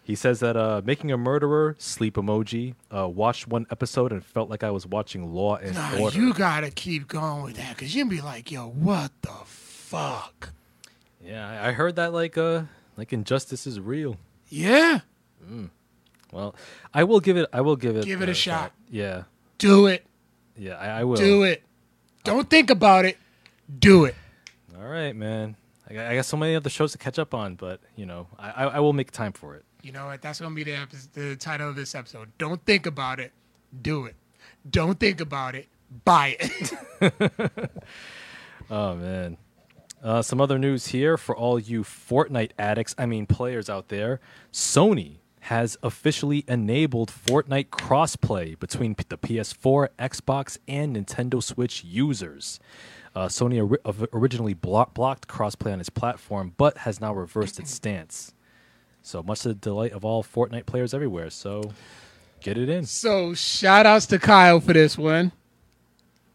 He 0.02 0.14
says 0.14 0.40
that 0.40 0.56
uh, 0.56 0.80
making 0.84 1.12
a 1.12 1.16
murderer, 1.18 1.76
sleep 1.78 2.14
emoji, 2.14 2.74
uh, 2.94 3.08
watched 3.08 3.48
one 3.48 3.66
episode 3.70 4.12
and 4.12 4.24
felt 4.24 4.48
like 4.48 4.62
I 4.62 4.70
was 4.70 4.86
watching 4.86 5.32
Law 5.34 5.56
and 5.56 5.74
nah, 5.74 5.98
Order. 5.98 6.16
you 6.18 6.32
gotta 6.34 6.70
keep 6.70 7.08
going 7.08 7.42
with 7.42 7.56
that 7.56 7.76
because 7.76 7.94
you'll 7.94 8.08
be 8.08 8.20
like, 8.20 8.50
yo, 8.50 8.68
what 8.68 9.10
the 9.22 9.32
fuck? 9.44 10.50
Yeah, 11.22 11.66
I 11.66 11.72
heard 11.72 11.96
that 11.96 12.12
like 12.12 12.36
uh 12.38 12.62
like 12.96 13.12
injustice 13.12 13.66
is 13.66 13.80
real. 13.80 14.16
Yeah, 14.48 15.00
Well, 16.32 16.54
I 16.92 17.04
will 17.04 17.20
give 17.20 17.36
it. 17.36 17.48
I 17.52 17.60
will 17.60 17.76
give 17.76 17.96
it. 17.96 18.04
Give 18.04 18.22
it 18.22 18.28
a 18.28 18.34
shot. 18.34 18.72
Yeah, 18.90 19.24
do 19.58 19.86
it. 19.86 20.04
yeah, 20.56 20.76
I, 20.76 21.00
I 21.00 21.04
will. 21.04 21.16
Do 21.16 21.42
it. 21.44 21.62
Don't 22.24 22.48
think 22.48 22.70
about 22.70 23.04
it. 23.04 23.18
Do 23.78 24.04
it. 24.04 24.14
All 24.78 24.86
right, 24.86 25.14
man. 25.14 25.56
I 25.88 25.94
got, 25.94 26.06
I 26.06 26.14
got 26.16 26.24
so 26.24 26.36
many 26.36 26.56
other 26.56 26.70
shows 26.70 26.92
to 26.92 26.98
catch 26.98 27.18
up 27.18 27.34
on, 27.34 27.54
but 27.56 27.80
you 27.96 28.06
know, 28.06 28.26
I, 28.38 28.50
I, 28.50 28.64
I 28.64 28.78
will 28.80 28.92
make 28.92 29.10
time 29.10 29.32
for 29.32 29.54
it. 29.54 29.64
You 29.82 29.92
know 29.92 30.06
what? 30.06 30.22
That's 30.22 30.40
gonna 30.40 30.54
be 30.54 30.64
the 30.64 30.74
epi- 30.74 30.96
the 31.12 31.36
title 31.36 31.68
of 31.68 31.76
this 31.76 31.94
episode. 31.94 32.32
Don't 32.38 32.64
think 32.64 32.86
about 32.86 33.20
it. 33.20 33.32
Do 33.82 34.06
it. 34.06 34.14
Don't 34.68 34.98
think 34.98 35.20
about 35.20 35.54
it. 35.54 35.68
Buy 36.04 36.36
it. 36.40 37.70
Oh 38.70 38.94
man. 38.94 39.36
Uh, 40.02 40.22
some 40.22 40.40
other 40.40 40.58
news 40.58 40.88
here 40.88 41.16
for 41.16 41.36
all 41.36 41.58
you 41.58 41.82
Fortnite 41.82 42.50
addicts, 42.58 42.94
I 42.98 43.06
mean 43.06 43.26
players 43.26 43.70
out 43.70 43.88
there. 43.88 44.20
Sony 44.52 45.16
has 45.40 45.76
officially 45.82 46.44
enabled 46.48 47.10
Fortnite 47.10 47.68
crossplay 47.68 48.58
between 48.58 48.94
the 49.08 49.18
PS4, 49.18 49.88
Xbox, 49.98 50.58
and 50.66 50.96
Nintendo 50.96 51.42
Switch 51.42 51.84
users. 51.84 52.58
Uh, 53.14 53.26
Sony 53.28 53.60
of- 53.84 54.08
originally 54.12 54.54
blo- 54.54 54.90
blocked 54.92 55.28
crossplay 55.28 55.72
on 55.72 55.80
its 55.80 55.88
platform, 55.90 56.52
but 56.56 56.78
has 56.78 57.00
now 57.00 57.14
reversed 57.14 57.60
its 57.60 57.70
stance. 57.72 58.34
So 59.02 59.22
much 59.22 59.40
to 59.42 59.48
the 59.48 59.54
delight 59.54 59.92
of 59.92 60.04
all 60.04 60.24
Fortnite 60.24 60.66
players 60.66 60.92
everywhere. 60.94 61.30
So 61.30 61.72
get 62.40 62.58
it 62.58 62.68
in. 62.68 62.86
so 62.86 63.32
shout 63.34 63.86
outs 63.86 64.06
to 64.06 64.18
Kyle 64.18 64.60
for 64.60 64.72
this 64.72 64.98
one. 64.98 65.30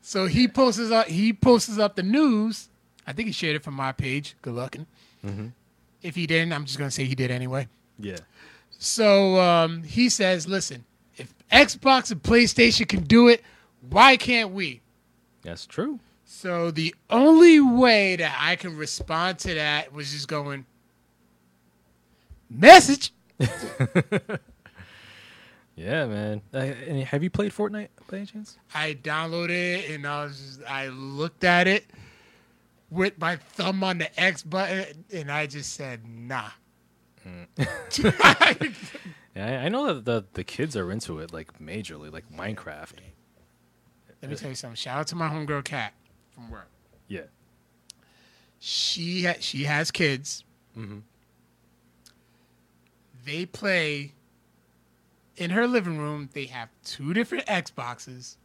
So 0.02 0.26
he 0.28 0.48
posts 0.48 0.90
up 0.92 1.08
he 1.08 1.34
posts 1.34 1.78
up 1.78 1.96
the 1.96 2.04
news. 2.04 2.70
I 3.06 3.12
think 3.14 3.28
he 3.28 3.32
shared 3.34 3.56
it 3.56 3.64
from 3.64 3.74
my 3.74 3.92
page. 3.92 4.36
Good 4.42 4.54
looking. 4.54 4.86
If 6.02 6.16
he 6.16 6.26
didn't, 6.28 6.54
I'm 6.54 6.64
just 6.66 6.78
gonna 6.78 6.92
say 6.92 7.04
he 7.06 7.16
did 7.16 7.30
anyway. 7.32 7.68
Yeah. 8.00 8.18
So 8.78 9.40
um, 9.42 9.84
he 9.84 10.08
says, 10.08 10.48
"Listen, 10.48 10.86
if 11.18 11.34
Xbox 11.52 12.12
and 12.12 12.24
PlayStation 12.24 12.88
can 12.88 13.04
do 13.04 13.28
it, 13.28 13.44
why 13.90 14.16
can't 14.16 14.52
we?" 14.52 14.80
That's 15.42 15.66
true. 15.66 16.00
So 16.32 16.70
the 16.70 16.94
only 17.10 17.60
way 17.60 18.16
that 18.16 18.38
I 18.40 18.56
can 18.56 18.78
respond 18.78 19.40
to 19.40 19.56
that 19.56 19.92
was 19.92 20.12
just 20.12 20.28
going 20.28 20.68
message. 22.50 23.12
Yeah, 25.76 26.08
man. 26.08 26.42
Uh, 26.54 26.74
have 27.06 27.24
you 27.24 27.30
played 27.30 27.54
Fortnite 27.54 27.88
by 28.10 28.18
any 28.18 28.26
chance? 28.26 28.58
I 28.76 28.96
downloaded 29.02 29.52
it 29.52 29.90
and 29.92 30.06
I 30.06 30.26
was 30.26 30.38
just, 30.38 30.70
I 30.70 30.90
looked 30.90 31.46
at 31.46 31.68
it 31.68 31.86
with 32.90 33.18
my 33.18 33.38
thumb 33.38 33.82
on 33.82 34.00
the 34.00 34.20
X 34.20 34.44
button 34.44 35.06
and 35.14 35.32
I 35.32 35.48
just 35.48 35.72
said 35.72 36.02
nah. 36.06 36.50
Yeah, 39.36 39.62
I, 39.62 39.66
I 39.66 39.70
know 39.70 39.94
that 39.94 40.04
the 40.04 40.26
the 40.34 40.44
kids 40.44 40.76
are 40.76 40.92
into 40.92 41.20
it 41.20 41.32
like 41.32 41.60
majorly, 41.60 42.12
like 42.12 42.30
Minecraft. 42.30 42.96
Let 44.22 44.32
me 44.32 44.36
tell 44.36 44.50
you 44.50 44.56
something. 44.56 44.76
Shout 44.76 45.00
out 45.00 45.08
to 45.08 45.16
my 45.16 45.30
homegirl 45.30 45.64
cat. 45.64 45.94
From 46.40 46.52
work. 46.52 46.70
Yeah. 47.08 47.22
She 48.60 49.24
ha- 49.26 49.38
she 49.40 49.64
has 49.64 49.92
kids. 49.92 50.44
Mhm. 50.78 51.02
They 53.26 53.46
play 53.46 54.14
in 55.38 55.52
her 55.52 55.68
living 55.68 55.98
room. 55.98 56.30
They 56.34 56.46
have 56.46 56.70
two 56.84 57.14
different 57.14 57.46
Xboxes 57.46 58.36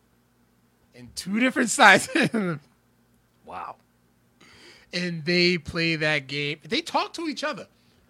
and 0.94 1.14
two 1.16 1.40
different 1.40 1.70
sizes, 1.70 2.58
Wow. 3.44 3.76
and 4.92 5.24
they 5.24 5.58
play 5.58 5.96
that 5.96 6.26
game. 6.26 6.60
They 6.62 6.80
talk 6.80 7.12
to 7.14 7.28
each 7.28 7.42
other 7.44 7.66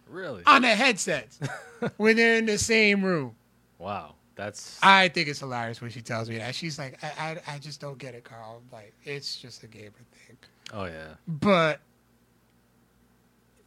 Really? 0.09 0.43
on 0.47 0.63
the 0.63 0.69
headsets 0.75 1.39
when 1.97 2.17
they're 2.17 2.37
in 2.37 2.47
the 2.47 2.59
same 2.59 3.05
room. 3.05 3.35
wow. 3.79 4.15
That's 4.37 4.79
I 4.83 5.09
think 5.09 5.29
it's 5.29 5.39
hilarious 5.41 5.81
when 5.81 5.91
she 5.91 6.01
tells 6.03 6.29
me 6.29 6.39
that. 6.39 6.55
She's 6.55 6.79
like, 6.79 6.99
I, 7.05 7.39
I, 7.47 7.55
I 7.55 7.59
just 7.59 7.81
don't 7.81 7.99
get 7.99 8.15
it, 8.15 8.25
Carl. 8.25 8.63
Like, 8.73 8.93
it's 9.05 9.37
just 9.37 9.63
a 9.63 9.69
gamer 9.69 9.93
thing. 10.27 10.37
oh 10.73 10.87
yeah. 10.87 11.15
But 11.29 11.81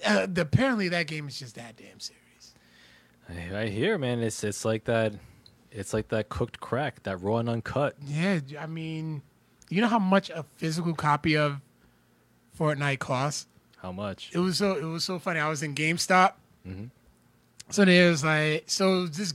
uh, 0.05 0.27
apparently, 0.37 0.89
that 0.89 1.07
game 1.07 1.27
is 1.27 1.39
just 1.39 1.55
that 1.55 1.75
damn 1.77 1.99
serious. 1.99 2.53
I, 3.29 3.61
I 3.63 3.67
hear, 3.67 3.97
man. 3.97 4.19
It's 4.19 4.43
it's 4.43 4.65
like 4.65 4.83
that. 4.85 5.13
It's 5.71 5.93
like 5.93 6.09
that 6.09 6.29
cooked 6.29 6.59
crack, 6.59 7.03
that 7.03 7.21
raw 7.21 7.37
and 7.37 7.49
uncut. 7.49 7.95
Yeah, 8.05 8.39
I 8.59 8.65
mean, 8.67 9.21
you 9.69 9.81
know 9.81 9.87
how 9.87 9.99
much 9.99 10.29
a 10.29 10.43
physical 10.55 10.93
copy 10.93 11.35
of 11.37 11.59
Fortnite 12.57 12.99
costs? 12.99 13.47
How 13.81 13.91
much? 13.91 14.29
It 14.33 14.39
was 14.39 14.57
so 14.57 14.73
it 14.75 14.83
was 14.83 15.03
so 15.03 15.19
funny. 15.19 15.39
I 15.39 15.49
was 15.49 15.63
in 15.63 15.75
GameStop, 15.75 16.33
Mhm. 16.67 16.89
so 17.69 17.85
there's 17.85 18.23
like 18.23 18.63
so 18.67 19.07
this 19.07 19.33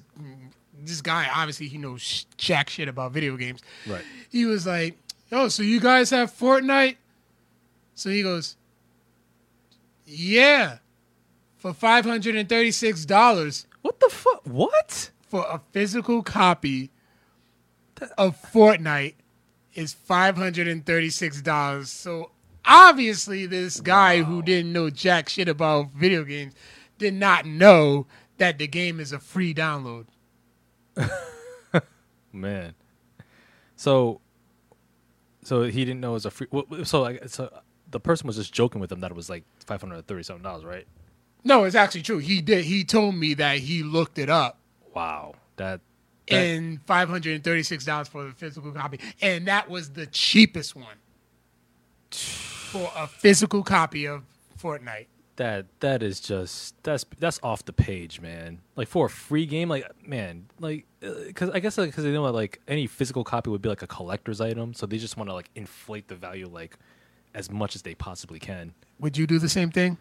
this 0.85 1.01
guy 1.01 1.29
obviously 1.35 1.69
he 1.69 1.79
knows 1.79 2.01
sh- 2.03 2.25
jack 2.37 2.69
shit 2.71 2.89
about 2.89 3.13
video 3.13 3.37
games. 3.37 3.61
Right. 3.87 4.03
He 4.31 4.45
was 4.47 4.67
like, 4.67 4.99
"Oh, 5.31 5.49
so 5.49 5.63
you 5.63 5.81
guys 5.81 6.11
have 6.11 6.31
Fortnite?" 6.33 6.97
So 7.95 8.11
he 8.11 8.23
goes, 8.23 8.57
"Yeah, 10.07 10.79
for 11.57 11.73
five 11.73 12.05
hundred 12.05 12.37
and 12.37 12.49
thirty 12.49 12.71
six 12.71 13.05
dollars 13.05 13.67
What 13.83 14.01
the 14.01 14.09
fuck? 14.11 14.43
What? 14.45 15.11
for 15.29 15.47
a 15.49 15.61
physical 15.73 16.23
copy 16.23 16.91
of 18.19 18.37
Fortnite 18.53 19.15
is 19.75 19.95
five 19.95 20.37
hundred 20.37 20.69
and 20.69 20.85
thirty 20.85 21.11
six 21.11 21.41
dollars." 21.41 21.91
So 21.91 22.31
obviously, 22.65 23.47
this 23.47 23.81
guy 23.81 24.23
who 24.23 24.43
didn't 24.43 24.73
know 24.73 24.91
jack 24.91 25.29
shit 25.29 25.49
about 25.49 25.91
video 25.91 26.25
games 26.25 26.55
did 26.99 27.15
not 27.15 27.47
know 27.47 28.07
that 28.39 28.59
the 28.59 28.67
game 28.67 28.99
is 29.01 29.13
a 29.13 29.19
free 29.19 29.55
download. 29.55 30.07
Man. 32.33 32.75
So. 33.77 34.21
So 35.45 35.65
he 35.65 35.85
didn't 35.85 36.01
know 36.01 36.11
it 36.11 36.15
was 36.15 36.27
a 36.27 36.31
free. 36.31 36.47
well, 36.51 36.65
So 36.85 37.03
like, 37.03 37.29
so 37.29 37.53
the 37.91 37.99
person 38.01 38.27
was 38.29 38.37
just 38.37 38.53
joking 38.53 38.81
with 38.81 38.93
him 38.93 39.01
that 39.01 39.11
it 39.11 39.17
was 39.17 39.29
like 39.29 39.45
five 39.67 39.81
hundred 39.81 40.07
thirty 40.07 40.23
something 40.23 40.43
dollars, 40.43 40.65
right? 40.65 40.87
No, 41.45 41.65
it's 41.65 41.75
actually 41.75 42.03
true. 42.03 42.19
He 42.19 42.41
did. 42.41 42.65
He 42.65 42.85
told 42.85 43.17
me 43.17 43.35
that 43.35 43.59
he 43.59 43.83
looked 43.83 44.19
it 44.19 44.31
up. 44.31 44.59
Wow. 44.95 45.35
That. 45.57 45.81
that 46.29 46.37
and 46.37 46.81
five 46.87 47.09
hundred 47.09 47.35
and 47.35 47.43
thirty 47.45 47.65
six 47.65 47.85
dollars 47.85 48.07
for 48.09 48.25
the 48.25 48.33
physical 48.33 48.71
copy, 48.73 49.01
and 49.21 49.47
that 49.49 49.69
was 49.69 49.91
the 49.91 50.07
cheapest 50.07 50.77
one 50.77 50.97
for 52.13 52.91
a 52.97 53.07
physical 53.09 53.63
copy 53.65 54.07
of 54.07 54.23
Fortnite. 54.61 55.07
That 55.37 55.67
that 55.81 56.03
is 56.03 56.21
just 56.21 56.75
that's 56.83 57.05
that's 57.19 57.41
off 57.43 57.65
the 57.65 57.73
page, 57.73 58.21
man. 58.21 58.61
Like 58.77 58.89
for 58.89 59.07
a 59.07 59.11
free 59.11 59.47
game, 59.47 59.69
like 59.69 59.85
man, 60.07 60.47
like 60.61 60.87
uh, 61.03 61.11
because 61.27 61.51
I 61.51 61.61
guess 61.61 61.77
because 61.77 62.05
they 62.05 62.13
know 62.13 62.23
like 62.31 62.61
any 62.69 62.87
physical 62.87 63.25
copy 63.25 63.51
would 63.51 63.63
be 63.63 63.69
like 63.69 63.83
a 63.83 63.87
collector's 63.87 64.41
item, 64.41 64.75
so 64.75 64.87
they 64.87 64.99
just 64.99 65.17
want 65.17 65.31
to 65.31 65.35
like 65.35 65.51
inflate 65.55 66.09
the 66.09 66.15
value 66.15 66.49
like 66.49 66.79
as 67.35 67.51
much 67.51 67.75
as 67.75 67.83
they 67.83 67.95
possibly 67.95 68.39
can. 68.39 68.75
Would 69.01 69.17
you 69.17 69.27
do 69.27 69.39
the 69.39 69.49
same 69.49 69.71
thing? 69.71 69.99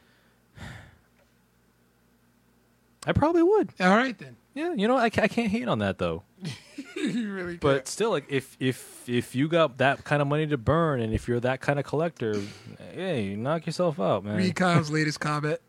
I 3.05 3.13
probably 3.13 3.41
would. 3.41 3.69
All 3.79 3.95
right 3.95 4.17
then. 4.17 4.35
Yeah, 4.53 4.73
you 4.73 4.87
know, 4.87 4.97
I, 4.97 5.05
I 5.05 5.09
can't 5.09 5.49
hate 5.49 5.67
on 5.67 5.79
that 5.79 5.97
though. 5.97 6.23
you 7.13 7.33
really 7.33 7.57
But 7.57 7.87
still, 7.87 8.11
like 8.11 8.25
if 8.29 8.55
if 8.59 9.07
if 9.07 9.35
you 9.35 9.47
got 9.47 9.77
that 9.77 10.03
kind 10.03 10.21
of 10.21 10.27
money 10.27 10.47
to 10.47 10.57
burn, 10.57 11.01
and 11.01 11.13
if 11.13 11.27
you're 11.27 11.39
that 11.39 11.61
kind 11.61 11.79
of 11.79 11.85
collector, 11.85 12.41
hey, 12.93 13.35
knock 13.35 13.65
yourself 13.65 13.99
out, 13.99 14.23
man. 14.23 14.37
read 14.37 14.55
Kyle's 14.55 14.89
latest 14.91 15.19
comment. 15.19 15.59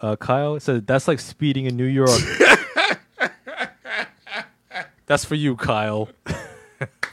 Uh, 0.00 0.16
Kyle 0.16 0.58
said 0.60 0.86
that's 0.86 1.08
like 1.08 1.20
speeding 1.20 1.66
in 1.66 1.76
New 1.76 1.84
York. 1.84 2.20
that's 5.06 5.24
for 5.24 5.34
you, 5.34 5.56
Kyle. 5.56 6.08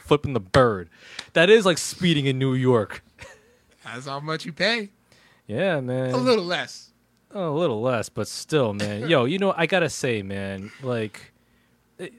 Flipping 0.04 0.34
the 0.34 0.40
bird. 0.40 0.90
That 1.32 1.48
is 1.48 1.64
like 1.64 1.78
speeding 1.78 2.26
in 2.26 2.38
New 2.38 2.54
York. 2.54 3.02
That's 3.84 4.06
how 4.06 4.20
much 4.20 4.44
you 4.44 4.52
pay. 4.52 4.90
Yeah, 5.46 5.80
man. 5.80 6.12
A 6.12 6.16
little 6.16 6.44
less. 6.44 6.90
A 7.30 7.50
little 7.50 7.82
less, 7.82 8.08
but 8.08 8.28
still, 8.28 8.72
man. 8.72 9.08
Yo, 9.08 9.24
you 9.24 9.38
know, 9.38 9.52
I 9.56 9.66
gotta 9.66 9.90
say, 9.90 10.22
man, 10.22 10.70
like, 10.82 11.32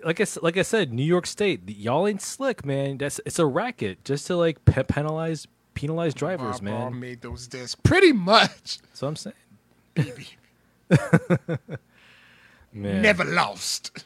like 0.04 0.22
I 0.22 0.26
like 0.42 0.58
I 0.58 0.62
said, 0.62 0.94
New 0.94 1.04
York 1.04 1.26
State, 1.28 1.68
y'all 1.70 2.08
ain't 2.08 2.22
slick, 2.22 2.66
man. 2.66 2.98
That's 2.98 3.20
it's 3.26 3.40
a 3.40 3.46
racket 3.46 4.04
just 4.06 4.28
to 4.28 4.36
like 4.36 4.64
pe- 4.66 4.84
penalize 4.84 5.48
penalize 5.74 6.14
drivers, 6.14 6.56
Bob 6.60 6.64
man. 6.64 7.00
Made 7.00 7.22
those 7.22 7.48
discs 7.48 7.76
pretty 7.76 8.14
much. 8.14 8.80
So 8.94 9.08
I'm 9.08 9.16
saying, 9.16 9.36
Baby, 9.94 10.28
man. 12.74 13.02
never 13.02 13.24
lost. 13.24 14.04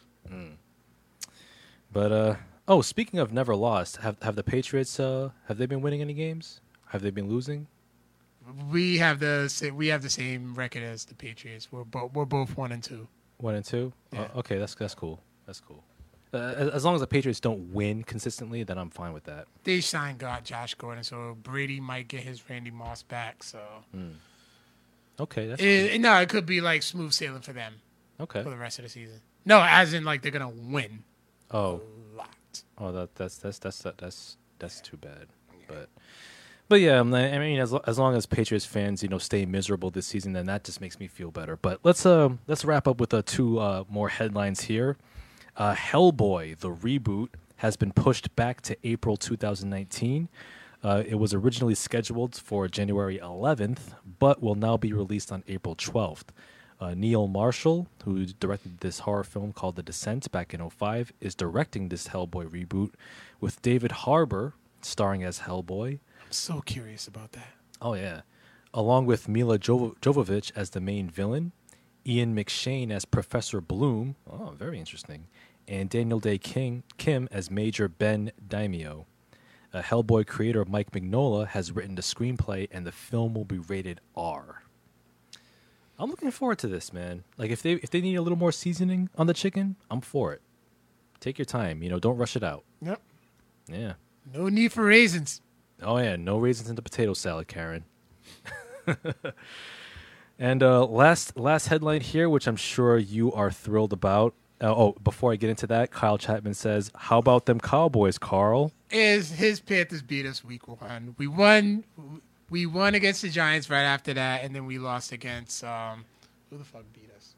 But 1.92 2.12
uh, 2.12 2.36
oh, 2.68 2.82
speaking 2.82 3.20
of 3.20 3.34
never 3.34 3.56
lost, 3.56 3.98
have 3.98 4.18
have 4.22 4.36
the 4.36 4.44
Patriots 4.44 5.00
uh 5.00 5.30
have 5.48 5.58
they 5.58 5.66
been 5.66 5.82
winning 5.82 6.02
any 6.02 6.14
games? 6.14 6.62
Have 6.88 7.02
they 7.02 7.10
been 7.12 7.28
losing? 7.30 7.68
We 8.72 8.98
have 8.98 9.20
the 9.20 9.72
we 9.76 9.88
have 9.88 10.02
the 10.02 10.10
same 10.10 10.56
record 10.56 10.84
as 10.84 11.06
the 11.06 11.16
Patriots. 11.16 11.72
We're 11.72 11.84
both 11.84 12.14
we're 12.14 12.26
both 12.26 12.58
one 12.58 12.72
and 12.72 12.84
two. 12.84 13.08
One 13.38 13.56
and 13.56 13.64
two. 13.66 13.94
Yeah. 14.12 14.22
Uh, 14.22 14.40
okay, 14.40 14.58
that's 14.58 14.76
that's 14.76 14.96
cool. 14.96 15.20
That's 15.50 15.62
cool. 15.62 15.84
Uh, 16.32 16.70
as, 16.74 16.86
long 16.86 16.94
as 16.94 17.02
the 17.02 17.08
Patriots 17.08 17.40
don't 17.40 17.74
win 17.74 18.04
consistently, 18.04 18.62
then 18.62 18.78
I'm 18.78 18.92
fine 18.92 19.14
with 19.14 19.24
that. 19.24 19.48
They 19.64 19.82
signed 19.82 20.20
God 20.20 20.46
Josh 20.46 20.76
Gordon, 20.76 21.04
so 21.04 21.36
Brady 21.42 21.80
might 21.80 22.08
get 22.08 22.22
his 22.22 22.48
Randy 22.48 22.70
Moss 22.70 23.02
back. 23.02 23.42
So 23.42 23.60
Okay, 25.20 25.48
that's 25.48 25.60
it, 25.60 26.00
no, 26.02 26.16
it 26.22 26.30
could 26.30 26.46
be 26.46 26.62
like 26.62 26.84
smooth 26.84 27.14
sailing 27.14 27.42
for 27.42 27.52
them 27.52 27.74
okay. 28.22 28.44
for 28.44 28.52
the 28.52 28.58
rest 28.58 28.78
of 28.78 28.84
the 28.84 28.90
season. 28.90 29.22
No, 29.44 29.60
as 29.68 29.96
in 29.96 30.04
like 30.04 30.22
they're 30.22 30.32
gonna 30.32 30.50
win 30.50 31.04
Oh, 31.50 31.82
a 32.14 32.16
lot. 32.16 32.62
oh, 32.78 32.92
that 32.92 33.16
that's 33.16 33.38
that's 33.38 33.58
that's 33.58 33.84
that's 33.98 34.38
that's 34.60 34.82
too 34.82 34.98
bad. 34.98 35.30
But 35.68 35.90
but 36.68 36.80
yeah, 36.80 37.02
like- 37.02 37.34
I 37.34 37.40
mean, 37.40 37.60
as 37.60 37.74
as 37.88 37.98
long 37.98 38.16
as 38.16 38.28
Patriots 38.28 38.68
fans, 38.68 39.02
you 39.02 39.10
know, 39.10 39.18
stay 39.18 39.48
miserable 39.48 39.90
this 39.90 40.06
season, 40.06 40.34
then 40.34 40.46
that 40.46 40.64
just 40.64 40.80
makes 40.80 41.00
me 41.00 41.08
feel 41.08 41.32
better. 41.32 41.58
But 41.58 41.80
let's 41.82 42.06
uh 42.06 42.30
let's 42.46 42.64
wrap 42.64 42.88
up 42.88 43.00
with 43.00 43.16
uh, 43.16 43.24
two 43.26 43.58
uh, 43.58 43.86
more 43.90 44.10
headlines 44.10 44.62
here. 44.62 44.96
Uh, 45.60 45.76
Hellboy, 45.76 46.58
the 46.60 46.70
reboot, 46.74 47.30
has 47.58 47.76
been 47.76 47.92
pushed 47.92 48.34
back 48.38 48.62
to 48.62 48.78
April 48.86 49.18
2019. 49.18 50.30
Uh, 50.82 51.04
it 51.06 51.16
was 51.16 51.34
originally 51.34 51.76
scheduled 51.76 52.34
for 52.38 52.70
January 52.70 53.20
11th, 53.20 53.94
but 54.20 54.42
will 54.42 54.56
now 54.56 54.78
be 54.78 54.94
released 54.94 55.34
on 55.34 55.44
April 55.50 55.76
12th. 55.76 56.28
Uh, 56.80 56.94
Neil 56.96 57.28
Marshall, 57.28 57.88
who 58.06 58.26
directed 58.26 58.78
this 58.80 59.00
horror 59.00 59.26
film 59.26 59.52
called 59.52 59.76
The 59.76 59.84
Descent 59.84 60.32
back 60.32 60.54
in 60.54 60.68
05, 60.70 61.12
is 61.20 61.36
directing 61.36 61.90
this 61.90 62.08
Hellboy 62.08 62.48
reboot, 62.48 62.92
with 63.42 63.62
David 63.62 63.92
Harbour 63.92 64.54
starring 64.82 65.26
as 65.26 65.40
Hellboy. 65.40 66.00
I'm 66.26 66.32
so 66.32 66.62
curious 66.62 67.06
about 67.06 67.34
that. 67.34 67.52
Oh 67.82 67.96
yeah, 67.96 68.22
along 68.74 69.08
with 69.08 69.28
Mila 69.28 69.60
Jovo- 69.60 69.98
Jovovich 70.00 70.54
as 70.56 70.70
the 70.70 70.80
main 70.80 71.10
villain, 71.10 71.52
Ian 72.06 72.34
McShane 72.34 72.92
as 72.92 73.04
Professor 73.04 73.60
Broom. 73.60 74.16
Oh, 74.32 74.54
very 74.58 74.80
interesting, 74.80 75.28
and 75.70 75.90
Daniel 75.90 76.20
Dae 76.20 76.40
King 76.40 76.84
Kim 76.98 77.30
as 77.32 77.52
Major 77.52 77.88
Ben 77.88 78.32
Daimio. 78.46 79.06
Uh, 79.72 79.84
Hellboy 79.84 80.26
creator 80.26 80.66
Mike 80.66 80.92
Mignola 80.92 81.48
has 81.48 81.72
written 81.72 81.94
the 81.94 82.02
screenplay, 82.02 82.68
and 82.72 82.88
the 82.88 82.92
film 82.92 83.36
will 83.36 83.46
be 83.46 83.60
rated 83.60 84.02
R. 84.18 84.64
I'm 86.00 86.10
looking 86.10 86.32
forward 86.32 86.58
to 86.60 86.68
this, 86.68 86.92
man. 86.92 87.24
Like 87.38 87.52
if 87.52 87.62
they 87.62 87.74
if 87.74 87.92
they 87.92 88.02
need 88.02 88.16
a 88.16 88.22
little 88.22 88.38
more 88.38 88.52
seasoning 88.52 89.10
on 89.16 89.28
the 89.28 89.34
chicken, 89.34 89.76
I'm 89.92 90.02
for 90.02 90.34
it. 90.34 90.42
Take 91.20 91.38
your 91.38 91.46
time, 91.46 91.84
you 91.84 91.90
know. 91.90 92.00
Don't 92.00 92.18
rush 92.18 92.36
it 92.36 92.44
out. 92.44 92.64
Yep. 92.82 93.02
Yeah. 93.68 93.94
No 94.34 94.50
need 94.50 94.72
for 94.72 94.86
raisins. 94.86 95.42
Oh 95.84 95.98
yeah, 95.98 96.16
no 96.16 96.38
raisins 96.38 96.70
in 96.70 96.76
the 96.76 96.82
potato 96.82 97.14
salad, 97.14 97.48
Karen. 97.48 97.84
and 100.40 100.64
uh, 100.64 100.86
last 100.86 101.38
last 101.38 101.68
headline 101.68 102.02
here, 102.02 102.28
which 102.28 102.48
I'm 102.48 102.56
sure 102.56 102.98
you 102.98 103.32
are 103.34 103.52
thrilled 103.52 103.94
about. 103.94 104.34
Uh, 104.62 104.76
oh, 104.76 104.92
before 105.04 105.32
I 105.32 105.38
get 105.38 105.50
into 105.50 105.68
that, 105.68 105.92
Kyle 105.92 106.18
Chapman 106.18 106.54
says, 106.54 106.92
"How 106.96 107.18
about 107.20 107.46
them 107.46 107.60
Cowboys, 107.60 108.18
Carl?" 108.18 108.74
Is 108.92 109.32
his 109.32 109.60
Panthers 109.62 110.02
beat 110.02 110.26
us 110.26 110.44
week 110.44 110.68
one? 110.68 111.16
We 111.18 111.28
won. 111.28 111.86
We 112.50 112.66
won 112.66 112.96
against 112.96 113.22
the 113.22 113.30
Giants 113.30 113.70
right 113.70 113.84
after 113.84 114.14
that, 114.16 114.44
and 114.44 114.54
then 114.56 114.66
we 114.66 114.78
lost 114.80 115.12
against 115.12 115.64
um, 115.64 116.04
who 116.50 116.58
the 116.58 116.64
fuck 116.66 116.84
beat 116.94 117.10
us? 117.16 117.36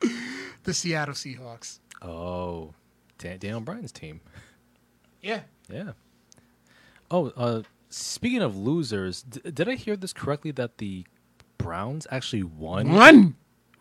the 0.64 0.74
Seattle 0.74 1.14
Seahawks. 1.14 1.78
Oh, 2.02 2.72
Dan- 3.18 3.38
Daniel 3.38 3.60
Bryan's 3.60 3.92
team. 3.92 4.20
Yeah, 5.22 5.40
Yeah. 5.70 5.92
Oh, 7.10 7.26
uh, 7.36 7.62
speaking 7.90 8.40
of 8.40 8.56
losers, 8.56 9.22
d- 9.22 9.50
did 9.50 9.68
I 9.68 9.74
hear 9.74 9.96
this 9.96 10.12
correctly 10.12 10.52
that 10.52 10.78
the 10.78 11.04
Browns 11.58 12.06
actually 12.10 12.44
won? 12.44 12.92
One. 12.92 13.34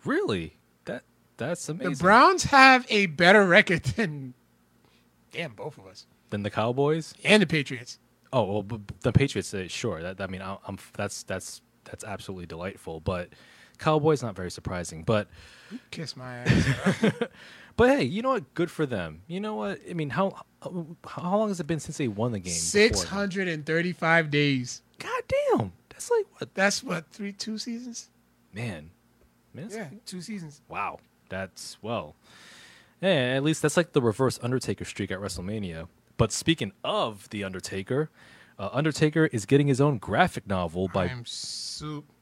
Really? 0.05 0.57
That 0.85 1.03
that's 1.37 1.67
amazing. 1.69 1.93
The 1.93 1.99
Browns 1.99 2.43
have 2.45 2.85
a 2.89 3.07
better 3.07 3.45
record 3.45 3.83
than 3.83 4.33
damn 5.31 5.53
both 5.53 5.77
of 5.77 5.85
us 5.87 6.05
Than 6.29 6.43
the 6.43 6.49
Cowboys? 6.49 7.13
and 7.23 7.41
the 7.41 7.47
Patriots. 7.47 7.99
Oh 8.31 8.43
well, 8.61 8.81
the 9.01 9.11
Patriots. 9.11 9.53
Uh, 9.53 9.67
sure. 9.67 10.01
That 10.01 10.21
I 10.21 10.27
mean, 10.27 10.41
I, 10.41 10.57
I'm 10.67 10.77
that's 10.93 11.23
that's 11.23 11.61
that's 11.83 12.03
absolutely 12.03 12.45
delightful. 12.45 12.99
But 12.99 13.29
Cowboys 13.79 14.21
not 14.21 14.35
very 14.35 14.51
surprising. 14.51 15.03
But 15.03 15.27
Kiss 15.91 16.15
my 16.15 16.37
ass. 16.37 17.03
but 17.75 17.89
hey, 17.89 18.03
you 18.03 18.21
know 18.21 18.29
what? 18.29 18.53
Good 18.53 18.69
for 18.69 18.85
them. 18.85 19.21
You 19.27 19.39
know 19.39 19.55
what? 19.55 19.79
I 19.89 19.93
mean, 19.93 20.11
how 20.11 20.41
how 20.61 21.37
long 21.37 21.47
has 21.47 21.59
it 21.59 21.67
been 21.67 21.79
since 21.79 21.97
they 21.97 22.07
won 22.07 22.31
the 22.31 22.39
game? 22.39 22.53
Six 22.53 23.03
hundred 23.03 23.47
and 23.47 23.65
thirty-five 23.65 24.29
days. 24.29 24.81
God 24.99 25.23
damn. 25.27 25.71
That's 25.89 26.11
like 26.11 26.25
what? 26.37 26.53
That's 26.53 26.83
what 26.83 27.09
three, 27.11 27.31
two 27.31 27.57
seasons. 27.57 28.09
Man. 28.53 28.91
Man, 29.53 29.67
that's- 29.69 29.91
two 30.05 30.21
seasons. 30.21 30.61
Wow. 30.67 30.99
That's 31.29 31.77
well. 31.81 32.15
Yeah, 33.01 33.09
at 33.09 33.43
least 33.43 33.61
that's 33.61 33.77
like 33.77 33.93
the 33.93 34.01
reverse 34.01 34.39
Undertaker 34.41 34.83
streak 34.85 35.11
at 35.11 35.19
WrestleMania. 35.19 35.87
But 36.17 36.31
speaking 36.33 36.73
of 36.83 37.29
the 37.29 37.43
Undertaker, 37.45 38.09
uh, 38.57 38.69
Undertaker 38.73 39.27
is 39.27 39.45
getting 39.45 39.67
his 39.67 39.79
own 39.79 39.99
graphic 39.99 40.45
novel 40.47 40.89
by. 40.93 41.07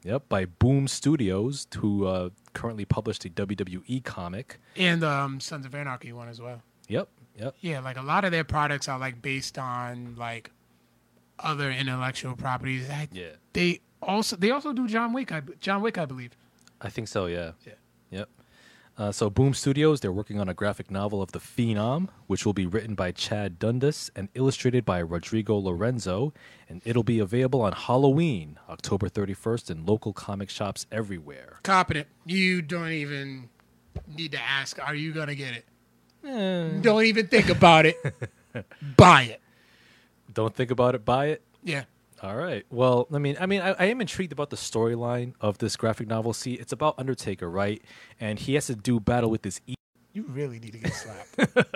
Yep, 0.03 0.29
by 0.29 0.45
Boom 0.45 0.87
Studios, 0.87 1.65
who 1.77 2.05
uh, 2.05 2.29
currently 2.53 2.85
published 2.85 3.23
the 3.23 3.29
WWE 3.29 4.03
comic. 4.03 4.59
And 4.75 5.03
um, 5.03 5.39
Sons 5.39 5.65
of 5.65 5.73
Anarchy 5.73 6.13
one 6.13 6.29
as 6.29 6.39
well. 6.39 6.61
Yep, 6.89 7.07
yep. 7.39 7.55
Yeah, 7.61 7.79
like 7.79 7.97
a 7.97 8.03
lot 8.03 8.23
of 8.23 8.31
their 8.31 8.43
products 8.43 8.87
are 8.87 8.99
like 8.99 9.21
based 9.21 9.57
on 9.57 10.15
like 10.15 10.51
other 11.39 11.71
intellectual 11.71 12.35
properties. 12.35 12.87
I, 12.89 13.07
Yeah, 13.11 13.29
They 13.53 13.79
also 14.01 14.35
they 14.35 14.51
also 14.51 14.73
do 14.73 14.87
John 14.87 15.11
Wick. 15.13 15.31
I, 15.31 15.41
John 15.59 15.81
Wick, 15.81 15.97
I 15.97 16.05
believe. 16.05 16.31
I 16.81 16.89
think 16.89 17.07
so. 17.07 17.25
Yeah, 17.25 17.51
Yeah. 17.65 17.73
yep. 18.11 18.29
Uh, 18.97 19.11
so 19.11 19.29
Boom 19.29 19.53
Studios, 19.53 19.99
they're 19.99 20.11
working 20.11 20.39
on 20.39 20.49
a 20.49 20.55
graphic 20.55 20.89
novel 20.89 21.21
of 21.21 21.31
the 21.31 21.37
Phenom, 21.39 22.09
which 22.25 22.45
will 22.47 22.53
be 22.53 22.65
written 22.65 22.95
by 22.95 23.11
Chad 23.11 23.59
Dundas 23.59 24.09
and 24.15 24.27
illustrated 24.33 24.85
by 24.85 24.97
Rodrigo 24.99 25.55
Lorenzo, 25.57 26.33
and 26.67 26.81
it'll 26.83 27.03
be 27.03 27.19
available 27.19 27.61
on 27.61 27.73
Halloween, 27.73 28.57
October 28.67 29.07
31st, 29.07 29.69
in 29.69 29.85
local 29.85 30.13
comic 30.13 30.49
shops 30.49 30.87
everywhere. 30.91 31.59
Competent. 31.61 32.07
You 32.25 32.63
don't 32.63 32.91
even 32.91 33.49
need 34.07 34.31
to 34.31 34.41
ask. 34.41 34.79
Are 34.83 34.95
you 34.95 35.13
gonna 35.13 35.35
get 35.35 35.53
it? 35.53 35.65
Eh, 36.27 36.81
Don't 36.81 37.03
even 37.05 37.27
think 37.27 37.49
about 37.49 37.85
it. 37.85 37.97
Buy 38.97 39.23
it. 39.23 39.41
don't 40.33 40.55
think 40.55 40.71
about 40.71 40.95
it, 40.95 41.05
buy 41.05 41.27
it. 41.27 41.41
Yeah. 41.63 41.83
All 42.23 42.35
right. 42.35 42.65
Well, 42.71 43.07
I 43.13 43.19
mean, 43.19 43.37
I 43.39 43.45
mean, 43.45 43.61
I, 43.61 43.71
I 43.77 43.85
am 43.85 44.01
intrigued 44.01 44.31
about 44.31 44.49
the 44.49 44.55
storyline 44.55 45.33
of 45.39 45.59
this 45.59 45.75
graphic 45.75 46.07
novel. 46.07 46.33
See, 46.33 46.53
it's 46.53 46.71
about 46.71 46.95
Undertaker, 46.97 47.49
right? 47.49 47.81
And 48.19 48.39
he 48.39 48.55
has 48.55 48.65
to 48.67 48.75
do 48.75 48.99
battle 48.99 49.29
with 49.29 49.43
this. 49.43 49.61
E- 49.67 49.75
You 50.13 50.25
really 50.27 50.59
need 50.59 50.73
to 50.73 50.79
get 50.79 50.93
slapped. 50.93 51.35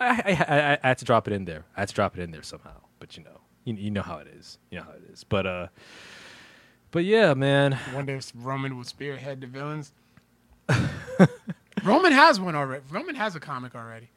I, 0.00 0.06
I, 0.08 0.44
I, 0.48 0.78
I 0.84 0.88
had 0.88 0.98
to 0.98 1.04
drop 1.04 1.26
it 1.26 1.32
in 1.34 1.44
there. 1.44 1.64
I 1.76 1.80
had 1.80 1.88
to 1.88 1.94
drop 1.94 2.16
it 2.16 2.22
in 2.22 2.30
there 2.30 2.42
somehow. 2.44 2.76
But 3.00 3.16
you 3.16 3.24
know, 3.24 3.40
you, 3.64 3.74
you 3.74 3.90
know 3.90 4.02
how 4.02 4.18
it 4.18 4.28
is. 4.28 4.58
You 4.70 4.78
know 4.78 4.84
how 4.84 4.92
it 4.92 5.02
is. 5.12 5.24
But 5.24 5.44
uh, 5.46 5.66
but 6.92 7.04
yeah, 7.04 7.34
man. 7.34 7.76
Wonder 7.92 8.14
if 8.16 8.30
Roman 8.36 8.76
will 8.76 8.84
spearhead 8.84 9.40
the 9.40 9.48
villains. 9.48 9.92
Roman 11.84 12.12
has 12.12 12.38
one 12.40 12.54
already. 12.54 12.84
Roman 12.90 13.14
has 13.16 13.34
a 13.34 13.40
comic 13.40 13.74
already. 13.74 14.08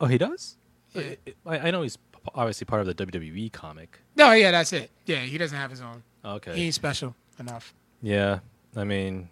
Oh, 0.00 0.06
he 0.06 0.18
does. 0.18 0.56
Yeah. 0.94 1.14
I, 1.46 1.58
I 1.58 1.70
know 1.70 1.82
he's 1.82 1.96
obviously 2.34 2.64
part 2.64 2.86
of 2.86 2.86
the 2.86 3.06
WWE 3.06 3.52
comic. 3.52 3.98
No, 4.16 4.32
yeah, 4.32 4.50
that's 4.50 4.72
it. 4.72 4.90
Yeah, 5.06 5.20
he 5.20 5.38
doesn't 5.38 5.56
have 5.56 5.70
his 5.70 5.80
own. 5.80 6.02
Okay. 6.24 6.54
He 6.54 6.64
ain't 6.66 6.74
special 6.74 7.14
enough. 7.38 7.72
yeah. 8.02 8.40
I 8.76 8.84
mean, 8.84 9.28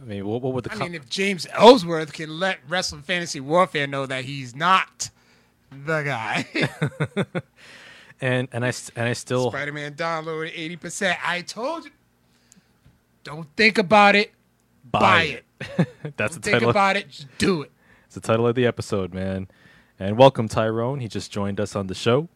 I 0.00 0.04
mean, 0.04 0.24
what, 0.26 0.40
what 0.42 0.52
would 0.54 0.64
the 0.64 0.72
I 0.72 0.76
mean, 0.76 0.94
if 0.94 1.08
James 1.08 1.46
Ellsworth 1.52 2.12
can 2.12 2.38
let 2.38 2.58
Wrestling 2.68 3.02
Fantasy 3.02 3.40
Warfare 3.40 3.86
know 3.88 4.06
that 4.06 4.24
he's 4.24 4.54
not 4.54 5.10
the 5.70 6.02
guy. 6.02 6.46
and 8.20 8.48
and 8.52 8.64
I 8.64 8.68
s- 8.68 8.90
and 8.94 9.08
I 9.08 9.14
still 9.14 9.50
Spider 9.50 9.72
Man 9.72 9.94
download 9.94 10.50
eighty 10.54 10.76
percent. 10.76 11.18
I 11.28 11.40
told 11.40 11.84
you. 11.84 11.90
Don't 13.24 13.48
think 13.56 13.78
about 13.78 14.14
it. 14.16 14.32
buy 14.90 15.22
it. 15.22 15.44
That's 16.16 16.34
Don't 16.34 16.34
the 16.34 16.40
think 16.40 16.52
title. 16.54 16.70
about 16.70 16.96
it. 16.96 17.08
Just 17.08 17.28
do 17.38 17.62
it. 17.62 17.70
It's 18.06 18.14
the 18.14 18.20
title 18.20 18.46
of 18.46 18.54
the 18.56 18.66
episode, 18.66 19.14
man. 19.14 19.48
And 20.02 20.18
welcome 20.18 20.48
Tyrone. 20.48 20.98
He 20.98 21.06
just 21.06 21.30
joined 21.30 21.60
us 21.60 21.76
on 21.76 21.86
the 21.86 21.94
show. 21.94 22.28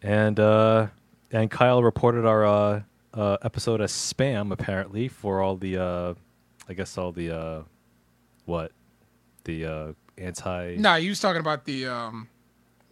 And 0.00 0.40
uh 0.40 0.86
and 1.30 1.50
Kyle 1.50 1.82
reported 1.82 2.24
our 2.24 2.46
uh, 2.46 2.82
uh 3.12 3.36
episode 3.42 3.82
as 3.82 3.92
spam 3.92 4.50
apparently 4.50 5.08
for 5.08 5.42
all 5.42 5.56
the 5.56 5.76
uh 5.76 6.14
I 6.66 6.72
guess 6.72 6.96
all 6.96 7.12
the 7.12 7.36
uh 7.36 7.62
what? 8.46 8.72
The 9.44 9.66
uh 9.66 9.92
anti 10.16 10.76
No, 10.76 10.94
he 10.94 11.10
was 11.10 11.20
talking 11.20 11.40
about 11.40 11.66
the 11.66 11.86
um. 11.86 12.28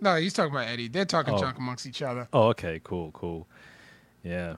No, 0.03 0.17
he's 0.17 0.35
talking 0.35 0.53
about 0.53 0.69
Eddie. 0.69 0.89
They're 0.89 1.07
talking 1.07 1.33
Oh. 1.33 1.39
junk 1.39 1.57
amongst 1.57 1.87
each 1.87 2.03
other. 2.03 2.29
Oh, 2.31 2.49
okay, 2.49 2.79
cool, 2.85 3.11
cool. 3.13 3.49
Yeah. 4.23 4.57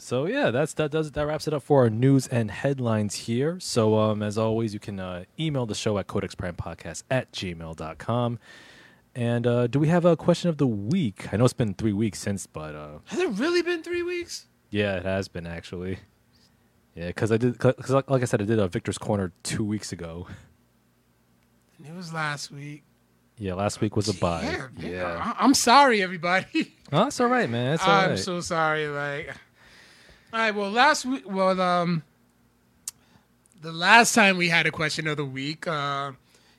So 0.00 0.26
yeah, 0.26 0.50
that's 0.50 0.74
that 0.74 0.90
does 0.90 1.12
that 1.12 1.26
wraps 1.26 1.46
it 1.46 1.54
up 1.54 1.62
for 1.62 1.82
our 1.82 1.90
news 1.90 2.26
and 2.26 2.50
headlines 2.50 3.14
here. 3.14 3.58
So 3.60 3.98
um 3.98 4.22
as 4.22 4.36
always 4.38 4.72
you 4.74 4.80
can 4.80 4.98
uh, 4.98 5.24
email 5.38 5.66
the 5.66 5.74
show 5.74 5.98
at 5.98 6.06
codexprimepodcast 6.06 7.02
at 7.10 7.32
gmail.com. 7.32 8.38
And 9.14 9.46
uh, 9.46 9.66
do 9.66 9.78
we 9.80 9.88
have 9.88 10.04
a 10.04 10.16
question 10.16 10.48
of 10.50 10.58
the 10.58 10.66
week? 10.68 11.32
I 11.32 11.36
know 11.36 11.44
it's 11.44 11.52
been 11.52 11.74
three 11.74 11.92
weeks 11.92 12.18
since, 12.20 12.46
but 12.46 12.74
uh, 12.76 12.98
Has 13.06 13.18
it 13.18 13.28
really 13.30 13.60
been 13.62 13.82
three 13.82 14.02
weeks? 14.02 14.46
yeah, 14.70 14.96
it 14.96 15.04
has 15.04 15.26
been 15.28 15.46
actually. 15.46 15.98
Yeah, 16.94 17.08
because 17.08 17.32
I 17.32 17.36
did, 17.36 17.52
because 17.58 17.90
like, 17.90 18.08
like 18.08 18.22
I 18.22 18.24
said, 18.24 18.40
I 18.40 18.44
did 18.44 18.58
a 18.58 18.68
Victor's 18.68 18.98
Corner 18.98 19.32
two 19.42 19.64
weeks 19.64 19.90
ago. 19.92 20.26
It 21.84 21.94
was 21.94 22.12
last 22.12 22.50
week. 22.50 22.84
Yeah, 23.38 23.54
last 23.54 23.80
week 23.80 23.96
was 23.96 24.08
a 24.08 24.14
bye. 24.14 24.42
Yeah, 24.42 24.66
Yeah, 24.78 25.34
I'm 25.38 25.54
sorry, 25.54 26.02
everybody. 26.02 26.74
Oh, 26.92 27.04
that's 27.04 27.20
all 27.20 27.28
right, 27.28 27.48
man. 27.48 27.70
That's 27.72 27.82
all 27.86 27.90
I'm 27.90 28.10
right. 28.10 28.18
so 28.18 28.40
sorry. 28.40 28.86
Like, 28.88 29.34
all 30.32 30.38
right. 30.38 30.54
Well, 30.54 30.70
last 30.70 31.04
week, 31.04 31.24
well, 31.26 31.60
um, 31.60 32.02
the 33.60 33.72
last 33.72 34.14
time 34.14 34.36
we 34.36 34.48
had 34.48 34.66
a 34.66 34.70
question 34.70 35.06
of 35.06 35.16
the 35.16 35.24
week, 35.24 35.66
uh, 35.66 36.12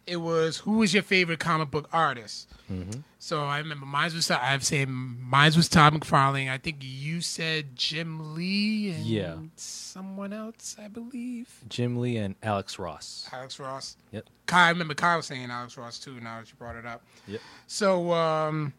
it 0.07 0.17
was 0.17 0.57
who 0.57 0.77
was 0.77 0.93
your 0.93 1.03
favorite 1.03 1.39
comic 1.39 1.71
book 1.71 1.87
artist? 1.93 2.47
Mm-hmm. 2.71 3.01
So 3.19 3.43
I 3.43 3.59
remember 3.59 3.85
mine 3.85 4.11
was 4.13 4.31
I've 4.31 4.63
said 4.65 4.87
mine 4.89 5.51
was 5.55 5.69
Todd 5.69 5.93
McFarlane. 5.93 6.49
I 6.49 6.57
think 6.57 6.77
you 6.81 7.21
said 7.21 7.75
Jim 7.75 8.33
Lee 8.35 8.91
and 8.91 9.05
Yeah. 9.05 9.35
someone 9.55 10.33
else, 10.33 10.75
I 10.83 10.87
believe. 10.87 11.59
Jim 11.69 11.97
Lee 11.97 12.17
and 12.17 12.35
Alex 12.41 12.79
Ross. 12.79 13.29
Alex 13.31 13.59
Ross. 13.59 13.95
Yep. 14.11 14.27
Kai, 14.47 14.67
I 14.67 14.69
remember 14.69 14.95
Kyle 14.95 15.17
was 15.17 15.27
saying 15.27 15.49
Alex 15.51 15.77
Ross 15.77 15.99
too. 15.99 16.19
Now 16.19 16.39
that 16.39 16.49
you 16.49 16.55
brought 16.57 16.75
it 16.75 16.85
up. 16.85 17.03
Yep. 17.27 17.41
So, 17.67 18.11
um, 18.13 18.73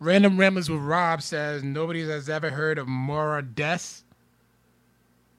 Random 0.00 0.38
Ramblers 0.38 0.68
with 0.68 0.80
Rob 0.80 1.22
says 1.22 1.62
nobody 1.62 2.06
has 2.08 2.28
ever 2.28 2.50
heard 2.50 2.78
of 2.78 2.88
Mora 2.88 3.42
Des. 3.42 3.78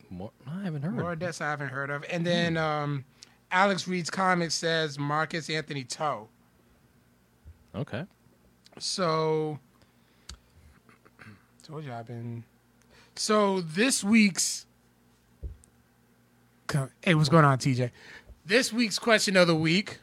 More, 0.10 0.32
I 0.48 0.64
haven't 0.64 0.84
heard. 0.84 0.96
Mora 0.96 1.16
Des 1.16 1.34
I 1.42 1.50
haven't 1.50 1.70
heard 1.70 1.90
of. 1.90 2.06
And 2.10 2.26
then 2.26 2.58
um, 2.58 3.04
Alex 3.52 3.88
Reads 3.88 4.10
Comics 4.10 4.56
says 4.56 4.98
Marcus 4.98 5.50
Anthony 5.50 5.84
To. 5.84 6.28
Okay. 7.76 8.06
So, 8.80 9.60
told 11.64 11.84
you 11.84 11.94
I've 11.94 12.08
been. 12.08 12.44
So 13.16 13.62
this 13.62 14.04
week's. 14.04 14.66
Hey, 17.04 17.16
what's 17.16 17.30
going 17.30 17.46
on, 17.46 17.58
TJ? 17.58 17.92
This 18.46 18.74
week's 18.74 19.00
question 19.00 19.38
of 19.38 19.48
the 19.48 19.56
week. 19.56 20.00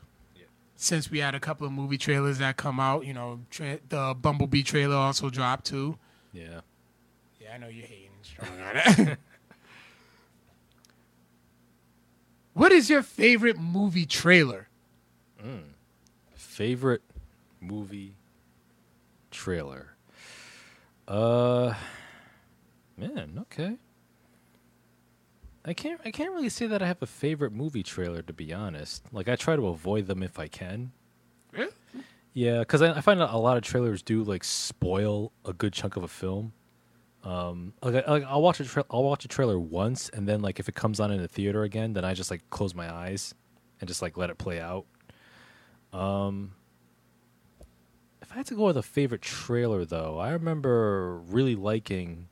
Since 0.82 1.12
we 1.12 1.20
had 1.20 1.36
a 1.36 1.38
couple 1.38 1.64
of 1.64 1.72
movie 1.72 1.96
trailers 1.96 2.38
that 2.38 2.56
come 2.56 2.80
out, 2.80 3.06
you 3.06 3.14
know, 3.14 3.38
tra- 3.50 3.78
the 3.88 4.16
Bumblebee 4.20 4.64
trailer 4.64 4.96
also 4.96 5.30
dropped 5.30 5.66
too. 5.66 5.96
Yeah. 6.32 6.62
Yeah, 7.40 7.54
I 7.54 7.58
know 7.58 7.68
you're 7.68 7.86
hating 7.86 8.10
strong 8.22 8.48
on 8.60 8.76
it. 9.08 9.18
what 12.54 12.72
is 12.72 12.90
your 12.90 13.04
favorite 13.04 13.56
movie 13.56 14.06
trailer? 14.06 14.66
Mm. 15.40 15.74
Favorite 16.34 17.02
movie 17.60 18.16
trailer. 19.30 19.94
Uh 21.06 21.74
man, 22.96 23.38
okay. 23.42 23.76
I 25.64 25.74
can't 25.74 26.00
I 26.04 26.10
can't 26.10 26.32
really 26.32 26.48
say 26.48 26.66
that 26.66 26.82
I 26.82 26.86
have 26.86 27.00
a 27.02 27.06
favorite 27.06 27.52
movie 27.52 27.82
trailer 27.82 28.22
to 28.22 28.32
be 28.32 28.52
honest. 28.52 29.04
Like 29.12 29.28
I 29.28 29.36
try 29.36 29.54
to 29.56 29.66
avoid 29.68 30.06
them 30.06 30.22
if 30.22 30.38
I 30.38 30.48
can. 30.48 30.92
Really? 31.52 31.70
Yeah, 32.34 32.60
because 32.60 32.82
I, 32.82 32.92
I 32.92 33.00
find 33.00 33.20
a 33.20 33.36
lot 33.36 33.56
of 33.56 33.62
trailers 33.62 34.02
do 34.02 34.22
like 34.24 34.42
spoil 34.42 35.32
a 35.44 35.52
good 35.52 35.72
chunk 35.72 35.96
of 35.96 36.02
a 36.02 36.08
film. 36.08 36.52
Um, 37.24 37.74
like, 37.82 38.04
I- 38.06 38.10
like 38.10 38.24
I'll 38.24 38.42
watch 38.42 38.58
a 38.58 38.64
tra- 38.64 38.86
I'll 38.90 39.04
watch 39.04 39.24
a 39.24 39.28
trailer 39.28 39.58
once, 39.60 40.08
and 40.08 40.26
then 40.28 40.40
like 40.42 40.58
if 40.58 40.68
it 40.68 40.74
comes 40.74 40.98
on 40.98 41.12
in 41.12 41.20
the 41.20 41.28
theater 41.28 41.62
again, 41.62 41.92
then 41.92 42.04
I 42.04 42.14
just 42.14 42.30
like 42.30 42.42
close 42.50 42.74
my 42.74 42.92
eyes 42.92 43.34
and 43.80 43.86
just 43.86 44.02
like 44.02 44.16
let 44.16 44.30
it 44.30 44.38
play 44.38 44.60
out. 44.60 44.86
Um, 45.92 46.54
if 48.22 48.32
I 48.32 48.36
had 48.36 48.46
to 48.46 48.54
go 48.54 48.64
with 48.64 48.76
a 48.76 48.82
favorite 48.82 49.22
trailer, 49.22 49.84
though, 49.84 50.18
I 50.18 50.30
remember 50.30 51.18
really 51.18 51.54
liking 51.54 52.28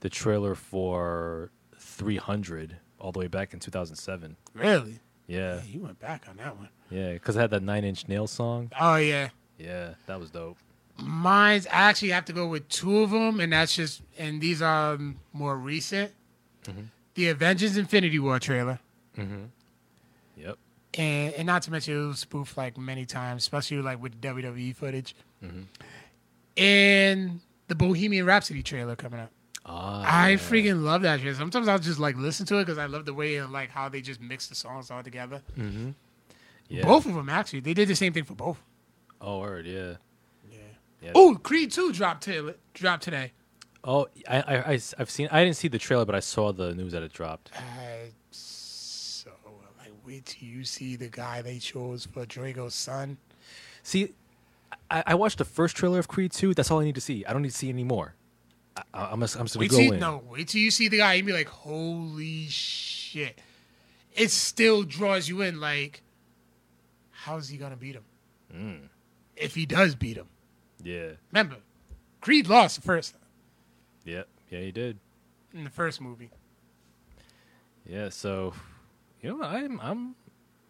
the 0.00 0.10
trailer 0.10 0.54
for 0.54 1.50
300 1.96 2.76
all 2.98 3.12
the 3.12 3.18
way 3.18 3.26
back 3.26 3.52
in 3.54 3.60
2007. 3.60 4.36
Really? 4.54 5.00
Yeah, 5.26 5.56
Yeah, 5.56 5.60
you 5.68 5.80
went 5.80 5.98
back 5.98 6.26
on 6.28 6.36
that 6.36 6.56
one. 6.56 6.68
yeah, 6.90 7.12
because 7.14 7.36
I 7.36 7.40
had 7.42 7.50
that 7.50 7.62
Nine 7.62 7.84
Inch 7.84 8.06
Nail 8.08 8.26
song. 8.26 8.70
Oh 8.80 8.96
yeah. 8.96 9.30
Yeah, 9.58 9.94
that 10.06 10.20
was 10.20 10.30
dope. 10.30 10.58
Mine's 10.98 11.66
I 11.66 11.70
actually 11.90 12.10
have 12.10 12.24
to 12.26 12.32
go 12.32 12.46
with 12.46 12.68
two 12.68 12.98
of 13.00 13.10
them, 13.10 13.40
and 13.40 13.52
that's 13.52 13.74
just 13.76 14.02
and 14.18 14.40
these 14.40 14.62
are 14.62 14.94
um, 14.94 15.16
more 15.32 15.56
recent. 15.56 16.12
The 17.14 17.28
Avengers 17.28 17.76
Infinity 17.76 18.18
War 18.18 18.38
trailer, 18.38 18.78
Mm-hmm. 19.16 19.44
Yep. 20.36 20.58
and 20.98 21.34
and 21.34 21.46
not 21.46 21.62
to 21.62 21.70
mention 21.70 21.94
it 22.02 22.06
was 22.06 22.18
spoofed 22.20 22.56
like 22.56 22.76
many 22.78 23.04
times, 23.06 23.42
especially 23.42 23.78
like 23.82 24.00
with 24.02 24.20
the 24.20 24.28
WWE 24.28 24.74
footage, 24.76 25.14
and 26.56 27.40
the 27.68 27.74
Bohemian 27.74 28.26
Rhapsody 28.26 28.62
trailer 28.62 28.96
coming 28.96 29.20
up. 29.20 29.30
Ah, 29.68 30.24
I 30.24 30.30
yeah. 30.30 30.36
freaking 30.36 30.84
love 30.84 31.02
that 31.02 31.20
shit. 31.20 31.34
Sometimes 31.36 31.66
I'll 31.66 31.78
just 31.78 31.98
like 31.98 32.16
listen 32.16 32.46
to 32.46 32.58
it 32.58 32.66
because 32.66 32.78
I 32.78 32.86
love 32.86 33.04
the 33.04 33.14
way 33.14 33.36
and 33.36 33.52
like 33.52 33.70
how 33.70 33.88
they 33.88 34.00
just 34.00 34.20
mix 34.20 34.46
the 34.46 34.54
songs 34.54 34.90
all 34.90 35.02
together. 35.02 35.42
yeah. 36.68 36.84
Both 36.84 37.06
of 37.06 37.14
them 37.14 37.28
actually, 37.28 37.60
they 37.60 37.74
did 37.74 37.88
the 37.88 37.96
same 37.96 38.12
thing 38.12 38.24
for 38.24 38.34
both. 38.34 38.62
Oh, 39.20 39.40
word, 39.40 39.66
yeah. 39.66 39.94
Yeah. 40.50 40.58
Yeah. 41.02 41.12
Oh, 41.14 41.34
Creed 41.42 41.72
Two 41.72 41.92
dropped 41.92 42.22
to, 42.24 42.54
dropped 42.74 43.02
today. 43.02 43.32
Oh, 43.82 44.08
I, 44.28 44.40
I, 44.40 44.56
I, 44.72 44.80
have 44.98 45.10
seen. 45.10 45.28
I 45.30 45.44
didn't 45.44 45.56
see 45.56 45.68
the 45.68 45.78
trailer, 45.78 46.04
but 46.04 46.14
I 46.14 46.20
saw 46.20 46.52
the 46.52 46.74
news 46.74 46.92
that 46.92 47.02
it 47.02 47.12
dropped. 47.12 47.50
Uh, 47.56 47.60
so 48.30 49.30
like, 49.78 49.92
wait 50.04 50.26
till 50.26 50.48
you 50.48 50.64
see 50.64 50.96
the 50.96 51.08
guy 51.08 51.42
they 51.42 51.58
chose 51.58 52.06
for 52.06 52.24
Drago's 52.26 52.74
son. 52.74 53.16
See, 53.82 54.14
I, 54.90 55.04
I 55.08 55.14
watched 55.14 55.38
the 55.38 55.44
first 55.44 55.76
trailer 55.76 55.98
of 55.98 56.08
Creed 56.08 56.32
2. 56.32 56.54
That's 56.54 56.70
all 56.70 56.80
I 56.80 56.84
need 56.84 56.96
to 56.96 57.00
see. 57.00 57.24
I 57.24 57.32
don't 57.32 57.42
need 57.42 57.50
to 57.50 57.56
see 57.56 57.68
any 57.68 57.84
more. 57.84 58.14
I, 58.76 58.82
I- 58.94 59.12
I'm 59.12 59.20
just, 59.20 59.36
I'm 59.36 59.44
just 59.46 59.54
gonna 59.54 59.64
Wait 59.64 59.70
go 59.70 59.76
till 59.76 59.86
you, 59.86 59.92
in. 59.94 60.00
no, 60.00 60.22
wait 60.28 60.48
till 60.48 60.60
you 60.60 60.70
see 60.70 60.88
the 60.88 60.98
guy 60.98 61.14
and 61.14 61.26
be 61.26 61.32
like, 61.32 61.48
holy 61.48 62.46
shit! 62.46 63.38
It 64.14 64.30
still 64.30 64.82
draws 64.82 65.28
you 65.28 65.40
in. 65.42 65.60
Like, 65.60 66.02
how's 67.10 67.48
he 67.48 67.56
gonna 67.56 67.76
beat 67.76 67.94
him? 67.96 68.04
Mm. 68.54 68.88
If 69.36 69.54
he 69.54 69.66
does 69.66 69.94
beat 69.94 70.16
him, 70.16 70.26
Yeah, 70.82 71.10
remember, 71.32 71.56
Creed 72.20 72.46
lost 72.48 72.76
the 72.76 72.82
first 72.82 73.14
yeah, 74.04 74.22
yeah. 74.50 74.60
He 74.60 74.70
did. 74.72 74.98
in 75.52 75.64
the 75.64 75.70
first 75.70 76.00
movie. 76.00 76.30
Yeah. 77.88 78.08
So, 78.10 78.54
you 79.20 79.30
know, 79.36 79.42
I'm, 79.44 79.80
I'm, 79.80 80.14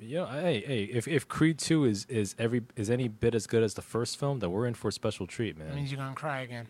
you 0.01 0.17
know, 0.17 0.27
hey, 0.27 0.63
hey. 0.67 0.83
If 0.85 1.07
if 1.09 1.27
Creed 1.29 1.59
2 1.59 1.85
is 1.85 2.05
is 2.07 2.35
every 2.39 2.63
is 2.77 2.91
any 2.91 3.09
bit 3.09 3.35
as 3.35 3.47
good 3.47 3.63
as 3.63 3.75
the 3.75 3.83
first 3.83 4.19
film, 4.19 4.41
then 4.41 4.51
we're 4.51 4.67
in 4.67 4.75
for 4.75 4.89
a 4.89 4.93
special 4.93 5.27
treat, 5.27 5.57
man. 5.57 5.69
That 5.69 5.77
means 5.77 5.91
you're 5.91 5.99
gonna 6.01 6.15
cry 6.15 6.41
again. 6.41 6.67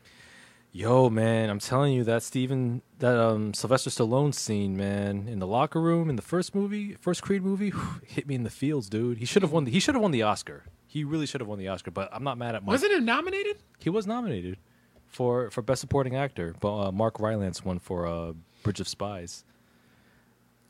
Yo, 0.77 1.09
man, 1.09 1.49
I'm 1.49 1.59
telling 1.59 1.95
you 1.95 2.05
that 2.05 2.23
Steven, 2.23 2.83
that 2.99 3.19
um 3.19 3.55
Sylvester 3.55 3.89
Stallone 3.89 4.35
scene, 4.35 4.77
man, 4.77 5.27
in 5.27 5.39
the 5.39 5.47
locker 5.47 5.81
room 5.81 6.11
in 6.11 6.17
the 6.17 6.23
first 6.23 6.55
movie, 6.55 6.93
first 7.01 7.23
Creed 7.23 7.43
movie, 7.43 7.73
hit 8.07 8.27
me 8.27 8.35
in 8.35 8.43
the 8.43 8.51
feels, 8.51 8.91
dude. 8.91 9.17
He 9.17 9.25
should 9.25 9.41
have 9.41 9.53
won. 9.53 9.65
The, 9.65 9.71
he 9.71 9.81
should 9.81 9.95
have 9.95 10.03
won 10.03 10.11
the 10.11 10.21
Oscar. 10.21 10.65
He 10.87 11.03
really 11.03 11.25
should 11.25 11.41
have 11.41 11.49
won 11.49 11.59
the 11.59 11.69
Oscar. 11.69 11.91
But 11.91 12.11
I'm 12.13 12.23
not 12.23 12.37
mad 12.37 12.55
at 12.55 12.63
Mark. 12.63 12.75
Wasn't 12.75 12.93
it 12.93 13.03
nominated? 13.03 13.57
He 13.79 13.89
was 13.89 14.07
nominated 14.07 14.59
for 15.07 15.51
for 15.51 15.63
best 15.63 15.81
supporting 15.81 16.15
actor, 16.15 16.55
but 16.61 16.77
uh, 16.77 16.93
Mark 16.93 17.21
Rylance 17.21 17.65
won 17.65 17.79
for 17.79 18.07
uh, 18.07 18.35
Bridge 18.63 18.81
of 18.81 18.87
Spies. 18.87 19.47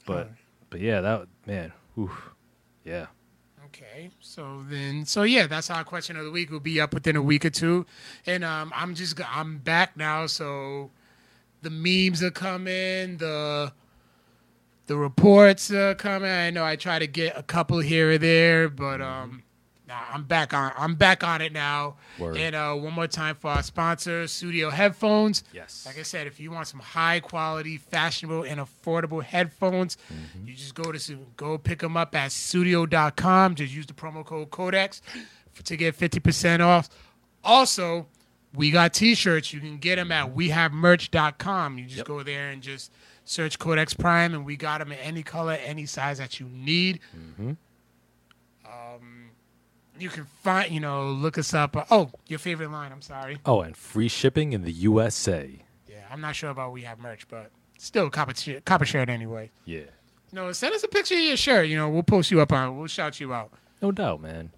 But 0.07 0.31
but 0.71 0.79
yeah, 0.79 1.01
that 1.01 1.27
man, 1.47 1.73
oof, 1.99 2.31
yeah. 2.85 3.07
Okay, 3.77 4.09
so 4.21 4.65
then, 4.71 5.05
so 5.05 5.25
yeah, 5.25 5.47
that's 5.47 5.69
our 5.69 5.85
question 5.85 6.17
of 6.17 6.25
the 6.25 6.31
week. 6.31 6.51
Will 6.51 6.61
be 6.61 6.81
up 6.81 6.95
within 6.95 7.15
a 7.15 7.21
week 7.21 7.45
or 7.45 7.51
two, 7.51 7.85
and 8.25 8.43
um, 8.43 8.73
I'm 8.75 8.95
just 8.95 9.21
I'm 9.31 9.59
back 9.59 9.99
now, 9.99 10.27
so 10.27 10.91
the 11.61 11.69
memes 11.69 12.23
are 12.23 12.31
coming, 12.31 13.19
the 13.19 13.73
the 14.87 14.97
reports 14.97 15.71
are 15.71 15.95
coming. 15.95 16.31
I 16.31 16.49
know 16.49 16.65
I 16.65 16.77
try 16.77 16.99
to 16.99 17.07
get 17.07 17.37
a 17.37 17.43
couple 17.43 17.81
here 17.81 18.13
or 18.13 18.19
there, 18.19 18.71
but 18.71 19.03
um, 19.03 19.43
nah, 19.89 20.01
I'm 20.13 20.25
back 20.25 20.53
on 20.55 20.73
I'm 20.77 20.95
back 20.95 21.23
on 21.25 21.41
it 21.41 21.53
now. 21.53 21.97
Word. 22.19 22.37
And 22.37 22.55
uh, 22.55 22.75
one 22.75 22.93
more 22.93 23.07
time 23.07 23.35
for 23.37 23.51
our 23.51 23.63
sponsor, 23.63 24.27
Studio 24.27 24.71
Headphones. 24.71 25.45
Yes. 25.53 25.85
Like 25.87 25.99
I 25.99 26.03
said, 26.03 26.27
if 26.27 26.39
you 26.41 26.51
want 26.51 26.67
some 26.69 26.81
high 26.81 27.21
quality, 27.21 27.77
fashionable, 27.77 28.43
and 28.45 28.61
affordable 28.61 29.23
headphones, 29.23 29.97
Mm-hmm. 30.13 30.49
you 30.49 30.55
just 30.55 30.75
go 30.75 30.93
to 30.93 31.19
go 31.37 31.59
pick 31.59 31.79
them 31.81 31.97
up 31.97 32.15
at 32.15 32.33
studio.com. 32.33 33.55
Just 33.55 33.75
use 33.75 33.87
the 33.87 33.93
promo 33.95 34.25
code 34.25 34.51
Codex 34.51 35.03
to 35.65 35.77
get 35.77 35.97
50% 35.99 36.61
off. 36.61 36.89
Also, 37.43 38.07
we 38.55 38.71
got 38.71 38.93
t-shirts. 38.93 39.53
You 39.53 39.61
can 39.61 39.79
get 39.79 39.97
them 39.97 40.11
at 40.13 40.35
wehavemerch.com. 40.35 41.79
You 41.79 41.85
just 41.85 41.97
Yep. 41.99 42.07
go 42.07 42.23
there 42.23 42.51
and 42.51 42.63
just 42.63 42.93
search 43.25 43.59
Codex 43.59 43.95
Prime, 43.95 44.35
and 44.35 44.45
we 44.45 44.57
got 44.57 44.79
them 44.79 44.93
in 44.93 44.99
any 44.99 45.23
color, 45.23 45.55
any 45.65 45.87
size 45.87 46.19
that 46.19 46.39
you 46.41 46.47
need. 46.49 47.01
Mm-hmm. 47.17 47.53
Um, 48.67 49.16
you 49.99 50.09
can 50.09 50.25
find, 50.43 50.73
you 50.73 50.81
know, 50.81 51.11
look 51.11 51.39
us 51.39 51.55
up. 51.55 51.77
oh, 51.91 52.11
your 52.27 52.39
favorite 52.39 52.71
line. 52.71 52.93
I'm 52.93 53.03
sorry. 53.03 53.39
Oh, 53.45 53.61
and 53.61 53.77
free 53.77 54.09
shipping 54.09 54.53
in 54.53 54.63
the 54.63 54.73
USA. 54.73 55.51
Yeah, 55.89 55.97
I'm 56.11 56.21
not 56.21 56.37
sure 56.37 56.51
about 56.51 56.73
we 56.73 56.83
have 56.83 56.99
merch, 56.99 57.27
but 57.29 57.51
still 57.79 58.11
copper 58.11 58.35
sh- 58.35 58.61
copper 58.65 58.85
shirt 58.85 59.09
anyway. 59.09 59.51
Yeah. 59.65 59.81
You 59.81 59.87
know, 60.33 60.53
send 60.53 60.75
us 60.75 60.83
a 60.83 60.89
picture 60.89 61.15
of 61.15 61.21
your 61.21 61.37
shirt. 61.37 61.69
You 61.69 61.77
know, 61.77 61.89
we'll 61.89 62.03
post 62.03 62.31
you 62.31 62.41
up 62.41 62.53
on. 62.53 62.77
We'll 62.79 62.89
shout 62.89 63.21
you 63.21 63.33
out. 63.33 63.53
No 63.81 63.93
doubt, 63.93 64.21
man. 64.21 64.51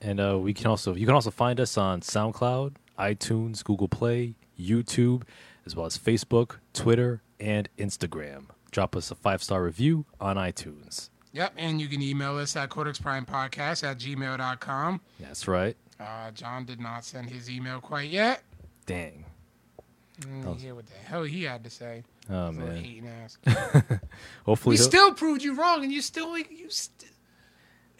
And 0.00 0.20
uh, 0.20 0.38
we 0.38 0.52
can 0.54 0.66
also 0.66 0.94
you 0.94 1.06
can 1.06 1.14
also 1.14 1.30
find 1.30 1.58
us 1.60 1.76
on 1.76 2.00
SoundCloud, 2.02 2.74
iTunes, 2.98 3.64
Google 3.64 3.88
Play, 3.88 4.34
YouTube, 4.58 5.22
as 5.66 5.74
well 5.74 5.86
as 5.86 5.98
Facebook, 5.98 6.56
Twitter, 6.72 7.22
and 7.40 7.68
Instagram. 7.78 8.46
Drop 8.70 8.94
us 8.94 9.10
a 9.10 9.14
five 9.14 9.42
star 9.42 9.62
review 9.62 10.04
on 10.20 10.36
iTunes. 10.36 11.08
Yep, 11.38 11.52
and 11.56 11.80
you 11.80 11.86
can 11.86 12.02
email 12.02 12.36
us 12.36 12.56
at 12.56 12.68
codexprimepodcast 12.68 13.84
at 13.84 13.98
gmail.com. 13.98 15.00
That's 15.20 15.46
right. 15.46 15.76
Uh, 16.00 16.32
John 16.32 16.64
did 16.64 16.80
not 16.80 17.04
send 17.04 17.30
his 17.30 17.48
email 17.48 17.80
quite 17.80 18.10
yet. 18.10 18.42
Dang. 18.86 19.24
Let 20.26 20.56
me 20.56 20.60
hear 20.60 20.74
what 20.74 20.86
the 20.86 20.94
hell 20.94 21.22
he 21.22 21.44
had 21.44 21.62
to 21.62 21.70
say. 21.70 22.02
Oh 22.28 22.48
Little 22.48 22.66
man. 22.66 22.76
hating 22.84 23.06
ass. 23.08 23.38
Hopefully. 24.44 24.72
We 24.72 24.76
he'll- 24.78 24.84
still 24.84 25.14
proved 25.14 25.44
you 25.44 25.54
wrong, 25.54 25.84
and 25.84 25.92
you 25.92 26.02
still 26.02 26.36
you 26.36 26.68
st- 26.70 27.12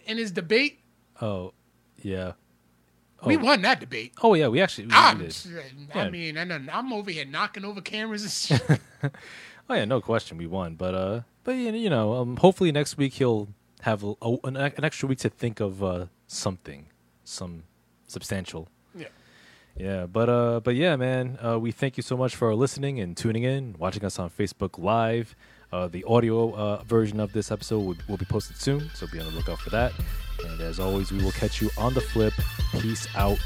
in 0.05 0.19
his 0.19 0.32
debate. 0.32 0.81
oh, 1.23 1.52
yeah. 2.02 2.32
We 3.24 3.36
Oh. 3.36 3.40
won 3.40 3.62
that 3.62 3.78
debate. 3.78 4.15
Oh 4.23 4.35
yeah, 4.35 4.48
we 4.48 4.60
actually 4.60 4.86
we 4.89 4.94
I'm, 4.94 5.19
did. 5.19 5.36
I 5.94 6.02
Yeah. 6.05 6.10
mean, 6.10 6.36
and 6.36 6.70
I'm 6.70 6.93
over 6.93 7.10
here 7.12 7.24
knocking 7.24 7.65
over 7.65 7.81
cameras 7.81 8.23
and 8.24 8.32
shit. 8.60 8.81
Oh 9.70 9.74
yeah, 9.74 9.85
no 9.85 10.01
question, 10.01 10.39
we 10.39 10.47
won. 10.48 10.74
But 10.74 10.94
uh, 10.94 11.20
but 11.49 11.57
you 11.57 11.89
know, 11.89 12.12
um, 12.12 12.37
hopefully 12.37 12.70
next 12.70 12.99
week 12.99 13.15
he'll 13.15 13.49
have 13.81 14.05
a, 14.05 14.12
a- 14.20 14.37
an, 14.45 14.57
an 14.59 14.85
extra 14.85 15.09
week 15.09 15.16
to 15.20 15.31
think 15.31 15.61
of 15.61 15.83
uh, 15.83 16.05
something, 16.27 16.89
some 17.25 17.62
substantial. 18.07 18.69
yeah. 18.95 19.07
Yeah, 19.75 20.05
but 20.07 20.29
uh, 20.29 20.61
but 20.61 20.75
yeah, 20.75 20.97
man, 20.97 21.39
uh, 21.43 21.59
we 21.59 21.70
thank 21.73 21.97
you 21.97 22.03
so 22.03 22.16
much 22.19 22.37
for 22.37 22.55
listening 22.55 23.01
and 23.01 23.16
tuning 23.16 23.45
in, 23.45 23.77
watching 23.79 24.05
us 24.05 24.19
on 24.19 24.29
Facebook 24.29 24.77
Live. 24.77 25.35
Uh, 25.73 25.89
the 25.89 26.05
audio 26.05 26.53
uh, 26.55 26.83
version 26.83 27.19
of 27.19 27.33
this 27.33 27.51
episode 27.51 27.79
will, 27.87 27.97
will 28.09 28.16
be 28.19 28.27
posted 28.27 28.57
soon, 28.59 28.91
so 28.95 29.07
be 29.07 29.19
on 29.19 29.25
the 29.27 29.33
lookout 29.33 29.59
for 29.59 29.70
that. 29.70 29.93
And 30.45 30.61
as 30.61 30.79
always, 30.79 31.11
we 31.12 31.23
will 31.25 31.33
catch 31.33 31.62
you 31.62 31.70
on 31.79 31.95
the 31.95 32.01
flip. 32.03 32.35
Peace 32.81 33.07
out, 33.16 33.39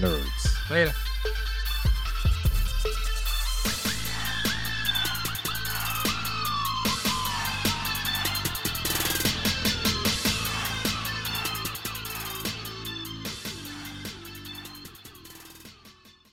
nerds. 0.00 0.70
Later. 0.70 0.92